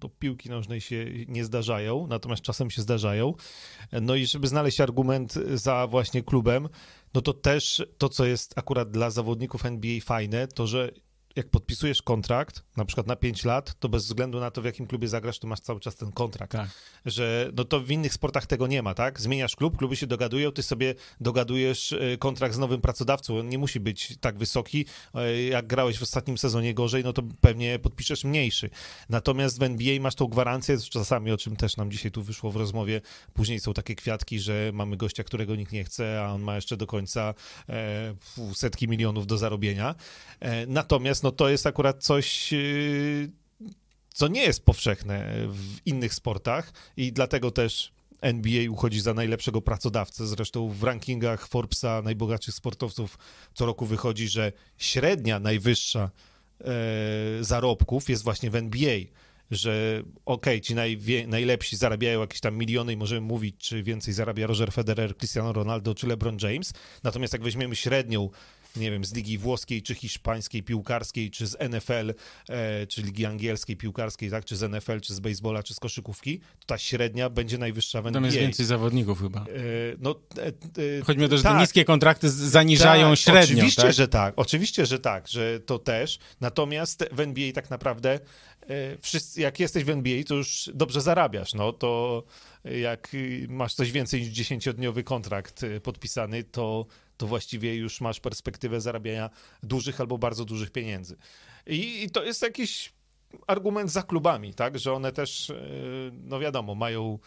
do 0.00 0.08
piłki 0.08 0.50
nożnej 0.50 0.80
się 0.80 1.06
nie 1.28 1.44
zdarzają, 1.44 2.06
natomiast 2.06 2.42
czasem 2.42 2.70
się 2.70 2.82
zdarzają. 2.82 3.34
No 4.02 4.14
i 4.14 4.26
żeby 4.26 4.48
znaleźć 4.48 4.80
argument 4.80 5.34
za 5.54 5.86
właśnie 5.86 6.22
klubem, 6.22 6.68
no 7.14 7.20
to 7.20 7.32
też 7.32 7.86
to, 7.98 8.08
co 8.08 8.26
jest 8.26 8.58
akurat 8.58 8.90
dla 8.90 9.10
zawodników 9.10 9.66
NBA 9.66 10.00
fajne, 10.00 10.48
to 10.48 10.66
że 10.66 10.90
jak 11.36 11.48
podpisujesz 11.50 12.02
kontrakt, 12.02 12.62
na 12.76 12.84
przykład 12.84 13.06
na 13.06 13.16
5 13.16 13.44
lat, 13.44 13.78
to 13.78 13.88
bez 13.88 14.06
względu 14.06 14.40
na 14.40 14.50
to, 14.50 14.62
w 14.62 14.64
jakim 14.64 14.86
klubie 14.86 15.08
zagrasz, 15.08 15.38
to 15.38 15.46
masz 15.46 15.60
cały 15.60 15.80
czas 15.80 15.96
ten 15.96 16.12
kontrakt 16.12 16.52
Tak. 16.52 16.68
że 17.06 17.50
no 17.54 17.64
to 17.64 17.80
w 17.80 17.90
innych 17.90 18.12
sportach 18.12 18.46
tego 18.46 18.66
nie 18.66 18.82
ma, 18.82 18.94
tak? 18.94 19.20
Zmieniasz 19.20 19.56
klub, 19.56 19.76
kluby 19.76 19.96
się 19.96 20.06
dogadują, 20.06 20.52
ty 20.52 20.62
sobie 20.62 20.94
dogadujesz 21.20 21.92
e, 21.92 22.16
kontrakt 22.18 22.54
z 22.54 22.58
nowym 22.58 22.80
pracodawcą, 22.80 23.38
on 23.38 23.48
nie 23.48 23.58
musi 23.58 23.80
być 23.80 24.16
tak 24.20 24.38
wysoki, 24.38 24.86
E, 25.14 25.42
jak 25.42 25.66
grałeś 25.66 25.98
w 25.98 26.02
ostatnim 26.02 26.38
sezonie 26.38 26.74
gorzej, 26.74 27.04
no 27.04 27.12
to 27.12 27.22
pewnie 27.40 27.78
podpiszesz 27.78 28.24
mniejszy. 28.24 28.70
Natomiast 29.08 29.58
w 29.58 29.62
NBA 29.62 30.00
masz 30.00 30.14
tą 30.14 30.26
gwarancję, 30.26 30.78
czasami 30.78 31.32
o 31.32 31.36
czym 31.36 31.56
też 31.56 31.76
nam 31.76 31.90
dzisiaj 31.90 32.10
tu 32.10 32.22
wyszło 32.22 32.50
w 32.50 32.56
rozmowie, 32.56 33.00
później 33.34 33.60
są 33.60 33.74
takie 33.74 33.94
kwiatki, 33.94 34.40
że 34.40 34.70
mamy 34.74 34.96
gościa, 34.96 35.24
którego 35.24 35.56
nikt 35.56 35.72
nie 35.72 35.84
chce, 35.84 36.22
a 36.24 36.32
on 36.32 36.42
ma 36.42 36.54
jeszcze 36.54 36.76
do 36.76 36.86
końca 36.86 37.34
e, 37.68 38.14
setki 38.54 38.88
milionów 38.88 39.26
do 39.26 39.38
zarobienia. 39.38 39.94
Natomiast 40.66 41.22
no 41.26 41.32
to 41.32 41.48
jest 41.48 41.66
akurat 41.66 42.04
coś... 42.04 42.52
E, 42.52 42.56
co 44.14 44.28
nie 44.28 44.42
jest 44.42 44.64
powszechne 44.64 45.32
w 45.48 45.86
innych 45.86 46.14
sportach 46.14 46.72
i 46.96 47.12
dlatego 47.12 47.50
też 47.50 47.92
NBA 48.20 48.70
uchodzi 48.70 49.00
za 49.00 49.14
najlepszego 49.14 49.62
pracodawcę. 49.62 50.26
Zresztą 50.26 50.68
w 50.68 50.82
rankingach 50.82 51.48
Forbesa 51.48 52.02
najbogatszych 52.02 52.54
sportowców 52.54 53.18
co 53.54 53.66
roku 53.66 53.86
wychodzi, 53.86 54.28
że 54.28 54.52
średnia 54.78 55.40
najwyższa 55.40 56.10
e, 56.60 56.70
zarobków 57.40 58.08
jest 58.08 58.24
właśnie 58.24 58.50
w 58.50 58.56
NBA. 58.56 58.98
Że 59.50 60.02
okej, 60.26 60.60
ci 60.60 60.74
najwie, 60.74 61.26
najlepsi 61.26 61.76
zarabiają 61.76 62.20
jakieś 62.20 62.40
tam 62.40 62.56
miliony 62.56 62.92
i 62.92 62.96
możemy 62.96 63.20
mówić, 63.20 63.56
czy 63.58 63.82
więcej 63.82 64.14
zarabia 64.14 64.46
Roger 64.46 64.72
Federer, 64.72 65.16
Cristiano 65.16 65.52
Ronaldo 65.52 65.94
czy 65.94 66.06
LeBron 66.06 66.36
James. 66.42 66.72
Natomiast 67.02 67.32
jak 67.32 67.42
weźmiemy 67.42 67.76
średnią 67.76 68.30
nie 68.76 68.90
wiem, 68.90 69.04
z 69.04 69.14
ligi 69.14 69.38
włoskiej, 69.38 69.82
czy 69.82 69.94
hiszpańskiej, 69.94 70.62
piłkarskiej, 70.62 71.30
czy 71.30 71.46
z 71.46 71.56
NFL, 71.70 72.14
e, 72.48 72.86
czy 72.86 73.02
ligi 73.02 73.26
angielskiej, 73.26 73.76
piłkarskiej, 73.76 74.30
tak, 74.30 74.44
czy 74.44 74.56
z 74.56 74.62
NFL, 74.62 75.00
czy 75.00 75.14
z 75.14 75.20
baseballa, 75.20 75.62
czy 75.62 75.74
z 75.74 75.80
koszykówki, 75.80 76.38
to 76.38 76.66
ta 76.66 76.78
średnia 76.78 77.30
będzie 77.30 77.58
najwyższa 77.58 78.02
w 78.02 78.06
NBA. 78.06 78.20
Tam 78.20 78.24
jest 78.24 78.38
więcej 78.38 78.66
zawodników 78.66 79.20
chyba. 79.20 79.40
E, 79.40 79.44
no, 79.98 80.14
e, 80.38 80.46
e, 80.46 80.52
Chodzi 81.04 81.18
mi 81.18 81.24
o 81.24 81.28
to, 81.28 81.36
że 81.36 81.42
tak. 81.42 81.52
te 81.52 81.60
niskie 81.60 81.84
kontrakty 81.84 82.30
zaniżają 82.30 83.10
tak, 83.10 83.18
średnią, 83.18 83.56
Oczywiście, 83.56 83.82
tak? 83.82 83.92
że 83.92 84.08
tak, 84.08 84.34
oczywiście, 84.36 84.86
że 84.86 84.98
tak, 84.98 85.28
że 85.28 85.60
to 85.60 85.78
też, 85.78 86.18
natomiast 86.40 87.04
w 87.12 87.20
NBA 87.20 87.52
tak 87.52 87.70
naprawdę 87.70 88.10
e, 88.12 88.18
wszyscy, 89.00 89.40
jak 89.40 89.60
jesteś 89.60 89.84
w 89.84 89.90
NBA, 89.90 90.22
to 90.24 90.34
już 90.34 90.70
dobrze 90.74 91.00
zarabiasz, 91.00 91.54
no 91.54 91.72
to 91.72 92.22
jak 92.64 93.16
masz 93.48 93.74
coś 93.74 93.92
więcej 93.92 94.20
niż 94.20 94.30
10-dniowy 94.30 95.02
kontrakt 95.02 95.62
e, 95.62 95.80
podpisany, 95.80 96.44
to, 96.44 96.86
to 97.16 97.26
właściwie 97.26 97.74
już 97.74 98.00
masz 98.00 98.20
perspektywę 98.20 98.80
zarabiania 98.80 99.30
dużych 99.62 100.00
albo 100.00 100.18
bardzo 100.18 100.44
dużych 100.44 100.70
pieniędzy. 100.70 101.16
I, 101.66 102.02
i 102.02 102.10
to 102.10 102.24
jest 102.24 102.42
jakiś 102.42 102.92
argument 103.46 103.90
za 103.90 104.02
klubami, 104.02 104.54
tak, 104.54 104.78
że 104.78 104.92
one 104.92 105.12
też, 105.12 105.50
e, 105.50 105.54
no 106.24 106.38
wiadomo, 106.38 106.74
mają 106.74 107.18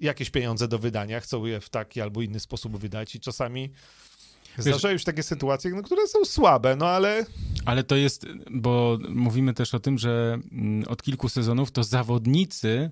jakieś 0.00 0.30
pieniądze 0.30 0.68
do 0.68 0.78
wydania, 0.78 1.20
chcą 1.20 1.44
je 1.44 1.60
w 1.60 1.68
taki 1.68 2.00
albo 2.00 2.22
inny 2.22 2.40
sposób 2.40 2.76
wydać 2.76 3.14
i 3.14 3.20
czasami 3.20 3.70
Zdarzają 4.58 4.98
się 4.98 5.04
takie 5.04 5.22
sytuacje, 5.22 5.70
no, 5.70 5.82
które 5.82 6.06
są 6.06 6.24
słabe, 6.24 6.76
no 6.76 6.86
ale... 6.86 7.26
Ale 7.64 7.84
to 7.84 7.96
jest, 7.96 8.26
bo 8.50 8.98
mówimy 9.08 9.54
też 9.54 9.74
o 9.74 9.80
tym, 9.80 9.98
że 9.98 10.38
mm, 10.52 10.84
od 10.88 11.02
kilku 11.02 11.28
sezonów 11.28 11.70
to 11.70 11.84
zawodnicy 11.84 12.90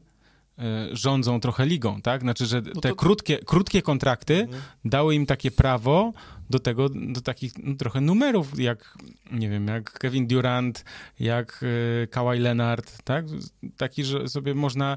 rządzą 0.92 1.40
trochę 1.40 1.66
ligą, 1.66 2.02
tak? 2.02 2.20
Znaczy, 2.20 2.46
że 2.46 2.62
no 2.74 2.80
te 2.80 2.88
to... 2.88 2.96
krótkie, 2.96 3.38
krótkie 3.38 3.82
kontrakty 3.82 4.40
mhm. 4.40 4.62
dały 4.84 5.14
im 5.14 5.26
takie 5.26 5.50
prawo 5.50 6.12
do 6.50 6.58
tego, 6.58 6.88
do 6.88 7.20
takich 7.20 7.52
no, 7.58 7.74
trochę 7.74 8.00
numerów, 8.00 8.60
jak, 8.60 8.98
nie 9.32 9.48
wiem, 9.48 9.66
jak 9.66 9.92
Kevin 9.92 10.26
Durant, 10.26 10.84
jak 11.20 11.62
y, 11.62 12.08
Kawhi 12.10 12.38
Leonard, 12.38 13.02
tak? 13.04 13.24
Taki, 13.76 14.04
że 14.04 14.28
sobie 14.28 14.54
można 14.54 14.96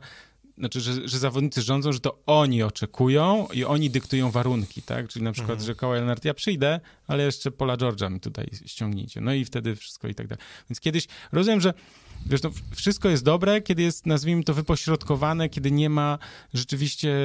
znaczy, 0.57 0.81
że, 0.81 1.07
że 1.07 1.19
zawodnicy 1.19 1.61
rządzą, 1.61 1.91
że 1.91 1.99
to 1.99 2.19
oni 2.25 2.63
oczekują 2.63 3.47
i 3.53 3.63
oni 3.63 3.89
dyktują 3.89 4.31
warunki, 4.31 4.81
tak? 4.81 5.07
Czyli 5.07 5.25
na 5.25 5.31
przykład, 5.31 5.51
mhm. 5.51 5.65
że 5.65 5.75
Kawhi 5.75 5.93
Leonard, 5.93 6.25
ja 6.25 6.33
przyjdę, 6.33 6.79
ale 7.07 7.23
jeszcze 7.23 7.51
Pola 7.51 7.77
George'a 7.77 8.11
mi 8.11 8.19
tutaj 8.19 8.49
ściągnijcie. 8.65 9.21
No 9.21 9.33
i 9.33 9.45
wtedy 9.45 9.75
wszystko 9.75 10.07
i 10.07 10.15
tak 10.15 10.27
dalej. 10.27 10.45
Więc 10.69 10.79
kiedyś, 10.79 11.07
rozumiem, 11.31 11.61
że 11.61 11.73
wiesz, 12.25 12.43
no, 12.43 12.51
wszystko 12.75 13.09
jest 13.09 13.23
dobre, 13.23 13.61
kiedy 13.61 13.81
jest, 13.81 14.05
nazwijmy 14.05 14.43
to, 14.43 14.53
wypośrodkowane, 14.53 15.49
kiedy 15.49 15.71
nie 15.71 15.89
ma 15.89 16.17
rzeczywiście 16.53 17.15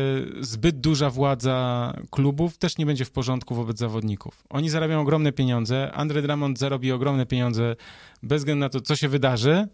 zbyt 0.40 0.80
duża 0.80 1.10
władza 1.10 1.92
klubów, 2.10 2.58
też 2.58 2.78
nie 2.78 2.86
będzie 2.86 3.04
w 3.04 3.10
porządku 3.10 3.54
wobec 3.54 3.78
zawodników. 3.78 4.44
Oni 4.50 4.70
zarabiają 4.70 5.00
ogromne 5.00 5.32
pieniądze, 5.32 5.92
Andre 5.92 6.22
Drummond 6.22 6.58
zarobi 6.58 6.92
ogromne 6.92 7.26
pieniądze 7.26 7.76
bez 8.22 8.40
względu 8.40 8.60
na 8.60 8.68
to, 8.68 8.80
co 8.80 8.96
się 8.96 9.08
wydarzy, 9.08 9.68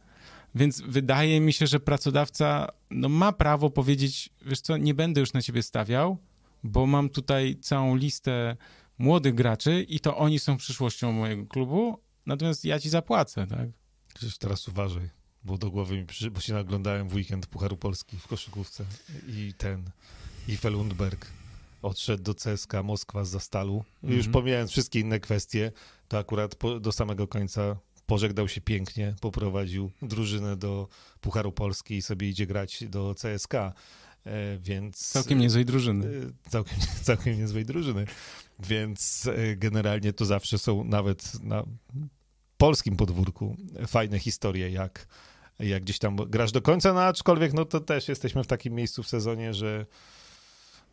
więc 0.56 0.80
wydaje 0.80 1.40
mi 1.40 1.52
się, 1.52 1.66
że 1.66 1.80
pracodawca 1.80 2.68
no, 2.90 3.08
ma 3.08 3.32
prawo 3.32 3.70
powiedzieć, 3.70 4.30
wiesz 4.46 4.60
co, 4.60 4.76
nie 4.76 4.94
będę 4.94 5.20
już 5.20 5.32
na 5.32 5.42
ciebie 5.42 5.62
stawiał, 5.62 6.18
bo 6.64 6.86
mam 6.86 7.08
tutaj 7.08 7.56
całą 7.60 7.96
listę 7.96 8.56
młodych 8.98 9.34
graczy 9.34 9.82
i 9.82 10.00
to 10.00 10.16
oni 10.16 10.38
są 10.38 10.56
przyszłością 10.56 11.12
mojego 11.12 11.46
klubu, 11.46 11.98
natomiast 12.26 12.64
ja 12.64 12.78
ci 12.80 12.88
zapłacę, 12.88 13.46
tak? 13.46 13.68
Przecież 14.14 14.38
teraz 14.38 14.68
uważaj, 14.68 15.10
bo 15.44 15.58
do 15.58 15.70
głowy 15.70 15.96
mi 15.96 16.06
przyszło, 16.06 16.30
bo 16.30 16.40
się 16.40 16.52
naglądałem 16.52 17.08
w 17.08 17.14
weekend 17.14 17.46
Pucharu 17.46 17.76
Polski 17.76 18.16
w 18.16 18.26
koszykówce 18.26 18.84
i 19.28 19.54
ten, 19.58 19.90
i 20.48 20.56
Felundberg 20.56 21.26
odszedł 21.82 22.22
do 22.22 22.34
CSK 22.34 22.72
Moskwa 22.84 23.24
z 23.24 23.28
Zastalu. 23.28 23.84
Mm 24.02 24.14
-hmm. 24.14 24.16
Już 24.16 24.28
pomijając 24.28 24.70
wszystkie 24.70 25.00
inne 25.00 25.20
kwestie, 25.20 25.72
to 26.08 26.18
akurat 26.18 26.54
po, 26.54 26.80
do 26.80 26.92
samego 26.92 27.28
końca 27.28 27.76
pożegnał 28.06 28.48
się 28.48 28.60
pięknie, 28.60 29.14
poprowadził 29.20 29.90
drużynę 30.02 30.56
do 30.56 30.88
Pucharu 31.20 31.52
Polski 31.52 31.94
i 31.96 32.02
sobie 32.02 32.28
idzie 32.28 32.46
grać 32.46 32.84
do 32.88 33.14
CSK. 33.14 33.54
E, 33.54 33.72
więc... 34.58 34.98
Całkiem 34.98 35.38
niezłej 35.38 35.64
drużyny. 35.64 36.06
E, 36.06 36.50
całkiem, 36.50 36.78
całkiem 37.02 37.38
niezłej 37.38 37.64
drużyny. 37.64 38.06
Więc 38.58 39.26
e, 39.26 39.56
generalnie 39.56 40.12
to 40.12 40.24
zawsze 40.24 40.58
są 40.58 40.84
nawet 40.84 41.42
na 41.42 41.64
polskim 42.56 42.96
podwórku 42.96 43.56
fajne 43.86 44.18
historie, 44.18 44.70
jak, 44.70 45.06
jak 45.58 45.82
gdzieś 45.82 45.98
tam 45.98 46.16
grasz 46.16 46.52
do 46.52 46.62
końca, 46.62 46.92
no 46.92 47.02
aczkolwiek 47.02 47.52
no 47.52 47.64
to 47.64 47.80
też 47.80 48.08
jesteśmy 48.08 48.44
w 48.44 48.46
takim 48.46 48.74
miejscu 48.74 49.02
w 49.02 49.08
sezonie, 49.08 49.54
że 49.54 49.86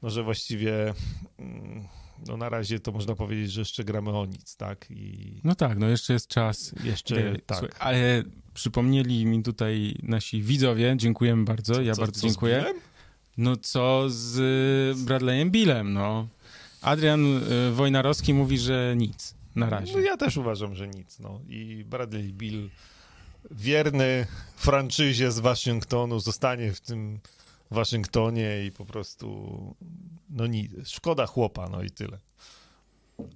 no, 0.01 0.09
że 0.09 0.23
właściwie 0.23 0.93
mm, 1.39 1.87
no 2.27 2.37
na 2.37 2.49
razie 2.49 2.79
to 2.79 2.91
można 2.91 3.15
powiedzieć, 3.15 3.51
że 3.51 3.61
jeszcze 3.61 3.83
gramy 3.83 4.09
o 4.09 4.25
nic, 4.25 4.55
tak? 4.55 4.85
I... 4.89 5.33
No 5.43 5.55
tak, 5.55 5.77
no 5.77 5.87
jeszcze 5.87 6.13
jest 6.13 6.27
czas. 6.27 6.73
Jeszcze, 6.83 7.35
tak. 7.45 7.57
Słuchaj, 7.57 7.77
ale 7.79 8.23
przypomnieli 8.53 9.25
mi 9.25 9.43
tutaj 9.43 9.95
nasi 10.03 10.41
widzowie, 10.41 10.93
dziękujemy 10.97 11.43
bardzo, 11.43 11.81
ja 11.81 11.93
co, 11.95 12.01
bardzo 12.01 12.21
co 12.21 12.27
dziękuję. 12.27 12.65
No 13.37 13.57
co 13.57 14.03
z 14.07 14.97
Bradleyem 14.99 15.51
Billem, 15.51 15.93
no. 15.93 16.27
Adrian 16.81 17.37
y, 17.37 17.71
Wojnarowski 17.71 18.33
mówi, 18.33 18.57
że 18.57 18.93
nic 18.97 19.35
na 19.55 19.69
razie. 19.69 19.93
No 19.93 19.99
ja 19.99 20.17
też 20.17 20.37
uważam, 20.37 20.75
że 20.75 20.87
nic, 20.87 21.19
no. 21.19 21.39
I 21.49 21.85
Bradley 21.87 22.33
Bill 22.33 22.69
wierny 23.51 24.27
franczyzie 24.55 25.31
z 25.31 25.39
Waszyngtonu 25.39 26.19
zostanie 26.19 26.73
w 26.73 26.81
tym 26.81 27.19
Waszyngtonie 27.73 28.65
i 28.65 28.71
po 28.71 28.85
prostu 28.85 29.75
no 30.29 30.47
nie, 30.47 30.67
szkoda 30.85 31.25
chłopa, 31.25 31.69
no 31.69 31.83
i 31.83 31.89
tyle. 31.89 32.17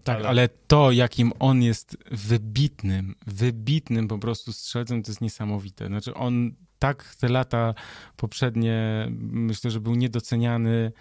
Tak, 0.04 0.18
ale... 0.18 0.30
ale... 0.30 0.50
to, 0.68 0.92
jakim 0.92 1.32
on 1.40 1.64
jest 1.64 1.98
wybitnym, 2.12 3.16
wybitnym 3.28 4.08
po 4.08 4.18
prostu 4.18 4.54
strzelcem, 4.54 5.04
to 5.04 5.12
jest 5.12 5.22
niesamowite. 5.22 5.88
Znaczy 5.88 6.14
on 6.14 6.52
tak 6.80 7.16
te 7.16 7.30
lata 7.30 7.74
poprzednie, 8.18 9.08
myślę, 9.20 9.72
że 9.72 9.80
był 9.80 9.96
niedoceniany 9.96 10.92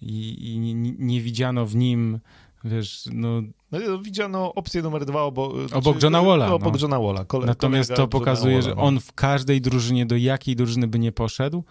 i, 0.00 0.52
i 0.52 0.58
nie, 0.58 0.74
nie, 0.98 1.20
widziano 1.20 1.66
w 1.66 1.76
nim, 1.76 2.20
wiesz, 2.64 3.08
no... 3.12 3.42
no 3.72 3.98
widziano 3.98 4.54
opcję 4.54 4.82
numer 4.82 5.04
dwa 5.04 5.22
obok, 5.22 5.52
obok 5.72 6.02
Johna 6.02 6.22
Walla. 6.22 6.52
Obok 6.52 6.74
no. 6.74 6.80
Johna 6.80 7.00
Walla. 7.00 7.24
Kole, 7.24 7.46
Natomiast 7.46 7.94
to 7.94 8.08
pokazuje, 8.08 8.54
Walla, 8.54 8.68
że 8.68 8.74
no. 8.74 8.82
on 8.82 9.00
w 9.00 9.12
każdej 9.12 9.60
drużynie, 9.60 10.06
do 10.06 10.16
jakiej 10.16 10.56
drużyny 10.56 10.88
by 10.88 10.98
nie 10.98 11.12
poszedł, 11.12 11.64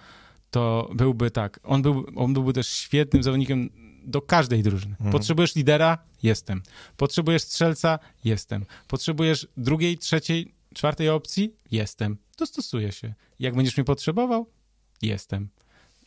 to 0.54 0.90
byłby 0.96 1.32
tak. 1.32 1.60
On, 1.64 1.82
był, 1.82 2.06
on 2.16 2.34
byłby 2.34 2.54
też 2.54 2.68
świetnym 2.68 3.24
zawodnikiem 3.24 3.70
do 4.06 4.22
każdej 4.22 4.64
drużyny. 4.64 4.92
Mhm. 4.92 5.12
Potrzebujesz 5.12 5.56
lidera? 5.56 5.98
Jestem. 6.24 6.62
Potrzebujesz 6.98 7.42
strzelca? 7.42 8.00
Jestem. 8.24 8.66
Potrzebujesz 8.88 9.48
drugiej, 9.58 9.98
trzeciej, 9.98 10.54
czwartej 10.76 11.10
opcji? 11.10 11.56
Jestem. 11.72 12.18
Dostosuję 12.38 12.92
się. 12.92 13.14
Jak 13.40 13.56
będziesz 13.56 13.78
mnie 13.78 13.84
potrzebował? 13.84 14.50
Jestem 15.02 15.50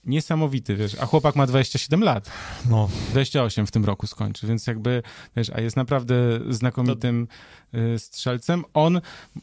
niesamowity, 0.06 0.76
wiesz, 0.76 0.94
a 1.00 1.06
chłopak 1.06 1.36
ma 1.36 1.46
27 1.46 2.02
lat. 2.02 2.30
No. 2.70 2.88
28 3.10 3.66
w 3.66 3.70
tym 3.70 3.84
roku 3.84 4.06
skończy, 4.06 4.46
więc 4.46 4.66
jakby, 4.66 5.02
wiesz, 5.36 5.50
a 5.50 5.60
jest 5.60 5.76
naprawdę 5.76 6.14
znakomitym 6.48 7.26
to... 7.72 7.78
Y, 7.78 7.98
strzelcem. 7.98 8.64
On, 8.74 9.00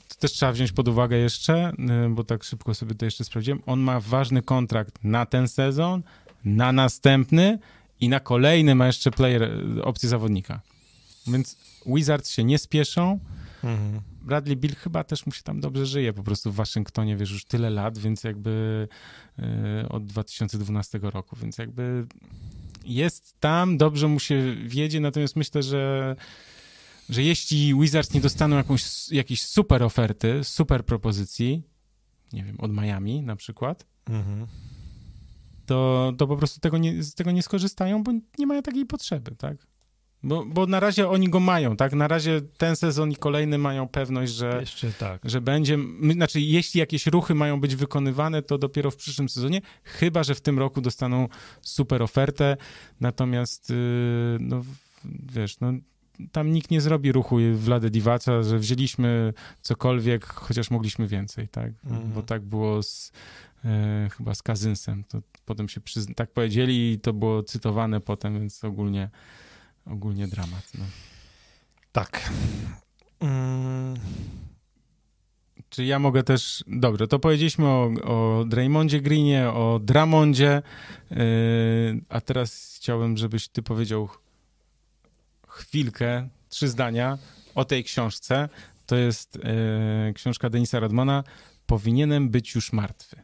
to 0.07 0.15
też 0.19 0.31
trzeba 0.31 0.51
wziąć 0.51 0.71
pod 0.71 0.87
uwagę 0.87 1.17
jeszcze, 1.17 1.73
y, 2.05 2.09
bo 2.09 2.23
tak 2.23 2.43
szybko 2.43 2.73
sobie 2.73 2.95
to 2.95 3.05
jeszcze 3.05 3.23
sprawdziłem, 3.23 3.61
on 3.65 3.79
ma 3.79 3.99
ważny 3.99 4.41
kontrakt 4.41 5.03
na 5.03 5.25
ten 5.25 5.47
sezon, 5.47 6.03
na 6.45 6.71
następny 6.71 7.59
i 7.99 8.09
na 8.09 8.19
kolejny 8.19 8.75
ma 8.75 8.87
jeszcze 8.87 9.11
player, 9.11 9.43
y, 9.43 9.83
opcję 9.83 10.09
zawodnika. 10.09 10.61
Więc 11.27 11.57
Wizards 11.85 12.29
się 12.29 12.43
nie 12.43 12.57
spieszą, 12.57 13.19
mhm. 13.63 14.01
Bradley 14.23 14.57
Bill 14.57 14.75
chyba 14.75 15.03
też 15.03 15.25
mu 15.25 15.31
się 15.31 15.43
tam 15.43 15.59
dobrze 15.59 15.85
żyje, 15.85 16.13
po 16.13 16.23
prostu 16.23 16.51
w 16.51 16.55
Waszyngtonie, 16.55 17.17
wiesz, 17.17 17.31
już 17.31 17.45
tyle 17.45 17.69
lat, 17.69 17.97
więc 17.97 18.23
jakby 18.23 18.87
yy, 19.37 19.45
od 19.89 20.05
2012 20.05 20.99
roku, 21.01 21.35
więc 21.35 21.57
jakby 21.57 22.05
jest 22.85 23.39
tam, 23.39 23.77
dobrze 23.77 24.07
mu 24.07 24.19
się 24.19 24.55
wiedzie, 24.65 24.99
natomiast 24.99 25.35
myślę, 25.35 25.63
że 25.63 26.15
że 27.09 27.23
jeśli 27.23 27.79
Wizards 27.79 28.13
nie 28.13 28.21
dostaną 28.21 28.55
jakąś, 28.57 29.11
jakiejś 29.11 29.43
super 29.43 29.83
oferty, 29.83 30.43
super 30.43 30.85
propozycji, 30.85 31.63
nie 32.33 32.43
wiem, 32.43 32.59
od 32.59 32.73
Miami 32.73 33.21
na 33.21 33.35
przykład, 33.35 33.87
mhm. 34.05 34.47
to, 35.65 36.11
to 36.17 36.27
po 36.27 36.37
prostu 36.37 36.59
tego 36.59 36.77
nie, 36.77 37.03
z 37.03 37.15
tego 37.15 37.31
nie 37.31 37.43
skorzystają, 37.43 38.03
bo 38.03 38.11
nie 38.37 38.47
mają 38.47 38.61
takiej 38.61 38.85
potrzeby, 38.85 39.35
tak? 39.35 39.67
Bo, 40.23 40.45
bo 40.45 40.65
na 40.65 40.79
razie 40.79 41.09
oni 41.09 41.29
go 41.29 41.39
mają, 41.39 41.77
tak? 41.77 41.93
Na 41.93 42.07
razie 42.07 42.41
ten 42.57 42.75
sezon 42.75 43.11
i 43.11 43.15
kolejny 43.15 43.57
mają 43.57 43.87
pewność, 43.87 44.33
że, 44.33 44.57
Jeszcze 44.59 44.91
tak. 44.91 45.21
że 45.23 45.41
będzie. 45.41 45.77
Znaczy, 46.13 46.41
jeśli 46.41 46.79
jakieś 46.79 47.07
ruchy 47.07 47.35
mają 47.35 47.59
być 47.61 47.75
wykonywane, 47.75 48.41
to 48.41 48.57
dopiero 48.57 48.91
w 48.91 48.95
przyszłym 48.95 49.29
sezonie, 49.29 49.61
chyba 49.83 50.23
że 50.23 50.35
w 50.35 50.41
tym 50.41 50.59
roku 50.59 50.81
dostaną 50.81 51.27
super 51.61 52.03
ofertę. 52.03 52.57
Natomiast, 53.01 53.69
yy, 53.69 53.75
no 54.39 54.63
wiesz, 55.33 55.59
no 55.59 55.73
tam 56.31 56.51
nikt 56.51 56.71
nie 56.71 56.81
zrobi 56.81 57.11
ruchu 57.11 57.37
Vlade 57.55 57.89
Divaca, 57.89 58.43
że 58.43 58.59
wzięliśmy 58.59 59.33
cokolwiek, 59.61 60.25
chociaż 60.25 60.71
mogliśmy 60.71 61.07
więcej, 61.07 61.47
tak? 61.47 61.71
Mhm. 61.85 62.11
Bo 62.11 62.21
tak 62.21 62.41
było 62.41 62.83
z, 62.83 63.11
e, 63.65 64.09
chyba 64.17 64.35
z 64.35 64.41
Kazynsem. 64.41 65.03
To 65.03 65.21
potem 65.45 65.69
się 65.69 65.81
przyzna- 65.81 66.13
tak 66.15 66.31
powiedzieli 66.31 66.91
i 66.91 66.99
to 66.99 67.13
było 67.13 67.43
cytowane 67.43 67.99
potem, 68.01 68.39
więc 68.39 68.63
ogólnie 68.63 69.09
ogólnie 69.85 70.27
dramat. 70.27 70.71
No. 70.77 70.85
Tak. 71.91 72.31
Mm. 73.19 73.95
Czy 75.69 75.85
ja 75.85 75.99
mogę 75.99 76.23
też... 76.23 76.63
Dobrze, 76.67 77.07
to 77.07 77.19
powiedzieliśmy 77.19 77.65
o, 77.67 77.91
o 78.03 78.45
Draymondzie 78.45 79.01
Greenie, 79.01 79.49
o 79.49 79.79
Dramondzie, 79.83 80.61
yy, 81.11 81.17
a 82.09 82.21
teraz 82.21 82.75
chciałbym, 82.77 83.17
żebyś 83.17 83.47
ty 83.47 83.61
powiedział 83.61 84.09
chwilkę, 85.47 86.29
trzy 86.49 86.67
zdania 86.67 87.17
o 87.55 87.65
tej 87.65 87.83
książce. 87.83 88.49
To 88.85 88.95
jest 88.95 89.35
yy, 89.35 90.13
książka 90.13 90.49
Denisa 90.49 90.79
Rodmana 90.79 91.23
Powinienem 91.65 92.29
być 92.29 92.55
już 92.55 92.73
martwy. 92.73 93.15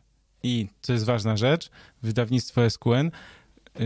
I, 0.44 0.68
co 0.81 0.94
jest 0.94 1.06
ważna 1.06 1.38
rzecz, 1.38 1.69
wydawnictwo 2.03 2.69
SQN, 2.69 3.11
yy, 3.80 3.81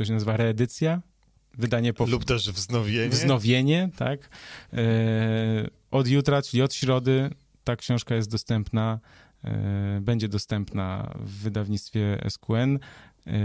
to 0.00 0.04
się 0.04 0.12
nazywa 0.12 0.36
reedycja, 0.36 1.02
wydanie 1.58 1.92
po... 1.92 2.06
Lub 2.06 2.24
też 2.24 2.50
wznowienie. 2.50 3.08
Wznowienie, 3.08 3.90
tak. 3.96 4.28
E, 4.72 4.78
od 5.90 6.08
jutra, 6.08 6.42
czyli 6.42 6.62
od 6.62 6.74
środy, 6.74 7.30
ta 7.64 7.76
książka 7.76 8.14
jest 8.14 8.30
dostępna, 8.30 9.00
e, 9.44 10.00
będzie 10.02 10.28
dostępna 10.28 11.14
w 11.20 11.30
wydawnictwie 11.30 12.18
SQN. 12.28 12.78
E, 13.26 13.38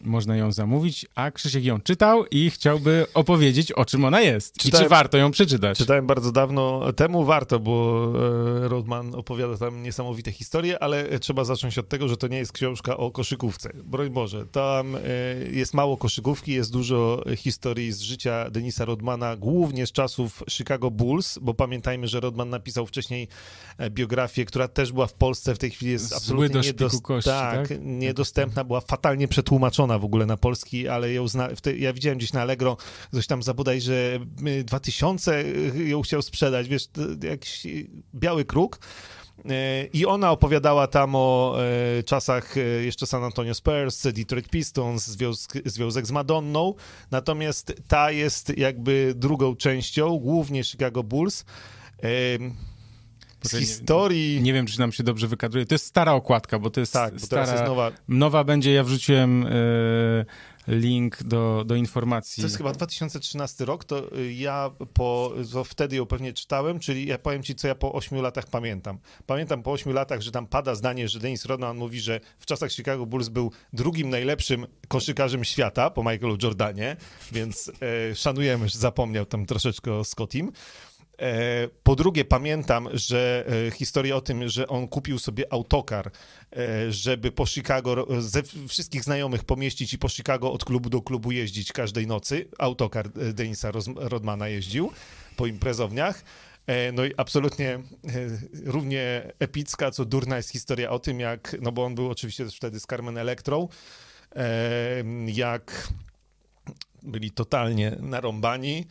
można 0.00 0.36
ją 0.36 0.52
zamówić, 0.52 1.06
a 1.14 1.30
Krzysiek 1.30 1.64
ją 1.64 1.80
czytał 1.80 2.24
i 2.30 2.50
chciałby 2.50 3.06
opowiedzieć, 3.14 3.72
o 3.72 3.84
czym 3.84 4.04
ona 4.04 4.20
jest 4.20 4.56
czytałem, 4.56 4.84
i 4.84 4.84
czy 4.84 4.90
warto 4.90 5.18
ją 5.18 5.30
przeczytać. 5.30 5.78
Czytałem 5.78 6.06
bardzo 6.06 6.32
dawno 6.32 6.92
temu, 6.92 7.24
warto, 7.24 7.60
bo 7.60 8.06
e, 8.64 8.68
Rodman 8.68 9.14
opowiada 9.14 9.56
tam 9.56 9.82
niesamowite 9.82 10.32
historie, 10.32 10.82
ale 10.82 11.18
trzeba 11.18 11.44
zacząć 11.44 11.78
od 11.78 11.88
tego, 11.88 12.08
że 12.08 12.16
to 12.16 12.28
nie 12.28 12.38
jest 12.38 12.52
książka 12.52 12.96
o 12.96 13.10
koszykówce. 13.10 13.70
Broń 13.84 14.10
Boże, 14.10 14.46
tam 14.46 14.96
e, 14.96 15.00
jest 15.50 15.74
mało 15.74 15.96
koszykówki, 15.96 16.52
jest 16.52 16.72
dużo 16.72 17.24
historii 17.36 17.92
z 17.92 18.00
życia 18.00 18.50
Denisa 18.50 18.84
Rodmana, 18.84 19.36
głównie 19.36 19.86
z 19.86 19.92
czasów 19.92 20.42
Chicago 20.50 20.90
Bulls, 20.90 21.38
bo 21.42 21.54
pamiętajmy, 21.54 22.08
że 22.08 22.20
Rodman 22.20 22.50
napisał 22.50 22.86
wcześniej 22.86 23.28
e, 23.78 23.90
biografię, 23.90 24.44
która 24.44 24.68
też 24.68 24.92
była 24.92 25.06
w 25.06 25.14
Polsce, 25.14 25.54
w 25.54 25.58
tej 25.58 25.70
chwili 25.70 25.92
jest 25.92 26.12
absolutnie 26.12 26.60
niedos 26.60 27.00
kości, 27.00 27.30
tak, 27.30 27.68
tak? 27.68 27.78
niedostępna, 27.80 28.64
była 28.64 28.80
fatalnie 28.80 29.28
przetłumaczona 29.28 29.89
w 29.98 30.04
ogóle 30.04 30.26
na 30.26 30.36
polski, 30.36 30.88
ale 30.88 31.12
ją 31.12 31.28
zna, 31.28 31.48
ja 31.78 31.92
widziałem 31.92 32.18
gdzieś 32.18 32.32
na 32.32 32.40
Allegro, 32.40 32.76
ktoś 33.12 33.26
tam 33.26 33.42
zabodaj, 33.42 33.80
że 33.80 34.18
2000 34.64 35.44
ją 35.74 36.02
chciał 36.02 36.22
sprzedać, 36.22 36.68
wiesz, 36.68 36.88
jakiś 37.22 37.66
biały 38.14 38.44
kruk. 38.44 38.78
E, 39.50 39.84
I 39.92 40.06
ona 40.06 40.30
opowiadała 40.30 40.86
tam 40.86 41.14
o 41.14 41.56
czasach 42.06 42.54
jeszcze 42.82 43.06
San 43.06 43.24
Antonio 43.24 43.54
Spurs, 43.54 44.02
Detroit 44.02 44.48
Pistons, 44.48 45.06
związek, 45.06 45.62
związek 45.64 46.06
z 46.06 46.10
Madonną. 46.10 46.74
Natomiast 47.10 47.72
ta 47.88 48.10
jest 48.10 48.58
jakby 48.58 49.12
drugą 49.16 49.56
częścią, 49.56 50.18
głównie 50.18 50.64
Chicago 50.64 51.02
Bulls 51.02 51.44
z 53.42 53.50
historii. 53.50 54.34
Nie, 54.36 54.42
nie, 54.42 54.52
wiem, 54.52 54.66
czy 54.66 54.80
nam 54.80 54.92
się 54.92 55.02
dobrze 55.02 55.28
wykadruje. 55.28 55.66
To 55.66 55.74
jest 55.74 55.86
stara 55.86 56.12
okładka, 56.12 56.58
bo 56.58 56.70
to 56.70 56.80
jest 56.80 56.92
tak, 56.92 57.12
bo 57.14 57.20
stara. 57.20 57.52
Jest 57.52 57.64
nowa. 57.64 57.92
nowa 58.08 58.44
będzie, 58.44 58.72
ja 58.72 58.84
wrzuciłem 58.84 59.46
y, 59.46 60.24
link 60.68 61.22
do, 61.22 61.64
do 61.66 61.74
informacji. 61.74 62.40
To 62.40 62.46
jest 62.46 62.56
chyba 62.56 62.72
2013 62.72 63.64
rok, 63.64 63.84
to 63.84 64.02
ja 64.36 64.70
po, 64.94 65.34
to 65.52 65.64
wtedy 65.64 65.96
ją 65.96 66.06
pewnie 66.06 66.32
czytałem, 66.32 66.80
czyli 66.80 67.06
ja 67.06 67.18
powiem 67.18 67.42
ci, 67.42 67.54
co 67.54 67.68
ja 67.68 67.74
po 67.74 67.92
8 67.92 68.20
latach 68.20 68.46
pamiętam. 68.46 68.98
Pamiętam 69.26 69.62
po 69.62 69.72
8 69.72 69.92
latach, 69.92 70.20
że 70.20 70.30
tam 70.30 70.46
pada 70.46 70.74
zdanie, 70.74 71.08
że 71.08 71.18
Dennis 71.18 71.44
Rodman 71.44 71.76
mówi, 71.76 72.00
że 72.00 72.20
w 72.38 72.46
czasach 72.46 72.72
Chicago 72.72 73.06
Bulls 73.06 73.28
był 73.28 73.52
drugim 73.72 74.10
najlepszym 74.10 74.66
koszykarzem 74.88 75.44
świata 75.44 75.90
po 75.90 76.02
Michaelu 76.02 76.36
Jordanie, 76.42 76.96
więc 77.32 77.72
e, 78.10 78.14
szanujemy, 78.14 78.68
że 78.68 78.78
zapomniał 78.78 79.26
tam 79.26 79.46
troszeczkę 79.46 79.92
o 79.92 80.04
Scottim. 80.04 80.52
E, 81.20 81.68
po 81.82 81.96
drugie, 81.96 82.24
pamiętam, 82.24 82.88
że 82.92 83.46
e, 83.66 83.70
historia 83.70 84.16
o 84.16 84.20
tym, 84.20 84.48
że 84.48 84.68
on 84.68 84.88
kupił 84.88 85.18
sobie 85.18 85.52
autokar, 85.52 86.10
e, 86.56 86.92
żeby 86.92 87.32
po 87.32 87.46
Chicago, 87.46 88.06
ze 88.20 88.42
wszystkich 88.68 89.04
znajomych 89.04 89.44
pomieścić 89.44 89.92
i 89.92 89.98
po 89.98 90.08
Chicago 90.08 90.52
od 90.52 90.64
klubu 90.64 90.90
do 90.90 91.02
klubu 91.02 91.32
jeździć 91.32 91.72
każdej 91.72 92.06
nocy. 92.06 92.48
Autokar 92.58 93.10
Denisa 93.10 93.70
Rodmana 93.96 94.48
jeździł 94.48 94.92
po 95.36 95.46
imprezowniach. 95.46 96.24
No 96.92 97.04
i 97.04 97.12
absolutnie 97.16 97.80
równie 98.64 99.32
epicka, 99.38 99.90
co 99.90 100.04
durna 100.04 100.36
jest 100.36 100.50
historia 100.50 100.90
o 100.90 100.98
tym, 100.98 101.20
jak, 101.20 101.56
no 101.60 101.72
bo 101.72 101.84
on 101.84 101.94
był 101.94 102.10
oczywiście 102.10 102.44
też 102.44 102.56
wtedy 102.56 102.80
z 102.80 102.86
Carmen 102.86 103.18
Electrą, 103.18 103.68
jak 105.26 105.88
byli 107.02 107.30
totalnie 107.30 107.96
narąbani, 108.00 108.86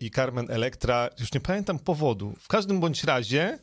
i 0.00 0.10
Carmen 0.10 0.50
Electra, 0.50 1.08
już 1.20 1.32
nie 1.32 1.40
pamiętam 1.40 1.78
powodu. 1.78 2.34
W 2.40 2.48
każdym 2.48 2.80
bądź 2.80 3.04
razie 3.04 3.58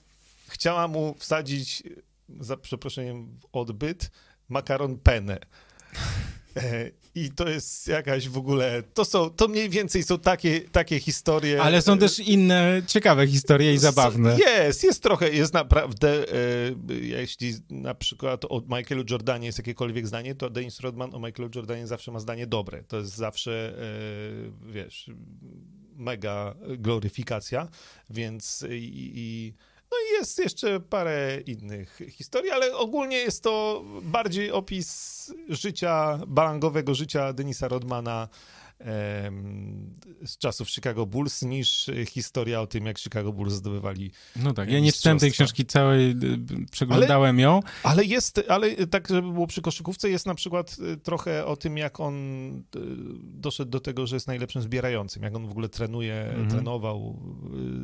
chciała 0.47 0.87
mu 0.87 1.15
wsadzić, 1.19 1.83
za 2.39 2.57
przeproszeniem, 2.57 3.37
odbyt 3.51 4.11
makaron 4.49 4.97
penne. 4.97 5.37
E, 6.57 6.91
I 7.15 7.29
to 7.29 7.49
jest 7.49 7.87
jakaś 7.87 8.29
w 8.29 8.37
ogóle, 8.37 8.83
to 8.93 9.05
są, 9.05 9.29
to 9.29 9.47
mniej 9.47 9.69
więcej 9.69 10.03
są 10.03 10.19
takie, 10.19 10.61
takie 10.61 10.99
historie. 10.99 11.61
Ale 11.61 11.81
są 11.81 11.97
też 11.97 12.19
inne 12.19 12.81
ciekawe 12.87 13.27
historie 13.27 13.73
i 13.73 13.77
zabawne. 13.77 14.37
Jest, 14.39 14.83
jest 14.83 15.03
trochę, 15.03 15.29
jest 15.29 15.53
naprawdę, 15.53 16.09
e, 16.09 16.93
jeśli 17.01 17.53
na 17.69 17.95
przykład 17.95 18.45
o 18.45 18.61
Michaelu 18.77 19.03
Jordanie 19.09 19.45
jest 19.45 19.57
jakiekolwiek 19.57 20.07
zdanie, 20.07 20.35
to 20.35 20.49
Dennis 20.49 20.79
Rodman 20.79 21.15
o 21.15 21.19
Michaelu 21.19 21.51
Jordanie 21.55 21.87
zawsze 21.87 22.11
ma 22.11 22.19
zdanie 22.19 22.47
dobre. 22.47 22.83
To 22.83 22.97
jest 22.97 23.15
zawsze, 23.15 23.73
e, 23.77 24.71
wiesz, 24.71 25.09
mega 25.95 26.55
gloryfikacja, 26.77 27.67
więc 28.09 28.65
i, 28.69 29.11
i 29.15 29.53
no 29.91 29.97
i 29.97 30.19
jest 30.19 30.39
jeszcze 30.39 30.79
parę 30.79 31.41
innych 31.45 31.99
historii, 32.09 32.51
ale 32.51 32.77
ogólnie 32.77 33.17
jest 33.17 33.43
to 33.43 33.83
bardziej 34.01 34.51
opis 34.51 35.33
życia, 35.49 36.19
balangowego 36.27 36.95
życia 36.95 37.33
Denisa 37.33 37.67
Rodmana 37.67 38.29
z 40.25 40.37
czasów 40.37 40.69
Chicago 40.69 41.05
Bulls 41.05 41.41
niż 41.41 41.89
historia 42.09 42.61
o 42.61 42.67
tym, 42.67 42.85
jak 42.85 42.99
Chicago 42.99 43.33
Bulls 43.33 43.53
zdobywali 43.53 44.11
No 44.35 44.53
tak, 44.53 44.71
ja 44.71 44.79
nie 44.79 44.91
czytałem 44.91 45.19
tej 45.19 45.31
książki 45.31 45.65
całej, 45.65 46.09
y, 46.11 46.15
przeglądałem 46.71 47.35
ale, 47.35 47.41
ją. 47.41 47.59
Ale 47.83 48.05
jest, 48.05 48.43
ale 48.47 48.87
tak, 48.87 49.07
żeby 49.07 49.31
było 49.31 49.47
przy 49.47 49.61
koszykówce, 49.61 50.09
jest 50.09 50.25
na 50.25 50.35
przykład 50.35 50.77
y, 50.93 50.97
trochę 50.97 51.45
o 51.45 51.55
tym, 51.55 51.77
jak 51.77 51.99
on 51.99 52.15
doszedł 53.23 53.71
do 53.71 53.79
tego, 53.79 54.07
że 54.07 54.15
jest 54.15 54.27
najlepszym 54.27 54.61
zbierającym, 54.61 55.23
jak 55.23 55.35
on 55.35 55.47
w 55.47 55.51
ogóle 55.51 55.69
trenuje, 55.69 56.15
mhm. 56.15 56.49
trenował 56.49 57.19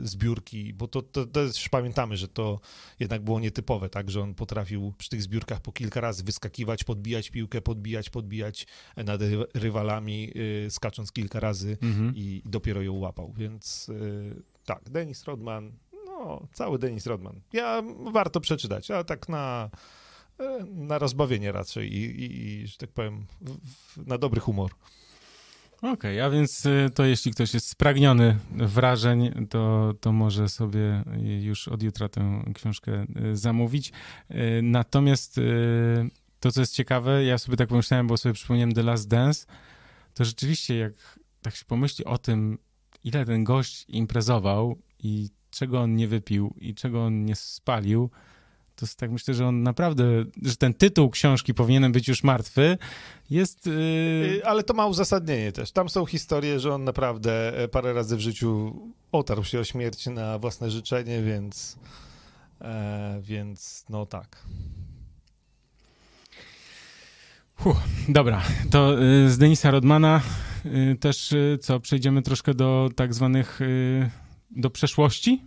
zbiórki, 0.03 0.73
bo 0.73 0.87
to, 0.87 1.01
to, 1.01 1.25
to 1.25 1.47
też 1.47 1.69
pamiętamy, 1.69 2.17
że 2.17 2.27
to 2.27 2.59
jednak 2.99 3.23
było 3.23 3.39
nietypowe, 3.39 3.89
tak, 3.89 4.11
że 4.11 4.21
on 4.21 4.33
potrafił 4.33 4.93
przy 4.97 5.09
tych 5.09 5.21
zbiórkach 5.21 5.61
po 5.61 5.71
kilka 5.71 6.01
razy 6.01 6.23
wyskakiwać, 6.23 6.83
podbijać 6.83 7.29
piłkę, 7.29 7.61
podbijać, 7.61 8.09
podbijać 8.09 8.67
nad 8.97 9.21
rywalami, 9.53 10.33
skacząc 10.81 11.11
kilka 11.11 11.39
razy 11.39 11.77
mhm. 11.81 12.13
i 12.15 12.41
dopiero 12.45 12.81
ją 12.81 12.93
łapał. 12.93 13.33
Więc 13.37 13.89
y, 13.89 14.43
tak, 14.65 14.89
Denis 14.89 15.23
Rodman, 15.23 15.71
no, 16.05 16.47
cały 16.53 16.79
Denis 16.79 17.05
Rodman. 17.05 17.41
Ja 17.53 17.83
warto 18.11 18.39
przeczytać, 18.39 18.91
ale 18.91 19.05
tak 19.05 19.29
na, 19.29 19.69
e, 20.39 20.65
na 20.65 20.99
rozbawienie 20.99 21.51
raczej 21.51 21.93
i, 21.93 22.03
i, 22.03 22.61
i 22.61 22.67
że 22.67 22.77
tak 22.77 22.89
powiem, 22.89 23.25
w, 23.41 24.07
na 24.07 24.17
dobry 24.17 24.41
humor. 24.41 24.71
Okej, 25.77 25.93
okay, 25.93 26.23
a 26.23 26.29
więc 26.29 26.65
y, 26.65 26.89
to 26.95 27.05
jeśli 27.05 27.31
ktoś 27.31 27.53
jest 27.53 27.67
spragniony 27.67 28.37
wrażeń, 28.51 29.47
to, 29.49 29.93
to 29.99 30.11
może 30.11 30.49
sobie 30.49 31.03
już 31.41 31.67
od 31.67 31.83
jutra 31.83 32.09
tę 32.09 32.43
książkę 32.53 33.05
y, 33.25 33.37
zamówić. 33.37 33.91
Natomiast 34.63 35.39
to, 36.39 36.51
co 36.51 36.59
jest 36.59 36.73
ciekawe, 36.73 37.23
ja 37.25 37.37
sobie 37.37 37.57
tak 37.57 37.69
pomyślałem, 37.69 38.07
bo 38.07 38.17
sobie 38.17 38.33
przypomniałem 38.33 38.73
The 38.73 38.83
Last 38.83 39.07
Dance, 39.07 39.45
to 40.13 40.25
rzeczywiście 40.25 40.77
jak 40.77 41.19
tak 41.41 41.55
się 41.55 41.65
pomyśli 41.65 42.05
o 42.05 42.17
tym, 42.17 42.57
ile 43.03 43.25
ten 43.25 43.43
gość 43.43 43.85
imprezował 43.87 44.77
i 44.99 45.29
czego 45.51 45.81
on 45.81 45.95
nie 45.95 46.07
wypił 46.07 46.53
i 46.57 46.75
czego 46.75 47.05
on 47.05 47.25
nie 47.25 47.35
spalił, 47.35 48.09
to 48.75 48.85
tak 48.97 49.11
myślę, 49.11 49.33
że 49.33 49.47
on 49.47 49.63
naprawdę, 49.63 50.03
że 50.41 50.55
ten 50.55 50.73
tytuł 50.73 51.09
książki 51.09 51.53
powinienem 51.53 51.91
być 51.91 52.07
już 52.07 52.23
martwy, 52.23 52.77
jest... 53.29 53.65
Yy... 53.65 54.41
Ale 54.45 54.63
to 54.63 54.73
ma 54.73 54.85
uzasadnienie 54.85 55.51
też. 55.51 55.71
Tam 55.71 55.89
są 55.89 56.05
historie, 56.05 56.59
że 56.59 56.73
on 56.73 56.83
naprawdę 56.83 57.57
e, 57.57 57.67
parę 57.67 57.93
razy 57.93 58.17
w 58.17 58.19
życiu 58.19 58.75
otarł 59.11 59.43
się 59.43 59.59
o 59.59 59.63
śmierć 59.63 60.05
na 60.05 60.39
własne 60.39 60.71
życzenie, 60.71 61.21
więc... 61.21 61.77
E, 62.61 63.19
więc 63.21 63.85
no 63.89 64.05
tak. 64.05 64.43
Huh, 67.63 67.77
dobra, 68.09 68.41
to 68.71 69.03
y, 69.03 69.29
z 69.29 69.37
Denisa 69.37 69.71
Rodmana 69.71 70.21
y, 70.65 70.95
też 70.99 71.31
y, 71.31 71.57
co, 71.61 71.79
przejdziemy 71.79 72.21
troszkę 72.21 72.53
do 72.53 72.89
tak 72.95 73.13
zwanych, 73.13 73.59
do 74.51 74.69
przeszłości? 74.69 75.45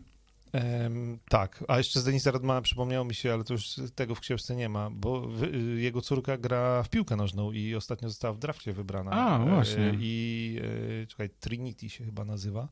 Em, 0.53 1.19
tak, 1.29 1.65
a 1.69 1.79
jeszcze 1.79 2.01
z 2.01 2.05
Denisa 2.05 2.31
Rodmana 2.31 2.63
przypomniało 2.63 3.05
mi 3.05 3.15
się, 3.15 3.33
ale 3.33 3.45
to 3.45 3.55
już 3.55 3.81
tego 3.95 4.15
w 4.15 4.21
książce 4.21 4.57
nie 4.57 4.69
ma, 4.69 4.91
bo 4.91 5.29
jego 5.77 6.01
córka 6.01 6.39
gra 6.39 6.83
w 6.83 6.89
piłkę 6.89 7.17
nożną 7.17 7.53
i 7.53 7.75
ostatnio 7.75 8.09
została 8.09 8.35
w 8.35 8.39
drafcie 8.39 8.73
wybrana. 8.73 9.11
A, 9.11 9.45
E, 9.45 9.51
właśnie. 9.51 9.97
I 10.01 10.59
e, 11.03 11.07
czekaj, 11.07 11.31
Trinity 11.41 11.89
się 11.89 12.05
chyba 12.05 12.25
nazywa. 12.25 12.69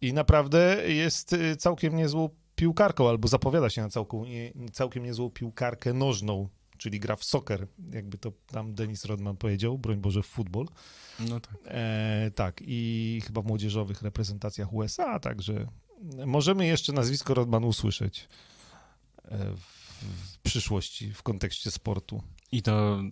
I 0.00 0.12
naprawdę 0.12 0.82
jest 0.88 1.36
całkiem 1.58 1.96
niezłą 1.96 2.28
piłkarką, 2.54 3.08
albo 3.08 3.28
zapowiada 3.28 3.70
się 3.70 3.82
na 3.82 3.88
całką, 3.88 4.24
całkiem 4.72 5.04
niezłą 5.04 5.30
piłkarkę 5.30 5.92
nożną, 5.92 6.48
czyli 6.80 7.00
gra 7.00 7.16
w 7.16 7.24
soccer, 7.24 7.66
jakby 7.92 8.18
to 8.18 8.32
tam 8.46 8.74
Denis 8.74 9.04
Rodman 9.04 9.36
powiedział, 9.36 9.78
broń 9.78 9.96
Boże 9.96 10.22
w 10.22 10.26
futbol. 10.26 10.66
No 11.20 11.40
tak. 11.40 11.54
E, 11.64 12.30
tak, 12.34 12.60
i 12.64 13.22
chyba 13.26 13.42
w 13.42 13.46
młodzieżowych 13.46 14.02
reprezentacjach 14.02 14.72
USA, 14.72 15.20
także 15.20 15.66
możemy 16.26 16.66
jeszcze 16.66 16.92
nazwisko 16.92 17.34
Rodman 17.34 17.64
usłyszeć 17.64 18.28
e, 19.24 19.38
w, 19.56 19.60
w 20.34 20.38
przyszłości 20.38 21.12
w 21.12 21.22
kontekście 21.22 21.70
sportu. 21.70 22.22
I 22.52 22.62
to 22.62 23.02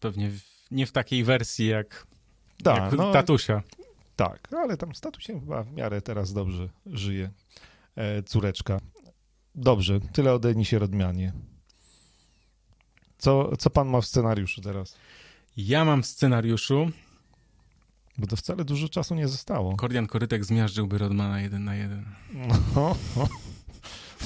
pewnie 0.00 0.30
w, 0.30 0.40
nie 0.70 0.86
w 0.86 0.92
takiej 0.92 1.24
wersji 1.24 1.66
jak, 1.66 2.06
Tak, 2.62 2.82
jak 2.82 2.92
no, 2.92 3.12
tatusia. 3.12 3.62
tak, 4.16 4.48
ale 4.52 4.76
tam 4.76 4.94
statusie 4.94 5.40
chyba 5.40 5.62
w 5.62 5.72
miarę 5.72 6.02
teraz 6.02 6.32
dobrze 6.32 6.68
żyje 6.86 7.30
e, 7.96 8.22
córeczka. 8.22 8.80
Dobrze, 9.54 10.00
tyle 10.00 10.32
o 10.32 10.38
Denisie 10.38 10.78
Rodmianie. 10.78 11.32
Co, 13.18 13.56
co 13.56 13.70
pan 13.70 13.88
ma 13.88 14.00
w 14.00 14.06
scenariuszu 14.06 14.60
teraz? 14.60 14.96
Ja 15.56 15.84
mam 15.84 16.02
w 16.02 16.06
scenariuszu 16.06 16.90
Bo 18.18 18.26
to 18.26 18.36
wcale 18.36 18.64
dużo 18.64 18.88
czasu 18.88 19.14
nie 19.14 19.28
zostało. 19.28 19.76
Kordian 19.76 20.06
Korytek 20.06 20.44
zmiażdżyłby 20.44 20.98
Rodmana 20.98 21.40
jeden 21.40 21.64
na 21.64 21.74
jeden. 21.74 22.04
O, 22.76 22.96
o, 23.16 23.28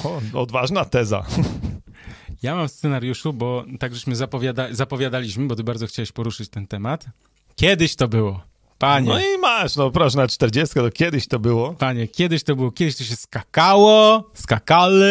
o, 0.05 0.21
odważna 0.41 0.85
teza. 0.85 1.27
Ja 2.43 2.57
mam 2.57 2.69
w 2.69 2.71
scenariuszu, 2.73 3.33
bo 3.33 3.65
tak 3.81 3.95
żeśmy 3.95 4.17
zapowiada 4.17 4.69
zapowiadaliśmy, 4.75 5.47
bo 5.47 5.57
ty 5.57 5.65
bardzo 5.65 5.87
chciałeś 5.87 6.13
poruszyć 6.13 6.49
ten 6.49 6.67
temat. 6.67 7.07
Kiedyś 7.57 7.97
to 7.97 8.09
było. 8.09 8.43
Panie, 8.79 9.09
No 9.09 9.21
i 9.21 9.39
masz, 9.41 9.77
no 9.77 9.91
proszę, 9.91 10.19
na 10.19 10.29
40 10.29 10.75
to 10.75 10.91
kiedyś 10.91 11.29
to 11.29 11.39
było. 11.39 11.73
panie, 11.75 12.09
kiedyś 12.09 12.45
to 12.45 12.57
było, 12.57 12.71
kiedyś 12.73 12.97
to 12.97 13.05
się 13.05 13.17
skakało, 13.17 14.31
skakali, 14.35 15.05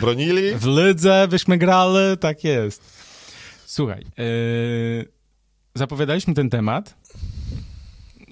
Bronili. 0.00 0.54
w 0.54 0.66
lidze 0.66 1.26
byśmy 1.30 1.58
grali, 1.58 2.18
tak 2.20 2.44
jest. 2.44 3.05
Słuchaj, 3.76 4.06
yy, 4.18 5.08
zapowiadaliśmy 5.74 6.34
ten 6.34 6.50
temat 6.50 6.94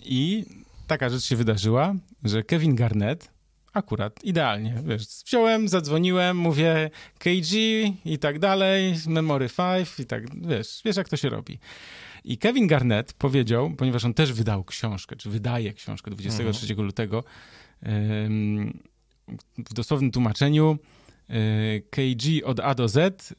i 0.05 0.45
taka 0.87 1.11
rzecz 1.11 1.25
się 1.25 1.37
wydarzyła, 1.37 1.95
że 2.25 2.43
Kevin 2.43 2.75
Garnett, 2.75 3.31
akurat, 3.73 4.25
idealnie, 4.25 4.83
wiesz, 4.87 5.07
wziąłem, 5.27 5.69
zadzwoniłem, 5.69 6.37
mówię 6.37 6.91
KG 7.19 7.53
i 8.05 8.19
tak 8.19 8.39
dalej, 8.39 8.95
Memory 9.07 9.49
5 9.49 10.01
i 10.01 10.07
tak, 10.07 10.47
wiesz, 10.47 10.81
wiesz 10.85 10.97
jak 10.97 11.09
to 11.09 11.17
się 11.17 11.29
robi. 11.29 11.59
I 12.25 12.39
Kevin 12.39 12.67
Garnett 12.67 13.13
powiedział, 13.13 13.71
ponieważ 13.71 14.05
on 14.05 14.15
też 14.15 14.33
wydał 14.33 14.65
książkę, 14.65 15.17
czy 15.17 15.31
wydaje 15.31 15.73
książkę 15.73 16.11
23 16.11 16.75
lutego, 16.75 17.25
ym, 17.87 18.79
w 19.59 19.75
dosłownym 19.75 20.11
tłumaczeniu 20.11 20.79
KG 21.91 22.45
od 22.45 22.61
A 22.61 22.75
do 22.75 22.89
Z, 22.89 23.33
y, 23.33 23.35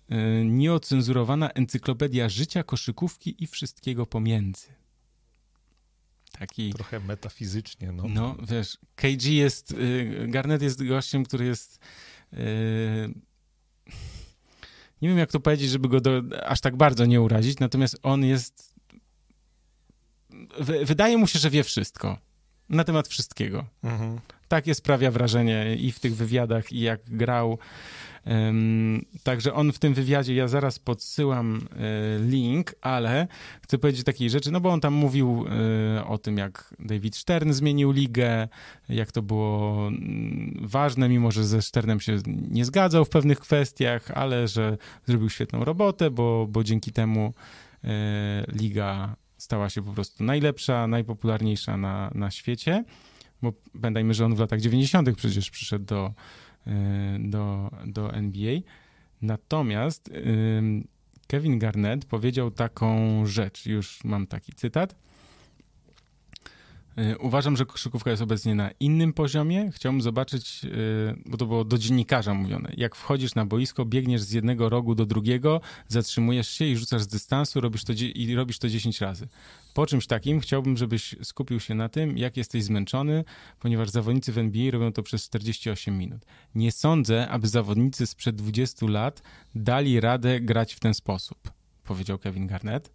nieocenzurowana 0.46 1.50
encyklopedia 1.50 2.30
życia, 2.30 2.64
koszykówki 2.64 3.44
i 3.44 3.48
wszystkiego 3.48 4.06
pomiędzy. 4.06 4.68
Taki, 6.40 6.74
Trochę 6.74 7.00
metafizycznie, 7.00 7.92
no. 7.92 8.04
no 8.08 8.36
wiesz, 8.50 8.78
KG 8.96 9.26
jest, 9.26 9.72
y, 9.72 10.26
Garnett 10.28 10.62
jest 10.62 10.88
gościem, 10.88 11.24
który 11.24 11.46
jest, 11.46 11.80
y, 12.34 13.14
nie 15.02 15.10
wiem 15.10 15.18
jak 15.18 15.32
to 15.32 15.40
powiedzieć, 15.40 15.70
żeby 15.70 15.90
go 15.90 16.02
do, 16.02 16.22
aż 16.46 16.62
tak 16.62 16.76
bardzo 16.76 17.06
nie 17.06 17.22
urazić, 17.22 17.60
natomiast 17.60 18.00
on 18.04 18.26
jest, 18.26 18.76
wy, 20.60 20.86
wydaje 20.86 21.18
mu 21.18 21.28
się, 21.28 21.40
że 21.40 21.50
wie 21.50 21.64
wszystko 21.64 22.18
na 22.70 22.84
temat 22.84 23.08
wszystkiego 23.08 23.66
Mhm. 23.84 24.20
Takie 24.48 24.76
sprawia 24.76 25.12
wrażenie 25.12 25.76
i 25.76 25.92
w 25.92 26.00
tych 26.00 26.16
wywiadach, 26.16 26.72
i 26.72 26.80
jak 26.80 27.02
grał. 27.08 27.58
Także 29.24 29.54
on 29.54 29.72
w 29.72 29.80
tym 29.80 29.94
wywiadzie, 29.94 30.36
ja 30.36 30.48
zaraz 30.48 30.80
podsyłam 30.80 31.58
y, 31.58 32.30
link, 32.30 32.76
ale 32.82 33.28
chcę 33.62 33.78
powiedzieć 33.78 34.04
takiej 34.04 34.30
rzeczy, 34.30 34.52
no 34.52 34.62
bo 34.62 34.70
on 34.70 34.82
tam 34.82 34.94
mówił 34.94 35.46
y, 35.98 36.06
o 36.06 36.18
tym, 36.18 36.38
jak 36.38 36.76
David 36.80 37.16
Stern 37.16 37.54
zmienił 37.54 37.92
ligę, 37.92 38.48
jak 38.90 39.12
to 39.12 39.22
było 39.22 39.88
mm, 39.88 40.60
ważne, 40.62 41.10
mimo 41.10 41.32
że 41.32 41.44
ze 41.44 41.62
Sternem 41.62 42.00
się 42.00 42.18
nie 42.52 42.66
zgadzał 42.66 43.06
w 43.06 43.10
pewnych 43.10 43.40
kwestiach, 43.40 44.12
ale 44.12 44.48
że 44.48 44.78
zrobił 45.06 45.30
świetną 45.30 45.66
robotę, 45.66 46.12
bo, 46.12 46.48
bo 46.50 46.64
dzięki 46.64 46.92
temu 46.92 47.34
y, 47.84 47.88
liga 48.48 49.16
stała 49.38 49.70
się 49.70 49.82
po 49.82 49.92
prostu 49.92 50.24
najlepsza, 50.24 50.88
najpopularniejsza 50.88 51.78
na, 51.78 52.12
na 52.16 52.32
świecie 52.32 52.84
bo 53.42 53.54
pamiętajmy, 53.82 54.14
że 54.14 54.26
on 54.26 54.36
w 54.36 54.40
latach 54.40 54.62
90. 54.62 55.16
przecież 55.18 55.52
przyszedł 55.52 55.86
do, 55.86 56.14
y, 56.68 56.72
do, 57.20 57.72
do 57.86 58.14
NBA. 58.14 58.60
Natomiast 59.22 60.12
Kevin 61.28 61.60
Garnett 61.60 62.06
powiedział 62.06 62.52
taką 62.52 63.26
rzecz, 63.26 63.66
już 63.66 64.04
mam 64.04 64.28
taki 64.28 64.54
cytat. 64.54 64.96
Y, 67.00 67.18
Uważam, 67.18 67.58
że 67.58 67.66
koszykówka 67.66 68.12
jest 68.12 68.24
obecnie 68.24 68.56
na 68.56 68.72
innym 68.80 69.14
poziomie. 69.14 69.72
Chciałbym 69.72 70.02
zobaczyć, 70.02 70.62
y, 70.64 70.70
bo 71.26 71.38
to 71.38 71.46
było 71.46 71.66
do 71.66 71.78
dziennikarza 71.78 72.34
mówione. 72.34 72.72
Jak 72.78 72.96
wchodzisz 72.96 73.36
na 73.36 73.46
boisko, 73.46 73.86
biegniesz 73.86 74.22
z 74.22 74.32
jednego 74.32 74.70
rogu 74.70 74.96
do 74.96 75.06
drugiego, 75.06 75.62
zatrzymujesz 75.88 76.50
się 76.50 76.66
i 76.66 76.78
rzucasz 76.78 77.02
z 77.02 77.08
dystansu 77.08 77.62
robisz 77.62 77.84
to, 77.84 77.94
i 77.94 78.36
robisz 78.36 78.60
to 78.60 78.70
10 78.70 79.02
razy. 79.02 79.28
Po 79.74 79.86
czymś 79.86 80.08
takim 80.08 80.40
chciałbym, 80.40 80.78
żebyś 80.78 81.16
skupił 81.24 81.60
się 81.60 81.76
na 81.76 81.90
tym, 81.90 82.18
jak 82.18 82.38
jesteś 82.38 82.64
zmęczony, 82.64 83.24
ponieważ 83.60 83.90
zawodnicy 83.90 84.32
w 84.32 84.38
NBA 84.38 84.72
robią 84.72 84.92
to 84.94 85.04
przez 85.04 85.26
48 85.26 85.98
minut. 85.98 86.26
Nie 86.56 86.72
sądzę, 86.72 87.28
aby 87.30 87.48
zawodnicy 87.48 88.08
sprzed 88.08 88.36
20 88.36 88.86
lat 88.86 89.22
dali 89.56 90.00
radę 90.00 90.42
grać 90.42 90.74
w 90.74 90.80
ten 90.80 90.94
sposób, 90.94 91.52
powiedział 91.84 92.18
Kevin 92.18 92.48
Garnett. 92.48 92.92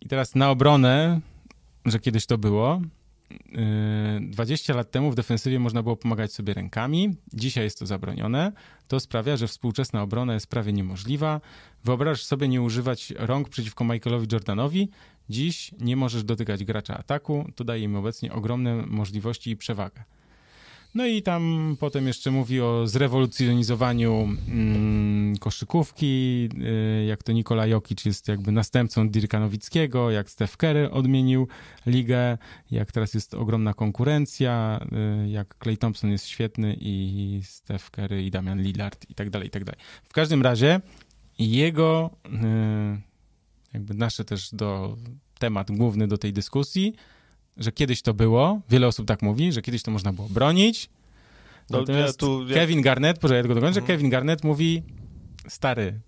I 0.00 0.08
teraz 0.08 0.34
na 0.34 0.50
obronę, 0.50 1.20
że 1.84 1.98
kiedyś 1.98 2.26
to 2.26 2.38
było. 2.38 2.80
Yy, 3.30 4.20
20 4.20 4.74
lat 4.74 4.90
temu 4.90 5.10
w 5.10 5.14
defensywie 5.14 5.58
można 5.58 5.82
było 5.82 5.96
pomagać 5.96 6.32
sobie 6.32 6.54
rękami, 6.54 7.16
dzisiaj 7.32 7.64
jest 7.64 7.78
to 7.78 7.86
zabronione. 7.86 8.52
To 8.88 9.00
sprawia, 9.00 9.36
że 9.36 9.48
współczesna 9.48 10.02
obrona 10.02 10.34
jest 10.34 10.46
prawie 10.46 10.72
niemożliwa. 10.72 11.40
Wyobraź 11.84 12.24
sobie 12.24 12.48
nie 12.48 12.62
używać 12.62 13.12
rąk 13.16 13.48
przeciwko 13.48 13.84
Michaelowi 13.84 14.26
Jordanowi. 14.32 14.90
Dziś 15.28 15.70
nie 15.80 15.96
możesz 15.96 16.24
dotykać 16.24 16.64
gracza 16.64 16.98
ataku, 16.98 17.46
to 17.54 17.64
daje 17.64 17.82
im 17.82 17.96
obecnie 17.96 18.32
ogromne 18.32 18.86
możliwości 18.86 19.50
i 19.50 19.56
przewagę. 19.56 20.04
No 20.94 21.06
i 21.06 21.22
tam 21.22 21.76
potem 21.80 22.06
jeszcze 22.06 22.30
mówi 22.30 22.60
o 22.60 22.86
zrewolucjonizowaniu 22.86 24.28
mm, 24.48 25.36
koszykówki, 25.38 26.48
y, 27.00 27.04
jak 27.04 27.22
to 27.22 27.32
Nikola 27.32 27.66
Jokic 27.66 28.04
jest 28.04 28.28
jakby 28.28 28.52
następcą 28.52 29.08
Dirka 29.08 29.40
Nowickiego, 29.40 30.10
jak 30.10 30.30
Steph 30.30 30.56
Curry 30.56 30.90
odmienił 30.90 31.48
ligę, 31.86 32.38
jak 32.70 32.92
teraz 32.92 33.14
jest 33.14 33.34
ogromna 33.34 33.74
konkurencja, 33.74 34.80
y, 35.24 35.28
jak 35.28 35.54
Clay 35.62 35.76
Thompson 35.76 36.10
jest 36.10 36.26
świetny 36.26 36.76
i 36.80 37.40
Steph 37.44 37.90
Curry 37.90 38.22
i 38.22 38.30
Damian 38.30 38.62
Lillard 38.62 39.10
i 39.10 39.14
tak 39.14 39.30
dalej, 39.30 39.48
i 39.48 39.50
tak 39.50 39.64
dalej. 39.64 39.80
W 40.04 40.12
każdym 40.12 40.42
razie 40.42 40.80
jego, 41.38 42.10
y, 42.26 42.30
jakby 43.72 43.94
nasze 43.94 44.24
też 44.24 44.54
do 44.54 44.96
temat 45.38 45.70
główny 45.70 46.08
do 46.08 46.18
tej 46.18 46.32
dyskusji, 46.32 46.94
że 47.56 47.72
kiedyś 47.72 48.02
to 48.02 48.14
było, 48.14 48.60
wiele 48.70 48.86
osób 48.86 49.06
tak 49.06 49.22
mówi, 49.22 49.52
że 49.52 49.62
kiedyś 49.62 49.82
to 49.82 49.90
można 49.90 50.12
było 50.12 50.28
bronić. 50.28 50.90
No, 51.70 51.78
Natomiast 51.80 52.22
ja 52.22 52.26
tu- 52.28 52.48
ja- 52.48 52.54
Kevin 52.54 52.82
Garnett, 52.82 53.18
poczekaj, 53.18 53.36
ja 53.38 53.42
tylko 53.42 53.54
dokończę, 53.54 53.80
Mhm. 53.80 53.86
Kevin 53.98 54.10
Garnett 54.10 54.44
mówi, 54.44 54.82
stary, 55.48 56.00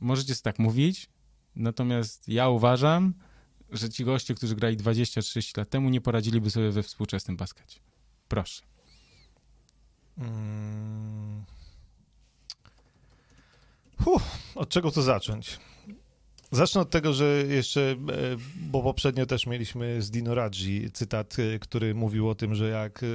możecie 0.00 0.34
sobie 0.34 0.42
tak 0.44 0.58
mówić, 0.58 1.08
natomiast 1.56 2.28
ja 2.28 2.48
uważam, 2.48 3.14
że 3.70 3.88
ci 3.90 4.04
goście, 4.04 4.34
którzy 4.34 4.54
grali 4.56 4.76
20-30 4.76 5.58
lat 5.58 5.70
temu, 5.70 5.88
nie 5.90 6.00
poradziliby 6.00 6.50
sobie 6.50 6.70
we 6.70 6.82
współczesnym 6.82 7.36
baskecie. 7.36 7.80
Proszę. 8.28 8.62
Mm. 10.18 11.44
Huh, 14.04 14.22
od 14.54 14.68
czego 14.68 14.90
to 14.90 15.02
zacząć? 15.02 15.58
Zacznę 16.52 16.80
od 16.80 16.90
tego, 16.90 17.12
że 17.12 17.44
jeszcze, 17.48 17.80
e, 17.90 17.96
bo 18.56 18.82
poprzednio 18.82 19.26
też 19.26 19.46
mieliśmy 19.46 20.02
z 20.02 20.10
Dino 20.10 20.34
Radzi 20.34 20.90
cytat, 20.92 21.36
e, 21.38 21.58
który 21.58 21.94
mówił 21.94 22.28
o 22.28 22.34
tym, 22.34 22.54
że 22.54 22.68
jak 22.68 23.02
e, 23.02 23.06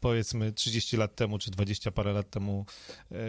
powiedzmy 0.00 0.52
30 0.52 0.96
lat 0.96 1.14
temu, 1.14 1.38
czy 1.38 1.50
20 1.50 1.90
parę 1.90 2.12
lat 2.12 2.30
temu 2.30 2.66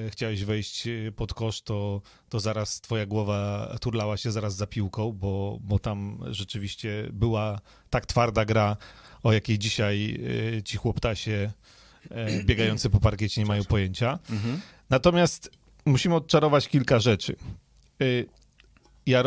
chciałeś 0.10 0.44
wejść 0.44 0.88
pod 1.16 1.34
kosz, 1.34 1.62
to, 1.62 2.02
to 2.30 2.40
zaraz 2.40 2.82
twoja 2.82 3.06
głowa 3.06 3.70
turlała 3.82 4.18
się 4.18 4.32
zaraz 4.32 4.56
za 4.56 4.68
piłką, 4.68 5.12
bo, 5.12 5.60
bo 5.62 5.80
tam 5.80 6.20
rzeczywiście 6.28 7.10
była 7.14 7.60
tak 7.90 8.06
twarda 8.06 8.46
gra, 8.46 8.78
o 9.24 9.34
jakiej 9.34 9.60
dzisiaj 9.60 10.20
ci 10.66 10.78
chłoptasie 10.78 11.52
biegający 12.46 12.90
po 12.90 13.00
parkiecie 13.00 13.42
nie 13.42 13.48
mają 13.48 13.64
pojęcia. 13.64 14.20
Mhm. 14.30 14.62
Natomiast 14.90 15.52
musimy 15.86 16.16
odczarować 16.16 16.68
kilka 16.68 17.00
rzeczy 17.00 17.36
ja 19.06 19.24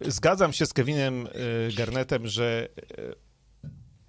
zgadzam 0.00 0.52
się 0.52 0.66
z 0.66 0.72
Kevinem 0.72 1.26
e, 1.26 1.30
Garnetem, 1.72 2.26
że 2.26 2.68
e, 2.98 3.14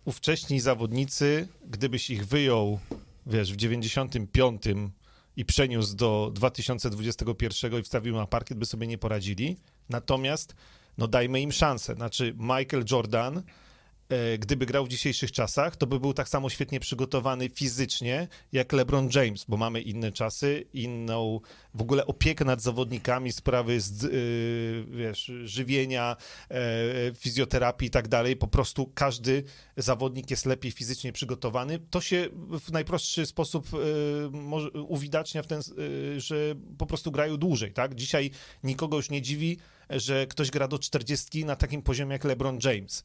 ówcześni 0.05 0.59
zawodnicy, 0.59 1.47
gdybyś 1.67 2.09
ich 2.09 2.25
wyjął, 2.27 2.79
wiesz, 3.25 3.53
w 3.53 3.55
95 3.55 4.63
i 5.35 5.45
przeniósł 5.45 5.95
do 5.95 6.31
2021 6.33 7.79
i 7.79 7.83
wstawił 7.83 8.15
na 8.15 8.27
parkiet, 8.27 8.57
by 8.57 8.65
sobie 8.65 8.87
nie 8.87 8.97
poradzili. 8.97 9.57
Natomiast, 9.89 10.55
no 10.97 11.07
dajmy 11.07 11.41
im 11.41 11.51
szansę. 11.51 11.95
Znaczy, 11.95 12.35
Michael 12.37 12.85
Jordan 12.91 13.43
gdyby 14.39 14.65
grał 14.65 14.85
w 14.85 14.89
dzisiejszych 14.89 15.31
czasach, 15.31 15.75
to 15.75 15.87
by 15.87 15.99
był 15.99 16.13
tak 16.13 16.29
samo 16.29 16.49
świetnie 16.49 16.79
przygotowany 16.79 17.49
fizycznie 17.49 18.27
jak 18.51 18.73
LeBron 18.73 19.09
James, 19.15 19.45
bo 19.47 19.57
mamy 19.57 19.81
inne 19.81 20.11
czasy, 20.11 20.65
inną 20.73 21.39
w 21.73 21.81
ogóle 21.81 22.05
opiekę 22.05 22.45
nad 22.45 22.61
zawodnikami, 22.61 23.31
sprawy 23.31 23.81
z, 23.81 24.03
yy, 24.03 24.97
wiesz, 24.97 25.31
żywienia, 25.43 26.15
yy, 26.49 26.57
fizjoterapii 27.15 27.87
i 27.87 27.91
tak 27.91 28.07
dalej. 28.07 28.35
Po 28.35 28.47
prostu 28.47 28.91
każdy 28.95 29.43
zawodnik 29.77 30.31
jest 30.31 30.45
lepiej 30.45 30.71
fizycznie 30.71 31.13
przygotowany. 31.13 31.79
To 31.89 32.01
się 32.01 32.29
w 32.35 32.71
najprostszy 32.71 33.25
sposób 33.25 33.67
yy, 34.73 34.81
uwidacznia 34.81 35.43
w 35.43 35.47
ten, 35.47 35.61
że 36.17 36.55
po 36.77 36.85
prostu 36.85 37.11
grają 37.11 37.37
dłużej, 37.37 37.73
tak? 37.73 37.95
Dzisiaj 37.95 38.31
nikogo 38.63 38.97
już 38.97 39.09
nie 39.09 39.21
dziwi, 39.21 39.57
że 39.89 40.27
ktoś 40.27 40.51
gra 40.51 40.67
do 40.67 40.79
40 40.79 41.45
na 41.45 41.55
takim 41.55 41.81
poziomie 41.81 42.13
jak 42.13 42.23
LeBron 42.23 42.59
James. 42.63 43.03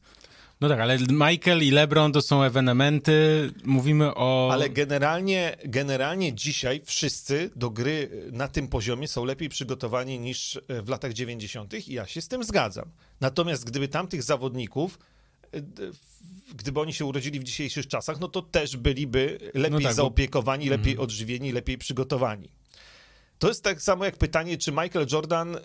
No 0.61 0.69
tak, 0.69 0.79
ale 0.79 0.97
Michael 0.97 1.63
i 1.63 1.71
LeBron 1.71 2.11
to 2.11 2.21
są 2.21 2.43
ewenementy, 2.43 3.49
mówimy 3.65 4.15
o... 4.15 4.49
Ale 4.51 4.69
generalnie, 4.69 5.57
generalnie 5.65 6.33
dzisiaj 6.33 6.81
wszyscy 6.85 7.49
do 7.55 7.69
gry 7.69 8.09
na 8.31 8.47
tym 8.47 8.67
poziomie 8.67 9.07
są 9.07 9.25
lepiej 9.25 9.49
przygotowani 9.49 10.19
niż 10.19 10.59
w 10.69 10.89
latach 10.89 11.13
90. 11.13 11.87
i 11.87 11.93
ja 11.93 12.07
się 12.07 12.21
z 12.21 12.27
tym 12.27 12.43
zgadzam. 12.43 12.85
Natomiast 13.21 13.65
gdyby 13.65 13.87
tamtych 13.87 14.23
zawodników 14.23 14.99
gdyby 16.55 16.79
oni 16.79 16.93
się 16.93 17.05
urodzili 17.05 17.39
w 17.39 17.43
dzisiejszych 17.43 17.87
czasach, 17.87 18.19
no 18.19 18.27
to 18.27 18.41
też 18.41 18.77
byliby 18.77 19.37
lepiej 19.53 19.71
no 19.71 19.79
tak, 19.79 19.93
zaopiekowani, 19.93 20.65
bo... 20.65 20.71
lepiej 20.71 20.91
mhm. 20.91 21.03
odżywieni, 21.03 21.51
lepiej 21.51 21.77
przygotowani. 21.77 22.49
To 23.41 23.47
jest 23.47 23.63
tak 23.63 23.81
samo 23.81 24.05
jak 24.05 24.17
pytanie, 24.17 24.57
czy 24.57 24.71
Michael 24.71 25.07
Jordan 25.11 25.55
y, 25.55 25.59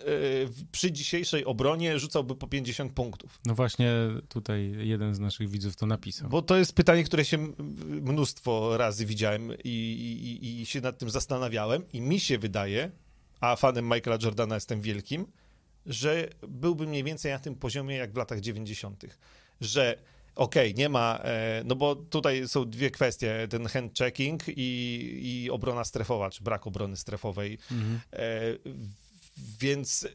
przy 0.71 0.91
dzisiejszej 0.91 1.45
obronie 1.45 1.99
rzucałby 1.99 2.35
po 2.35 2.47
50 2.47 2.93
punktów. 2.93 3.39
No 3.45 3.55
właśnie 3.55 3.93
tutaj 4.29 4.75
jeden 4.79 5.15
z 5.15 5.19
naszych 5.19 5.49
widzów 5.49 5.75
to 5.75 5.85
napisał. 5.85 6.29
Bo 6.29 6.41
to 6.41 6.57
jest 6.57 6.73
pytanie, 6.73 7.03
które 7.03 7.25
się 7.25 7.37
mnóstwo 7.87 8.77
razy 8.77 9.05
widziałem 9.05 9.51
i, 9.63 9.69
i, 10.43 10.61
i 10.61 10.65
się 10.65 10.81
nad 10.81 10.97
tym 10.97 11.09
zastanawiałem 11.09 11.83
i 11.93 12.01
mi 12.01 12.19
się 12.19 12.37
wydaje, 12.37 12.91
a 13.39 13.55
fanem 13.55 13.85
Michaela 13.85 14.17
Jordana 14.23 14.55
jestem 14.55 14.81
wielkim, 14.81 15.27
że 15.85 16.29
byłby 16.47 16.87
mniej 16.87 17.03
więcej 17.03 17.31
na 17.31 17.39
tym 17.39 17.55
poziomie 17.55 17.95
jak 17.95 18.13
w 18.13 18.17
latach 18.17 18.39
90., 18.39 19.05
że 19.61 19.97
okej, 20.37 20.71
okay, 20.71 20.73
nie 20.77 20.89
ma, 20.89 21.19
e, 21.23 21.61
no 21.65 21.75
bo 21.75 21.95
tutaj 21.95 22.47
są 22.47 22.69
dwie 22.69 22.91
kwestie, 22.91 23.47
ten 23.49 23.65
hand 23.65 23.97
checking 23.97 24.43
i, 24.47 25.19
i 25.23 25.49
obrona 25.49 25.83
strefowa, 25.83 26.29
czy 26.29 26.43
brak 26.43 26.67
obrony 26.67 26.97
strefowej, 26.97 27.57
mhm. 27.71 27.99
E, 28.13 28.19
więc 29.59 30.07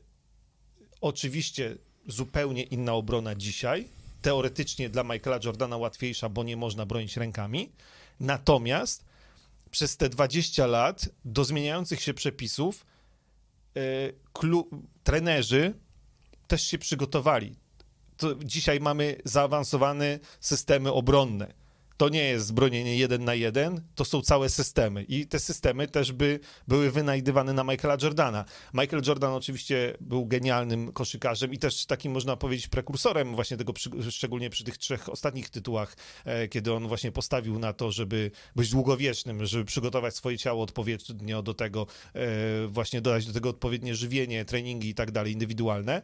oczywiście 1.01 1.77
zupełnie 2.07 2.63
inna 2.63 2.95
obrona 2.95 3.35
dzisiaj, 3.35 3.89
teoretycznie 4.23 4.89
dla 4.89 5.05
Michaela 5.05 5.41
Jordana 5.45 5.77
łatwiejsza, 5.77 6.29
bo 6.29 6.45
nie 6.45 6.57
można 6.57 6.87
bronić 6.87 7.17
rękami, 7.17 7.73
natomiast 8.21 9.05
przez 9.71 9.97
te 9.97 10.09
20 10.09 10.67
lat 10.67 11.09
do 11.25 11.45
zmieniających 11.45 12.03
się 12.03 12.15
przepisów 12.15 12.87
e, 13.77 13.81
trenerzy 15.05 15.75
też 16.47 16.63
się 16.63 16.79
przygotowali 16.79 17.57
dzisiaj 18.45 18.81
mamy 18.81 19.17
zaawansowane 19.25 20.19
systemy 20.41 20.93
obronne. 20.93 21.63
To 22.03 22.09
nie 22.09 22.25
jest 22.25 22.55
bronienie 22.55 22.97
jeden 22.97 23.25
na 23.25 23.35
jeden, 23.35 23.81
to 23.95 24.05
są 24.05 24.23
całe 24.23 24.49
systemy. 24.49 25.03
I 25.03 25.27
te 25.27 25.39
systemy 25.39 25.89
też 25.89 26.13
by 26.13 26.41
były 26.69 26.91
wynajdywane 26.91 27.53
na 27.53 27.65
Michaela 27.65 27.97
Jordana. 28.03 28.45
Michael 28.75 29.03
Jordan 29.07 29.33
oczywiście 29.33 29.97
był 30.01 30.27
genialnym 30.27 30.93
koszykarzem 30.93 31.53
i 31.53 31.59
też 31.59 31.87
takim, 31.87 32.13
można 32.13 32.37
powiedzieć, 32.37 32.69
prekursorem 32.69 33.35
właśnie 33.35 33.57
tego, 33.57 33.73
szczególnie 34.11 34.51
przy 34.51 34.65
tych 34.65 34.79
trzech 34.79 35.09
ostatnich 35.09 35.51
tytułach, 35.51 35.97
e, 36.25 36.49
kiedy 36.49 36.73
on 36.73 36.89
właśnie 36.89 37.13
postawił 37.13 37.59
na 37.59 37.73
to, 37.73 37.93
żeby 37.93 38.31
być 38.57 38.71
długowiecznym, 38.71 39.47
żeby 39.47 39.65
przygotować 39.65 40.17
swoje 40.17 40.39
ciało 40.39 40.63
odpowiednio 40.63 41.43
do 41.43 41.55
tego, 41.55 41.87
e, 42.15 42.67
właśnie 42.67 43.01
dodać 43.01 43.27
do 43.27 43.33
tego 43.33 43.49
odpowiednie 43.49 43.95
żywienie, 43.95 44.45
treningi 44.45 44.89
i 44.89 44.95
tak 44.95 45.11
dalej, 45.11 45.33
indywidualne. 45.33 46.03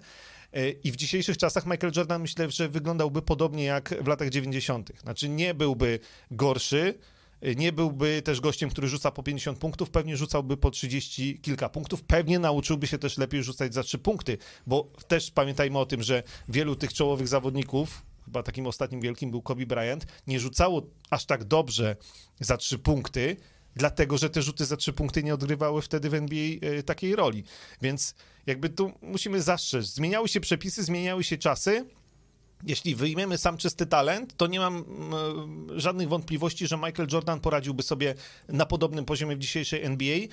E, 0.53 0.71
I 0.71 0.93
w 0.93 0.97
dzisiejszych 0.97 1.37
czasach 1.37 1.67
Michael 1.67 1.93
Jordan 1.97 2.23
myślę, 2.23 2.51
że 2.51 2.69
wyglądałby 2.69 3.23
podobnie 3.23 3.65
jak 3.65 3.95
w 4.03 4.07
latach 4.07 4.29
90. 4.29 4.93
Znaczy 5.01 5.29
nie 5.29 5.55
byłby 5.55 5.99
gorszy, 6.31 6.95
e, 7.41 7.55
nie 7.55 7.73
byłby 7.73 8.23
też 8.23 8.41
gościem, 8.41 8.71
który 8.71 8.89
rzuca 8.89 9.11
po 9.11 9.23
50 9.23 9.59
punktów, 9.59 9.91
pewnie 9.91 10.17
rzucałby 10.17 10.57
po 10.57 10.71
30 10.71 11.41
kilka 11.41 11.69
punktów, 11.69 12.03
pewnie 12.03 12.39
nauczyłby 12.39 12.87
się 12.87 12.99
też 12.99 13.19
lepiej 13.19 13.43
rzucać 13.43 13.75
za 13.75 13.83
3 13.83 13.99
punkty, 13.99 14.39
bo 14.67 14.89
też 15.09 15.31
pamiętajmy 15.31 15.79
o 15.79 15.87
tym, 15.87 16.03
że 16.03 16.23
wielu 16.49 16.77
tych 16.77 16.93
czołowych 16.93 17.29
zawodników, 17.29 18.03
chyba 18.25 18.43
takim 18.43 18.67
ostatnim 18.67 19.01
wielkim 19.01 19.31
był 19.31 19.43
Kobe 19.43 19.67
Bryant, 19.67 20.07
nie 20.27 20.41
rzucało 20.41 20.83
aż 21.11 21.25
tak 21.25 21.45
dobrze 21.45 21.97
za 22.41 22.57
3 22.57 22.79
punkty, 22.79 23.37
dlatego 23.77 24.19
że 24.19 24.31
te 24.31 24.43
rzuty 24.43 24.65
za 24.65 24.77
3 24.77 24.93
punkty 24.93 25.23
nie 25.23 25.35
odgrywały 25.35 25.83
wtedy 25.83 26.11
w 26.11 26.15
NBA 26.15 26.45
e, 26.61 26.83
takiej 26.83 27.17
roli. 27.17 27.45
Więc 27.83 28.15
jakby 28.47 28.69
tu 28.69 28.93
musimy 29.03 29.43
zastrzec. 29.43 29.87
Zmieniały 29.87 30.29
się 30.29 30.41
przepisy, 30.41 30.85
zmieniały 30.85 31.25
się 31.25 31.39
czasy. 31.39 31.87
Jeśli 32.67 32.95
wyjmiemy 32.95 33.39
sam 33.39 33.57
czysty 33.57 33.87
talent, 33.87 34.37
to 34.37 34.47
nie 34.47 34.61
mam 34.61 34.77
mm, 34.77 35.81
żadnych 35.81 36.09
wątpliwości, 36.09 36.67
że 36.67 36.77
Michael 36.77 37.09
Jordan 37.13 37.41
poradziłby 37.41 37.83
sobie 37.83 38.15
na 38.49 38.67
podobnym 38.67 39.05
poziomie 39.05 39.37
w 39.37 39.39
dzisiejszej 39.39 39.85
NBA. 39.85 40.17
E, 40.17 40.29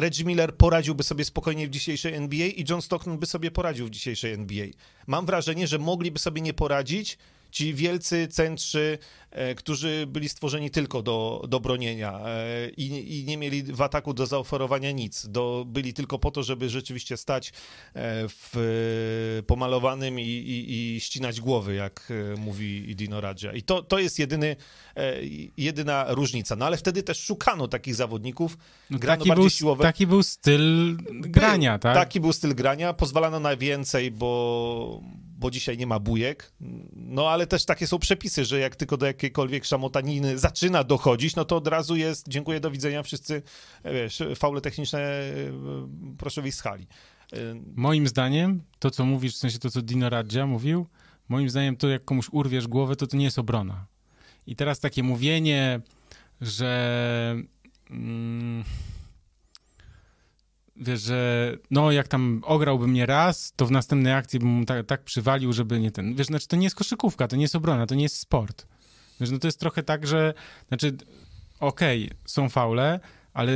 Reggie 0.00 0.24
Miller 0.24 0.56
poradziłby 0.56 1.02
sobie 1.02 1.24
spokojnie 1.24 1.66
w 1.66 1.70
dzisiejszej 1.70 2.14
NBA 2.14 2.46
i 2.46 2.64
John 2.68 2.82
Stockton 2.82 3.18
by 3.18 3.26
sobie 3.26 3.50
poradził 3.50 3.86
w 3.86 3.90
dzisiejszej 3.90 4.32
NBA. 4.32 4.66
Mam 5.06 5.26
wrażenie, 5.26 5.66
że 5.66 5.78
mogliby 5.78 6.18
sobie 6.18 6.40
nie 6.40 6.54
poradzić 6.54 7.18
ci 7.50 7.74
wielcy 7.74 8.28
centrzy, 8.28 8.98
e, 9.30 9.54
którzy 9.54 10.06
byli 10.06 10.28
stworzeni 10.28 10.70
tylko 10.70 11.02
do, 11.02 11.44
do 11.48 11.60
bronienia 11.60 12.20
e, 12.26 12.68
i, 12.70 13.18
i, 13.20 13.24
nie 13.24 13.36
mieli 13.36 13.62
w 13.62 13.82
ataku 13.82 14.14
do 14.14 14.26
zaoferowania 14.26 14.92
nic. 14.92 15.26
Do, 15.28 15.64
byli 15.66 15.94
tylko 15.94 16.18
po 16.18 16.30
to, 16.30 16.42
żeby 16.42 16.68
rzeczywiście 16.68 17.16
stać 17.16 17.48
e, 17.48 17.52
w 18.28 19.42
pomalowanym 19.46 20.20
i, 20.20 20.22
i, 20.22 20.96
i 20.96 21.00
ścinać 21.00 21.40
głowy, 21.40 21.74
jak 21.74 22.12
mówi 22.38 22.96
Dino 22.96 23.20
Radzia. 23.20 23.52
I 23.52 23.62
to, 23.62 23.82
to 23.82 23.98
jest 23.98 24.18
jedyny, 24.18 24.56
jedyna 25.56 26.06
różnica. 26.08 26.56
No 26.56 26.66
ale 26.66 26.76
wtedy 26.76 27.02
też 27.02 27.20
szukano 27.20 27.68
takich 27.68 27.94
zawodników, 27.94 28.58
no, 28.90 28.98
grano 28.98 29.18
taki 29.18 29.28
bardziej 29.28 29.42
był, 29.42 29.50
siłowe. 29.50 29.82
Taki 29.82 30.06
był 30.06 30.22
styl 30.22 30.96
grania, 31.10 31.72
był, 31.72 31.78
tak? 31.78 31.94
Taki 31.94 32.20
był 32.20 32.32
styl 32.32 32.54
grania, 32.54 32.92
pozwalano 32.92 33.40
na 33.40 33.56
więcej, 33.56 34.10
bo 34.10 35.02
bo 35.38 35.50
dzisiaj 35.50 35.78
nie 35.78 35.86
ma 35.86 35.98
bujek. 35.98 36.52
No 36.92 37.28
ale 37.30 37.46
też 37.46 37.64
takie 37.64 37.86
są 37.86 37.98
przepisy, 37.98 38.44
że 38.44 38.58
jak 38.58 38.76
tylko 38.76 38.96
do 38.96 39.06
jakiejkolwiek 39.06 39.64
szamotaniny 39.64 40.38
zaczyna 40.38 40.84
dochodzić, 40.84 41.36
no 41.36 41.44
to 41.44 41.56
od 41.56 41.68
razu 41.68 41.96
jest 41.96 42.28
dziękuję, 42.28 42.60
do 42.60 42.70
widzenia, 42.70 43.02
wszyscy, 43.02 43.42
wiesz, 43.84 44.22
faule 44.36 44.60
techniczne 44.60 45.00
e, 45.00 45.32
proszę 46.18 46.42
wyjść 46.42 46.58
z 46.58 46.60
hali. 46.60 46.86
E, 47.32 47.36
Moim 47.74 48.08
zdaniem, 48.08 48.62
to 48.78 48.90
co 48.90 49.04
mówisz, 49.04 49.34
w 49.34 49.38
sensie 49.38 49.58
to 49.58 49.70
co 49.70 49.82
Dino 49.82 50.10
Radzia 50.10 50.46
mówił, 50.46 50.86
moim 51.28 51.50
zdaniem 51.50 51.76
to 51.76 51.88
jak 51.88 52.04
komuś 52.04 52.28
urwiesz 52.32 52.68
głowę, 52.68 52.96
to 52.96 53.06
to 53.06 53.16
nie 53.16 53.24
jest 53.24 53.38
obrona. 53.38 53.86
I 54.46 54.56
teraz 54.56 54.80
takie 54.80 55.02
mówienie, 55.02 55.80
że... 56.40 57.42
Mm, 57.90 58.64
wiesz, 60.80 61.00
że 61.00 61.52
no 61.70 61.92
jak 61.92 62.08
tam 62.08 62.42
ograłby 62.44 62.88
mnie 62.88 63.06
raz, 63.06 63.52
to 63.56 63.66
w 63.66 63.70
następnej 63.70 64.12
akcji 64.12 64.38
bym 64.38 64.66
tak, 64.66 64.86
tak 64.86 65.04
przywalił, 65.04 65.52
żeby 65.52 65.80
nie 65.80 65.90
ten, 65.90 66.14
wiesz, 66.14 66.26
znaczy 66.26 66.48
to 66.48 66.56
nie 66.56 66.64
jest 66.64 66.76
koszykówka, 66.76 67.28
to 67.28 67.36
nie 67.36 67.42
jest 67.42 67.56
obrona, 67.56 67.86
to 67.86 67.94
nie 67.94 68.02
jest 68.02 68.16
sport. 68.16 68.66
Wiesz, 69.20 69.30
no 69.30 69.38
to 69.38 69.48
jest 69.48 69.60
trochę 69.60 69.82
tak, 69.82 70.06
że, 70.06 70.34
znaczy, 70.68 70.96
okej, 71.60 72.04
okay, 72.04 72.18
są 72.26 72.48
faule, 72.48 73.00
ale 73.32 73.52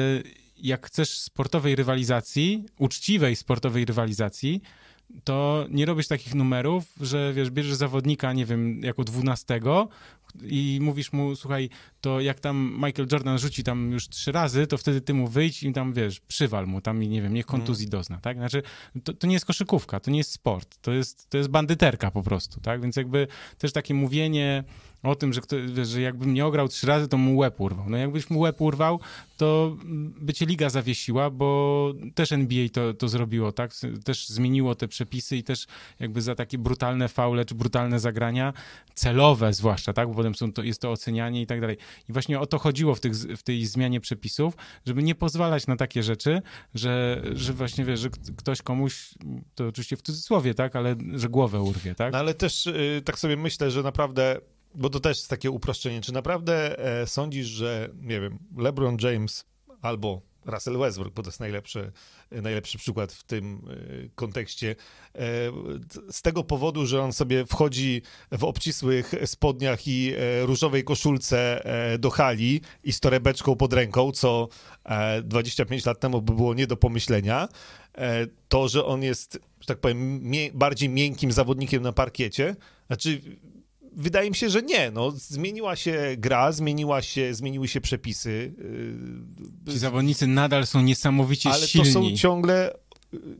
jak 0.56 0.86
chcesz 0.86 1.18
sportowej 1.18 1.76
rywalizacji, 1.76 2.64
uczciwej 2.78 3.36
sportowej 3.36 3.84
rywalizacji, 3.84 4.62
to 5.24 5.66
nie 5.70 5.86
robisz 5.86 6.08
takich 6.08 6.34
numerów, 6.34 6.84
że 7.00 7.32
wiesz, 7.32 7.50
bierzesz 7.50 7.74
zawodnika, 7.74 8.32
nie 8.32 8.46
wiem, 8.46 8.82
jako 8.82 9.04
dwunastego 9.04 9.88
i 10.42 10.78
mówisz 10.82 11.12
mu, 11.12 11.36
słuchaj, 11.36 11.68
to 12.00 12.20
jak 12.20 12.40
tam 12.40 12.74
Michael 12.74 13.08
Jordan 13.12 13.38
rzuci 13.38 13.64
tam 13.64 13.92
już 13.92 14.08
trzy 14.08 14.32
razy, 14.32 14.66
to 14.66 14.78
wtedy 14.78 15.00
ty 15.00 15.14
mu 15.14 15.28
wyjdź 15.28 15.62
i 15.62 15.72
tam, 15.72 15.92
wiesz, 15.92 16.20
przywal 16.20 16.66
mu 16.66 16.80
tam 16.80 17.02
i 17.02 17.08
nie 17.08 17.22
wiem, 17.22 17.34
niech 17.34 17.46
kontuzji 17.46 17.84
mm. 17.84 17.90
dozna, 17.90 18.18
tak? 18.20 18.36
Znaczy, 18.36 18.62
to, 19.04 19.12
to 19.12 19.26
nie 19.26 19.32
jest 19.32 19.46
koszykówka, 19.46 20.00
to 20.00 20.10
nie 20.10 20.18
jest 20.18 20.32
sport, 20.32 20.78
to 20.82 20.92
jest, 20.92 21.30
to 21.30 21.38
jest 21.38 21.50
bandyterka 21.50 22.10
po 22.10 22.22
prostu, 22.22 22.60
tak? 22.60 22.82
Więc 22.82 22.96
jakby 22.96 23.26
też 23.58 23.72
takie 23.72 23.94
mówienie 23.94 24.64
o 25.02 25.14
tym, 25.14 25.32
że, 25.32 25.40
kto, 25.40 25.56
że 25.84 26.00
jakbym 26.00 26.34
nie 26.34 26.46
ograł 26.46 26.68
trzy 26.68 26.86
razy, 26.86 27.08
to 27.08 27.18
mu 27.18 27.36
łeb 27.36 27.60
urwał. 27.60 27.90
No 27.90 27.96
jakbyś 27.96 28.30
mu 28.30 28.40
łeb 28.40 28.60
urwał, 28.60 29.00
to 29.36 29.76
by 30.20 30.32
cię 30.32 30.46
liga 30.46 30.70
zawiesiła, 30.70 31.30
bo 31.30 31.92
też 32.14 32.32
NBA 32.32 32.68
to, 32.68 32.94
to 32.94 33.08
zrobiło, 33.08 33.52
tak? 33.52 33.70
Też 34.04 34.28
zmieniło 34.28 34.74
te 34.74 34.88
przepisy 34.88 35.36
i 35.36 35.42
też 35.42 35.66
jakby 36.00 36.22
za 36.22 36.34
takie 36.34 36.58
brutalne 36.58 37.08
faule 37.08 37.44
czy 37.44 37.54
brutalne 37.54 38.00
zagrania, 38.00 38.52
celowe 38.94 39.52
zwłaszcza, 39.52 39.92
tak? 39.92 40.08
Bo 40.08 40.14
potem 40.14 40.34
są 40.34 40.52
to, 40.52 40.62
jest 40.62 40.80
to 40.80 40.90
ocenianie 40.90 41.42
i 41.42 41.46
tak 41.46 41.60
dalej. 41.60 41.76
I 42.08 42.12
właśnie 42.12 42.40
o 42.40 42.46
to 42.46 42.58
chodziło 42.58 42.94
w, 42.94 43.00
tych, 43.00 43.12
w 43.14 43.42
tej 43.42 43.66
zmianie 43.66 44.00
przepisów, 44.00 44.54
żeby 44.86 45.02
nie 45.02 45.14
pozwalać 45.14 45.66
na 45.66 45.76
takie 45.76 46.02
rzeczy, 46.02 46.42
że, 46.74 47.22
że 47.34 47.52
właśnie 47.52 47.84
wiesz, 47.84 48.00
że 48.00 48.10
ktoś 48.36 48.62
komuś, 48.62 49.14
to 49.54 49.66
oczywiście 49.66 49.96
w 49.96 50.02
cudzysłowie, 50.02 50.54
tak? 50.54 50.76
Ale 50.76 50.96
że 51.14 51.28
głowę 51.28 51.60
urwie, 51.60 51.94
tak? 51.94 52.12
No 52.12 52.18
ale 52.18 52.34
też 52.34 52.66
yy, 52.66 53.02
tak 53.04 53.18
sobie 53.18 53.36
myślę, 53.36 53.70
że 53.70 53.82
naprawdę 53.82 54.40
bo 54.74 54.90
to 54.90 55.00
też 55.00 55.16
jest 55.16 55.30
takie 55.30 55.50
uproszczenie. 55.50 56.00
Czy 56.00 56.12
naprawdę 56.12 56.78
e, 56.78 57.06
sądzisz, 57.06 57.46
że, 57.46 57.90
nie 58.00 58.20
wiem, 58.20 58.38
LeBron 58.56 58.96
James 59.00 59.44
albo 59.82 60.22
Russell 60.46 60.78
Westbrook, 60.78 61.14
bo 61.14 61.22
to 61.22 61.28
jest 61.28 61.40
najlepszy, 61.40 61.92
najlepszy 62.30 62.78
przykład 62.78 63.12
w 63.12 63.24
tym 63.24 63.62
e, 63.70 64.08
kontekście, 64.14 64.70
e, 64.70 65.18
z 66.10 66.22
tego 66.22 66.44
powodu, 66.44 66.86
że 66.86 67.02
on 67.02 67.12
sobie 67.12 67.46
wchodzi 67.46 68.02
w 68.32 68.44
obcisłych 68.44 69.14
spodniach 69.24 69.88
i 69.88 70.12
e, 70.12 70.46
różowej 70.46 70.84
koszulce 70.84 71.62
do 71.98 72.10
hali 72.10 72.60
i 72.84 72.92
z 72.92 73.00
torebeczką 73.00 73.56
pod 73.56 73.72
ręką, 73.72 74.12
co 74.12 74.48
25 75.22 75.86
lat 75.86 76.00
temu 76.00 76.22
by 76.22 76.32
było 76.32 76.54
nie 76.54 76.66
do 76.66 76.76
pomyślenia, 76.76 77.48
to, 78.48 78.68
że 78.68 78.84
on 78.84 79.02
jest, 79.02 79.38
że 79.60 79.66
tak 79.66 79.78
powiem, 79.78 80.22
bardziej 80.54 80.88
miękkim 80.88 81.32
zawodnikiem 81.32 81.82
na 81.82 81.92
parkiecie, 81.92 82.56
znaczy 82.86 83.20
wydaje 83.96 84.30
mi 84.30 84.36
się, 84.36 84.50
że 84.50 84.62
nie. 84.62 84.90
No, 84.90 85.10
zmieniła 85.10 85.76
się 85.76 86.14
gra, 86.18 86.52
zmieniła 86.52 87.02
się, 87.02 87.34
zmieniły 87.34 87.68
się 87.68 87.80
przepisy. 87.80 88.54
Ci 89.70 89.78
zawodnicy 89.78 90.26
nadal 90.26 90.66
są 90.66 90.82
niesamowicie 90.82 91.50
ale 91.50 91.66
silni. 91.66 91.90
Ale 91.90 91.94
to 91.94 92.00
są 92.10 92.16
ciągle 92.16 92.74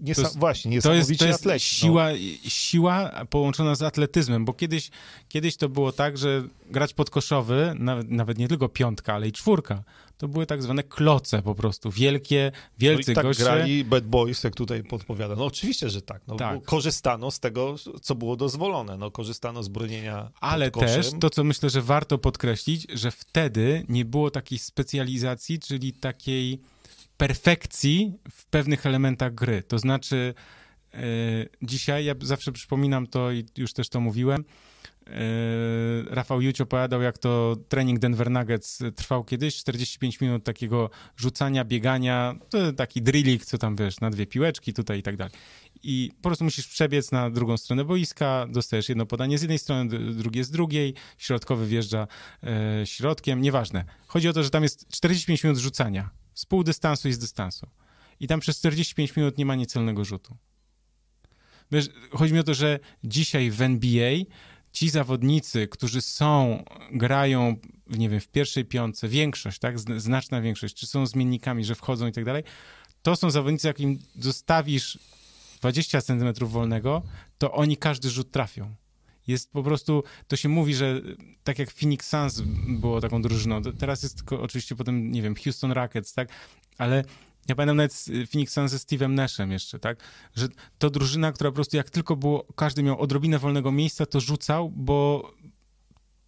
Niesa- 0.03 0.15
to 0.15 0.23
jest, 0.23 0.39
właśnie, 0.39 0.71
niesamowicie 0.71 1.07
to 1.07 1.11
jest, 1.11 1.21
to 1.21 1.27
jest 1.27 1.41
atleci, 1.41 1.77
siła, 1.77 2.11
no. 2.11 2.17
siła 2.51 3.25
połączona 3.31 3.75
z 3.75 3.83
atletyzmem, 3.83 4.45
bo 4.45 4.53
kiedyś, 4.53 4.91
kiedyś 5.29 5.57
to 5.57 5.69
było 5.69 5.93
tak, 5.93 6.19
że 6.19 6.43
grać 6.71 6.95
podkoszowy, 6.95 7.75
nawet, 7.79 8.11
nawet 8.11 8.39
nie 8.39 8.49
tylko 8.49 8.69
piątka, 8.69 9.15
ale 9.15 9.29
i 9.29 9.33
czwórka, 9.33 9.83
to 10.23 10.29
były 10.29 10.47
tak 10.47 10.63
zwane 10.63 10.83
kloce 10.83 11.43
po 11.43 11.55
prostu, 11.55 11.91
wielkie, 11.91 12.53
wielcy 12.79 13.11
no 13.11 13.13
i 13.13 13.15
tak 13.15 13.25
goście. 13.25 13.45
grali 13.45 13.85
bad 13.85 14.07
boys, 14.07 14.45
jak 14.45 14.55
tutaj 14.55 14.85
podpowiada. 14.85 15.37
No 15.37 15.45
oczywiście, 15.45 15.91
że 15.91 16.03
tak. 16.03 16.23
No, 16.27 16.37
tak. 16.37 16.63
Korzystano 16.63 17.31
z 17.31 17.41
tego, 17.41 17.75
co 18.03 18.15
było 18.15 18.37
dozwolone. 18.37 18.97
No, 18.97 19.11
korzystano 19.11 19.63
z 19.63 19.69
bronienia 19.69 20.31
Ale 20.41 20.71
też 20.71 21.11
to, 21.21 21.31
co 21.31 21.45
myślę, 21.45 21.71
że 21.71 21.83
warto 21.83 22.19
podkreślić, 22.19 22.87
że 22.93 23.11
wtedy 23.11 23.85
nie 23.89 24.05
było 24.05 24.31
takiej 24.31 24.59
specjalizacji, 24.59 25.59
czyli 25.59 25.93
takiej 25.93 26.61
perfekcji 27.17 28.13
w 28.31 28.47
pewnych 28.47 28.87
elementach 28.87 29.35
gry. 29.35 29.63
To 29.63 29.79
znaczy, 29.79 30.35
yy, 30.95 31.01
dzisiaj 31.63 32.05
ja 32.05 32.15
zawsze 32.23 32.53
przypominam 32.53 33.07
to 33.07 33.33
i 33.33 33.47
już 33.57 33.73
też 33.73 33.89
to 33.89 34.01
mówiłem. 34.01 34.45
Yy, 35.07 36.15
Rafał 36.15 36.41
Juć 36.41 36.61
opowiadał, 36.61 37.03
jak 37.03 37.19
to 37.19 37.57
trening 37.69 37.99
Denver 37.99 38.31
Nuggets 38.31 38.79
trwał 38.97 39.25
kiedyś, 39.25 39.57
45 39.57 40.21
minut 40.21 40.45
takiego 40.45 40.91
rzucania, 41.17 41.65
biegania, 41.65 42.35
taki 42.77 43.03
drillik, 43.03 43.45
co 43.45 43.59
tam 43.59 43.77
wiesz, 43.77 44.01
na 44.01 44.11
dwie 44.11 44.27
piłeczki 44.27 44.73
tutaj 44.73 44.99
i 44.99 45.03
tak 45.03 45.17
dalej. 45.17 45.33
I 45.83 46.11
po 46.17 46.29
prostu 46.29 46.45
musisz 46.45 46.69
przebiec 46.69 47.13
na 47.13 47.31
drugą 47.31 47.57
stronę 47.57 47.85
boiska, 47.85 48.47
dostajesz 48.51 48.89
jedno 48.89 49.07
podanie 49.07 49.39
z 49.39 49.43
jednej 49.43 49.59
strony, 49.59 49.99
drugie 50.15 50.45
z 50.45 50.51
drugiej, 50.51 50.95
środkowy 51.19 51.67
wjeżdża 51.67 52.07
yy, 52.43 52.51
środkiem, 52.85 53.41
nieważne. 53.41 53.85
Chodzi 54.07 54.29
o 54.29 54.33
to, 54.33 54.43
że 54.43 54.51
tam 54.51 54.63
jest 54.63 54.89
45 54.89 55.45
minut 55.45 55.59
rzucania 55.59 56.11
z 56.35 56.47
pół 56.47 56.65
dystansu 56.65 57.09
i 57.09 57.13
z 57.13 57.19
dystansu. 57.19 57.67
I 58.21 58.27
tam 58.27 58.41
przez 58.41 58.59
45 58.59 59.17
minut 59.17 59.39
nie 59.39 59.47
ma 59.47 59.55
niecelnego 59.55 60.05
rzutu. 60.05 60.37
Wiesz, 61.73 61.89
chodzi 62.11 62.35
mi 62.35 62.41
o 62.41 62.43
to, 62.43 62.55
że 62.55 62.79
dzisiaj 63.05 63.51
w 63.51 63.63
NBA 63.63 64.15
ci 64.73 64.91
zawodnicy, 64.91 65.69
którzy 65.69 66.01
są, 66.01 66.65
grają, 66.93 67.57
nie 67.91 68.09
wiem, 68.09 68.21
w 68.21 68.29
pierwszej 68.29 68.65
piątce, 68.65 69.09
większość, 69.09 69.59
tak, 69.59 69.79
znaczna 69.79 70.41
większość, 70.41 70.75
czy 70.75 70.87
są 70.87 71.07
zmiennikami, 71.07 71.65
że 71.65 71.75
wchodzą 71.75 72.07
i 72.07 72.13
tak 72.13 72.25
dalej, 72.25 72.45
to 73.03 73.17
są 73.17 73.31
zawodnicy, 73.31 73.67
jak 73.67 73.81
im 73.81 73.99
zostawisz 74.19 74.99
20 75.61 76.03
centymetrów 76.03 76.53
wolnego, 76.53 77.03
to 77.39 77.53
oni 77.53 77.77
każdy 77.77 78.11
rzut 78.11 78.31
trafią. 78.31 78.75
Jest 79.27 79.53
po 79.53 79.63
prostu, 79.63 80.05
to 80.29 80.37
się 80.37 80.49
mówi, 80.49 80.75
że 80.75 81.01
tak 81.45 81.59
jak 81.59 81.71
Phoenix 81.71 82.09
Suns 82.09 82.43
było 82.69 83.01
taką 83.01 83.23
drużyną, 83.23 83.63
teraz 83.63 84.03
jest 84.03 84.17
tylko 84.17 84.43
oczywiście 84.43 84.77
potem, 84.77 85.13
nie 85.13 85.23
wiem, 85.23 85.35
Houston 85.35 85.73
Rockets, 85.73 86.15
tak, 86.15 86.29
ale 86.79 87.05
ja 87.49 87.55
pamiętam 87.55 87.77
nawet 87.77 88.05
Phoenix 88.31 88.53
Suns 88.53 88.71
ze 88.71 88.77
Steve'em 88.77 89.11
Nashem 89.11 89.53
jeszcze, 89.53 89.79
tak, 89.79 89.99
że 90.37 90.49
to 90.79 90.91
drużyna, 90.91 91.33
która 91.33 91.51
po 91.51 91.55
prostu 91.55 91.77
jak 91.77 91.91
tylko 91.91 92.17
było, 92.17 92.47
każdy 92.57 92.83
miał 92.83 93.01
odrobinę 93.01 93.39
wolnego 93.39 93.73
miejsca, 93.73 94.07
to 94.07 94.21
rzucał, 94.21 94.71
bo 94.71 95.31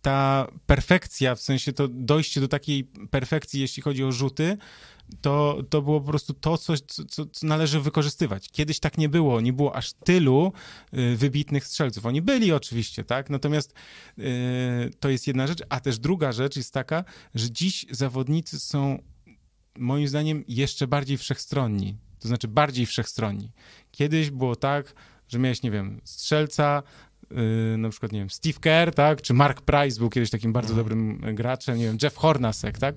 ta 0.02 0.48
perfekcja, 0.66 1.34
w 1.34 1.40
sensie 1.40 1.72
to 1.72 1.88
dojście 1.88 2.40
do 2.40 2.48
takiej 2.48 2.84
perfekcji, 3.10 3.60
jeśli 3.60 3.82
chodzi 3.82 4.04
o 4.04 4.12
rzuty, 4.12 4.56
to, 5.20 5.62
to 5.70 5.82
było 5.82 6.00
po 6.00 6.08
prostu 6.08 6.34
to, 6.34 6.58
co, 6.58 6.74
co, 7.08 7.26
co 7.26 7.46
należy 7.46 7.80
wykorzystywać. 7.80 8.48
Kiedyś 8.50 8.80
tak 8.80 8.98
nie 8.98 9.08
było, 9.08 9.40
nie 9.40 9.52
było 9.52 9.76
aż 9.76 9.92
tylu 9.92 10.52
y, 10.94 11.16
wybitnych 11.16 11.66
strzelców. 11.66 12.06
Oni 12.06 12.22
byli 12.22 12.52
oczywiście, 12.52 13.04
tak? 13.04 13.30
Natomiast 13.30 13.74
y, 14.18 14.22
to 15.00 15.08
jest 15.08 15.26
jedna 15.26 15.46
rzecz, 15.46 15.62
a 15.68 15.80
też 15.80 15.98
druga 15.98 16.32
rzecz 16.32 16.56
jest 16.56 16.72
taka, 16.72 17.04
że 17.34 17.50
dziś 17.50 17.86
zawodnicy 17.90 18.60
są 18.60 19.02
moim 19.78 20.08
zdaniem 20.08 20.44
jeszcze 20.48 20.86
bardziej 20.86 21.18
wszechstronni. 21.18 21.96
To 22.18 22.28
znaczy 22.28 22.48
bardziej 22.48 22.86
wszechstronni. 22.86 23.52
Kiedyś 23.90 24.30
było 24.30 24.56
tak, 24.56 24.94
że 25.28 25.38
miałeś, 25.38 25.62
nie 25.62 25.70
wiem, 25.70 26.00
strzelca, 26.04 26.82
Yy, 27.30 27.78
na 27.78 27.88
przykład, 27.88 28.12
nie 28.12 28.18
wiem, 28.18 28.30
Steve 28.30 28.60
Kerr, 28.60 28.94
tak, 28.94 29.22
czy 29.22 29.34
Mark 29.34 29.60
Price 29.60 29.98
był 29.98 30.10
kiedyś 30.10 30.30
takim 30.30 30.52
bardzo 30.52 30.74
mhm. 30.74 30.84
dobrym 30.84 31.34
graczem, 31.34 31.78
nie 31.78 31.84
wiem, 31.84 31.96
Jeff 32.02 32.16
Hornacek, 32.16 32.78
tak, 32.78 32.96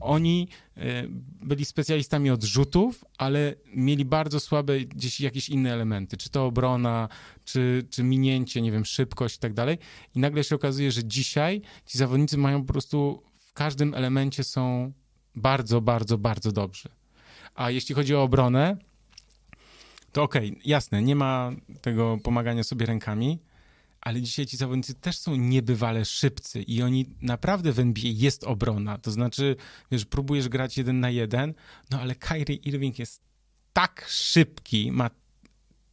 oni 0.00 0.48
e, 0.76 1.02
byli 1.42 1.64
specjalistami 1.64 2.30
od 2.30 2.44
rzutów, 2.44 3.04
ale 3.18 3.54
mieli 3.74 4.04
bardzo 4.04 4.40
słabe 4.40 4.80
gdzieś 4.80 5.20
jakieś 5.20 5.48
inne 5.48 5.72
elementy, 5.72 6.16
czy 6.16 6.30
to 6.30 6.46
obrona, 6.46 7.08
czy, 7.44 7.86
czy 7.90 8.02
minięcie, 8.02 8.62
nie 8.62 8.72
wiem, 8.72 8.84
szybkość 8.84 9.36
i 9.36 9.38
tak 9.38 9.54
dalej. 9.54 9.78
I 10.14 10.18
nagle 10.18 10.44
się 10.44 10.54
okazuje, 10.54 10.92
że 10.92 11.04
dzisiaj 11.04 11.62
ci 11.86 11.98
zawodnicy 11.98 12.38
mają 12.38 12.64
po 12.64 12.72
prostu 12.72 13.22
w 13.32 13.52
każdym 13.52 13.94
elemencie 13.94 14.44
są 14.44 14.92
bardzo, 15.36 15.80
bardzo, 15.80 16.18
bardzo 16.18 16.52
dobrzy. 16.52 16.88
A 17.54 17.70
jeśli 17.70 17.94
chodzi 17.94 18.14
o 18.14 18.22
obronę, 18.22 18.76
to 20.12 20.22
okej, 20.22 20.50
okay, 20.50 20.62
jasne, 20.64 21.02
nie 21.02 21.16
ma 21.16 21.52
tego 21.80 22.18
pomagania 22.22 22.64
sobie 22.64 22.86
rękami, 22.86 23.38
ale 24.00 24.22
dzisiaj 24.22 24.46
ci 24.46 24.56
zawodnicy 24.56 24.94
też 24.94 25.18
są 25.18 25.36
niebywale 25.36 26.04
szybcy 26.04 26.62
i 26.62 26.82
oni 26.82 27.06
naprawdę 27.22 27.72
w 27.72 27.78
NBA 27.78 28.10
jest 28.14 28.44
obrona. 28.44 28.98
To 28.98 29.10
znaczy, 29.10 29.56
wiesz, 29.90 30.04
próbujesz 30.04 30.48
grać 30.48 30.78
jeden 30.78 31.00
na 31.00 31.10
jeden, 31.10 31.54
no 31.90 32.00
ale 32.00 32.14
Kyrie 32.14 32.56
Irving 32.56 32.98
jest 32.98 33.20
tak 33.72 34.06
szybki, 34.08 34.92
ma 34.92 35.10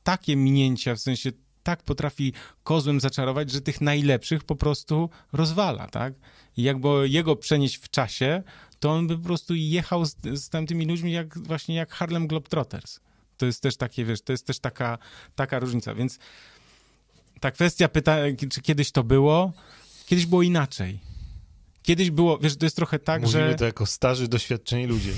takie 0.04 0.36
minięcia, 0.36 0.96
w 0.96 1.00
sensie 1.00 1.32
tak 1.64 1.84
potrafi 1.84 2.34
kozłem 2.64 3.00
zaczarować, 3.00 3.52
że 3.52 3.62
tych 3.62 3.82
najlepszych 3.82 4.44
po 4.44 4.56
prostu 4.56 5.10
rozwala, 5.34 5.88
tak? 5.88 6.14
I 6.58 6.64
jakby 6.64 7.10
jego 7.10 7.36
przenieść 7.36 7.76
w 7.76 7.90
czasie, 7.90 8.44
to 8.84 8.92
on 8.92 9.08
by 9.08 9.18
po 9.18 9.24
prostu 9.24 9.56
jechał 9.56 10.06
z, 10.06 10.16
z 10.34 10.50
tamtymi 10.50 10.86
ludźmi 10.86 11.12
jak 11.12 11.38
właśnie 11.38 11.76
jak 11.76 11.92
Harlem 11.92 12.28
Globetrotters. 12.28 13.00
To 13.38 13.46
jest 13.46 13.62
też 13.62 13.78
takie, 13.78 14.06
wiesz, 14.06 14.22
to 14.22 14.34
jest 14.34 14.48
też 14.48 14.60
taka, 14.60 14.98
taka 15.36 15.60
różnica, 15.60 15.96
więc 15.96 16.20
ta 17.40 17.52
kwestia 17.52 17.88
pyta, 17.88 18.18
czy 18.50 18.62
kiedyś 18.62 18.92
to 18.92 19.04
było, 19.04 19.54
kiedyś 20.06 20.26
było 20.26 20.42
inaczej. 20.42 21.00
Kiedyś 21.84 22.12
było, 22.12 22.38
wiesz, 22.38 22.56
to 22.56 22.66
jest 22.66 22.76
trochę 22.76 23.00
tak, 23.00 23.22
Mówimy 23.22 23.32
że... 23.32 23.40
Mówimy 23.40 23.60
to 23.60 23.66
jako 23.66 23.86
starzy, 23.86 24.28
doświadczeni 24.28 24.86
ludzie. 24.86 25.12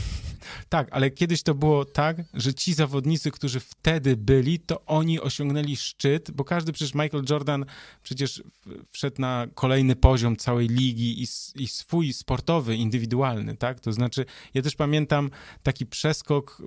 Tak, 0.70 0.88
ale 0.92 1.12
kiedyś 1.12 1.44
to 1.44 1.56
było 1.56 1.86
tak, 1.86 2.18
że 2.34 2.54
ci 2.54 2.74
zawodnicy, 2.74 3.32
którzy 3.32 3.60
wtedy 3.60 4.18
byli, 4.18 4.60
to 4.60 4.86
oni 4.86 5.20
osiągnęli 5.20 5.76
szczyt, 5.76 6.32
bo 6.32 6.44
każdy 6.44 6.74
przecież 6.74 6.94
Michael 6.94 7.24
Jordan 7.30 7.66
przecież 8.04 8.44
wszedł 8.92 9.22
na 9.22 9.48
kolejny 9.56 9.96
poziom 9.96 10.36
całej 10.36 10.68
ligi 10.68 11.24
i, 11.24 11.28
i 11.64 11.68
swój 11.68 12.14
sportowy, 12.14 12.76
indywidualny, 12.76 13.58
tak? 13.58 13.80
To 13.80 13.94
znaczy, 13.94 14.26
ja 14.54 14.62
też 14.62 14.76
pamiętam 14.76 15.30
taki 15.64 15.86
przeskok, 15.86 16.62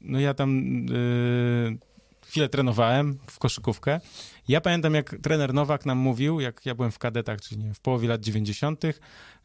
no 0.00 0.20
ja 0.20 0.34
tam... 0.34 0.60
Yy 0.86 1.93
chwilę 2.26 2.48
trenowałem 2.48 3.18
w 3.30 3.38
koszykówkę. 3.38 4.00
Ja 4.48 4.60
pamiętam, 4.60 4.94
jak 4.94 5.16
trener 5.22 5.54
Nowak 5.54 5.86
nam 5.86 5.98
mówił, 5.98 6.40
jak 6.40 6.66
ja 6.66 6.74
byłem 6.74 6.92
w 6.92 6.98
kadetach, 6.98 7.40
czyli 7.40 7.60
nie, 7.60 7.74
w 7.74 7.80
połowie 7.80 8.08
lat 8.08 8.20
90., 8.20 8.82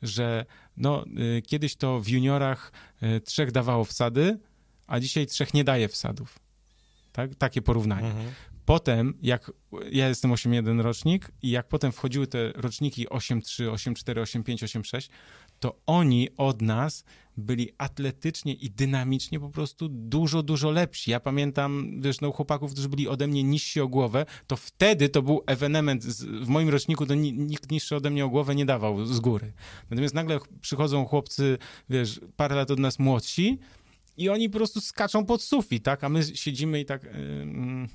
że 0.01 0.45
no, 0.77 1.05
y, 1.37 1.41
kiedyś 1.41 1.75
to 1.75 1.99
w 1.99 2.07
juniorach 2.07 2.71
y, 3.03 3.21
trzech 3.21 3.51
dawało 3.51 3.85
wsady, 3.85 4.39
a 4.87 4.99
dzisiaj 4.99 5.27
trzech 5.27 5.53
nie 5.53 5.63
daje 5.63 5.87
wsadów. 5.87 6.39
Tak? 7.11 7.35
Takie 7.35 7.61
porównanie. 7.61 8.07
Mhm. 8.07 8.31
Potem, 8.65 9.13
jak 9.21 9.51
ja 9.91 10.07
jestem 10.07 10.31
8.1 10.31 10.81
rocznik 10.81 11.31
i 11.41 11.49
jak 11.49 11.67
potem 11.67 11.91
wchodziły 11.91 12.27
te 12.27 12.51
roczniki 12.51 13.07
8.3, 13.07 13.71
8.4, 13.71 14.13
8.5, 14.13 14.55
8.6, 14.55 15.09
to 15.59 15.79
oni 15.85 16.29
od 16.37 16.61
nas 16.61 17.03
byli 17.39 17.69
atletycznie 17.77 18.53
i 18.53 18.69
dynamicznie 18.69 19.39
po 19.39 19.49
prostu 19.49 19.89
dużo, 19.89 20.43
dużo 20.43 20.71
lepsi. 20.71 21.11
Ja 21.11 21.19
pamiętam, 21.19 22.01
wiesz, 22.01 22.21
no 22.21 22.31
chłopaków, 22.31 22.71
którzy 22.71 22.89
byli 22.89 23.07
ode 23.07 23.27
mnie 23.27 23.43
niżsi 23.43 23.81
o 23.81 23.87
głowę, 23.87 24.25
to 24.47 24.55
wtedy 24.55 25.09
to 25.09 25.21
był 25.21 25.43
ewenement, 25.45 26.05
w 26.41 26.47
moim 26.47 26.69
roczniku 26.69 27.05
to 27.05 27.15
ni, 27.15 27.33
nikt 27.33 27.71
niższy 27.71 27.95
ode 27.95 28.09
mnie 28.09 28.25
o 28.25 28.29
głowę 28.29 28.55
nie 28.55 28.65
dawał 28.65 29.05
z 29.05 29.19
góry. 29.19 29.53
Natomiast 29.89 30.15
nagle 30.15 30.39
przychodzą 30.61 31.05
chłopcy, 31.05 31.57
wiesz, 31.89 32.19
parę 32.35 32.55
lat 32.55 32.71
od 32.71 32.79
nas 32.79 32.99
młodsi, 32.99 33.59
i 34.19 34.29
oni 34.29 34.49
po 34.49 34.57
prostu 34.57 34.81
skaczą 34.81 35.25
pod 35.25 35.41
sufit, 35.41 35.83
tak? 35.83 36.03
A 36.03 36.09
my 36.09 36.23
siedzimy 36.23 36.79
i 36.79 36.85
tak, 36.85 37.03
yy, 37.03 37.09
mm, 37.11 37.87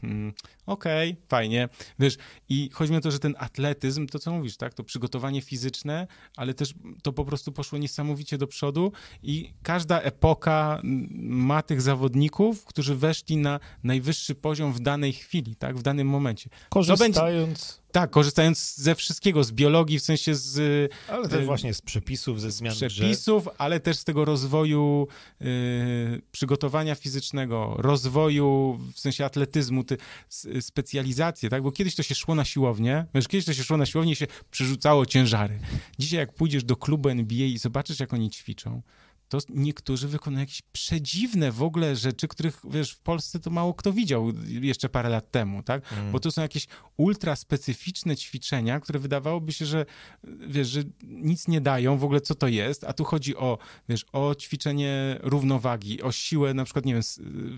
okej, 0.66 1.10
okay, 1.10 1.22
fajnie, 1.28 1.68
wiesz, 1.98 2.16
i 2.48 2.70
chodzi 2.72 2.92
mi 2.92 2.98
o 2.98 3.00
to, 3.00 3.10
że 3.10 3.18
ten 3.18 3.34
atletyzm, 3.38 4.06
to 4.06 4.18
co 4.18 4.32
mówisz, 4.32 4.56
tak? 4.56 4.74
To 4.74 4.84
przygotowanie 4.84 5.42
fizyczne, 5.42 6.06
ale 6.36 6.54
też 6.54 6.74
to 7.02 7.12
po 7.12 7.24
prostu 7.24 7.52
poszło 7.52 7.78
niesamowicie 7.78 8.38
do 8.38 8.46
przodu 8.46 8.92
i 9.22 9.52
każda 9.62 10.00
epoka 10.00 10.80
ma 11.12 11.62
tych 11.62 11.82
zawodników, 11.82 12.64
którzy 12.64 12.96
weszli 12.96 13.36
na 13.36 13.60
najwyższy 13.82 14.34
poziom 14.34 14.72
w 14.72 14.80
danej 14.80 15.12
chwili, 15.12 15.56
tak? 15.56 15.78
W 15.78 15.82
danym 15.82 16.08
momencie. 16.08 16.50
Korzystając 16.68 17.83
tak, 17.94 18.10
korzystając 18.10 18.76
ze 18.76 18.94
wszystkiego, 18.94 19.44
z 19.44 19.52
biologii, 19.52 19.98
w 19.98 20.02
sensie 20.02 20.34
z... 20.34 20.92
Ale 21.08 21.28
też 21.28 21.44
właśnie 21.44 21.74
z 21.74 21.82
przepisów, 21.82 22.40
ze 22.40 22.50
zmian 22.50 22.74
przepisów, 22.74 23.48
ale 23.58 23.80
też 23.80 23.96
z 23.96 24.04
tego 24.04 24.24
rozwoju 24.24 25.08
y, 25.42 26.22
przygotowania 26.32 26.94
fizycznego, 26.94 27.74
rozwoju, 27.78 28.78
w 28.94 29.00
sensie 29.00 29.24
atletyzmu, 29.24 29.84
ty, 29.84 29.96
specjalizację, 30.60 31.50
tak? 31.50 31.62
Bo 31.62 31.72
kiedyś 31.72 31.94
to 31.94 32.02
się 32.02 32.14
szło 32.14 32.34
na 32.34 32.44
siłownię, 32.44 33.06
wiesz, 33.14 33.28
kiedyś 33.28 33.44
to 33.44 33.52
się 33.52 33.64
szło 33.64 33.76
na 33.76 33.86
siłownię 33.86 34.12
i 34.12 34.16
się 34.16 34.26
przerzucało 34.50 35.06
ciężary. 35.06 35.58
Dzisiaj 35.98 36.18
jak 36.18 36.34
pójdziesz 36.34 36.64
do 36.64 36.76
klubu 36.76 37.08
NBA 37.08 37.46
i 37.46 37.58
zobaczysz, 37.58 38.00
jak 38.00 38.12
oni 38.12 38.30
ćwiczą, 38.30 38.82
to 39.40 39.46
niektórzy 39.48 40.08
wykonują 40.08 40.40
jakieś 40.40 40.62
przedziwne 40.62 41.52
w 41.52 41.62
ogóle 41.62 41.96
rzeczy, 41.96 42.28
których, 42.28 42.60
wiesz, 42.70 42.92
w 42.92 43.00
Polsce 43.00 43.38
to 43.38 43.50
mało 43.50 43.74
kto 43.74 43.92
widział 43.92 44.32
jeszcze 44.46 44.88
parę 44.88 45.08
lat 45.08 45.30
temu, 45.30 45.62
tak? 45.62 45.92
Mm. 45.92 46.12
Bo 46.12 46.20
to 46.20 46.32
są 46.32 46.42
jakieś 46.42 46.66
ultra 46.96 47.36
specyficzne 47.36 48.16
ćwiczenia, 48.16 48.80
które 48.80 48.98
wydawałoby 48.98 49.52
się, 49.52 49.66
że, 49.66 49.86
wiesz, 50.48 50.68
że 50.68 50.82
nic 51.02 51.48
nie 51.48 51.60
dają, 51.60 51.98
w 51.98 52.04
ogóle 52.04 52.20
co 52.20 52.34
to 52.34 52.48
jest, 52.48 52.84
a 52.84 52.92
tu 52.92 53.04
chodzi 53.04 53.36
o, 53.36 53.58
wiesz, 53.88 54.04
o 54.12 54.34
ćwiczenie 54.34 55.18
równowagi, 55.22 56.02
o 56.02 56.12
siłę, 56.12 56.54
na 56.54 56.64
przykład, 56.64 56.84
nie 56.84 56.92
wiem, 56.92 57.02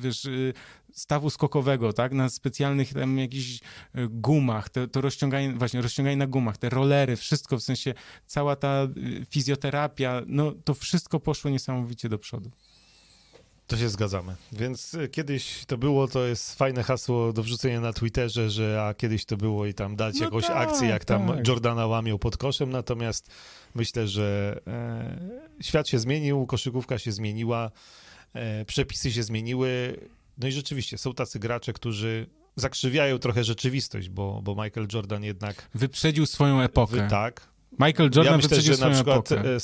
wiesz, 0.00 0.24
y, 0.24 0.52
stawu 0.96 1.30
skokowego, 1.30 1.92
tak, 1.92 2.12
na 2.12 2.28
specjalnych 2.28 2.94
tam 2.94 3.18
jakichś 3.18 3.60
e, 3.94 4.08
gumach, 4.08 4.68
to, 4.68 4.86
to 4.88 5.00
rozciąganie, 5.00 5.52
właśnie 5.52 5.82
rozciąganie 5.82 6.16
na 6.16 6.26
gumach, 6.26 6.58
te 6.58 6.68
rolery, 6.68 7.16
wszystko, 7.16 7.56
w 7.56 7.62
sensie 7.62 7.94
cała 8.26 8.56
ta 8.56 8.68
e, 8.68 8.88
fizjoterapia, 9.30 10.22
no 10.26 10.52
to 10.64 10.74
wszystko 10.74 11.20
poszło 11.20 11.50
niesamowicie 11.50 12.08
do 12.08 12.18
przodu. 12.18 12.50
To 13.66 13.76
się 13.76 13.88
zgadzamy. 13.88 14.34
Więc 14.52 14.94
e, 14.94 15.08
kiedyś 15.08 15.64
to 15.66 15.78
było, 15.78 16.08
to 16.08 16.26
jest 16.26 16.58
fajne 16.58 16.82
hasło 16.82 17.32
do 17.32 17.42
wrzucenia 17.42 17.80
na 17.80 17.92
Twitterze, 17.92 18.50
że 18.50 18.84
a 18.88 18.94
kiedyś 18.94 19.24
to 19.24 19.36
było 19.36 19.66
i 19.66 19.74
tam 19.74 19.96
dać 19.96 20.14
no 20.18 20.24
jakąś 20.24 20.46
tak, 20.46 20.56
akcję, 20.56 20.88
jak 20.88 21.04
tam 21.04 21.28
tak. 21.28 21.48
Jordana 21.48 21.86
łamią 21.86 22.18
pod 22.18 22.36
koszem, 22.36 22.70
natomiast 22.70 23.30
myślę, 23.74 24.08
że 24.08 24.58
e, 24.66 25.18
świat 25.60 25.88
się 25.88 25.98
zmienił, 25.98 26.46
koszykówka 26.46 26.98
się 26.98 27.12
zmieniła, 27.12 27.70
e, 28.34 28.64
przepisy 28.64 29.12
się 29.12 29.22
zmieniły, 29.22 30.00
no 30.38 30.48
i 30.48 30.52
rzeczywiście 30.52 30.98
są 30.98 31.14
tacy 31.14 31.38
gracze, 31.38 31.72
którzy 31.72 32.26
zakrzywiają 32.56 33.18
trochę 33.18 33.44
rzeczywistość, 33.44 34.08
bo, 34.08 34.40
bo 34.42 34.64
Michael 34.64 34.86
Jordan 34.92 35.24
jednak... 35.24 35.68
Wyprzedził 35.74 36.26
swoją 36.26 36.60
epokę. 36.60 36.96
Wy, 36.96 37.08
tak. 37.10 37.48
Michael 37.72 38.10
Jordan 38.14 38.24
ja 38.24 38.36
myślę, 38.36 38.48
wyprzedził 38.48 38.72
że 38.72 38.76
swoją 38.76 38.90
na 38.90 38.96
przykład 38.96 39.32
epokę. 39.32 39.56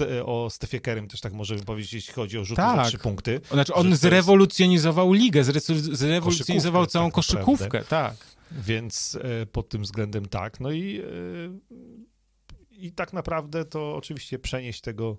E, 0.00 0.24
o 0.24 0.50
Stefie 0.50 0.80
Kerem 0.80 1.08
też 1.08 1.20
tak 1.20 1.32
możemy 1.32 1.62
powiedzieć, 1.62 1.92
jeśli 1.92 2.14
chodzi 2.14 2.38
o 2.38 2.44
rzuty 2.44 2.62
tak. 2.62 2.86
trzy 2.86 2.98
punkty. 2.98 3.40
Znaczy 3.50 3.74
on 3.74 3.96
zrewolucjonizował 3.96 5.12
ligę, 5.12 5.44
zrewolucjonizował 5.92 6.86
całą 6.86 7.06
tak 7.06 7.14
koszykówkę, 7.14 7.84
tak. 7.84 8.16
Więc 8.50 9.18
e, 9.22 9.46
pod 9.46 9.68
tym 9.68 9.82
względem 9.82 10.26
tak. 10.26 10.60
No 10.60 10.70
i, 10.70 11.00
e, 11.00 11.04
i 12.70 12.92
tak 12.92 13.12
naprawdę 13.12 13.64
to 13.64 13.96
oczywiście 13.96 14.38
przenieść 14.38 14.80
tego 14.80 15.16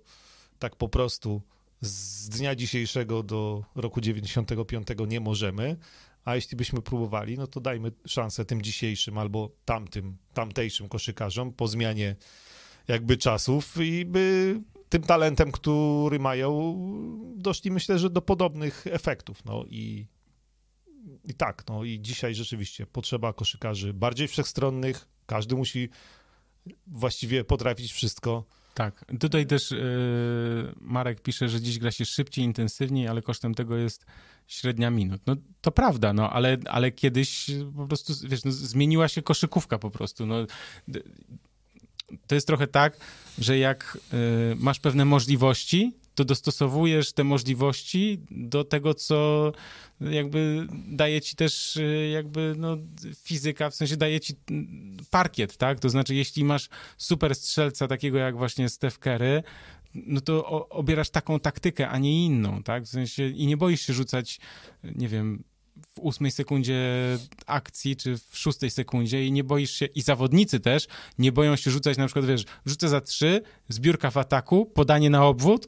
tak 0.60 0.76
po 0.76 0.90
prostu 0.90 1.42
z 1.82 2.30
dnia 2.30 2.56
dzisiejszego 2.56 3.24
do 3.24 3.64
roku 3.76 4.02
95 4.02 4.88
nie 5.08 5.20
możemy, 5.20 5.78
a 6.26 6.36
jeśli 6.36 6.58
byśmy 6.58 6.82
próbowali, 6.82 7.38
no 7.38 7.48
to 7.48 7.60
dajmy 7.60 7.92
szansę 8.06 8.46
tym 8.46 8.62
dzisiejszym 8.62 9.18
albo 9.18 9.52
tamtym, 9.66 10.18
tamtejszym 10.34 10.90
koszykarzom 10.90 11.54
po 11.54 11.68
zmianie 11.68 12.16
jakby 12.88 13.18
czasów 13.18 13.78
i 13.82 14.06
by 14.06 14.56
tym 14.90 15.02
talentem, 15.04 15.52
który 15.52 16.20
mają, 16.20 16.76
doszli 17.38 17.72
myślę, 17.72 18.00
że 18.00 18.10
do 18.10 18.22
podobnych 18.22 18.88
efektów. 18.88 19.46
No 19.46 19.66
i, 19.68 20.08
i 21.26 21.34
tak, 21.34 21.64
no 21.70 21.84
i 21.84 22.02
dzisiaj 22.02 22.36
rzeczywiście 22.36 22.86
potrzeba 22.86 23.34
koszykarzy 23.34 23.94
bardziej 23.94 24.28
wszechstronnych, 24.28 25.08
każdy 25.26 25.56
musi 25.56 25.90
właściwie 26.88 27.44
potrafić 27.44 27.92
wszystko 27.92 28.46
tak, 28.74 29.06
tutaj 29.20 29.46
też 29.46 29.72
yy, 29.72 29.78
Marek 30.82 31.22
pisze, 31.22 31.50
że 31.50 31.62
dziś 31.62 31.80
gra 31.80 31.92
się 31.92 32.06
szybciej, 32.06 32.46
intensywniej, 32.46 33.08
ale 33.08 33.22
kosztem 33.22 33.54
tego 33.54 33.78
jest 33.78 34.06
średnia 34.48 34.90
minut. 34.90 35.22
No 35.26 35.36
to 35.62 35.72
prawda, 35.72 36.14
no 36.14 36.30
ale, 36.30 36.58
ale 36.70 36.92
kiedyś 36.92 37.52
po 37.76 37.88
prostu, 37.88 38.14
wiesz, 38.28 38.44
no, 38.44 38.52
zmieniła 38.52 39.08
się 39.08 39.22
koszykówka 39.22 39.80
po 39.80 39.92
prostu. 39.92 40.26
No, 40.26 40.36
to 42.28 42.36
jest 42.36 42.48
trochę 42.48 42.68
tak, 42.68 42.98
że 43.38 43.58
jak 43.58 43.98
yy, 44.14 44.20
masz 44.56 44.80
pewne 44.80 45.06
możliwości, 45.06 45.94
to 46.16 46.26
dostosowujesz 46.26 47.14
te 47.14 47.24
możliwości 47.24 48.20
do 48.32 48.64
tego, 48.64 48.94
co 48.94 49.52
jakby 50.02 50.68
daje 50.88 51.22
ci 51.22 51.36
też 51.36 51.76
y, 51.76 52.10
jakby 52.14 52.54
no, 52.58 52.78
fizyka, 53.24 53.70
w 53.70 53.76
sensie 53.76 53.98
daje 53.98 54.20
ci 54.20 54.34
parkiet, 55.10 55.58
tak? 55.58 55.80
To 55.80 55.90
znaczy, 55.90 56.16
jeśli 56.16 56.44
masz 56.44 56.70
super 56.98 57.36
strzelca 57.36 57.88
takiego 57.88 58.18
jak 58.18 58.38
właśnie 58.38 58.70
Steph 58.70 59.00
Curry, 59.00 59.44
no 59.94 60.22
to 60.22 60.70
obierasz 60.70 61.10
taką 61.10 61.40
taktykę, 61.40 61.90
a 61.90 61.98
nie 61.98 62.26
inną, 62.26 62.64
tak? 62.64 62.84
W 62.84 62.88
sensie 62.88 63.28
i 63.28 63.48
nie 63.48 63.58
boisz 63.58 63.82
się 63.82 63.94
rzucać, 63.94 64.40
nie 64.84 65.08
wiem, 65.08 65.44
w 65.90 66.00
ósmej 66.00 66.32
sekundzie 66.32 66.78
akcji, 67.46 67.96
czy 67.96 68.18
w 68.18 68.38
szóstej 68.38 68.70
sekundzie 68.70 69.26
i 69.26 69.32
nie 69.32 69.44
boisz 69.44 69.72
się, 69.72 69.86
i 69.86 70.02
zawodnicy 70.02 70.60
też 70.60 70.88
nie 71.18 71.32
boją 71.32 71.56
się 71.56 71.72
rzucać 71.72 71.98
na 71.98 72.06
przykład, 72.06 72.26
wiesz, 72.26 72.46
rzucę 72.66 72.90
za 72.90 73.02
trzy, 73.02 73.42
zbiórka 73.70 74.12
w 74.12 74.18
ataku, 74.18 74.66
podanie 74.66 75.10
na 75.10 75.26
obwód, 75.26 75.68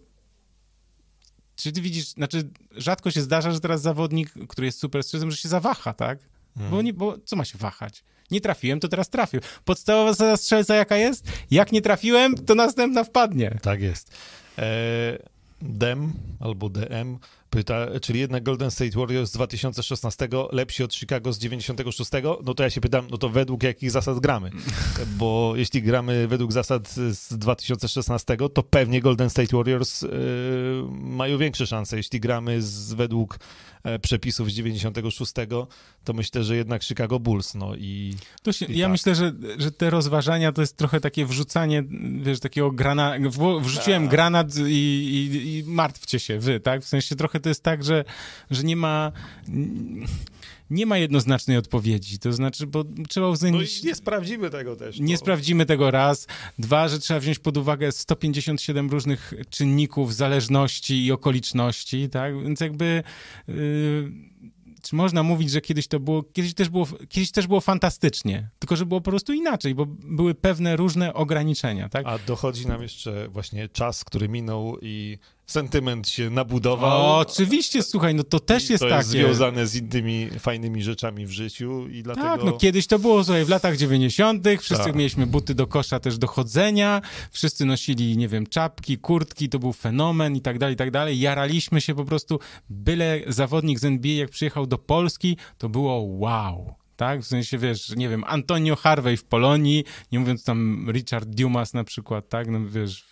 czy 1.56 1.72
ty 1.72 1.82
widzisz, 1.82 2.08
znaczy 2.08 2.50
rzadko 2.72 3.12
się 3.12 3.22
zdarza, 3.22 3.52
że 3.52 3.60
teraz 3.60 3.82
zawodnik, 3.82 4.34
który 4.50 4.66
jest 4.66 4.80
super 4.80 5.04
strzelcem, 5.04 5.32
że 5.32 5.38
się 5.38 5.50
zawaha, 5.50 5.94
tak? 5.94 6.20
Hmm. 6.56 6.72
Bo, 6.72 6.82
nie, 6.82 6.94
bo 6.94 7.18
co 7.26 7.36
ma 7.36 7.46
się 7.46 7.58
wahać? 7.58 8.04
Nie 8.32 8.42
trafiłem, 8.42 8.80
to 8.80 8.88
teraz 8.88 9.10
trafił. 9.10 9.40
Podstawowa 9.66 10.14
zasada 10.14 10.38
strzelca 10.38 10.76
jaka 10.76 10.98
jest? 10.98 11.32
Jak 11.52 11.72
nie 11.72 11.82
trafiłem, 11.82 12.36
to 12.36 12.56
następna 12.56 13.04
wpadnie. 13.04 13.58
Tak 13.62 13.82
jest. 13.82 14.12
E, 14.58 15.18
DEM 15.62 16.14
albo 16.40 16.70
DM 16.70 17.20
pyta, 17.54 18.00
czyli 18.02 18.20
jednak 18.20 18.44
Golden 18.44 18.72
State 18.72 19.00
Warriors 19.00 19.30
z 19.30 19.34
2016 19.34 20.28
lepsi 20.52 20.84
od 20.84 20.94
Chicago 20.94 21.34
z 21.34 21.40
96, 21.40 22.12
no 22.44 22.54
to 22.54 22.64
ja 22.64 22.70
się 22.70 22.82
pytam, 22.82 23.08
no 23.12 23.18
to 23.18 23.30
według 23.30 23.64
jakich 23.64 23.92
zasad 23.92 24.20
gramy? 24.20 24.50
Bo 25.20 25.54
jeśli 25.56 25.82
gramy 25.82 26.28
według 26.28 26.52
zasad 26.52 26.90
z 26.90 27.38
2016, 27.38 28.38
to 28.54 28.64
pewnie 28.64 29.02
Golden 29.02 29.30
State 29.30 29.58
Warriors 29.58 30.02
yy, 30.02 30.10
mają 30.92 31.38
większe 31.38 31.68
szanse. 31.68 31.98
Jeśli 31.98 32.20
gramy 32.20 32.62
z, 32.62 32.94
według 32.94 33.40
e, 33.84 34.00
przepisów 34.00 34.52
z 34.52 34.54
96, 34.54 35.34
to 36.04 36.14
myślę, 36.14 36.44
że 36.44 36.56
jednak 36.56 36.84
Chicago 36.84 37.20
Bulls, 37.20 37.56
no 37.56 37.76
i... 37.76 38.16
Się, 38.52 38.66
i 38.66 38.78
ja 38.78 38.86
tak. 38.86 38.92
myślę, 38.92 39.16
że, 39.16 39.34
że 39.58 39.72
te 39.72 39.90
rozważania 39.90 40.52
to 40.52 40.62
jest 40.62 40.78
trochę 40.78 41.00
takie 41.00 41.26
wrzucanie, 41.26 41.84
wiesz, 42.22 42.40
takiego 42.40 42.72
granat, 42.72 43.22
wrzuciłem 43.62 44.08
granat 44.08 44.58
i, 44.58 44.72
i, 44.72 45.58
i 45.58 45.64
martwcie 45.64 46.20
się 46.20 46.40
wy, 46.40 46.60
tak? 46.60 46.82
W 46.82 46.88
sensie 46.88 47.16
trochę 47.16 47.40
to 47.44 47.50
jest 47.50 47.64
tak, 47.64 47.84
że, 47.84 48.06
że 48.52 48.64
nie 48.64 48.76
ma 48.76 49.12
nie 50.70 50.86
ma 50.86 50.98
jednoznacznej 50.98 51.58
odpowiedzi. 51.58 52.20
To 52.20 52.34
znaczy, 52.34 52.68
bo 52.68 52.84
trzeba 53.10 53.28
uwzględnić... 53.28 53.84
No 53.84 53.90
nie 53.90 53.96
sprawdzimy 53.96 54.50
tego 54.50 54.76
też. 54.76 55.00
Nie 55.00 55.18
sprawdzimy 55.18 55.66
tego 55.66 55.92
raz. 55.92 56.28
Dwa, 56.60 56.88
że 56.88 57.00
trzeba 57.00 57.20
wziąć 57.20 57.40
pod 57.40 57.58
uwagę 57.58 57.92
157 57.92 58.90
różnych 58.90 59.34
czynników, 59.50 60.16
zależności 60.16 61.06
i 61.06 61.12
okoliczności, 61.12 62.10
tak? 62.10 62.44
Więc 62.44 62.60
jakby... 62.60 63.04
Yy 63.48 64.34
czy 64.84 64.96
można 64.96 65.24
mówić, 65.24 65.52
że 65.52 65.62
kiedyś 65.62 65.88
to 65.88 66.00
było, 66.00 66.24
kiedyś 66.24 66.54
też 66.54 66.70
było, 66.70 66.88
kiedyś 67.10 67.32
też 67.32 67.48
było 67.48 67.62
fantastycznie, 67.62 68.50
tylko 68.60 68.76
że 68.76 68.86
było 68.86 69.02
po 69.02 69.12
prostu 69.12 69.34
inaczej, 69.34 69.76
bo 69.76 69.86
były 69.86 70.36
pewne 70.36 70.76
różne 70.76 71.14
ograniczenia, 71.14 71.90
tak? 71.90 72.06
A 72.06 72.18
dochodzi 72.20 72.68
nam 72.68 72.82
jeszcze 72.82 73.28
właśnie 73.28 73.70
czas, 73.70 74.04
który 74.04 74.30
minął 74.30 74.78
i 74.82 75.18
sentyment 75.54 76.10
się 76.10 76.30
nabudował. 76.30 77.02
O, 77.02 77.18
oczywiście, 77.18 77.84
słuchaj, 77.84 78.16
no 78.16 78.24
to 78.24 78.40
też 78.40 78.70
jest 78.70 78.84
to 78.84 78.90
takie. 78.90 78.98
jest 78.98 79.10
związane 79.10 79.68
z 79.68 79.76
innymi 79.76 80.30
fajnymi 80.40 80.84
rzeczami 80.84 81.26
w 81.26 81.32
życiu 81.32 81.88
i 81.88 82.04
dlatego... 82.04 82.28
Tak, 82.28 82.44
no 82.44 82.54
kiedyś 82.54 82.88
to 82.88 83.00
było, 83.00 83.24
słuchaj, 83.24 83.46
w 83.46 83.50
latach 83.50 83.78
90. 83.78 84.48
wszyscy 84.60 84.84
Tak. 84.84 84.96
mieliśmy 84.96 85.28
buty 85.28 85.56
do 85.56 85.68
kosza 85.68 86.00
też 86.00 86.18
do 86.18 86.28
chodzenia, 86.28 87.02
wszyscy 87.32 87.66
nosili, 87.66 88.18
nie 88.18 88.28
wiem, 88.28 88.48
czapki, 88.48 88.98
kurtki, 88.98 89.50
to 89.50 89.60
był 89.60 89.74
fenomen 89.74 90.36
i 90.36 90.42
tak 90.42 90.60
dalej, 90.60 90.74
i 90.74 90.78
tak 90.78 90.92
dalej. 90.92 91.20
Jaraliśmy 91.20 91.82
się 91.82 91.96
po 91.96 92.06
prostu, 92.06 92.40
byle 92.70 93.20
zawodnik 93.28 93.80
z 93.80 93.86
NBA 93.86 94.12
jak 94.12 94.30
przyjechał 94.30 94.68
do 94.68 94.78
Polski, 94.78 95.38
to 95.58 95.70
było 95.70 96.00
wow. 96.02 96.83
Tak? 97.04 97.22
W 97.22 97.28
sensie, 97.28 97.58
wiesz, 97.58 97.96
nie 97.96 98.10
wiem, 98.10 98.24
Antonio 98.28 98.76
Harvey 98.76 99.18
w 99.18 99.24
Polonii, 99.24 99.84
nie 100.12 100.20
mówiąc 100.20 100.44
tam 100.44 100.90
Richard 100.92 101.30
Dumas 101.30 101.74
na 101.74 101.84
przykład, 101.84 102.30
tak? 102.30 102.48
No 102.48 102.60
wiesz, 102.66 103.06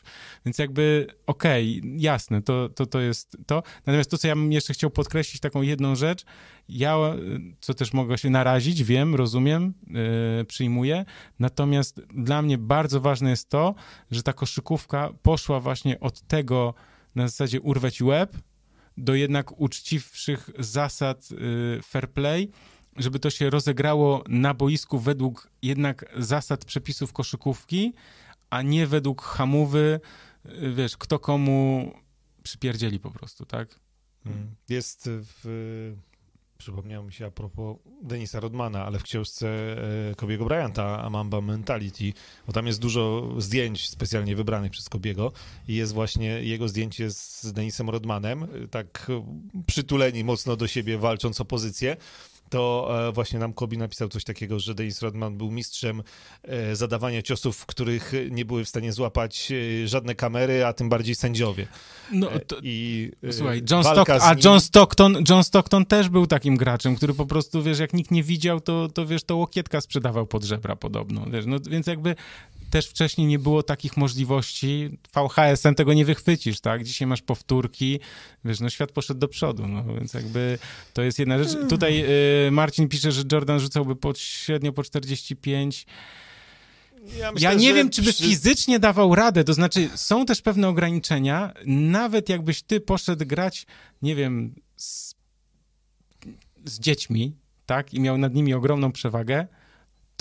więc 0.45 0.57
jakby, 0.57 1.07
okej, 1.27 1.81
jasne, 1.97 2.41
to, 2.41 2.69
to, 2.69 2.85
to 2.85 2.99
jest 2.99 3.37
to. 3.45 3.63
Natomiast 3.85 4.11
to, 4.11 4.17
co 4.17 4.27
ja 4.27 4.35
bym 4.35 4.51
jeszcze 4.51 4.73
chciał 4.73 4.89
podkreślić, 4.89 5.41
taką 5.41 5.61
jedną 5.61 5.95
rzecz, 5.95 6.25
ja, 6.69 6.97
co 7.61 7.73
też 7.73 7.93
mogę 7.93 8.17
się 8.17 8.29
narazić, 8.29 8.83
wiem, 8.83 9.15
rozumiem, 9.15 9.73
yy, 10.37 10.45
przyjmuję, 10.45 11.05
natomiast 11.39 12.01
dla 12.13 12.41
mnie 12.41 12.57
bardzo 12.57 13.01
ważne 13.01 13.29
jest 13.29 13.49
to, 13.49 13.75
że 14.11 14.23
ta 14.23 14.33
koszykówka 14.33 15.09
poszła 15.21 15.59
właśnie 15.59 15.99
od 15.99 16.21
tego 16.21 16.73
na 17.15 17.27
zasadzie 17.27 17.61
urwę 17.61 17.91
ci 17.91 18.03
łeb, 18.03 18.37
do 18.97 19.15
jednak 19.15 19.59
uczciwszych 19.59 20.49
zasad 20.59 21.31
yy, 21.31 21.81
fair 21.83 22.11
play, 22.11 22.51
żeby 22.97 23.19
to 23.19 23.29
się 23.29 23.49
rozegrało 23.49 24.23
na 24.27 24.53
boisku 24.53 24.99
według 24.99 25.49
jednak 25.61 26.05
zasad 26.17 26.65
przepisów 26.65 27.13
koszykówki, 27.13 27.93
a 28.49 28.61
nie 28.61 28.87
według 28.87 29.21
hamowy, 29.21 29.99
y, 30.45 30.73
wiesz, 30.73 30.97
kto 30.97 31.19
komu 31.19 31.91
przypierdzieli 32.43 32.99
po 32.99 33.11
prostu, 33.11 33.45
tak? 33.45 33.79
Mm. 34.25 34.55
Jest 34.69 35.09
w... 35.09 35.95
Przypomniało 36.57 37.05
mi 37.05 37.13
się 37.13 37.25
a 37.25 37.31
propos 37.31 37.77
Denisa 38.03 38.39
Rodmana, 38.39 38.85
ale 38.85 38.99
w 38.99 39.03
książce 39.03 39.47
e, 40.11 40.15
Kobiego 40.15 40.45
Bryanta, 40.45 41.03
Amamba 41.03 41.41
Mentality, 41.41 42.13
bo 42.47 42.53
tam 42.53 42.67
jest 42.67 42.79
dużo 42.79 43.33
zdjęć 43.37 43.89
specjalnie 43.89 44.35
wybranych 44.35 44.71
przez 44.71 44.89
Kobiego 44.89 45.31
i 45.67 45.75
jest 45.75 45.93
właśnie 45.93 46.25
jego 46.25 46.67
zdjęcie 46.67 47.11
z 47.11 47.53
Denisem 47.53 47.89
Rodmanem, 47.89 48.43
e, 48.43 48.67
tak 48.67 49.07
e, 49.09 49.25
przytuleni 49.67 50.23
mocno 50.23 50.55
do 50.55 50.67
siebie, 50.67 50.97
walcząc 50.97 51.41
o 51.41 51.45
pozycję. 51.45 51.97
To 52.51 52.89
e, 53.07 53.11
właśnie 53.11 53.39
nam 53.39 53.53
Kobi 53.53 53.77
napisał 53.77 54.09
coś 54.09 54.23
takiego, 54.23 54.59
że 54.59 54.75
Denis 54.75 55.01
Rodman 55.01 55.37
był 55.37 55.51
mistrzem 55.51 56.03
e, 56.43 56.75
zadawania 56.75 57.21
ciosów, 57.21 57.65
których 57.65 58.13
nie 58.31 58.45
były 58.45 58.65
w 58.65 58.69
stanie 58.69 58.93
złapać 58.93 59.51
e, 59.83 59.87
żadne 59.87 60.15
kamery, 60.15 60.65
a 60.65 60.73
tym 60.73 60.89
bardziej 60.89 61.15
sędziowie. 61.15 61.67
No, 62.11 62.27
to, 62.47 62.57
I 62.63 63.11
Słuchaj, 63.31 63.63
John 63.71 63.83
z 63.83 63.87
a 64.21 64.35
John 64.43 64.61
Stockton, 64.61 65.23
John 65.29 65.43
Stockton 65.43 65.85
też 65.85 66.09
był 66.09 66.27
takim 66.27 66.57
graczem, 66.57 66.95
który 66.95 67.13
po 67.13 67.25
prostu, 67.25 67.63
wiesz, 67.63 67.79
jak 67.79 67.93
nikt 67.93 68.11
nie 68.11 68.23
widział, 68.23 68.61
to, 68.61 68.89
to 68.89 69.05
wiesz, 69.05 69.23
to 69.23 69.35
łokietka 69.35 69.81
sprzedawał 69.81 70.27
pod 70.27 70.43
żebra 70.43 70.75
podobno, 70.75 71.25
wiesz, 71.31 71.45
no 71.45 71.57
więc 71.69 71.87
jakby 71.87 72.15
też 72.71 72.87
wcześniej 72.87 73.27
nie 73.27 73.39
było 73.39 73.63
takich 73.63 73.97
możliwości, 73.97 74.97
VHS-em 75.15 75.75
tego 75.75 75.93
nie 75.93 76.05
wychwycisz, 76.05 76.61
tak, 76.61 76.83
dzisiaj 76.83 77.07
masz 77.07 77.21
powtórki, 77.21 77.99
wiesz, 78.45 78.59
no 78.59 78.69
świat 78.69 78.91
poszedł 78.91 79.19
do 79.19 79.27
przodu, 79.27 79.67
no 79.67 79.83
więc 79.83 80.13
jakby 80.13 80.59
to 80.93 81.01
jest 81.01 81.19
jedna 81.19 81.43
rzecz. 81.43 81.69
Tutaj 81.69 82.05
y, 82.47 82.51
Marcin 82.51 82.87
pisze, 82.87 83.11
że 83.11 83.23
Jordan 83.31 83.59
rzucałby 83.59 83.95
po, 83.95 84.13
średnio 84.15 84.73
po 84.73 84.83
45, 84.83 85.85
Ja, 87.19 87.31
myślę, 87.31 87.49
ja 87.49 87.53
nie 87.53 87.73
wiem, 87.73 87.89
czy 87.89 88.01
by 88.01 88.13
przy- 88.13 88.23
fizycznie 88.23 88.79
dawał 88.79 89.15
radę, 89.15 89.43
to 89.43 89.53
znaczy 89.53 89.89
są 89.95 90.25
też 90.25 90.41
pewne 90.41 90.67
ograniczenia, 90.67 91.53
nawet 91.65 92.29
jakbyś 92.29 92.61
ty 92.61 92.79
poszedł 92.79 93.25
grać, 93.25 93.65
nie 94.01 94.15
wiem, 94.15 94.55
z, 94.75 95.15
z 96.65 96.79
dziećmi, 96.79 97.35
tak, 97.65 97.93
i 97.93 97.99
miał 97.99 98.17
nad 98.17 98.33
nimi 98.33 98.53
ogromną 98.53 98.91
przewagę, 98.91 99.47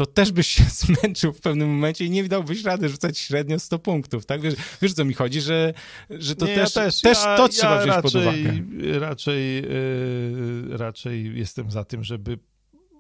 to 0.01 0.06
też 0.06 0.32
byś 0.32 0.47
się 0.47 0.64
zmęczył 0.86 1.32
w 1.32 1.40
pewnym 1.40 1.68
momencie 1.68 2.05
i 2.05 2.10
nie 2.10 2.24
dałbyś 2.24 2.64
rady 2.64 2.89
rzucać 2.89 3.18
średnio 3.18 3.59
100 3.59 3.78
punktów, 3.78 4.27
tak? 4.27 4.40
Wiesz, 4.40 4.55
wiesz 4.82 4.93
co 4.93 5.05
mi 5.05 5.14
chodzi, 5.14 5.40
że, 5.40 5.74
że 6.10 6.36
to 6.36 6.47
nie, 6.47 6.55
też, 6.55 6.77
ja 6.77 6.82
też, 6.82 7.01
też 7.01 7.18
ja, 7.24 7.36
to 7.36 7.48
trzeba 7.48 7.74
ja 7.74 7.82
wziąć 7.82 7.97
raczej, 7.97 8.12
pod 8.12 8.22
uwagę. 8.22 8.52
Raczej, 9.01 9.62
yy, 9.62 10.77
raczej 10.77 11.39
jestem 11.39 11.70
za 11.70 11.85
tym, 11.85 12.05
żeby 12.05 12.39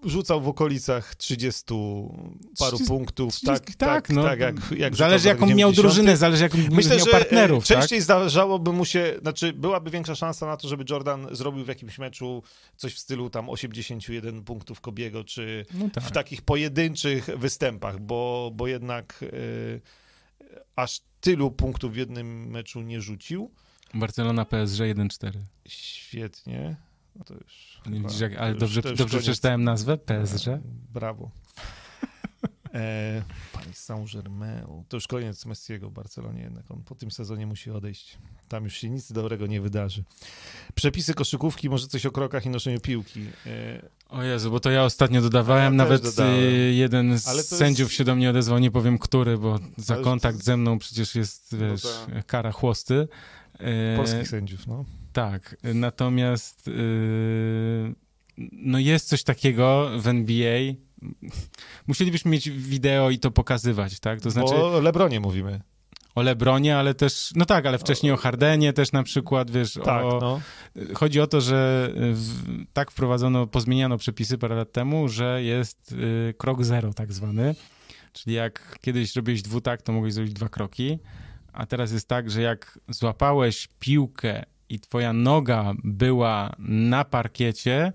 rzucał 0.04 0.40
w 0.40 0.48
okolicach 0.48 1.14
30 1.14 1.64
paru 2.58 2.76
30 2.76 2.84
punktów. 2.86 3.34
30, 3.34 3.46
tak, 3.46 3.64
tak, 3.64 3.76
tak, 3.76 4.10
no. 4.10 4.22
tak, 4.22 4.40
jak, 4.40 4.54
jak 4.76 4.96
Zależy 4.96 5.28
jaką 5.28 5.46
miał 5.46 5.72
90. 5.72 5.76
drużynę, 5.76 6.16
zależy 6.16 6.42
jaką 6.42 6.58
Myślę, 6.70 6.96
miał 6.96 7.06
że 7.06 7.10
partnerów, 7.12 7.64
e, 7.64 7.68
tak? 7.68 7.78
częściej 7.78 8.00
zdarzałoby 8.00 8.72
mu 8.72 8.84
się, 8.84 9.14
znaczy 9.22 9.52
byłaby 9.52 9.90
większa 9.90 10.14
szansa 10.14 10.46
na 10.46 10.56
to, 10.56 10.68
żeby 10.68 10.84
Jordan 10.90 11.26
zrobił 11.32 11.64
w 11.64 11.68
jakimś 11.68 11.98
meczu 11.98 12.42
coś 12.76 12.94
w 12.94 12.98
stylu 12.98 13.30
tam 13.30 13.48
81 13.48 14.44
punktów 14.44 14.80
Kobiego, 14.80 15.24
czy 15.24 15.66
No 15.74 15.88
tak. 15.92 16.04
w 16.04 16.10
takich 16.10 16.42
pojedynczych 16.42 17.26
występach, 17.36 18.00
bo, 18.00 18.50
bo 18.54 18.66
jednak 18.66 19.20
e, 19.22 19.26
aż 20.76 21.00
tylu 21.20 21.50
punktów 21.50 21.92
w 21.92 21.96
jednym 21.96 22.50
meczu 22.50 22.80
nie 22.80 23.00
rzucił. 23.00 23.50
Barcelona 23.94 24.44
PSG 24.44 24.80
1-4. 24.80 25.32
Świetnie. 25.68 26.76
No 27.20 27.24
to 27.24 27.34
już 27.34 27.80
Nie 27.86 27.96
chyba- 28.00 28.14
jak, 28.20 28.36
ale 28.36 28.50
już- 28.50 28.60
dobrze, 28.60 28.82
dobrze 28.82 29.04
koniec. 29.04 29.22
przeczytałem 29.22 29.64
nazwę? 29.64 29.98
PSG? 29.98 30.48
E, 30.48 30.60
Brawo. 30.92 31.30
E, 32.74 33.22
Paris 33.52 33.78
Saint-Germain. 33.84 34.84
To 34.88 34.96
już 34.96 35.06
koniec 35.06 35.46
Messiego 35.46 35.90
w 35.90 35.92
Barcelonie 35.92 36.42
jednak. 36.42 36.70
On 36.70 36.82
po 36.82 36.94
tym 36.94 37.10
sezonie 37.10 37.46
musi 37.46 37.70
odejść. 37.70 38.18
Tam 38.48 38.64
już 38.64 38.74
się 38.74 38.90
nic 38.90 39.12
dobrego 39.12 39.46
nie 39.46 39.60
wydarzy. 39.60 40.04
Przepisy 40.74 41.14
koszykówki, 41.14 41.70
może 41.70 41.86
coś 41.86 42.06
o 42.06 42.10
krokach 42.10 42.46
i 42.46 42.50
noszeniu 42.50 42.80
piłki. 42.80 43.20
E, 43.46 43.82
O 44.08 44.22
Jezu, 44.22 44.50
bo 44.50 44.60
to 44.60 44.70
ja 44.70 44.84
ostatnio 44.84 45.20
dodawałem, 45.22 45.64
Ja 45.64 45.76
nawet 45.76 46.18
y, 46.20 46.72
jeden 46.74 47.18
z 47.18 47.24
to 47.24 47.42
sędziów 47.42 47.88
jest- 47.88 47.98
się 47.98 48.04
do 48.04 48.14
mnie 48.16 48.30
odezwał, 48.30 48.58
nie 48.58 48.70
powiem 48.70 48.98
który, 48.98 49.38
bo 49.38 49.58
za 49.76 49.96
kontakt 49.96 50.42
ze 50.44 50.56
mną 50.56 50.78
przecież 50.78 51.14
jest, 51.14 51.52
No 51.52 51.58
wiesz, 51.58 51.82
tak. 51.82 52.26
kara 52.26 52.52
chłosty. 52.52 53.08
E, 53.58 53.96
polskich 53.96 54.28
sędziów, 54.28 54.66
no. 54.66 54.84
Tak, 55.12 55.56
natomiast 55.74 56.68
y, 56.68 57.94
no 58.52 58.78
jest 58.78 59.08
coś 59.08 59.22
takiego 59.24 59.90
w 59.98 60.08
NBA. 60.08 60.60
Musielibyśmy 61.86 62.30
mieć 62.30 62.50
wideo 62.50 63.10
i 63.10 63.18
to 63.18 63.30
pokazywać, 63.30 64.00
tak? 64.00 64.20
To 64.20 64.30
znaczy 64.30 64.54
o 64.54 64.80
Lebronie 64.80 65.20
mówimy. 65.20 65.60
o 66.14 66.22
Lebronie, 66.22 66.76
ale 66.76 66.94
też, 66.94 67.30
no 67.36 67.44
tak, 67.44 67.66
ale 67.66 67.78
wcześniej 67.78 68.12
o 68.12 68.16
Hardenie 68.16 68.72
też 68.72 68.92
na 68.92 69.02
przykład, 69.02 69.50
wiesz, 69.50 69.78
Tak, 69.84 70.04
o, 70.04 70.18
no. 70.20 70.40
Chodzi 70.94 71.20
o 71.20 71.26
to, 71.26 71.40
że 71.40 71.90
w, 71.94 72.42
tak 72.72 72.90
wprowadzono, 72.90 73.46
pozmieniano 73.46 73.98
przepisy 73.98 74.38
parę 74.38 74.54
lat 74.56 74.72
temu, 74.72 75.08
że 75.08 75.42
jest 75.42 75.92
y, 75.92 76.34
krok 76.38 76.64
zero 76.64 76.94
tak 76.94 77.12
zwany. 77.12 77.54
Czyli 78.12 78.36
jak 78.36 78.78
kiedyś 78.80 79.16
robiłeś 79.16 79.42
dwutak, 79.42 79.82
to 79.82 79.92
mogłeś 79.92 80.14
zrobić 80.14 80.32
dwa 80.32 80.48
kroki, 80.48 80.98
a 81.52 81.66
teraz 81.66 81.92
jest 81.92 82.08
tak, 82.08 82.30
że 82.30 82.42
jak 82.42 82.78
złapałeś 82.88 83.68
piłkę 83.78 84.44
i 84.70 84.80
twoja 84.80 85.12
noga 85.12 85.74
była 85.84 86.56
na 86.58 87.04
parkiecie, 87.04 87.92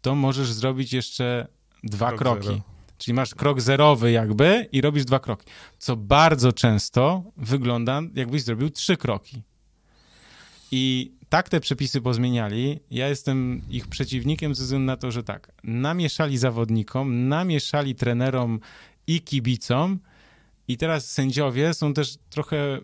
to 0.00 0.14
możesz 0.14 0.52
zrobić 0.52 0.92
jeszcze 0.92 1.46
dwa 1.84 2.08
Krok 2.08 2.18
kroki. 2.18 2.46
zero. 2.46 2.60
Czyli 2.98 3.14
masz 3.14 3.34
krok 3.34 3.60
zerowy 3.60 4.10
jakby 4.10 4.68
i 4.72 4.80
robisz 4.80 5.04
dwa 5.04 5.18
kroki. 5.18 5.46
Co 5.78 5.96
bardzo 5.96 6.52
często 6.52 7.24
wygląda, 7.36 8.02
jakbyś 8.14 8.42
zrobił 8.42 8.70
trzy 8.70 8.96
kroki. 8.96 9.42
I 10.72 11.12
tak 11.28 11.48
te 11.48 11.60
przepisy 11.60 12.00
pozmieniali. 12.00 12.80
Ja 12.90 13.08
jestem 13.08 13.62
ich 13.70 13.88
przeciwnikiem 13.88 14.54
ze 14.54 14.64
względu 14.64 14.86
na 14.86 14.96
to, 14.96 15.10
że 15.10 15.22
tak, 15.22 15.52
namieszali 15.64 16.38
zawodnikom, 16.38 17.28
namieszali 17.28 17.94
trenerom 17.94 18.60
i 19.06 19.20
kibicom 19.20 19.98
i 20.68 20.76
teraz 20.76 21.12
sędziowie 21.12 21.74
są 21.74 21.94
też 21.94 22.16
trochę 22.30 22.80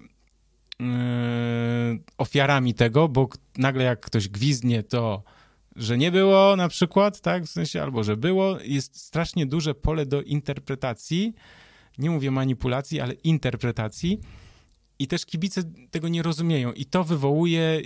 ofiarami 2.19 2.75
tego, 2.75 3.09
bo 3.09 3.29
nagle 3.59 3.85
jak 3.85 4.01
ktoś 4.01 4.29
gwizdnie, 4.29 4.83
to 4.83 5.23
że 5.77 5.99
nie 5.99 6.13
było 6.13 6.57
na 6.57 6.69
przykład, 6.69 7.21
tak, 7.21 7.45
w 7.45 7.51
sensie, 7.51 7.83
albo 7.83 8.05
że 8.05 8.17
było, 8.17 8.59
jest 8.61 9.01
strasznie 9.01 9.47
duże 9.47 9.75
pole 9.75 10.07
do 10.07 10.23
interpretacji, 10.23 11.35
nie 11.99 12.11
mówię 12.11 12.31
manipulacji, 12.31 13.01
ale 13.01 13.13
interpretacji. 13.13 14.21
I 14.99 15.07
też 15.07 15.27
kibice 15.27 15.63
tego 15.91 16.09
nie 16.09 16.23
rozumieją. 16.23 16.73
I 16.73 16.85
to 16.85 17.05
wywołuje, 17.05 17.81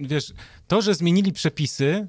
wiesz, 0.00 0.32
to, 0.68 0.82
że 0.82 0.94
zmienili 0.94 1.32
przepisy, 1.32 2.08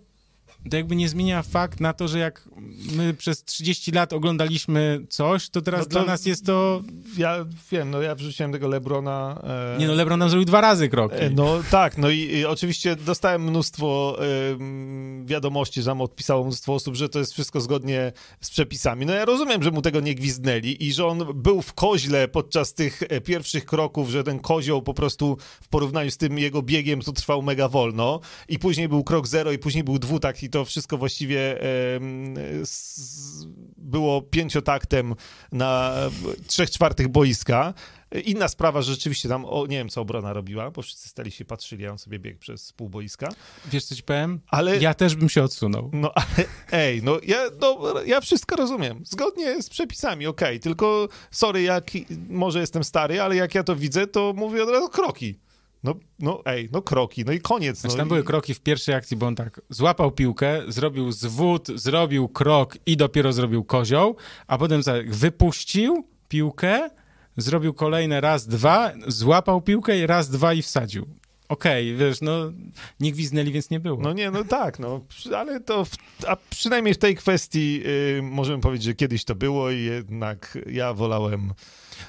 to 0.72 0.77
jakby 0.77 0.95
nie 0.95 1.10
zmienia 1.10 1.41
fakt 1.44 1.80
na 1.80 1.94
to, 1.94 2.07
że 2.07 2.19
jak 2.19 2.49
my 2.95 3.14
przez 3.14 3.44
30 3.44 3.91
lat 3.91 4.14
oglądaliśmy 4.14 5.06
coś, 5.10 5.49
to 5.49 5.61
teraz 5.61 5.80
No 5.80 5.85
to- 5.85 5.90
dla 5.90 6.03
nas 6.03 6.26
jest 6.26 6.45
to... 6.45 6.81
Ja 7.18 7.45
wiem, 7.72 7.91
no 7.91 8.02
ja 8.02 8.15
wrzuciłem 8.15 8.52
tego 8.52 8.68
Lebrona. 8.68 9.41
E... 9.76 9.77
Nie 9.80 9.88
no, 9.88 9.94
LeBron 9.94 10.19
nam 10.19 10.30
zrobił 10.30 10.45
dwa 10.45 10.61
razy 10.61 10.90
kroki. 10.90 11.15
E, 11.19 11.30
No 11.30 11.60
tak, 11.72 11.98
no 11.98 12.10
i, 12.10 12.18
i 12.19 12.45
oczywiście 12.45 12.95
dostałem 12.95 13.44
mnóstwo 13.44 14.18
em, 14.52 15.26
wiadomości, 15.26 15.81
że 15.81 15.85
tam 15.85 16.02
odpisało 16.02 16.44
mnóstwo 16.44 16.73
osób, 16.73 16.95
że 16.95 17.10
to 17.10 17.19
jest 17.19 17.34
wszystko 17.34 17.61
zgodnie 17.61 18.11
z 18.41 18.49
przepisami. 18.49 19.06
No 19.06 19.14
ja 19.14 19.26
rozumiem, 19.26 19.64
że 19.64 19.72
mu 19.72 19.81
tego 19.81 19.99
nie 19.99 20.15
gwizdnęli 20.15 20.77
i 20.80 20.94
że 20.94 21.06
on 21.07 21.26
był 21.35 21.61
w 21.61 21.73
koźle 21.73 22.27
podczas 22.27 22.73
tych 22.73 23.03
e, 23.10 23.22
pierwszych 23.22 23.65
kroków, 23.65 24.10
że 24.10 24.23
ten 24.23 24.40
kozioł 24.40 24.81
po 24.81 24.94
prostu 24.94 25.38
w 25.61 25.68
porównaniu 25.68 26.11
z 26.11 26.18
tym 26.18 26.40
jego 26.40 26.61
biegiem 26.61 27.02
to 27.02 27.11
trwał 27.11 27.41
mega 27.41 27.68
wolno 27.69 28.19
i 28.49 28.60
później 28.60 28.90
był 28.90 29.03
krok 29.03 29.27
zero 29.27 29.52
i 29.52 29.57
później 29.57 29.84
był 29.84 29.99
dwutak 29.99 30.44
i 30.44 30.49
to 30.53 30.65
wszystko 30.65 30.97
właściwie 30.97 31.57
było 33.77 34.21
pięciotaktem 34.21 35.15
na 35.51 35.93
trzech 36.47 36.71
czwartych 36.71 37.07
boiska. 37.07 37.73
Inna 38.25 38.47
sprawa, 38.47 38.81
że 38.81 38.91
rzeczywiście 38.91 39.30
tam, 39.30 39.45
o, 39.45 39.67
nie 39.67 39.77
wiem, 39.77 39.89
co 39.89 40.01
obrona 40.01 40.34
robiła, 40.34 40.71
bo 40.71 40.81
wszyscy 40.81 41.09
stali 41.09 41.31
się 41.31 41.45
patrzyli, 41.45 41.88
a 41.88 41.91
on 41.91 41.97
sobie 41.97 42.19
biegł 42.19 42.39
przez 42.39 42.73
pół 42.73 42.89
boiska. 42.89 43.30
Wiesz, 43.65 43.85
co 43.85 43.95
ci 43.95 44.03
powiem? 44.03 44.39
Ale, 44.47 44.77
Ja 44.77 44.93
też 44.93 45.15
bym 45.15 45.30
się 45.30 45.43
odsunął. 45.43 45.89
no, 45.93 46.11
ale, 46.15 46.47
ej, 46.71 47.03
no 47.03 47.17
ja, 47.23 47.38
no, 47.61 47.93
ja 48.05 48.21
wszystko 48.21 48.55
rozumiem. 48.55 49.01
Zgodnie 49.05 49.61
z 49.61 49.69
przepisami, 49.69 50.27
okej, 50.27 50.59
tylko 50.59 51.07
sorry, 51.31 51.61
jak, 51.61 51.91
może 52.30 52.59
jestem 52.59 52.84
stary, 52.84 53.21
ale 53.21 53.35
jak 53.35 53.55
ja 53.55 53.63
to 53.63 53.75
widzę, 53.75 54.07
to 54.07 54.34
mówię 54.35 54.63
od 54.63 54.69
razu 54.69 54.89
kroki. 54.89 55.39
No, 55.84 55.95
no, 56.19 56.41
ej, 56.45 56.69
no 56.72 56.81
kroki, 56.81 57.26
no 57.26 57.31
i 57.31 57.39
koniec. 57.41 57.77
Znaczy, 57.77 57.95
no, 57.95 57.97
tam 57.97 58.07
i- 58.07 58.10
były 58.10 58.23
kroki 58.23 58.53
w 58.53 58.60
pierwszej 58.60 58.95
akcji, 58.95 59.18
bo 59.18 59.27
on 59.27 59.35
tak 59.35 59.61
złapał 59.69 60.11
piłkę, 60.11 60.61
zrobił 60.68 61.11
zwód, 61.11 61.68
zrobił 61.76 62.27
krok 62.30 62.77
i 62.85 62.97
dopiero 62.97 63.34
zrobił 63.34 63.64
kozioł, 63.64 64.15
a 64.47 64.57
potem 64.57 64.84
tak 64.84 65.11
wypuścił 65.11 66.07
piłkę, 66.27 66.89
zrobił 67.38 67.73
kolejne 67.73 68.22
raz, 68.22 68.47
dwa, 68.47 68.91
złapał 69.07 69.61
piłkę 69.61 69.99
i 69.99 70.07
raz, 70.07 70.30
dwa 70.30 70.53
i 70.53 70.61
wsadził. 70.61 71.07
Okej, 71.49 71.95
wiesz, 71.95 72.22
no 72.22 72.51
nie 72.99 73.11
gwiznęli, 73.11 73.51
więc 73.51 73.69
nie 73.69 73.80
było. 73.80 74.01
No 74.01 74.14
nie, 74.14 74.31
no 74.31 74.43
tak, 74.43 74.80
no, 74.80 75.01
ale 75.38 75.60
to, 75.60 75.85
w, 75.85 75.91
a 76.27 76.38
przynajmniej 76.49 76.93
w 76.93 76.97
tej 76.97 77.15
kwestii 77.15 77.81
y, 78.18 78.22
możemy 78.23 78.61
powiedzieć, 78.61 78.85
że 78.85 78.93
kiedyś 78.93 79.23
to 79.26 79.35
było 79.35 79.72
i 79.72 79.81
jednak 79.81 80.57
ja 80.72 80.93
wolałem 80.93 81.53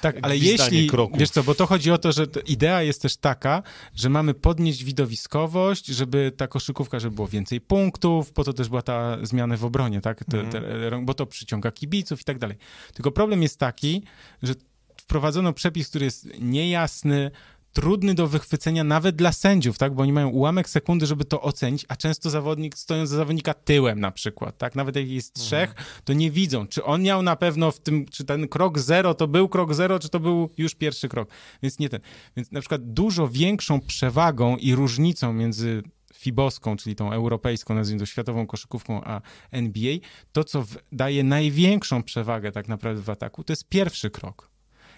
tak, 0.01 0.15
ale 0.21 0.37
jeśli, 0.37 0.87
kroków. 0.87 1.19
wiesz 1.19 1.29
co, 1.29 1.43
bo 1.43 1.55
to 1.55 1.65
chodzi 1.65 1.91
o 1.91 1.97
to, 1.97 2.11
że 2.11 2.25
idea 2.47 2.81
jest 2.81 3.01
też 3.01 3.17
taka, 3.17 3.63
że 3.95 4.09
mamy 4.09 4.33
podnieść 4.33 4.83
widowiskowość, 4.83 5.85
żeby 5.85 6.31
ta 6.37 6.47
koszykówka, 6.47 6.99
żeby 6.99 7.15
było 7.15 7.27
więcej 7.27 7.61
punktów, 7.61 8.31
po 8.31 8.43
to 8.43 8.53
też 8.53 8.69
była 8.69 8.81
ta 8.81 9.17
zmiana 9.25 9.57
w 9.57 9.65
obronie, 9.65 10.01
tak, 10.01 10.23
te, 10.23 10.39
Mhm. 10.39 10.63
te, 10.91 11.01
bo 11.01 11.13
to 11.13 11.25
przyciąga 11.25 11.71
kibiców 11.71 12.21
i 12.21 12.23
tak 12.23 12.39
dalej. 12.39 12.57
Tylko 12.93 13.11
problem 13.11 13.41
jest 13.41 13.59
taki, 13.59 14.03
że 14.43 14.53
wprowadzono 14.97 15.53
przepis, 15.53 15.89
który 15.89 16.05
jest 16.05 16.27
niejasny, 16.39 17.31
trudny 17.75 18.13
do 18.13 18.27
wychwycenia 18.27 18.83
nawet 18.83 19.15
dla 19.15 19.31
sędziów, 19.31 19.77
tak? 19.77 19.93
Bo 19.93 20.03
oni 20.03 20.13
mają 20.13 20.29
ułamek 20.29 20.69
sekundy, 20.69 21.05
żeby 21.05 21.25
to 21.25 21.41
ocenić, 21.41 21.85
a 21.87 21.95
często 21.95 22.29
zawodnik, 22.29 22.77
stojąc 22.77 23.09
za 23.09 23.15
zawodnika 23.15 23.53
tyłem 23.53 23.99
na 23.99 24.11
przykład, 24.11 24.57
tak? 24.57 24.75
Nawet 24.75 24.95
jak 24.95 25.07
jest 25.07 25.33
trzech, 25.33 25.75
to 26.03 26.13
nie 26.13 26.31
widzą, 26.31 26.67
czy 26.67 26.83
on 26.83 27.01
miał 27.01 27.21
na 27.21 27.35
pewno 27.35 27.71
w 27.71 27.79
tym, 27.79 28.05
czy 28.05 28.25
ten 28.25 28.47
krok 28.47 28.79
zero 28.79 29.13
to 29.13 29.27
był 29.27 29.49
krok 29.49 29.73
zero, 29.73 29.99
czy 29.99 30.09
to 30.09 30.19
był 30.19 30.49
już 30.57 30.75
pierwszy 30.75 31.09
krok. 31.09 31.29
Więc 31.63 31.79
nie 31.79 31.89
ten. 31.89 31.99
Więc 32.37 32.51
na 32.51 32.59
przykład 32.59 32.93
dużo 32.93 33.27
większą 33.27 33.81
przewagą 33.81 34.57
i 34.57 34.75
różnicą 34.75 35.33
między 35.33 35.83
FIBOską, 36.13 36.77
czyli 36.77 36.95
tą 36.95 37.11
europejską, 37.11 37.75
nazwijmy 37.75 37.99
to 37.99 38.05
światową 38.05 38.47
koszykówką, 38.47 39.03
a 39.03 39.21
NBA, 39.51 39.97
to 40.31 40.43
co 40.43 40.65
daje 40.91 41.23
największą 41.23 42.03
przewagę 42.03 42.51
tak 42.51 42.67
naprawdę 42.67 43.01
w 43.01 43.09
ataku, 43.09 43.43
to 43.43 43.53
jest 43.53 43.69
pierwszy 43.69 44.09
krok. 44.09 44.54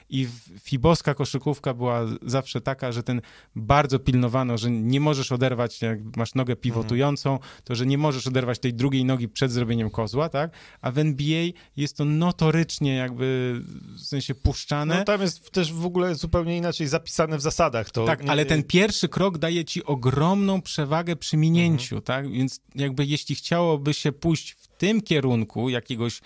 I 0.10 0.28
fiboska 0.60 1.14
koszykówka 1.14 1.74
była 1.74 2.02
zawsze 2.22 2.62
taka, 2.62 2.92
że 2.92 3.04
ten 3.04 3.22
bardzo 3.56 4.00
pilnowano, 4.00 4.58
że 4.58 4.72
nie 4.72 5.00
możesz 5.00 5.32
oderwać, 5.32 5.82
jak 5.82 6.00
masz 6.18 6.36
nogę 6.36 6.56
pivotującą, 6.56 7.40
to 7.64 7.76
że 7.76 7.86
nie 7.86 7.98
możesz 7.98 8.28
oderwać 8.28 8.60
tej 8.60 8.74
drugiej 8.74 9.06
nogi 9.06 9.28
przed 9.30 9.52
zrobieniem 9.52 9.90
kozła, 9.90 10.30
tak? 10.30 10.52
A 10.82 10.92
w 10.92 10.98
NBA 10.98 11.48
jest 11.78 11.98
to 11.98 12.06
notorycznie 12.06 12.96
jakby 12.96 13.56
w 13.98 14.02
sensie 14.02 14.36
puszczane. 14.36 14.98
No 14.98 15.04
tam 15.04 15.22
jest 15.22 15.52
też 15.52 15.74
w 15.74 15.86
ogóle 15.86 16.16
zupełnie 16.16 16.58
inaczej 16.58 16.88
zapisane 16.88 17.38
w 17.38 17.42
zasadach. 17.42 17.90
To 17.92 18.06
Tak, 18.06 18.24
nie- 18.24 18.32
ale 18.32 18.46
ten 18.46 18.64
pierwszy 18.64 19.10
krok 19.10 19.38
daje 19.38 19.66
ci 19.66 19.84
ogromną 19.84 20.62
przewagę 20.62 21.16
przy 21.16 21.38
minięciu, 21.38 21.96
Mhm. 21.96 22.02
tak? 22.04 22.32
Więc 22.32 22.60
jakby 22.76 23.06
jeśli 23.06 23.36
chciałoby 23.36 23.94
się 23.94 24.12
pójść 24.12 24.52
w 24.52 24.68
tym 24.68 25.02
kierunku 25.02 25.70
jakiegoś 25.70 26.22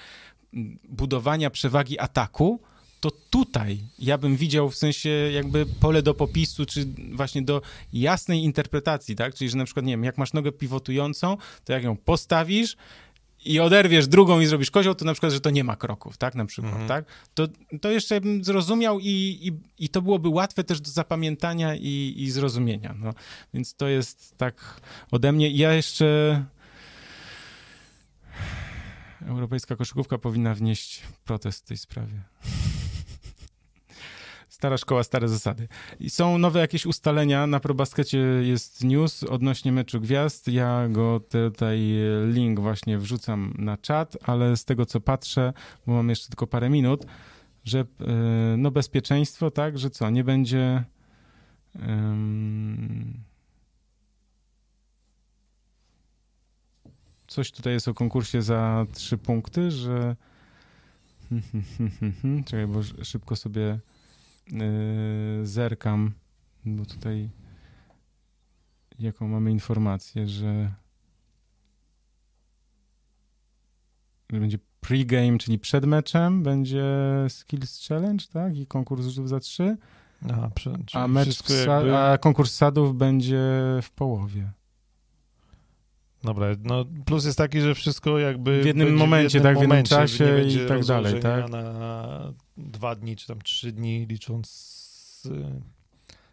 budowania 0.90 1.50
przewagi 1.50 2.00
ataku, 2.00 2.60
to 3.02 3.12
tutaj 3.30 3.80
ja 4.00 4.18
bym 4.18 4.36
widział 4.36 4.70
w 4.70 4.76
sensie 4.76 5.10
jakby 5.10 5.66
pole 5.66 6.02
do 6.04 6.14
popisu, 6.14 6.66
czy 6.66 6.88
właśnie 7.14 7.42
do 7.42 7.62
jasnej 7.94 8.44
interpretacji, 8.44 9.16
tak? 9.16 9.36
Czyli, 9.36 9.50
że 9.50 9.58
na 9.58 9.66
przykład, 9.66 9.86
nie 9.86 9.94
wiem, 9.94 10.04
jak 10.04 10.18
masz 10.18 10.34
nogę 10.34 10.52
pivotującą, 10.52 11.38
to 11.66 11.74
jak 11.74 11.84
ją 11.84 11.98
postawisz 11.98 12.78
i 13.46 13.60
oderwiesz 13.60 14.08
drugą 14.08 14.40
i 14.40 14.46
zrobisz 14.46 14.72
kozioł, 14.72 14.96
to 14.96 15.06
na 15.06 15.14
przykład, 15.14 15.32
że 15.32 15.42
to 15.42 15.50
nie 15.50 15.64
ma 15.64 15.76
kroków, 15.76 16.18
tak? 16.18 16.36
Na 16.36 16.46
przykład, 16.46 16.74
Mhm. 16.74 16.88
tak? 16.90 17.06
To, 17.34 17.48
to 17.82 17.92
jeszcze 17.92 18.22
bym 18.22 18.44
zrozumiał 18.44 19.00
i, 19.00 19.06
i, 19.42 19.52
i 19.86 19.90
to 19.90 20.02
byłoby 20.02 20.30
łatwe 20.30 20.64
też 20.64 20.82
do 20.82 20.90
zapamiętania 20.92 21.76
i, 21.76 22.14
i 22.18 22.32
zrozumienia, 22.32 22.96
no. 23.00 23.14
Więc 23.54 23.76
to 23.76 23.88
jest 23.88 24.38
tak 24.38 24.82
ode 25.12 25.32
mnie. 25.32 25.50
Ja 25.50 25.74
jeszcze... 25.74 26.46
Europejska 29.28 29.76
koszykówka 29.76 30.18
powinna 30.18 30.54
wnieść 30.56 31.02
protest 31.26 31.66
w 31.66 31.68
tej 31.68 31.78
sprawie. 31.78 32.22
Stara 34.62 34.78
szkoła, 34.78 35.04
stare 35.04 35.28
zasady. 35.30 35.68
I 36.00 36.10
są 36.10 36.38
nowe 36.38 36.60
jakieś 36.60 36.86
ustalenia. 36.86 37.48
Na 37.48 37.60
probaskecie 37.60 38.18
jest 38.42 38.84
news 38.84 39.24
odnośnie 39.24 39.72
meczu 39.72 40.02
gwiazd. 40.02 40.48
Ja 40.48 40.88
go 40.90 41.20
tutaj 41.20 41.94
link 42.28 42.60
właśnie 42.60 42.98
wrzucam 42.98 43.54
na 43.58 43.78
czat, 43.78 44.18
ale 44.24 44.58
z 44.58 44.66
tego 44.66 44.86
co 44.86 45.00
patrzę, 45.00 45.54
bo 45.88 45.94
mam 45.94 46.10
jeszcze 46.10 46.28
tylko 46.28 46.48
parę 46.48 46.70
minut, 46.70 47.06
że 47.64 47.80
e, 47.80 47.86
no 48.58 48.72
bezpieczeństwo, 48.72 49.52
tak, 49.52 49.78
że 49.80 49.90
co, 49.90 50.10
nie 50.10 50.24
będzie. 50.24 50.84
em, 51.76 53.14
Coś 57.28 57.52
tutaj 57.52 57.74
jest 57.74 57.88
o 57.88 57.94
konkursie 57.94 58.42
za 58.42 58.86
trzy 58.94 59.18
punkty, 59.18 59.72
że. 59.72 60.16
Czekaj, 62.46 62.68
bo 62.68 62.80
sz- 62.80 63.08
szybko 63.08 63.36
sobie 63.36 63.80
zerkam, 65.44 66.12
bo 66.66 66.86
tutaj 66.86 67.30
jaką 69.00 69.28
mamy 69.28 69.52
informację, 69.52 70.28
że, 70.28 70.72
że 74.34 74.40
będzie 74.40 74.60
pre-game, 74.82 75.38
czyli 75.38 75.60
przed 75.60 75.86
meczem, 75.86 76.44
będzie 76.44 76.84
Skills 77.30 77.88
Challenge, 77.88 78.26
tak? 78.34 78.58
I 78.58 78.68
konkurs 78.68 79.06
rzutów 79.06 79.30
za 79.30 79.40
trzy, 79.40 79.78
Aha, 80.32 80.52
prze- 80.56 80.86
czyli 80.86 81.04
a, 81.04 81.08
mecz 81.08 81.44
w 81.44 81.50
jakby- 81.68 81.98
a 81.98 82.18
konkurs 82.18 82.54
sadów 82.56 82.98
będzie 82.98 83.42
w 83.82 83.92
połowie. 83.96 84.52
Dobra, 86.24 86.48
no 86.64 86.86
plus 87.06 87.26
jest 87.26 87.38
taki, 87.38 87.62
że 87.62 87.76
wszystko 87.76 88.20
jakby... 88.20 88.62
W 88.62 88.66
jednym 88.66 88.96
momencie, 88.98 89.42
tak, 89.42 89.58
w 89.58 89.62
jednym 89.62 89.70
momencie, 89.70 89.96
czasie 89.96 90.26
nie 90.26 90.32
będzie 90.32 90.66
i 90.66 90.68
tak 90.68 90.86
dalej, 90.86 91.20
tak? 91.22 91.50
na 91.50 92.34
dwa 92.62 92.96
dni, 92.96 93.16
czy 93.16 93.28
tam 93.28 93.42
trzy 93.42 93.72
dni, 93.72 94.06
licząc 94.10 94.82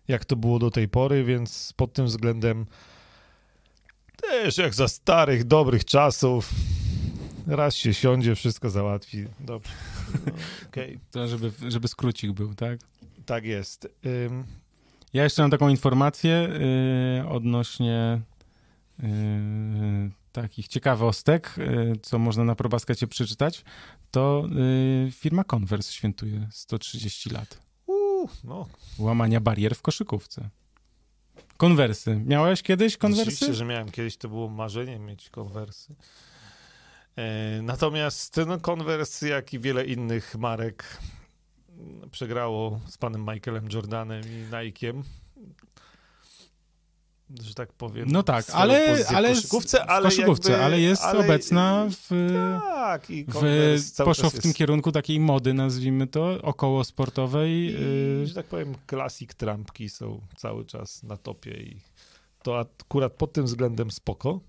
jak 0.09 0.25
to 0.25 0.37
było 0.37 0.59
do 0.59 0.71
tej 0.71 0.89
pory, 0.89 1.25
więc 1.25 1.73
pod 1.77 1.93
tym 1.93 2.07
względem 2.07 2.67
też 4.17 4.59
jak 4.59 4.75
za 4.75 4.89
starych, 4.89 5.45
dobrych 5.45 5.85
czasów 5.85 6.51
raz 7.47 7.75
się 7.75 7.95
siądzie, 7.95 8.35
wszystko 8.35 8.71
załatwi. 8.71 9.25
Dobrze. 9.41 9.73
No, 10.27 10.33
Okej, 10.69 10.99
To 11.11 11.29
żeby, 11.29 11.53
żeby 11.69 11.89
skrócik 11.89 12.33
był, 12.33 12.55
tak? 12.55 12.81
tak 13.27 13.45
jest. 13.45 13.89
Ym, 14.07 14.45
Ja 15.13 15.25
jeszcze 15.25 15.43
mam 15.43 15.51
taką 15.51 15.69
informację 15.69 16.49
yy, 17.21 17.29
odnośnie 17.29 18.21
yy, 18.99 19.09
takich 20.33 20.69
ciekawostek, 20.69 21.55
yy, 21.57 21.93
co 22.03 22.19
można 22.19 22.45
na 22.45 22.55
probaskecie 22.55 23.07
przeczytać. 23.07 23.65
To 24.11 24.45
yy, 25.05 25.11
firma 25.13 25.45
Converse 25.45 25.93
świętuje 25.93 26.49
130 26.51 27.31
lat 27.31 27.69
uu, 28.19 28.29
no, 28.45 28.67
łamania 28.99 29.41
barier 29.41 29.75
w 29.75 29.83
koszykówce. 29.83 30.51
Konwersy. 31.57 32.21
Miałeś 32.27 32.63
kiedyś 32.63 32.97
konwersy? 32.97 33.23
Oczywiście, 33.23 33.55
że 33.55 33.65
miałem 33.65 33.91
kiedyś, 33.91 34.17
to 34.17 34.29
było 34.29 34.49
marzeniem 34.49 35.07
mieć 35.07 35.31
konwersy. 35.31 35.95
E, 37.17 37.63
natomiast 37.63 38.41
no, 38.47 38.59
Converse, 38.61 39.29
jak 39.29 39.55
i 39.55 39.59
wiele 39.59 39.85
innych 39.85 40.35
marek, 40.35 40.99
przegrało 42.11 42.81
z 42.89 42.99
panem 42.99 43.27
Michaelem 43.35 43.69
Jordanem 43.73 44.23
i 44.25 44.53
Nike'iem. 44.53 45.03
Że 47.43 47.55
tak 47.55 47.73
powiem. 47.73 48.09
No 48.13 48.23
tak, 48.23 48.47
ale, 48.53 49.07
ale 49.15 49.31
w 49.31 49.35
koszykówce, 49.37 49.79
w 49.79 49.81
ale, 49.81 50.03
koszykówce, 50.09 50.51
jakby, 50.53 50.65
ale 50.65 50.81
jest 50.81 51.03
ale- 51.03 51.25
obecna 51.25 51.87
w, 51.91 52.09
Tak, 52.61 53.11
i 53.11 53.25
w, 53.25 53.33
poszło 54.05 54.31
w 54.31 54.33
tym 54.33 54.41
jest- 54.45 54.57
kierunku 54.59 54.93
takiej 54.93 55.21
mody, 55.21 55.55
nazwijmy 55.55 56.07
to, 56.07 56.39
około 56.43 56.85
sportowej. 56.85 57.51
I, 57.53 57.77
y, 58.23 58.27
że 58.27 58.35
tak 58.35 58.47
powiem, 58.47 58.75
klasik 58.87 59.35
trampki 59.35 59.89
są 59.89 60.21
cały 60.37 60.65
czas 60.65 61.03
na 61.03 61.17
topie 61.17 61.51
i 61.51 61.81
to 62.43 62.59
akurat 62.61 63.13
pod 63.13 63.33
tym 63.33 63.45
względem 63.45 63.91
spoko. 63.91 64.41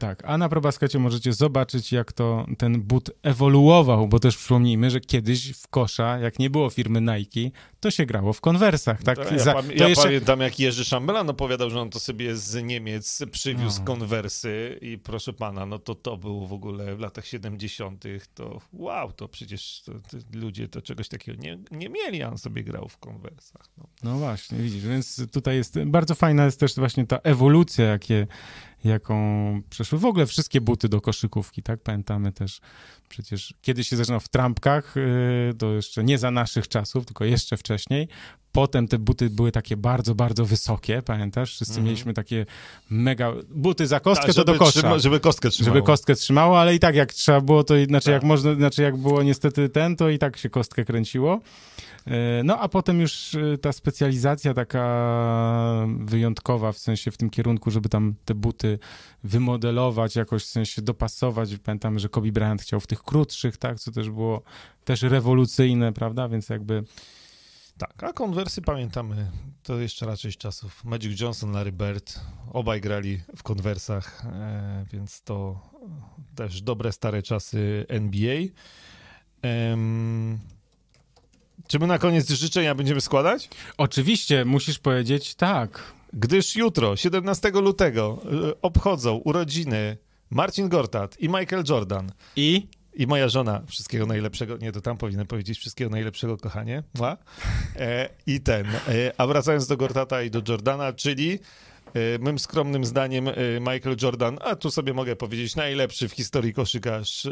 Tak, 0.00 0.22
a 0.24 0.38
na 0.38 0.48
ProBaskecie 0.48 0.98
możecie 0.98 1.32
zobaczyć, 1.32 1.92
jak 1.92 2.12
to 2.12 2.46
ten 2.58 2.80
but 2.82 3.10
ewoluował, 3.22 4.08
bo 4.08 4.18
też 4.20 4.36
przypomnijmy, 4.36 4.90
że 4.90 5.00
kiedyś 5.00 5.50
w 5.52 5.68
kosza, 5.68 6.18
jak 6.18 6.38
nie 6.38 6.50
było 6.50 6.70
firmy 6.70 7.00
Nike, 7.00 7.58
to 7.80 7.90
się 7.90 8.06
grało 8.06 8.32
w 8.32 8.40
konwersach. 8.40 9.02
Tak? 9.02 9.18
Ja 9.32 9.38
Za- 9.38 9.54
ja 9.74 9.88
jeszcze- 9.88 10.04
pamiętam, 10.04 10.40
jak 10.40 10.58
Jerzy 10.60 10.84
Szambelan 10.84 11.30
opowiadał, 11.30 11.70
że 11.70 11.80
on 11.80 11.90
to 11.90 12.00
sobie 12.00 12.36
z 12.36 12.62
Niemiec 12.64 13.22
przywiózł 13.32 13.78
No. 13.78 13.84
konwersy 13.86 14.78
i 14.82 14.98
proszę 14.98 15.32
pana, 15.32 15.66
no 15.66 15.78
to 15.78 15.94
to 15.94 16.16
było 16.16 16.46
w 16.46 16.52
ogóle 16.52 16.96
w 16.96 17.00
latach 17.00 17.26
70. 17.26 18.04
to 18.34 18.60
wow, 18.72 19.12
to 19.12 19.28
przecież 19.28 19.82
to, 19.86 19.92
to 19.92 20.16
ludzie 20.32 20.68
to 20.68 20.82
czegoś 20.82 21.08
takiego 21.08 21.42
nie, 21.42 21.58
nie 21.70 21.88
mieli, 21.88 22.22
a 22.22 22.30
on 22.30 22.38
sobie 22.38 22.64
grał 22.64 22.88
w 22.88 22.98
konwersach. 22.98 23.66
No. 23.78 23.86
No 24.02 24.18
właśnie, 24.18 24.58
widzisz, 24.58 24.86
więc 24.86 25.30
tutaj 25.32 25.56
jest, 25.56 25.78
bardzo 25.86 26.14
fajna 26.14 26.44
jest 26.44 26.60
też 26.60 26.74
właśnie 26.74 27.06
ta 27.06 27.16
ewolucja, 27.18 27.84
jakie, 27.84 28.26
jaką 28.84 29.62
przeszły 29.70 29.98
w 29.98 30.04
ogóle 30.04 30.26
wszystkie 30.26 30.60
buty 30.60 30.88
do 30.88 31.00
koszykówki, 31.00 31.62
tak? 31.62 31.82
Pamiętamy 31.82 32.32
też 32.32 32.60
przecież, 33.08 33.54
kiedy 33.62 33.84
się 33.84 33.96
zaczynał 33.96 34.20
w 34.20 34.28
trampkach, 34.28 34.94
yy, 34.96 35.54
to 35.54 35.72
jeszcze 35.72 36.04
nie 36.04 36.18
za 36.18 36.30
naszych 36.30 36.68
czasów, 36.68 37.06
tylko 37.06 37.24
jeszcze 37.24 37.56
wcześniej. 37.56 38.08
Potem 38.52 38.88
te 38.88 38.98
buty 38.98 39.30
były 39.30 39.52
takie 39.52 39.76
bardzo, 39.76 40.14
bardzo 40.14 40.44
wysokie, 40.44 41.02
pamiętasz? 41.02 41.50
Wszyscy 41.54 41.72
Mhm. 41.72 41.84
mieliśmy 41.86 42.14
takie 42.14 42.46
mega, 42.90 43.32
buty 43.50 43.86
za 43.86 44.00
kostkę 44.00 44.26
Tak, 44.26 44.34
to 44.36 44.44
do 44.44 44.54
kosza. 44.54 44.70
trzyma- 44.80 44.98
żeby 44.98 45.20
kostkę 45.20 45.50
trzymało. 45.50 45.74
Żeby 45.74 45.86
kostkę 45.86 46.14
trzymało, 46.14 46.60
ale 46.60 46.74
i 46.74 46.78
tak 46.78 46.94
jak 46.94 47.12
trzeba 47.12 47.40
było, 47.40 47.64
to 47.64 47.74
znaczy 47.88 48.10
jak 48.10 48.22
można, 48.22 48.54
znaczy 48.54 48.82
jak 48.82 48.96
było 48.96 49.22
niestety 49.22 49.68
ten, 49.68 49.96
to 49.96 50.08
i 50.10 50.18
tak 50.18 50.36
się 50.36 50.50
kostkę 50.50 50.84
kręciło. 50.84 51.40
E, 52.06 52.42
No 52.44 52.58
a 52.58 52.68
potem 52.68 53.00
już 53.00 53.34
e, 53.34 53.58
ta 53.58 53.72
specjalizacja 53.72 54.54
taka 54.54 55.86
wyjątkowa, 55.98 56.72
w 56.72 56.78
sensie 56.78 57.10
w 57.10 57.16
tym 57.16 57.30
kierunku, 57.30 57.70
żeby 57.70 57.88
tam 57.88 58.14
te 58.24 58.34
buty 58.34 58.78
wymodelować, 59.24 60.16
jakoś 60.16 60.42
w 60.44 60.46
sensie 60.48 60.82
dopasować. 60.82 61.56
Pamiętamy, 61.64 61.98
że 62.00 62.08
Kobe 62.08 62.32
Bryant 62.32 62.62
chciał 62.62 62.80
w 62.80 62.86
tych 62.86 63.02
krótszych, 63.02 63.56
tak, 63.56 63.80
co 63.80 63.90
też 63.92 64.10
było 64.10 64.42
też 64.84 65.02
rewolucyjne, 65.02 65.92
prawda, 65.92 66.28
więc 66.28 66.48
jakby 66.48 66.84
Tak, 67.80 68.04
a 68.04 68.12
konwersy 68.12 68.62
pamiętamy, 68.62 69.30
to 69.62 69.78
jeszcze 69.78 70.06
raczej 70.06 70.32
z 70.32 70.36
czasów 70.36 70.84
Magic 70.84 71.20
Johnson, 71.20 71.52
Larry 71.52 71.72
Bird, 71.72 72.20
obaj 72.52 72.80
grali 72.80 73.20
w 73.36 73.42
konwersach, 73.42 74.22
e, 74.26 74.84
więc 74.92 75.22
to 75.22 75.60
też 76.34 76.62
dobre, 76.62 76.92
stare 76.92 77.22
czasy 77.22 77.86
NBA. 77.88 78.36
Em, 79.42 80.38
czy 81.68 81.78
my 81.78 81.86
na 81.86 81.98
koniec 81.98 82.30
życzenia 82.30 82.74
będziemy 82.74 83.00
składać? 83.00 83.48
oczywiście 83.78 84.44
musisz 84.44 84.78
powiedzieć 84.78 85.34
tak. 85.34 85.92
Gdyż 86.12 86.56
jutro, 86.56 86.96
17 86.96 87.50
lutego, 87.50 88.22
e, 88.48 88.60
obchodzą 88.62 89.14
urodziny 89.16 89.96
Marcin 90.30 90.68
Gortat 90.68 91.20
i 91.20 91.28
Michael 91.28 91.64
Jordan. 91.68 92.12
I 92.36 92.68
I 92.94 93.06
moja 93.06 93.28
żona, 93.28 93.62
wszystkiego 93.66 94.06
najlepszego, 94.06 94.56
nie, 94.56 94.72
to 94.72 94.80
tam 94.80 94.96
powinienem 94.96 95.26
powiedzieć, 95.26 95.58
wszystkiego 95.58 95.90
najlepszego, 95.90 96.36
kochanie. 96.36 96.82
E, 97.76 98.08
I 98.26 98.40
ten. 98.40 98.66
E, 98.66 99.12
a 99.18 99.26
wracając 99.26 99.66
do 99.66 99.76
Gortata 99.76 100.22
i 100.22 100.30
do 100.30 100.42
Jordana, 100.48 100.92
czyli 100.92 101.38
e, 101.94 102.18
mym 102.18 102.38
skromnym 102.38 102.84
zdaniem 102.84 103.28
e, 103.28 103.34
Michael 103.60 103.96
Jordan, 104.02 104.38
a 104.40 104.56
tu 104.56 104.70
sobie 104.70 104.92
mogę 104.92 105.16
powiedzieć, 105.16 105.56
najlepszy 105.56 106.08
w 106.08 106.12
historii 106.12 106.54
koszykarz, 106.54 107.26
e, 107.26 107.30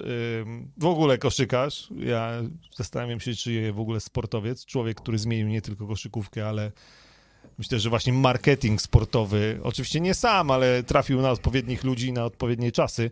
w 0.77 0.87
ogóle 0.87 1.19
koszykarz. 1.19 1.89
Ja 1.97 2.33
zastanawiam 2.77 3.21
się, 3.21 3.35
czy 3.35 3.73
w 3.73 3.81
ogóle 3.81 4.01
sportowiec, 4.01 4.65
człowiek, 4.65 5.01
który 5.01 5.19
zmienił 5.19 5.49
nie 5.49 5.63
tylko 5.63 5.87
koszykówkę, 5.87 6.49
ale 6.49 6.73
myślę, 7.59 7.79
że 7.79 7.91
właśnie 7.91 8.13
marketing 8.13 8.83
sportowy, 8.83 9.61
oczywiście 9.63 10.01
nie 10.01 10.15
sam, 10.15 10.51
ale 10.51 10.83
trafił 10.83 11.21
na 11.21 11.31
odpowiednich 11.31 11.85
ludzi, 11.85 12.13
na 12.13 12.25
odpowiednie 12.25 12.73
czasy. 12.73 13.11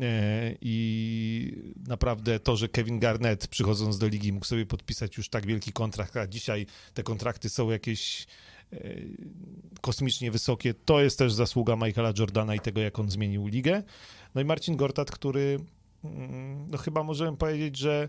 E, 0.00 0.54
I 0.60 1.62
naprawdę 1.86 2.40
to, 2.40 2.56
że 2.56 2.68
Kevin 2.68 2.98
Garnett 2.98 3.48
przychodząc 3.48 3.98
do 3.98 4.08
ligi 4.08 4.32
mógł 4.32 4.46
sobie 4.46 4.66
podpisać 4.66 5.16
już 5.16 5.28
tak 5.28 5.46
wielki 5.46 5.72
kontrakt, 5.72 6.16
a 6.16 6.26
dzisiaj 6.26 6.66
te 6.94 7.02
kontrakty 7.02 7.48
są 7.48 7.70
jakieś 7.70 8.26
e, 8.72 8.78
kosmicznie 9.80 10.30
wysokie, 10.30 10.74
to 10.74 11.00
jest 11.00 11.18
też 11.18 11.32
zasługa 11.32 11.76
Michaela 11.76 12.12
Jordana 12.18 12.54
i 12.54 12.60
tego, 12.60 12.80
jak 12.80 12.98
on 12.98 13.10
zmienił 13.10 13.46
ligę. 13.46 13.82
No 14.34 14.40
i 14.40 14.44
Marcin 14.44 14.76
Gortat, 14.76 15.10
który 15.10 15.60
mm, 16.04 16.70
no 16.70 16.78
chyba 16.78 17.02
możemy 17.02 17.36
powiedzieć, 17.36 17.78
że 17.78 18.08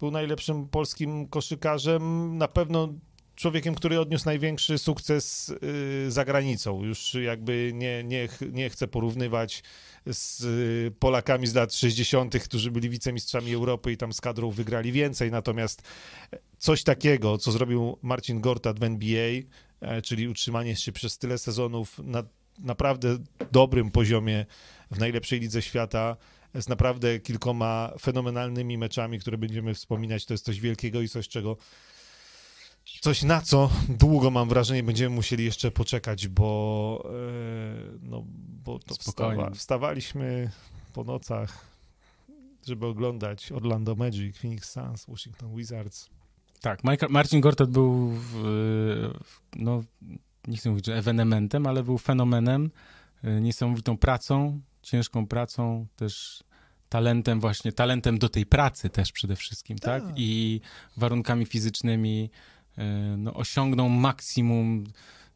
był 0.00 0.10
najlepszym 0.10 0.68
polskim 0.68 1.28
koszykarzem, 1.28 2.38
na 2.38 2.48
pewno 2.48 2.88
człowiekiem, 3.36 3.74
który 3.74 4.00
odniósł 4.00 4.26
największy 4.26 4.78
sukces 4.78 5.48
y, 5.62 6.10
za 6.10 6.24
granicą. 6.24 6.84
Już 6.84 7.14
jakby 7.14 7.70
nie, 7.74 8.04
nie, 8.04 8.28
nie 8.52 8.70
chcę 8.70 8.88
porównywać 8.88 9.62
z 10.06 10.44
y, 10.44 10.92
Polakami 10.98 11.46
z 11.46 11.54
lat 11.54 11.74
60., 11.74 12.38
którzy 12.38 12.70
byli 12.70 12.90
wicemistrzami 12.90 13.54
Europy 13.54 13.92
i 13.92 13.96
tam 13.96 14.12
z 14.12 14.20
kadrą 14.20 14.50
wygrali 14.50 14.92
więcej. 14.92 15.30
Natomiast 15.30 15.82
coś 16.58 16.82
takiego, 16.82 17.38
co 17.38 17.52
zrobił 17.52 17.98
Marcin 18.02 18.40
Gortat 18.40 18.80
w 18.80 18.82
NBA, 18.82 19.30
e, 19.80 20.02
czyli 20.02 20.28
utrzymanie 20.28 20.76
się 20.76 20.92
przez 20.92 21.18
tyle 21.18 21.38
sezonów 21.38 21.98
na 21.98 22.22
naprawdę 22.58 23.18
dobrym 23.52 23.90
poziomie 23.90 24.46
w 24.90 24.98
najlepszej 24.98 25.40
lidze 25.40 25.62
świata, 25.62 26.16
z 26.54 26.68
naprawdę 26.68 27.20
kilkoma 27.20 27.92
fenomenalnymi 28.00 28.78
meczami, 28.78 29.18
które 29.18 29.38
będziemy 29.38 29.74
wspominać, 29.74 30.26
to 30.26 30.34
jest 30.34 30.44
coś 30.44 30.60
wielkiego 30.60 31.00
i 31.00 31.08
coś, 31.08 31.28
czego 31.28 31.56
Coś 33.06 33.22
na 33.22 33.40
co 33.40 33.70
długo 33.88 34.30
mam 34.30 34.48
wrażenie 34.48 34.82
będziemy 34.82 35.14
musieli 35.14 35.44
jeszcze 35.44 35.70
poczekać, 35.70 36.28
bo, 36.28 37.04
e, 37.04 37.98
no, 38.02 38.24
bo 38.64 38.78
to 38.78 38.94
wstawa, 38.94 39.50
wstawaliśmy 39.50 40.50
po 40.92 41.04
nocach, 41.04 41.66
żeby 42.66 42.86
oglądać 42.86 43.52
Orlando 43.52 43.94
Magic, 43.94 44.38
Phoenix 44.38 44.70
Suns, 44.70 45.06
Washington 45.08 45.56
Wizards. 45.56 46.08
Tak, 46.60 46.84
Michael, 46.84 47.12
Marcin 47.12 47.40
Gortat 47.40 47.70
był, 47.70 48.10
w, 48.10 49.10
no, 49.56 49.82
nie 50.48 50.56
chcę 50.56 50.70
mówić, 50.70 50.86
że 50.86 50.96
ewenementem, 50.96 51.66
ale 51.66 51.82
był 51.82 51.98
fenomenem, 51.98 52.70
y, 53.24 53.40
niesamowitą 53.40 53.96
pracą, 53.98 54.60
ciężką 54.82 55.26
pracą, 55.26 55.86
też 55.96 56.44
talentem 56.88 57.40
właśnie, 57.40 57.72
talentem 57.72 58.18
do 58.18 58.28
tej 58.28 58.46
pracy 58.46 58.90
też 58.90 59.12
przede 59.12 59.36
wszystkim, 59.36 59.78
tak? 59.78 60.04
Tak. 60.04 60.12
I 60.16 60.60
warunkami 60.96 61.46
fizycznymi 61.46 62.30
no, 63.16 63.34
osiągnął 63.34 63.88
maksimum 63.88 64.84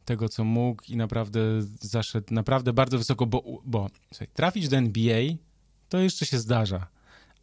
tego, 0.05 0.29
co 0.29 0.43
mógł 0.43 0.83
i 0.87 0.97
naprawdę 0.97 1.39
zaszedł 1.79 2.33
naprawdę 2.33 2.73
bardzo 2.73 2.97
wysoko, 2.97 3.25
bo, 3.25 3.61
bo 3.65 3.89
słuchaj, 4.11 4.27
trafić 4.33 4.69
do 4.69 4.77
NBA 4.77 5.21
to 5.89 5.97
jeszcze 5.99 6.25
się 6.25 6.39
zdarza, 6.39 6.87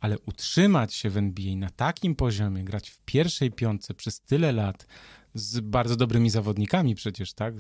ale 0.01 0.19
utrzymać 0.19 0.95
się 0.95 1.11
w 1.11 1.17
NBA 1.17 1.57
na 1.57 1.71
takim 1.71 2.15
poziomie, 2.15 2.65
grać 2.65 2.91
w 2.91 3.01
pierwszej 3.01 3.51
piątce 3.53 3.95
przez 3.95 4.21
tyle 4.21 4.53
lat 4.53 4.87
z 5.35 5.61
bardzo 5.61 5.97
dobrymi 5.97 6.31
zawodnikami 6.31 6.95
przecież, 6.95 7.33
tak? 7.33 7.55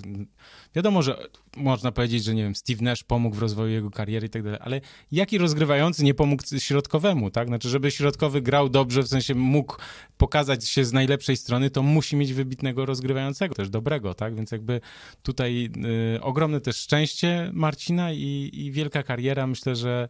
Wiadomo, 0.75 1.03
że 1.03 1.29
można 1.57 1.93
powiedzieć, 1.93 2.25
że 2.25 2.35
nie 2.35 2.43
wiem, 2.43 2.55
Steve 2.55 2.85
Nash 2.85 3.05
pomógł 3.05 3.37
w 3.37 3.39
rozwoju 3.39 3.73
jego 3.73 3.91
kariery 3.91 4.27
i 4.27 4.31
tak 4.31 4.43
dalej, 4.43 4.59
ale 4.63 4.81
jaki 5.13 5.39
rozgrywający 5.39 6.05
nie 6.05 6.15
pomógł 6.15 6.43
środkowemu, 6.59 7.31
tak? 7.31 7.49
Znaczy, 7.49 7.69
żeby 7.69 7.91
środkowy 7.91 8.43
grał 8.43 8.69
dobrze, 8.69 9.03
w 9.03 9.09
sensie 9.09 9.35
mógł 9.35 9.77
pokazać 10.17 10.69
się 10.69 10.85
z 10.85 10.93
najlepszej 10.93 11.37
strony, 11.37 11.71
to 11.71 11.83
musi 11.83 12.17
mieć 12.17 12.33
wybitnego 12.33 12.87
rozgrywającego, 12.87 13.55
też 13.55 13.71
dobrego, 13.71 14.15
tak? 14.15 14.35
Więc 14.35 14.51
jakby 14.51 14.81
tutaj 15.23 15.71
y, 16.17 16.23
ogromne 16.23 16.61
też 16.61 16.77
szczęście 16.77 17.51
Marcina 17.53 18.13
i, 18.13 18.51
i 18.53 18.73
wielka 18.73 19.03
kariera, 19.03 19.47
myślę, 19.47 19.77
że 19.77 20.09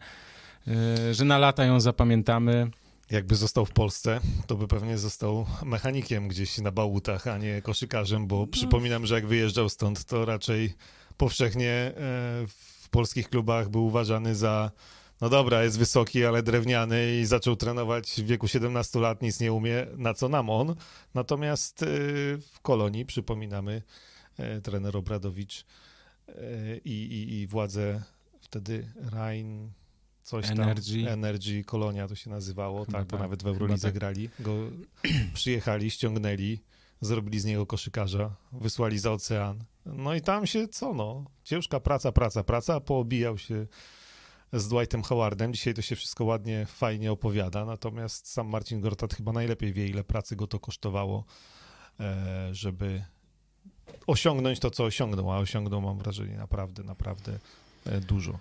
y, 0.69 1.15
że 1.15 1.25
na 1.25 1.39
lata 1.39 1.65
ją 1.65 1.81
zapamiętamy. 1.81 2.71
Jakby 3.11 3.35
został 3.35 3.67
w 3.67 3.73
Polsce, 3.73 4.21
to 4.47 4.57
by 4.57 4.69
pewnie 4.69 4.99
został 4.99 5.47
mechanikiem 5.65 6.29
gdzieś 6.29 6.59
na 6.59 6.73
bałutach, 6.73 7.27
a 7.27 7.39
nie 7.39 7.63
koszykarzem, 7.63 8.27
bo 8.27 8.47
przypominam, 8.47 9.07
że 9.07 9.15
jak 9.15 9.27
wyjeżdżał 9.27 9.69
stąd, 9.69 10.05
to 10.05 10.25
raczej 10.25 10.75
powszechnie 11.17 11.71
e, 11.71 11.93
w 12.49 12.89
polskich 12.91 13.29
klubach 13.29 13.69
był 13.69 13.87
uważany 13.87 14.35
za 14.35 14.71
no 15.21 15.29
dobra, 15.29 15.65
jest 15.65 15.79
wysoki, 15.79 16.25
ale 16.25 16.43
drewniany 16.43 17.19
i 17.21 17.27
zaczął 17.27 17.57
trenować 17.57 18.11
w 18.11 18.27
wieku 18.27 18.49
17 18.49 18.99
lat, 18.99 19.23
nic 19.23 19.41
nie 19.41 19.53
umie, 19.53 19.87
na 19.97 20.15
co 20.15 20.29
nam 20.29 20.51
on. 20.51 20.75
Natomiast 21.15 21.83
e, 21.83 21.87
w 22.53 22.61
Kolonii, 22.63 23.07
przypominamy, 23.07 23.83
e, 24.39 24.61
trener 24.61 24.97
Obradowicz 24.97 25.65
i, 26.85 26.91
i, 26.91 27.41
i 27.41 27.47
władze 27.47 28.03
wtedy 28.41 28.93
Rhein, 29.13 29.71
coś 30.29 30.49
tam, 30.49 30.61
Energy. 30.61 31.11
Energy, 31.11 31.65
Kolonia 31.65 32.09
to 32.09 32.15
się 32.15 32.31
nazywało, 32.31 32.85
Chyba 32.85 32.99
tak, 32.99 33.07
bo 33.07 33.11
tak, 33.11 33.21
nawet 33.21 33.43
w 33.43 33.47
Eurolidze 33.47 33.89
tak. 33.89 33.95
grali, 33.95 34.29
go 34.41 34.53
przyjechali, 35.35 35.91
ściągnęli, 35.91 36.59
zrobili 37.01 37.41
z 37.41 37.45
niego 37.45 37.67
koszykarza, 37.67 38.37
wysłali 38.53 38.99
za 38.99 39.13
ocean. 39.13 39.65
No 39.87 40.15
i 40.15 40.21
tam 40.21 40.47
się 40.47 40.69
co 40.69 40.95
no, 40.95 41.25
ciężka 41.45 41.81
praca, 41.81 42.13
praca, 42.13 42.45
praca, 42.45 42.81
poobijał 42.81 43.39
się 43.39 43.67
z 44.53 44.69
Dwightem 44.69 45.03
Howardem. 45.03 45.53
Dzisiaj 45.53 45.75
to 45.75 45.83
się 45.83 45.97
wszystko 45.97 46.25
ładnie, 46.25 46.67
fajnie 46.67 47.13
opowiada, 47.13 47.65
natomiast 47.65 48.33
sam 48.33 48.49
Marcin 48.49 48.81
Gortat 48.81 49.15
chyba 49.15 49.33
najlepiej 49.33 49.73
wie, 49.73 49.89
ile 49.89 50.05
pracy 50.05 50.37
go 50.37 50.47
to 50.47 50.61
kosztowało, 50.61 51.25
e, 52.01 52.49
żeby 52.53 53.05
osiągnąć 54.07 54.61
to, 54.61 54.71
co 54.71 54.85
osiągnął, 54.85 55.33
a 55.33 55.39
osiągnął, 55.39 55.81
mam 55.81 55.99
wrażenie, 55.99 56.37
naprawdę, 56.37 56.83
naprawdę 56.83 57.39
e, 57.87 58.01
dużo. 58.01 58.39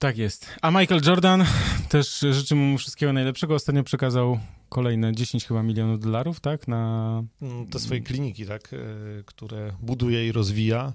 Tak 0.00 0.18
jest. 0.18 0.46
A 0.62 0.70
Michael 0.70 1.00
Jordan 1.06 1.44
też 1.88 2.20
życzy 2.30 2.54
mu 2.54 2.78
wszystkiego 2.78 3.12
najlepszego. 3.12 3.54
Ostatnio 3.54 3.84
przekazał 3.84 4.38
kolejne 4.68 5.14
10 5.14 5.46
chyba 5.46 5.62
milionów 5.62 6.00
dolarów, 6.00 6.40
tak? 6.40 6.68
Na... 6.68 7.22
Mm, 7.42 7.66
te 7.66 7.78
swoje 7.78 8.00
kliniki, 8.00 8.46
tak? 8.46 8.70
E, 8.72 8.76
które 9.24 9.72
buduje 9.80 10.28
i 10.28 10.32
rozwija, 10.32 10.92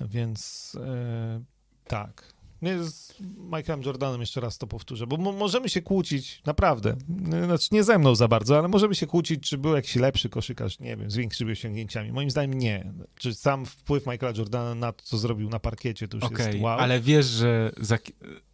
więc 0.00 0.72
e, 0.86 1.42
tak. 1.86 2.33
Nie, 2.64 2.84
z 2.84 3.14
Michaelem 3.38 3.82
Jordanem 3.82 4.20
jeszcze 4.20 4.40
raz 4.40 4.58
to 4.58 4.66
powtórzę, 4.66 5.06
bo 5.06 5.16
możemy 5.16 5.68
się 5.68 5.82
kłócić, 5.82 6.42
naprawdę, 6.46 6.96
znaczy 7.44 7.68
nie 7.72 7.84
ze 7.84 7.98
mną 7.98 8.14
za 8.14 8.28
bardzo, 8.28 8.58
ale 8.58 8.68
możemy 8.68 8.94
się 8.94 9.06
kłócić, 9.06 9.48
czy 9.48 9.58
był 9.58 9.74
jakiś 9.74 9.96
lepszy 9.96 10.28
koszykarz, 10.28 10.80
nie 10.80 10.96
wiem, 10.96 11.10
z 11.10 11.16
większymi 11.16 11.52
osiągnięciami. 11.52 12.12
Moim 12.12 12.30
zdaniem 12.30 12.58
nie. 12.58 12.92
Czy 13.14 13.34
sam 13.34 13.66
wpływ 13.66 14.06
Michaela 14.06 14.38
Jordana 14.38 14.74
na 14.74 14.92
to, 14.92 15.04
co 15.04 15.18
zrobił 15.18 15.48
na 15.48 15.58
parkiecie, 15.58 16.08
to 16.08 16.16
już 16.16 16.24
okay, 16.24 16.46
jest 16.46 16.58
wow. 16.60 16.78
ale 16.78 17.00
wiesz, 17.00 17.26
że 17.26 17.72
za, 17.80 17.98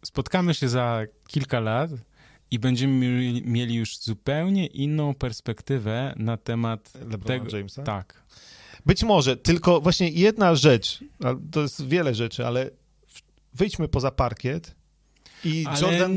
spotkamy 0.05 0.53
się 0.53 0.69
za 0.69 1.01
kilka 1.27 1.59
lat 1.59 1.91
i 2.51 2.59
będziemy 2.59 2.93
mieli 3.45 3.75
już 3.75 3.97
zupełnie 3.97 4.67
inną 4.67 5.13
perspektywę 5.13 6.13
na 6.17 6.37
temat 6.37 6.93
LeBrona 6.93 7.45
tego. 7.45 7.57
Jamesa? 7.57 7.83
Tak. 7.83 8.23
Być 8.85 9.03
może, 9.03 9.37
tylko 9.37 9.81
właśnie 9.81 10.09
jedna 10.09 10.55
rzecz, 10.55 10.99
to 11.51 11.61
jest 11.61 11.87
wiele 11.87 12.15
rzeczy, 12.15 12.45
ale 12.45 12.69
wyjdźmy 13.53 13.87
poza 13.87 14.11
parkiet 14.11 14.75
i 15.45 15.65
Ale 15.67 15.81
Jordan... 15.81 16.11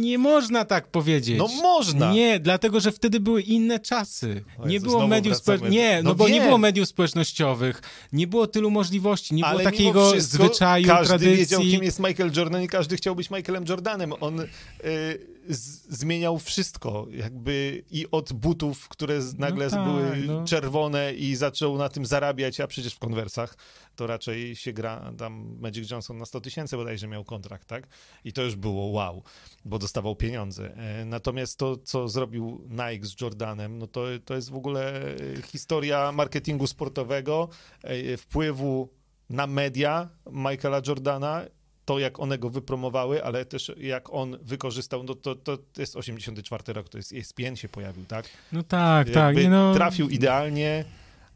nie 0.00 0.18
można 0.18 0.64
tak 0.64 0.88
powiedzieć. 0.90 1.38
No 1.38 1.48
można. 1.48 2.12
Nie, 2.12 2.40
dlatego, 2.40 2.80
że 2.80 2.92
wtedy 2.92 3.20
były 3.20 3.42
inne 3.42 3.80
czasy. 3.80 4.44
Nie 4.66 4.80
było 4.80 5.06
mediów 5.06 5.36
społecznościowych. 5.36 5.72
Nie, 5.72 6.02
no, 6.02 6.10
no 6.10 6.14
bo 6.14 6.28
nie 6.28 6.40
było 6.40 6.58
mediów 6.58 6.88
społecznościowych. 6.88 7.82
Nie 8.12 8.26
było 8.26 8.46
tylu 8.46 8.70
możliwości, 8.70 9.34
nie 9.34 9.44
Ale 9.44 9.58
było 9.58 9.70
takiego 9.70 10.12
wszystko, 10.12 10.44
zwyczaju, 10.44 10.86
każdy 10.86 11.06
tradycji. 11.08 11.28
Każdy 11.28 11.56
wiedział, 11.56 11.60
kim 11.60 11.84
jest 11.84 12.00
Michael 12.00 12.30
Jordan 12.36 12.62
i 12.62 12.68
każdy 12.68 12.96
chciał 12.96 13.14
być 13.14 13.30
Michaelem 13.30 13.64
Jordanem. 13.68 14.12
On... 14.20 14.40
Y 14.40 15.35
zmieniał 15.48 16.38
wszystko, 16.38 17.06
jakby 17.10 17.84
i 17.90 18.10
od 18.10 18.32
butów, 18.32 18.88
które 18.88 19.20
nagle 19.38 19.64
no 19.64 19.70
tak, 19.70 19.84
były 19.84 20.16
no. 20.26 20.44
czerwone 20.44 21.14
i 21.14 21.36
zaczął 21.36 21.78
na 21.78 21.88
tym 21.88 22.06
zarabiać, 22.06 22.60
a 22.60 22.66
przecież 22.66 22.94
w 22.94 22.98
konwersach 22.98 23.56
to 23.96 24.06
raczej 24.06 24.56
się 24.56 24.72
gra, 24.72 25.12
tam 25.18 25.56
Magic 25.60 25.90
Johnson 25.90 26.18
na 26.18 26.24
100 26.24 26.40
tysięcy 26.40 26.76
bodajże 26.76 27.08
miał 27.08 27.24
kontrakt, 27.24 27.68
tak? 27.68 27.86
I 28.24 28.32
to 28.32 28.42
już 28.42 28.56
było 28.56 28.86
wow, 28.86 29.22
bo 29.64 29.78
dostawał 29.78 30.16
pieniądze. 30.16 30.76
E, 30.76 31.04
natomiast 31.04 31.58
to, 31.58 31.76
co 31.76 32.08
zrobił 32.08 32.68
Nike 32.70 33.06
z 33.06 33.20
Jordanem, 33.20 33.78
no 33.78 33.86
to, 33.86 34.04
to 34.24 34.34
jest 34.34 34.50
w 34.50 34.56
ogóle 34.56 35.02
historia 35.46 36.12
marketingu 36.12 36.66
sportowego, 36.66 37.48
e, 37.82 38.16
wpływu 38.16 38.88
na 39.30 39.46
media 39.46 40.08
Michaela 40.32 40.80
Jordana 40.86 41.44
to, 41.86 41.98
jak 41.98 42.20
one 42.20 42.38
go 42.38 42.50
wypromowały, 42.50 43.24
ale 43.24 43.44
też 43.44 43.72
jak 43.76 44.12
on 44.12 44.38
wykorzystał, 44.42 45.02
no 45.02 45.14
to, 45.14 45.34
to 45.34 45.58
jest 45.78 45.96
84 45.96 46.72
rok, 46.72 46.88
to 46.88 46.98
jest 46.98 47.12
ESPN 47.12 47.56
się 47.56 47.68
pojawił, 47.68 48.04
tak? 48.04 48.28
No 48.52 48.62
tak, 48.62 49.10
tak, 49.10 49.36
Jakby 49.36 49.50
tak. 49.56 49.76
Trafił 49.76 50.08
idealnie 50.08 50.84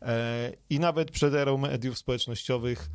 e, 0.03 0.53
i 0.71 0.81
nawet 0.81 1.11
przed 1.11 1.35
erą 1.35 1.59
mediów 1.59 1.99
społecznościowych 1.99 2.91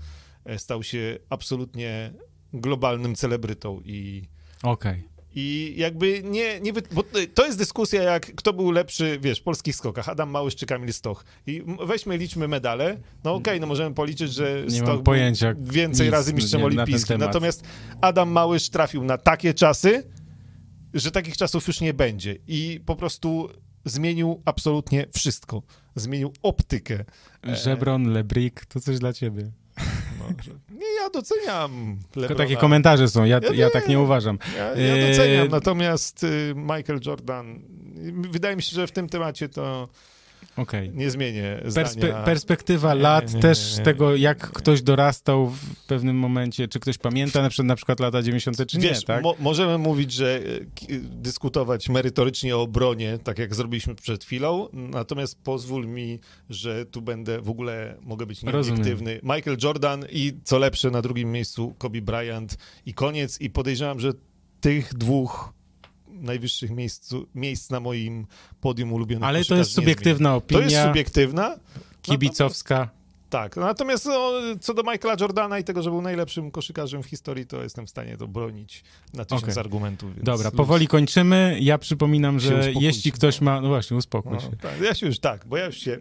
e, 0.46 0.60
stał 0.60 0.84
się 0.84 1.18
absolutnie 1.30 2.14
globalnym 2.54 3.16
celebrytą 3.16 3.82
i... 3.86 4.28
Okej. 4.64 4.92
Okay. 4.92 5.15
I 5.36 5.74
jakby 5.78 6.24
nie, 6.24 6.60
nie 6.60 6.74
bo 6.74 7.04
to 7.34 7.46
jest 7.46 7.58
dyskusja, 7.58 8.04
jak 8.04 8.36
kto 8.36 8.54
był 8.54 8.72
lepszy, 8.72 9.20
wiesz, 9.22 9.40
w 9.40 9.44
polskich 9.44 9.76
skokach, 9.76 10.10
Adam 10.10 10.30
Małysz 10.30 10.56
czy 10.56 10.66
Kamil 10.66 10.94
Stoch. 10.94 11.26
I 11.48 11.64
weźmy, 11.88 12.18
liczmy 12.18 12.48
medale. 12.48 13.00
No 13.24 13.34
okej, 13.34 13.54
okay, 13.54 13.60
no 13.60 13.68
możemy 13.68 13.96
policzyć, 13.96 14.34
że 14.34 14.64
nie 14.70 14.80
Stoch 14.80 15.04
pojęcia, 15.04 15.56
więcej 15.60 16.06
nic, 16.06 16.14
razy 16.14 16.34
mistrzem 16.34 16.60
nie, 16.60 16.66
olimpijskim. 16.66 17.18
Na 17.18 17.26
Natomiast 17.26 17.64
Adam 18.02 18.30
Małysz 18.30 18.70
trafił 18.70 19.04
na 19.04 19.18
takie 19.18 19.54
czasy, 19.54 20.04
że 20.94 21.12
takich 21.12 21.38
czasów 21.38 21.68
już 21.68 21.82
nie 21.82 21.94
będzie. 21.94 22.38
I 22.48 22.80
po 22.86 22.96
prostu 22.96 23.50
zmienił 23.86 24.42
absolutnie 24.46 25.06
wszystko. 25.14 25.64
Zmienił 25.96 26.34
optykę. 26.44 27.06
Żebron, 27.44 28.14
Lebrik, 28.14 28.66
to 28.66 28.80
coś 28.80 29.00
dla 29.00 29.14
ciebie. 29.14 29.52
Nie, 30.22 30.56
ja 31.02 31.10
doceniam 31.10 31.98
Lebrona. 32.16 32.28
Tylko 32.28 32.36
takie 32.36 32.56
komentarze 32.56 33.08
są, 33.08 33.24
ja, 33.24 33.40
ja, 33.44 33.54
ja 33.54 33.70
tak 33.70 33.88
nie 33.88 34.00
uważam. 34.00 34.40
Ja, 34.58 34.84
ja 34.84 35.08
doceniam, 35.10 35.48
e... 35.48 35.50
natomiast 35.50 36.24
y, 36.24 36.54
Michael 36.56 37.00
Jordan, 37.06 37.60
wydaje 38.30 38.56
mi 38.56 38.62
się, 38.62 38.76
że 38.76 38.88
w 38.88 38.92
tym 38.92 39.10
temacie 39.10 39.50
to 39.50 39.88
Okay. 40.58 40.92
Nie 40.94 41.12
zmienię 41.12 41.60
Perspe 41.76 42.24
perspektywa 42.26 42.94
nie, 42.94 43.02
lat 43.02 43.30
nie, 43.30 43.36
nie, 43.36 43.42
też 43.42 43.78
tego, 43.84 44.16
jak 44.16 44.52
ktoś 44.52 44.82
dorastał 44.82 45.50
w 45.50 45.86
pewnym 45.88 46.16
momencie, 46.16 46.68
czy 46.68 46.80
ktoś 46.80 46.98
pamięta 46.98 47.42
na 47.42 47.50
przykład, 47.50 47.68
na 47.68 47.76
przykład 47.76 48.00
lata 48.00 48.22
90. 48.22 48.68
czy 48.68 48.80
Wiesz, 48.80 49.00
nie, 49.00 49.06
tak? 49.06 49.24
Mo 49.24 49.36
możemy 49.40 49.78
mówić, 49.78 50.12
że 50.12 50.38
e, 50.38 51.00
dyskutować 51.00 51.90
merytorycznie 51.90 52.58
o 52.58 52.62
obronie, 52.62 53.20
tak 53.24 53.40
jak 53.40 53.56
zrobiliśmy 53.56 53.96
przed 53.96 54.24
chwilą, 54.24 54.68
natomiast 54.74 55.40
pozwól 55.44 55.88
mi, 55.88 56.20
że 56.50 56.86
tu 56.86 57.02
będę, 57.02 57.42
w 57.42 57.50
ogóle 57.50 57.98
mogę 58.02 58.26
być 58.26 58.44
nieobiektywny. 58.44 59.20
Michael 59.24 59.58
Jordan 59.64 60.06
i 60.12 60.34
co 60.44 60.58
lepsze 60.58 60.92
na 60.92 61.02
drugim 61.02 61.32
miejscu 61.32 61.76
Kobe 61.78 62.02
Bryant 62.02 62.58
i 62.86 62.94
koniec 62.94 63.42
i 63.42 63.50
podejrzewam, 63.50 64.00
że 64.00 64.12
tych 64.62 64.94
dwóch 64.94 65.55
najwyższych 66.16 66.72
miejsc, 66.72 67.14
miejsc 67.36 67.70
na 67.70 67.80
moim 67.80 68.28
podium 68.62 68.94
ulubionych 68.94 69.30
Ale 69.30 69.46
to 69.46 69.56
jest 69.56 69.72
subiektywna 69.72 70.36
opinia. 70.36 70.60
To 70.60 70.70
jest 70.70 70.88
subiektywna. 70.88 71.58
Kibicowska. 72.02 72.90
Tak, 73.30 73.58
natomiast 73.58 74.06
no, 74.06 74.32
co 74.62 74.74
do 74.74 74.84
Michaela 74.84 75.16
Jordana 75.20 75.60
i 75.60 75.64
tego, 75.64 75.82
że 75.82 75.90
był 75.90 76.02
najlepszym 76.02 76.52
koszykarzem 76.52 77.04
w 77.04 77.06
historii, 77.06 77.46
to 77.46 77.64
jestem 77.64 77.86
w 77.86 77.90
stanie 77.90 78.18
to 78.18 78.28
bronić 78.28 78.84
na 79.14 79.26
tysiąc 79.26 79.44
okay. 79.44 79.60
argumentów. 79.60 80.16
Więc... 80.16 80.26
Dobra, 80.26 80.52
powoli 80.52 80.88
kończymy. 80.88 81.58
Ja 81.62 81.78
przypominam, 81.78 82.40
że 82.40 82.72
jeśli 82.80 83.12
ktoś 83.12 83.42
ma... 83.42 83.62
No 83.62 83.68
właśnie, 83.68 83.98
uspokój 83.98 84.34
no, 84.34 84.40
się. 84.40 84.50
Tak, 84.62 84.82
ja 84.82 84.94
się 84.94 85.06
już 85.06 85.20
tak, 85.20 85.46
bo 85.48 85.58
ja 85.58 85.66
już 85.66 85.78
się... 85.78 86.00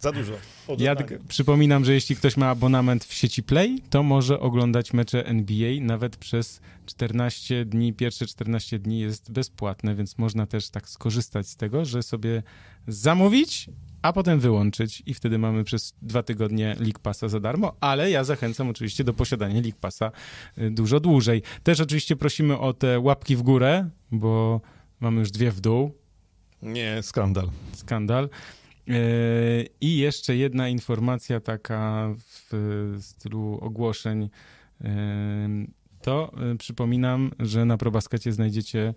Za 0.00 0.12
dużo. 0.12 0.32
Ja 0.78 0.96
przypominam, 1.28 1.84
że 1.84 1.94
jeśli 1.94 2.16
ktoś 2.16 2.36
ma 2.36 2.48
abonament 2.48 3.04
w 3.04 3.14
sieci 3.14 3.42
Play, 3.42 3.82
to 3.90 4.02
może 4.02 4.40
oglądać 4.40 4.92
mecze 4.92 5.26
NBA 5.26 5.80
nawet 5.80 6.16
przez 6.16 6.60
14 6.86 7.64
dni. 7.64 7.92
Pierwsze 7.92 8.26
14 8.26 8.78
dni 8.78 9.00
jest 9.00 9.32
bezpłatne, 9.32 9.94
więc 9.94 10.18
można 10.18 10.46
też 10.46 10.70
tak 10.70 10.88
skorzystać 10.88 11.48
z 11.48 11.56
tego, 11.56 11.84
że 11.84 12.02
sobie 12.02 12.42
zamówić 12.88 13.70
a 14.02 14.12
potem 14.12 14.40
wyłączyć 14.40 15.02
i 15.06 15.14
wtedy 15.14 15.38
mamy 15.38 15.64
przez 15.64 15.94
dwa 16.02 16.22
tygodnie 16.22 16.76
League 16.80 16.98
Passa 17.02 17.28
za 17.28 17.40
darmo, 17.40 17.76
ale 17.80 18.10
ja 18.10 18.24
zachęcam 18.24 18.68
oczywiście 18.68 19.04
do 19.04 19.14
posiadania 19.14 19.60
League 19.60 19.78
Passa 19.80 20.12
y, 20.58 20.70
dużo 20.70 21.00
dłużej. 21.00 21.42
Też 21.62 21.80
oczywiście 21.80 22.16
prosimy 22.16 22.58
o 22.58 22.72
te 22.72 23.00
łapki 23.00 23.36
w 23.36 23.42
górę, 23.42 23.90
bo 24.10 24.60
mamy 25.00 25.20
już 25.20 25.30
dwie 25.30 25.50
w 25.50 25.60
dół. 25.60 25.92
Nie, 26.62 27.02
skandal. 27.02 27.50
Skandal. 27.72 28.28
I 29.80 29.98
jeszcze 29.98 30.36
jedna 30.36 30.68
informacja 30.68 31.40
taka 31.40 32.08
w 32.18 32.52
stylu 33.00 33.58
ogłoszeń. 33.60 34.30
To 36.02 36.32
przypominam, 36.58 37.30
że 37.38 37.64
na 37.64 37.76
ProBaskecie 37.76 38.32
znajdziecie 38.32 38.94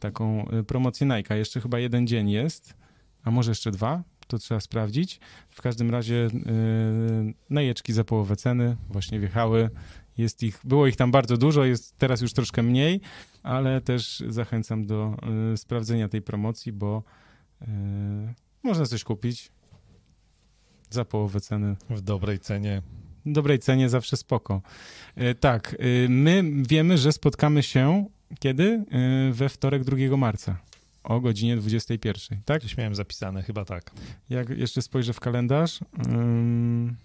taką 0.00 0.48
promocję 0.66 1.06
Nike. 1.06 1.38
Jeszcze 1.38 1.60
chyba 1.60 1.78
jeden 1.78 2.06
dzień 2.06 2.30
jest, 2.30 2.74
a 3.22 3.30
może 3.30 3.50
jeszcze 3.50 3.70
dwa? 3.70 4.02
to 4.26 4.38
trzeba 4.38 4.60
sprawdzić. 4.60 5.20
W 5.50 5.62
każdym 5.62 5.90
razie 5.90 6.28
najeczki 7.50 7.92
za 7.92 8.04
połowę 8.04 8.36
ceny 8.36 8.76
właśnie 8.88 9.20
wjechały. 9.20 9.70
Jest 10.18 10.42
ich, 10.42 10.60
było 10.64 10.86
ich 10.86 10.96
tam 10.96 11.10
bardzo 11.10 11.36
dużo, 11.36 11.64
jest 11.64 11.98
teraz 11.98 12.20
już 12.20 12.32
troszkę 12.32 12.62
mniej, 12.62 13.00
ale 13.42 13.80
też 13.80 14.22
zachęcam 14.28 14.86
do 14.86 15.16
sprawdzenia 15.56 16.08
tej 16.08 16.22
promocji, 16.22 16.72
bo 16.72 17.02
można 18.64 18.86
coś 18.86 19.04
kupić 19.04 19.50
za 20.90 21.04
połowę 21.04 21.40
ceny. 21.40 21.76
W 21.90 22.00
dobrej 22.00 22.38
cenie. 22.38 22.82
W 23.26 23.32
dobrej 23.32 23.58
cenie 23.58 23.88
zawsze 23.88 24.16
spoko. 24.16 24.62
Y, 25.18 25.34
tak, 25.34 25.76
my 26.08 26.44
wiemy, 26.68 26.98
że 26.98 27.12
spotkamy 27.12 27.62
się 27.62 28.06
kiedy? 28.38 28.84
we 29.32 29.48
wtorek 29.48 29.84
2 29.84 30.16
marca 30.16 30.56
o 31.04 31.20
godzinie 31.20 31.56
21, 31.56 32.40
tak? 32.44 32.60
Gdzieś 32.60 32.76
miałem 32.76 32.94
zapisane, 32.94 33.42
chyba 33.42 33.64
tak. 33.64 33.90
Jak 34.30 34.48
jeszcze 34.48 34.82
spojrzę 34.82 35.12
w 35.12 35.20
kalendarz. 35.20 35.80
Um, 36.08 36.96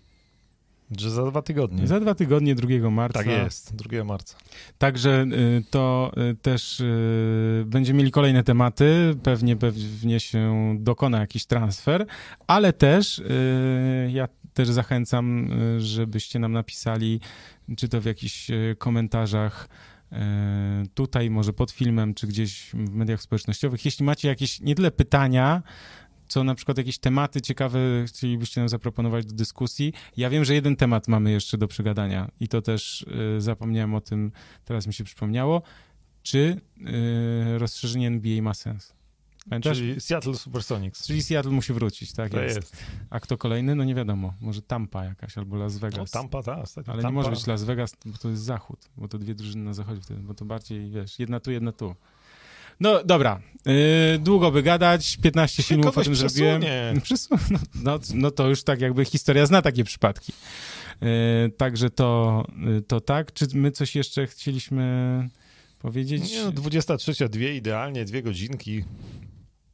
Że 0.98 1.10
za 1.10 1.26
dwa 1.26 1.41
tygodnie. 1.41 1.88
Za 1.88 1.99
dwa 1.99 2.16
tygodnie, 2.16 2.56
2 2.56 2.90
marca. 2.90 3.20
Tak 3.20 3.28
jest, 3.28 3.76
2 3.76 4.03
marca. 4.03 4.38
Także 4.78 5.26
y, 5.34 5.64
to 5.70 6.11
y, 6.32 6.36
też 6.36 6.80
y, 6.80 7.64
będziemy 7.68 7.98
mieli 7.98 8.11
kolejne 8.11 8.44
tematy, 8.44 9.16
pewnie 9.24 9.56
pewnie 9.56 10.20
się 10.20 10.76
dokona 10.80 11.20
jakiś 11.20 11.45
transfer, 11.45 12.06
ale 12.48 12.74
też 12.74 13.22
ja 14.10 14.28
też 14.53 14.70
zachęcam, 14.70 15.49
żebyście 15.78 16.40
nam 16.40 16.52
napisali, 16.52 17.20
czy 17.78 17.90
to 17.90 18.02
w 18.02 18.06
jakichś 18.06 18.52
komentarzach 18.78 19.70
tutaj, 20.94 21.30
może 21.30 21.53
pod 21.53 21.72
filmem, 21.72 22.14
czy 22.14 22.28
gdzieś 22.28 22.70
w 22.74 22.94
mediach 22.94 23.22
społecznościowych. 23.22 23.86
Jeśli 23.86 24.06
macie 24.06 24.28
jakieś 24.28 24.61
nie 24.61 24.76
tyle 24.76 24.91
pytania, 24.91 25.61
co 26.30 26.44
na 26.44 26.56
przykład 26.56 26.78
jakieś 26.78 26.98
tematy 26.98 27.42
ciekawe 27.42 27.80
chcielibyście 28.08 28.62
nam 28.62 28.70
zaproponować 28.70 29.26
do 29.26 29.34
dyskusji. 29.34 29.94
Ja 30.18 30.30
wiem, 30.30 30.46
że 30.46 30.54
jeden 30.54 30.76
temat 30.76 31.08
mamy 31.08 31.32
jeszcze 31.32 31.58
do 31.58 31.68
przegadania 31.68 32.32
i 32.40 32.48
to 32.48 32.62
też 32.62 33.02
y, 33.38 33.42
zapomniałem 33.42 33.96
o 33.96 34.02
tym, 34.02 34.32
teraz 34.66 34.88
mi 34.88 34.94
się 34.94 35.04
przypomniało. 35.04 35.62
Czy 36.24 36.62
y, 37.56 37.58
rozszerzenie 37.58 38.08
NBA 38.08 38.42
ma 38.42 38.54
sens? 38.54 38.94
Pamiętasz? 39.50 39.78
Czyli, 39.78 40.02
Seattle 40.02 40.36
Supersonics. 40.36 41.08
Czyli 41.08 41.24
Seattle 41.24 41.52
musi 41.52 41.74
wrócić, 41.74 42.14
tak 42.14 42.34
jest. 42.34 42.56
jest. 42.56 42.84
A 43.10 43.20
kto 43.20 43.38
kolejny? 43.38 43.76
No 43.76 43.84
nie 43.84 43.96
wiadomo. 43.96 44.34
Może 44.42 44.62
Tampa 44.62 45.06
jakaś 45.06 45.38
albo 45.38 45.58
Las 45.58 45.74
No, 45.74 45.80
Vegas. 45.80 46.12
Tampa, 46.12 46.44
tak. 46.44 46.58
Ale 46.76 46.84
Tampa. 46.84 47.02
nie 47.02 47.12
może 47.12 47.30
być 47.30 47.48
Las 47.48 47.64
Vegas, 47.64 47.96
bo 48.06 48.18
to 48.18 48.30
jest 48.30 48.44
zachód, 48.44 48.90
bo 48.98 49.08
to 49.08 49.18
dwie 49.18 49.36
drużyny 49.36 49.64
na 49.64 49.74
zachodzie 49.74 50.02
wtedy, 50.02 50.20
bo 50.20 50.34
to 50.34 50.46
bardziej, 50.46 50.92
wiesz, 50.92 51.20
jedna 51.20 51.40
tu, 51.40 51.52
jedna 51.52 51.72
tu. 51.72 51.96
No 52.80 53.04
dobra, 53.04 53.42
yy, 53.66 53.74
długo 54.20 54.52
by 54.52 54.64
gadać, 54.64 55.18
15 55.18 55.64
filmów 55.64 55.98
o 55.98 56.04
tym 56.04 56.16
zrobiłem. 56.16 56.62
przesunie. 56.62 56.94
Przesu- 57.06 57.52
no, 57.52 57.60
no, 57.84 58.00
no 58.14 58.32
to 58.32 58.50
już 58.50 58.64
tak 58.64 58.82
jakby 58.82 59.06
historia 59.06 59.46
zna 59.46 59.62
takie 59.62 59.84
przypadki. 59.84 60.34
Yy, 61.02 61.08
także 61.58 61.90
to, 61.90 62.46
yy, 62.66 62.82
to 62.82 63.02
tak. 63.02 63.34
Czy 63.34 63.48
my 63.54 63.72
coś 63.72 63.96
jeszcze 63.96 64.28
chcieliśmy 64.28 65.30
powiedzieć? 65.80 66.32
Nie, 66.32 66.44
no, 66.44 66.52
23, 66.52 67.30
dwie 67.30 67.56
idealnie, 67.56 68.06
dwie 68.06 68.24
godzinki. 68.24 68.84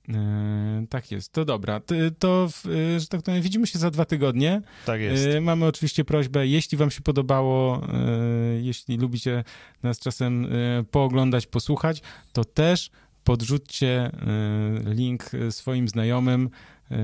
Yy, 0.07 0.87
tak 0.89 1.11
jest, 1.11 1.31
to 1.31 1.45
dobra. 1.45 1.81
To, 2.19 2.49
w- 2.49 2.65
yy, 2.65 2.99
że 2.99 3.07
tak 3.07 3.21
powiem, 3.21 3.41
widzimy 3.41 3.67
się 3.67 3.79
za 3.79 3.91
dwa 3.91 4.05
tygodnie. 4.05 4.61
Tak 4.85 5.01
jest. 5.01 5.25
E, 5.27 5.41
Mamy 5.41 5.65
oczywiście 5.65 6.05
prośbę, 6.05 6.47
jeśli 6.47 6.77
wam 6.77 6.91
się 6.91 7.01
podobało, 7.01 7.87
e, 7.87 8.61
jeśli 8.61 8.97
lubicie 8.97 9.43
nas 9.83 9.99
czasem 9.99 10.45
e, 10.45 10.49
pooglądać, 10.83 11.47
posłuchać, 11.47 12.01
to 12.33 12.45
też 12.45 12.89
podrzućcie 13.23 13.89
e, 13.89 14.11
link 14.93 15.31
e, 15.33 15.51
swoim 15.51 15.87
znajomym, 15.87 16.49
e, 16.91 16.95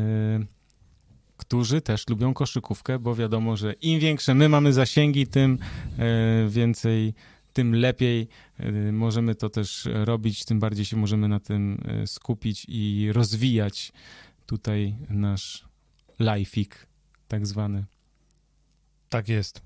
którzy 1.37 1.81
też 1.81 2.07
lubią 2.09 2.33
koszykówkę, 2.33 2.99
bo 2.99 3.15
wiadomo, 3.15 3.57
że 3.57 3.73
im 3.73 3.99
większe 3.99 4.33
my 4.33 4.49
mamy 4.49 4.73
zasięgi, 4.73 5.27
tym 5.27 5.57
e, 5.99 6.49
więcej, 6.49 7.13
tym 7.53 7.75
lepiej 7.75 8.27
e, 8.57 8.91
możemy 8.91 9.35
to 9.35 9.49
też 9.49 9.87
robić, 9.93 10.45
tym 10.45 10.59
bardziej 10.59 10.85
się 10.85 10.97
możemy 10.97 11.27
na 11.27 11.39
tym 11.39 11.77
e, 11.85 12.07
skupić 12.07 12.65
i 12.69 13.09
rozwijać 13.13 13.93
tutaj 14.45 14.95
nasz 15.09 15.65
lifeik 16.19 16.87
tak 17.27 17.47
zwany. 17.47 17.85
Tak 19.09 19.29
jest. 19.29 19.61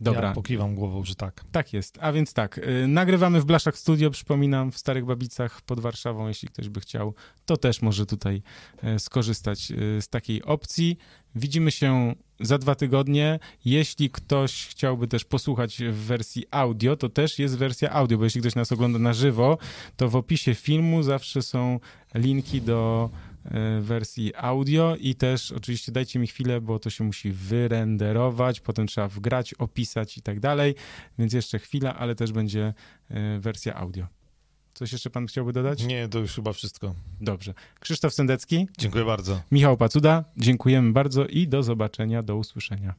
Dobra, 0.00 0.28
Ja 0.28 0.34
pokiwam 0.34 0.74
głową, 0.74 1.04
że 1.04 1.14
tak. 1.14 1.44
tak 1.52 1.72
jest. 1.72 1.98
A 2.00 2.12
więc 2.12 2.32
tak, 2.34 2.58
y, 2.58 2.88
nagrywamy 2.88 3.40
w 3.40 3.44
Blaszach 3.44 3.78
Studio, 3.78 4.10
przypominam, 4.10 4.72
w 4.72 4.78
Starych 4.78 5.04
Babicach 5.04 5.62
pod 5.62 5.80
Warszawą, 5.80 6.28
jeśli 6.28 6.48
ktoś 6.48 6.68
by 6.68 6.80
chciał, 6.80 7.14
to 7.46 7.56
też 7.56 7.82
może 7.82 8.06
tutaj 8.06 8.42
skorzystać 8.98 9.72
z 10.00 10.08
takiej 10.08 10.42
opcji. 10.42 10.98
Widzimy 11.34 11.70
się 11.70 12.14
za 12.40 12.58
dwa 12.58 12.74
tygodnie. 12.74 13.38
Jeśli 13.64 14.10
ktoś 14.10 14.66
chciałby 14.66 15.08
też 15.08 15.24
posłuchać 15.24 15.82
w 15.90 15.96
wersji 15.96 16.44
audio, 16.50 16.96
to 16.96 17.08
też 17.08 17.38
jest 17.38 17.58
wersja 17.58 17.90
audio, 17.90 18.18
bo 18.18 18.24
jeśli 18.24 18.40
ktoś 18.40 18.54
nas 18.54 18.72
ogląda 18.72 18.98
na 18.98 19.12
żywo, 19.12 19.58
to 19.96 20.08
w 20.08 20.16
opisie 20.16 20.54
filmu 20.54 21.02
zawsze 21.02 21.42
są 21.42 21.80
linki 22.14 22.62
do 22.62 23.10
e, 23.44 23.80
wersji 23.80 24.32
audio 24.36 24.96
i 25.00 25.14
też 25.14 25.52
oczywiście 25.52 25.92
dajcie 25.92 26.18
mi 26.18 26.26
chwilę, 26.26 26.60
bo 26.60 26.78
to 26.78 26.90
się 26.90 27.04
musi 27.04 27.32
wyrenderować, 27.32 28.60
potem 28.60 28.86
trzeba 28.86 29.08
wgrać, 29.08 29.54
opisać 29.54 30.18
i 30.18 30.22
tak 30.22 30.40
dalej, 30.40 30.74
więc 31.18 31.32
jeszcze 31.32 31.58
chwila, 31.58 31.94
ale 31.94 32.14
też 32.14 32.32
będzie 32.32 32.74
e, 33.10 33.38
wersja 33.38 33.74
audio. 33.74 34.17
Coś 34.78 34.92
jeszcze 34.92 35.10
pan 35.10 35.26
chciałby 35.26 35.52
dodać? 35.52 35.84
Nie, 35.84 36.08
to 36.08 36.18
już 36.18 36.34
chyba 36.34 36.52
wszystko. 36.52 36.94
Dobrze. 37.20 37.54
Krzysztof 37.80 38.14
Sendecki, 38.14 38.68
Dziękuję 38.78 39.04
bardzo. 39.04 39.40
Michał 39.52 39.76
Pacuda, 39.76 40.24
dziękujemy 40.36 40.92
bardzo 40.92 41.26
i 41.26 41.48
do 41.48 41.62
zobaczenia, 41.62 42.22
do 42.22 42.36
usłyszenia. 42.36 42.94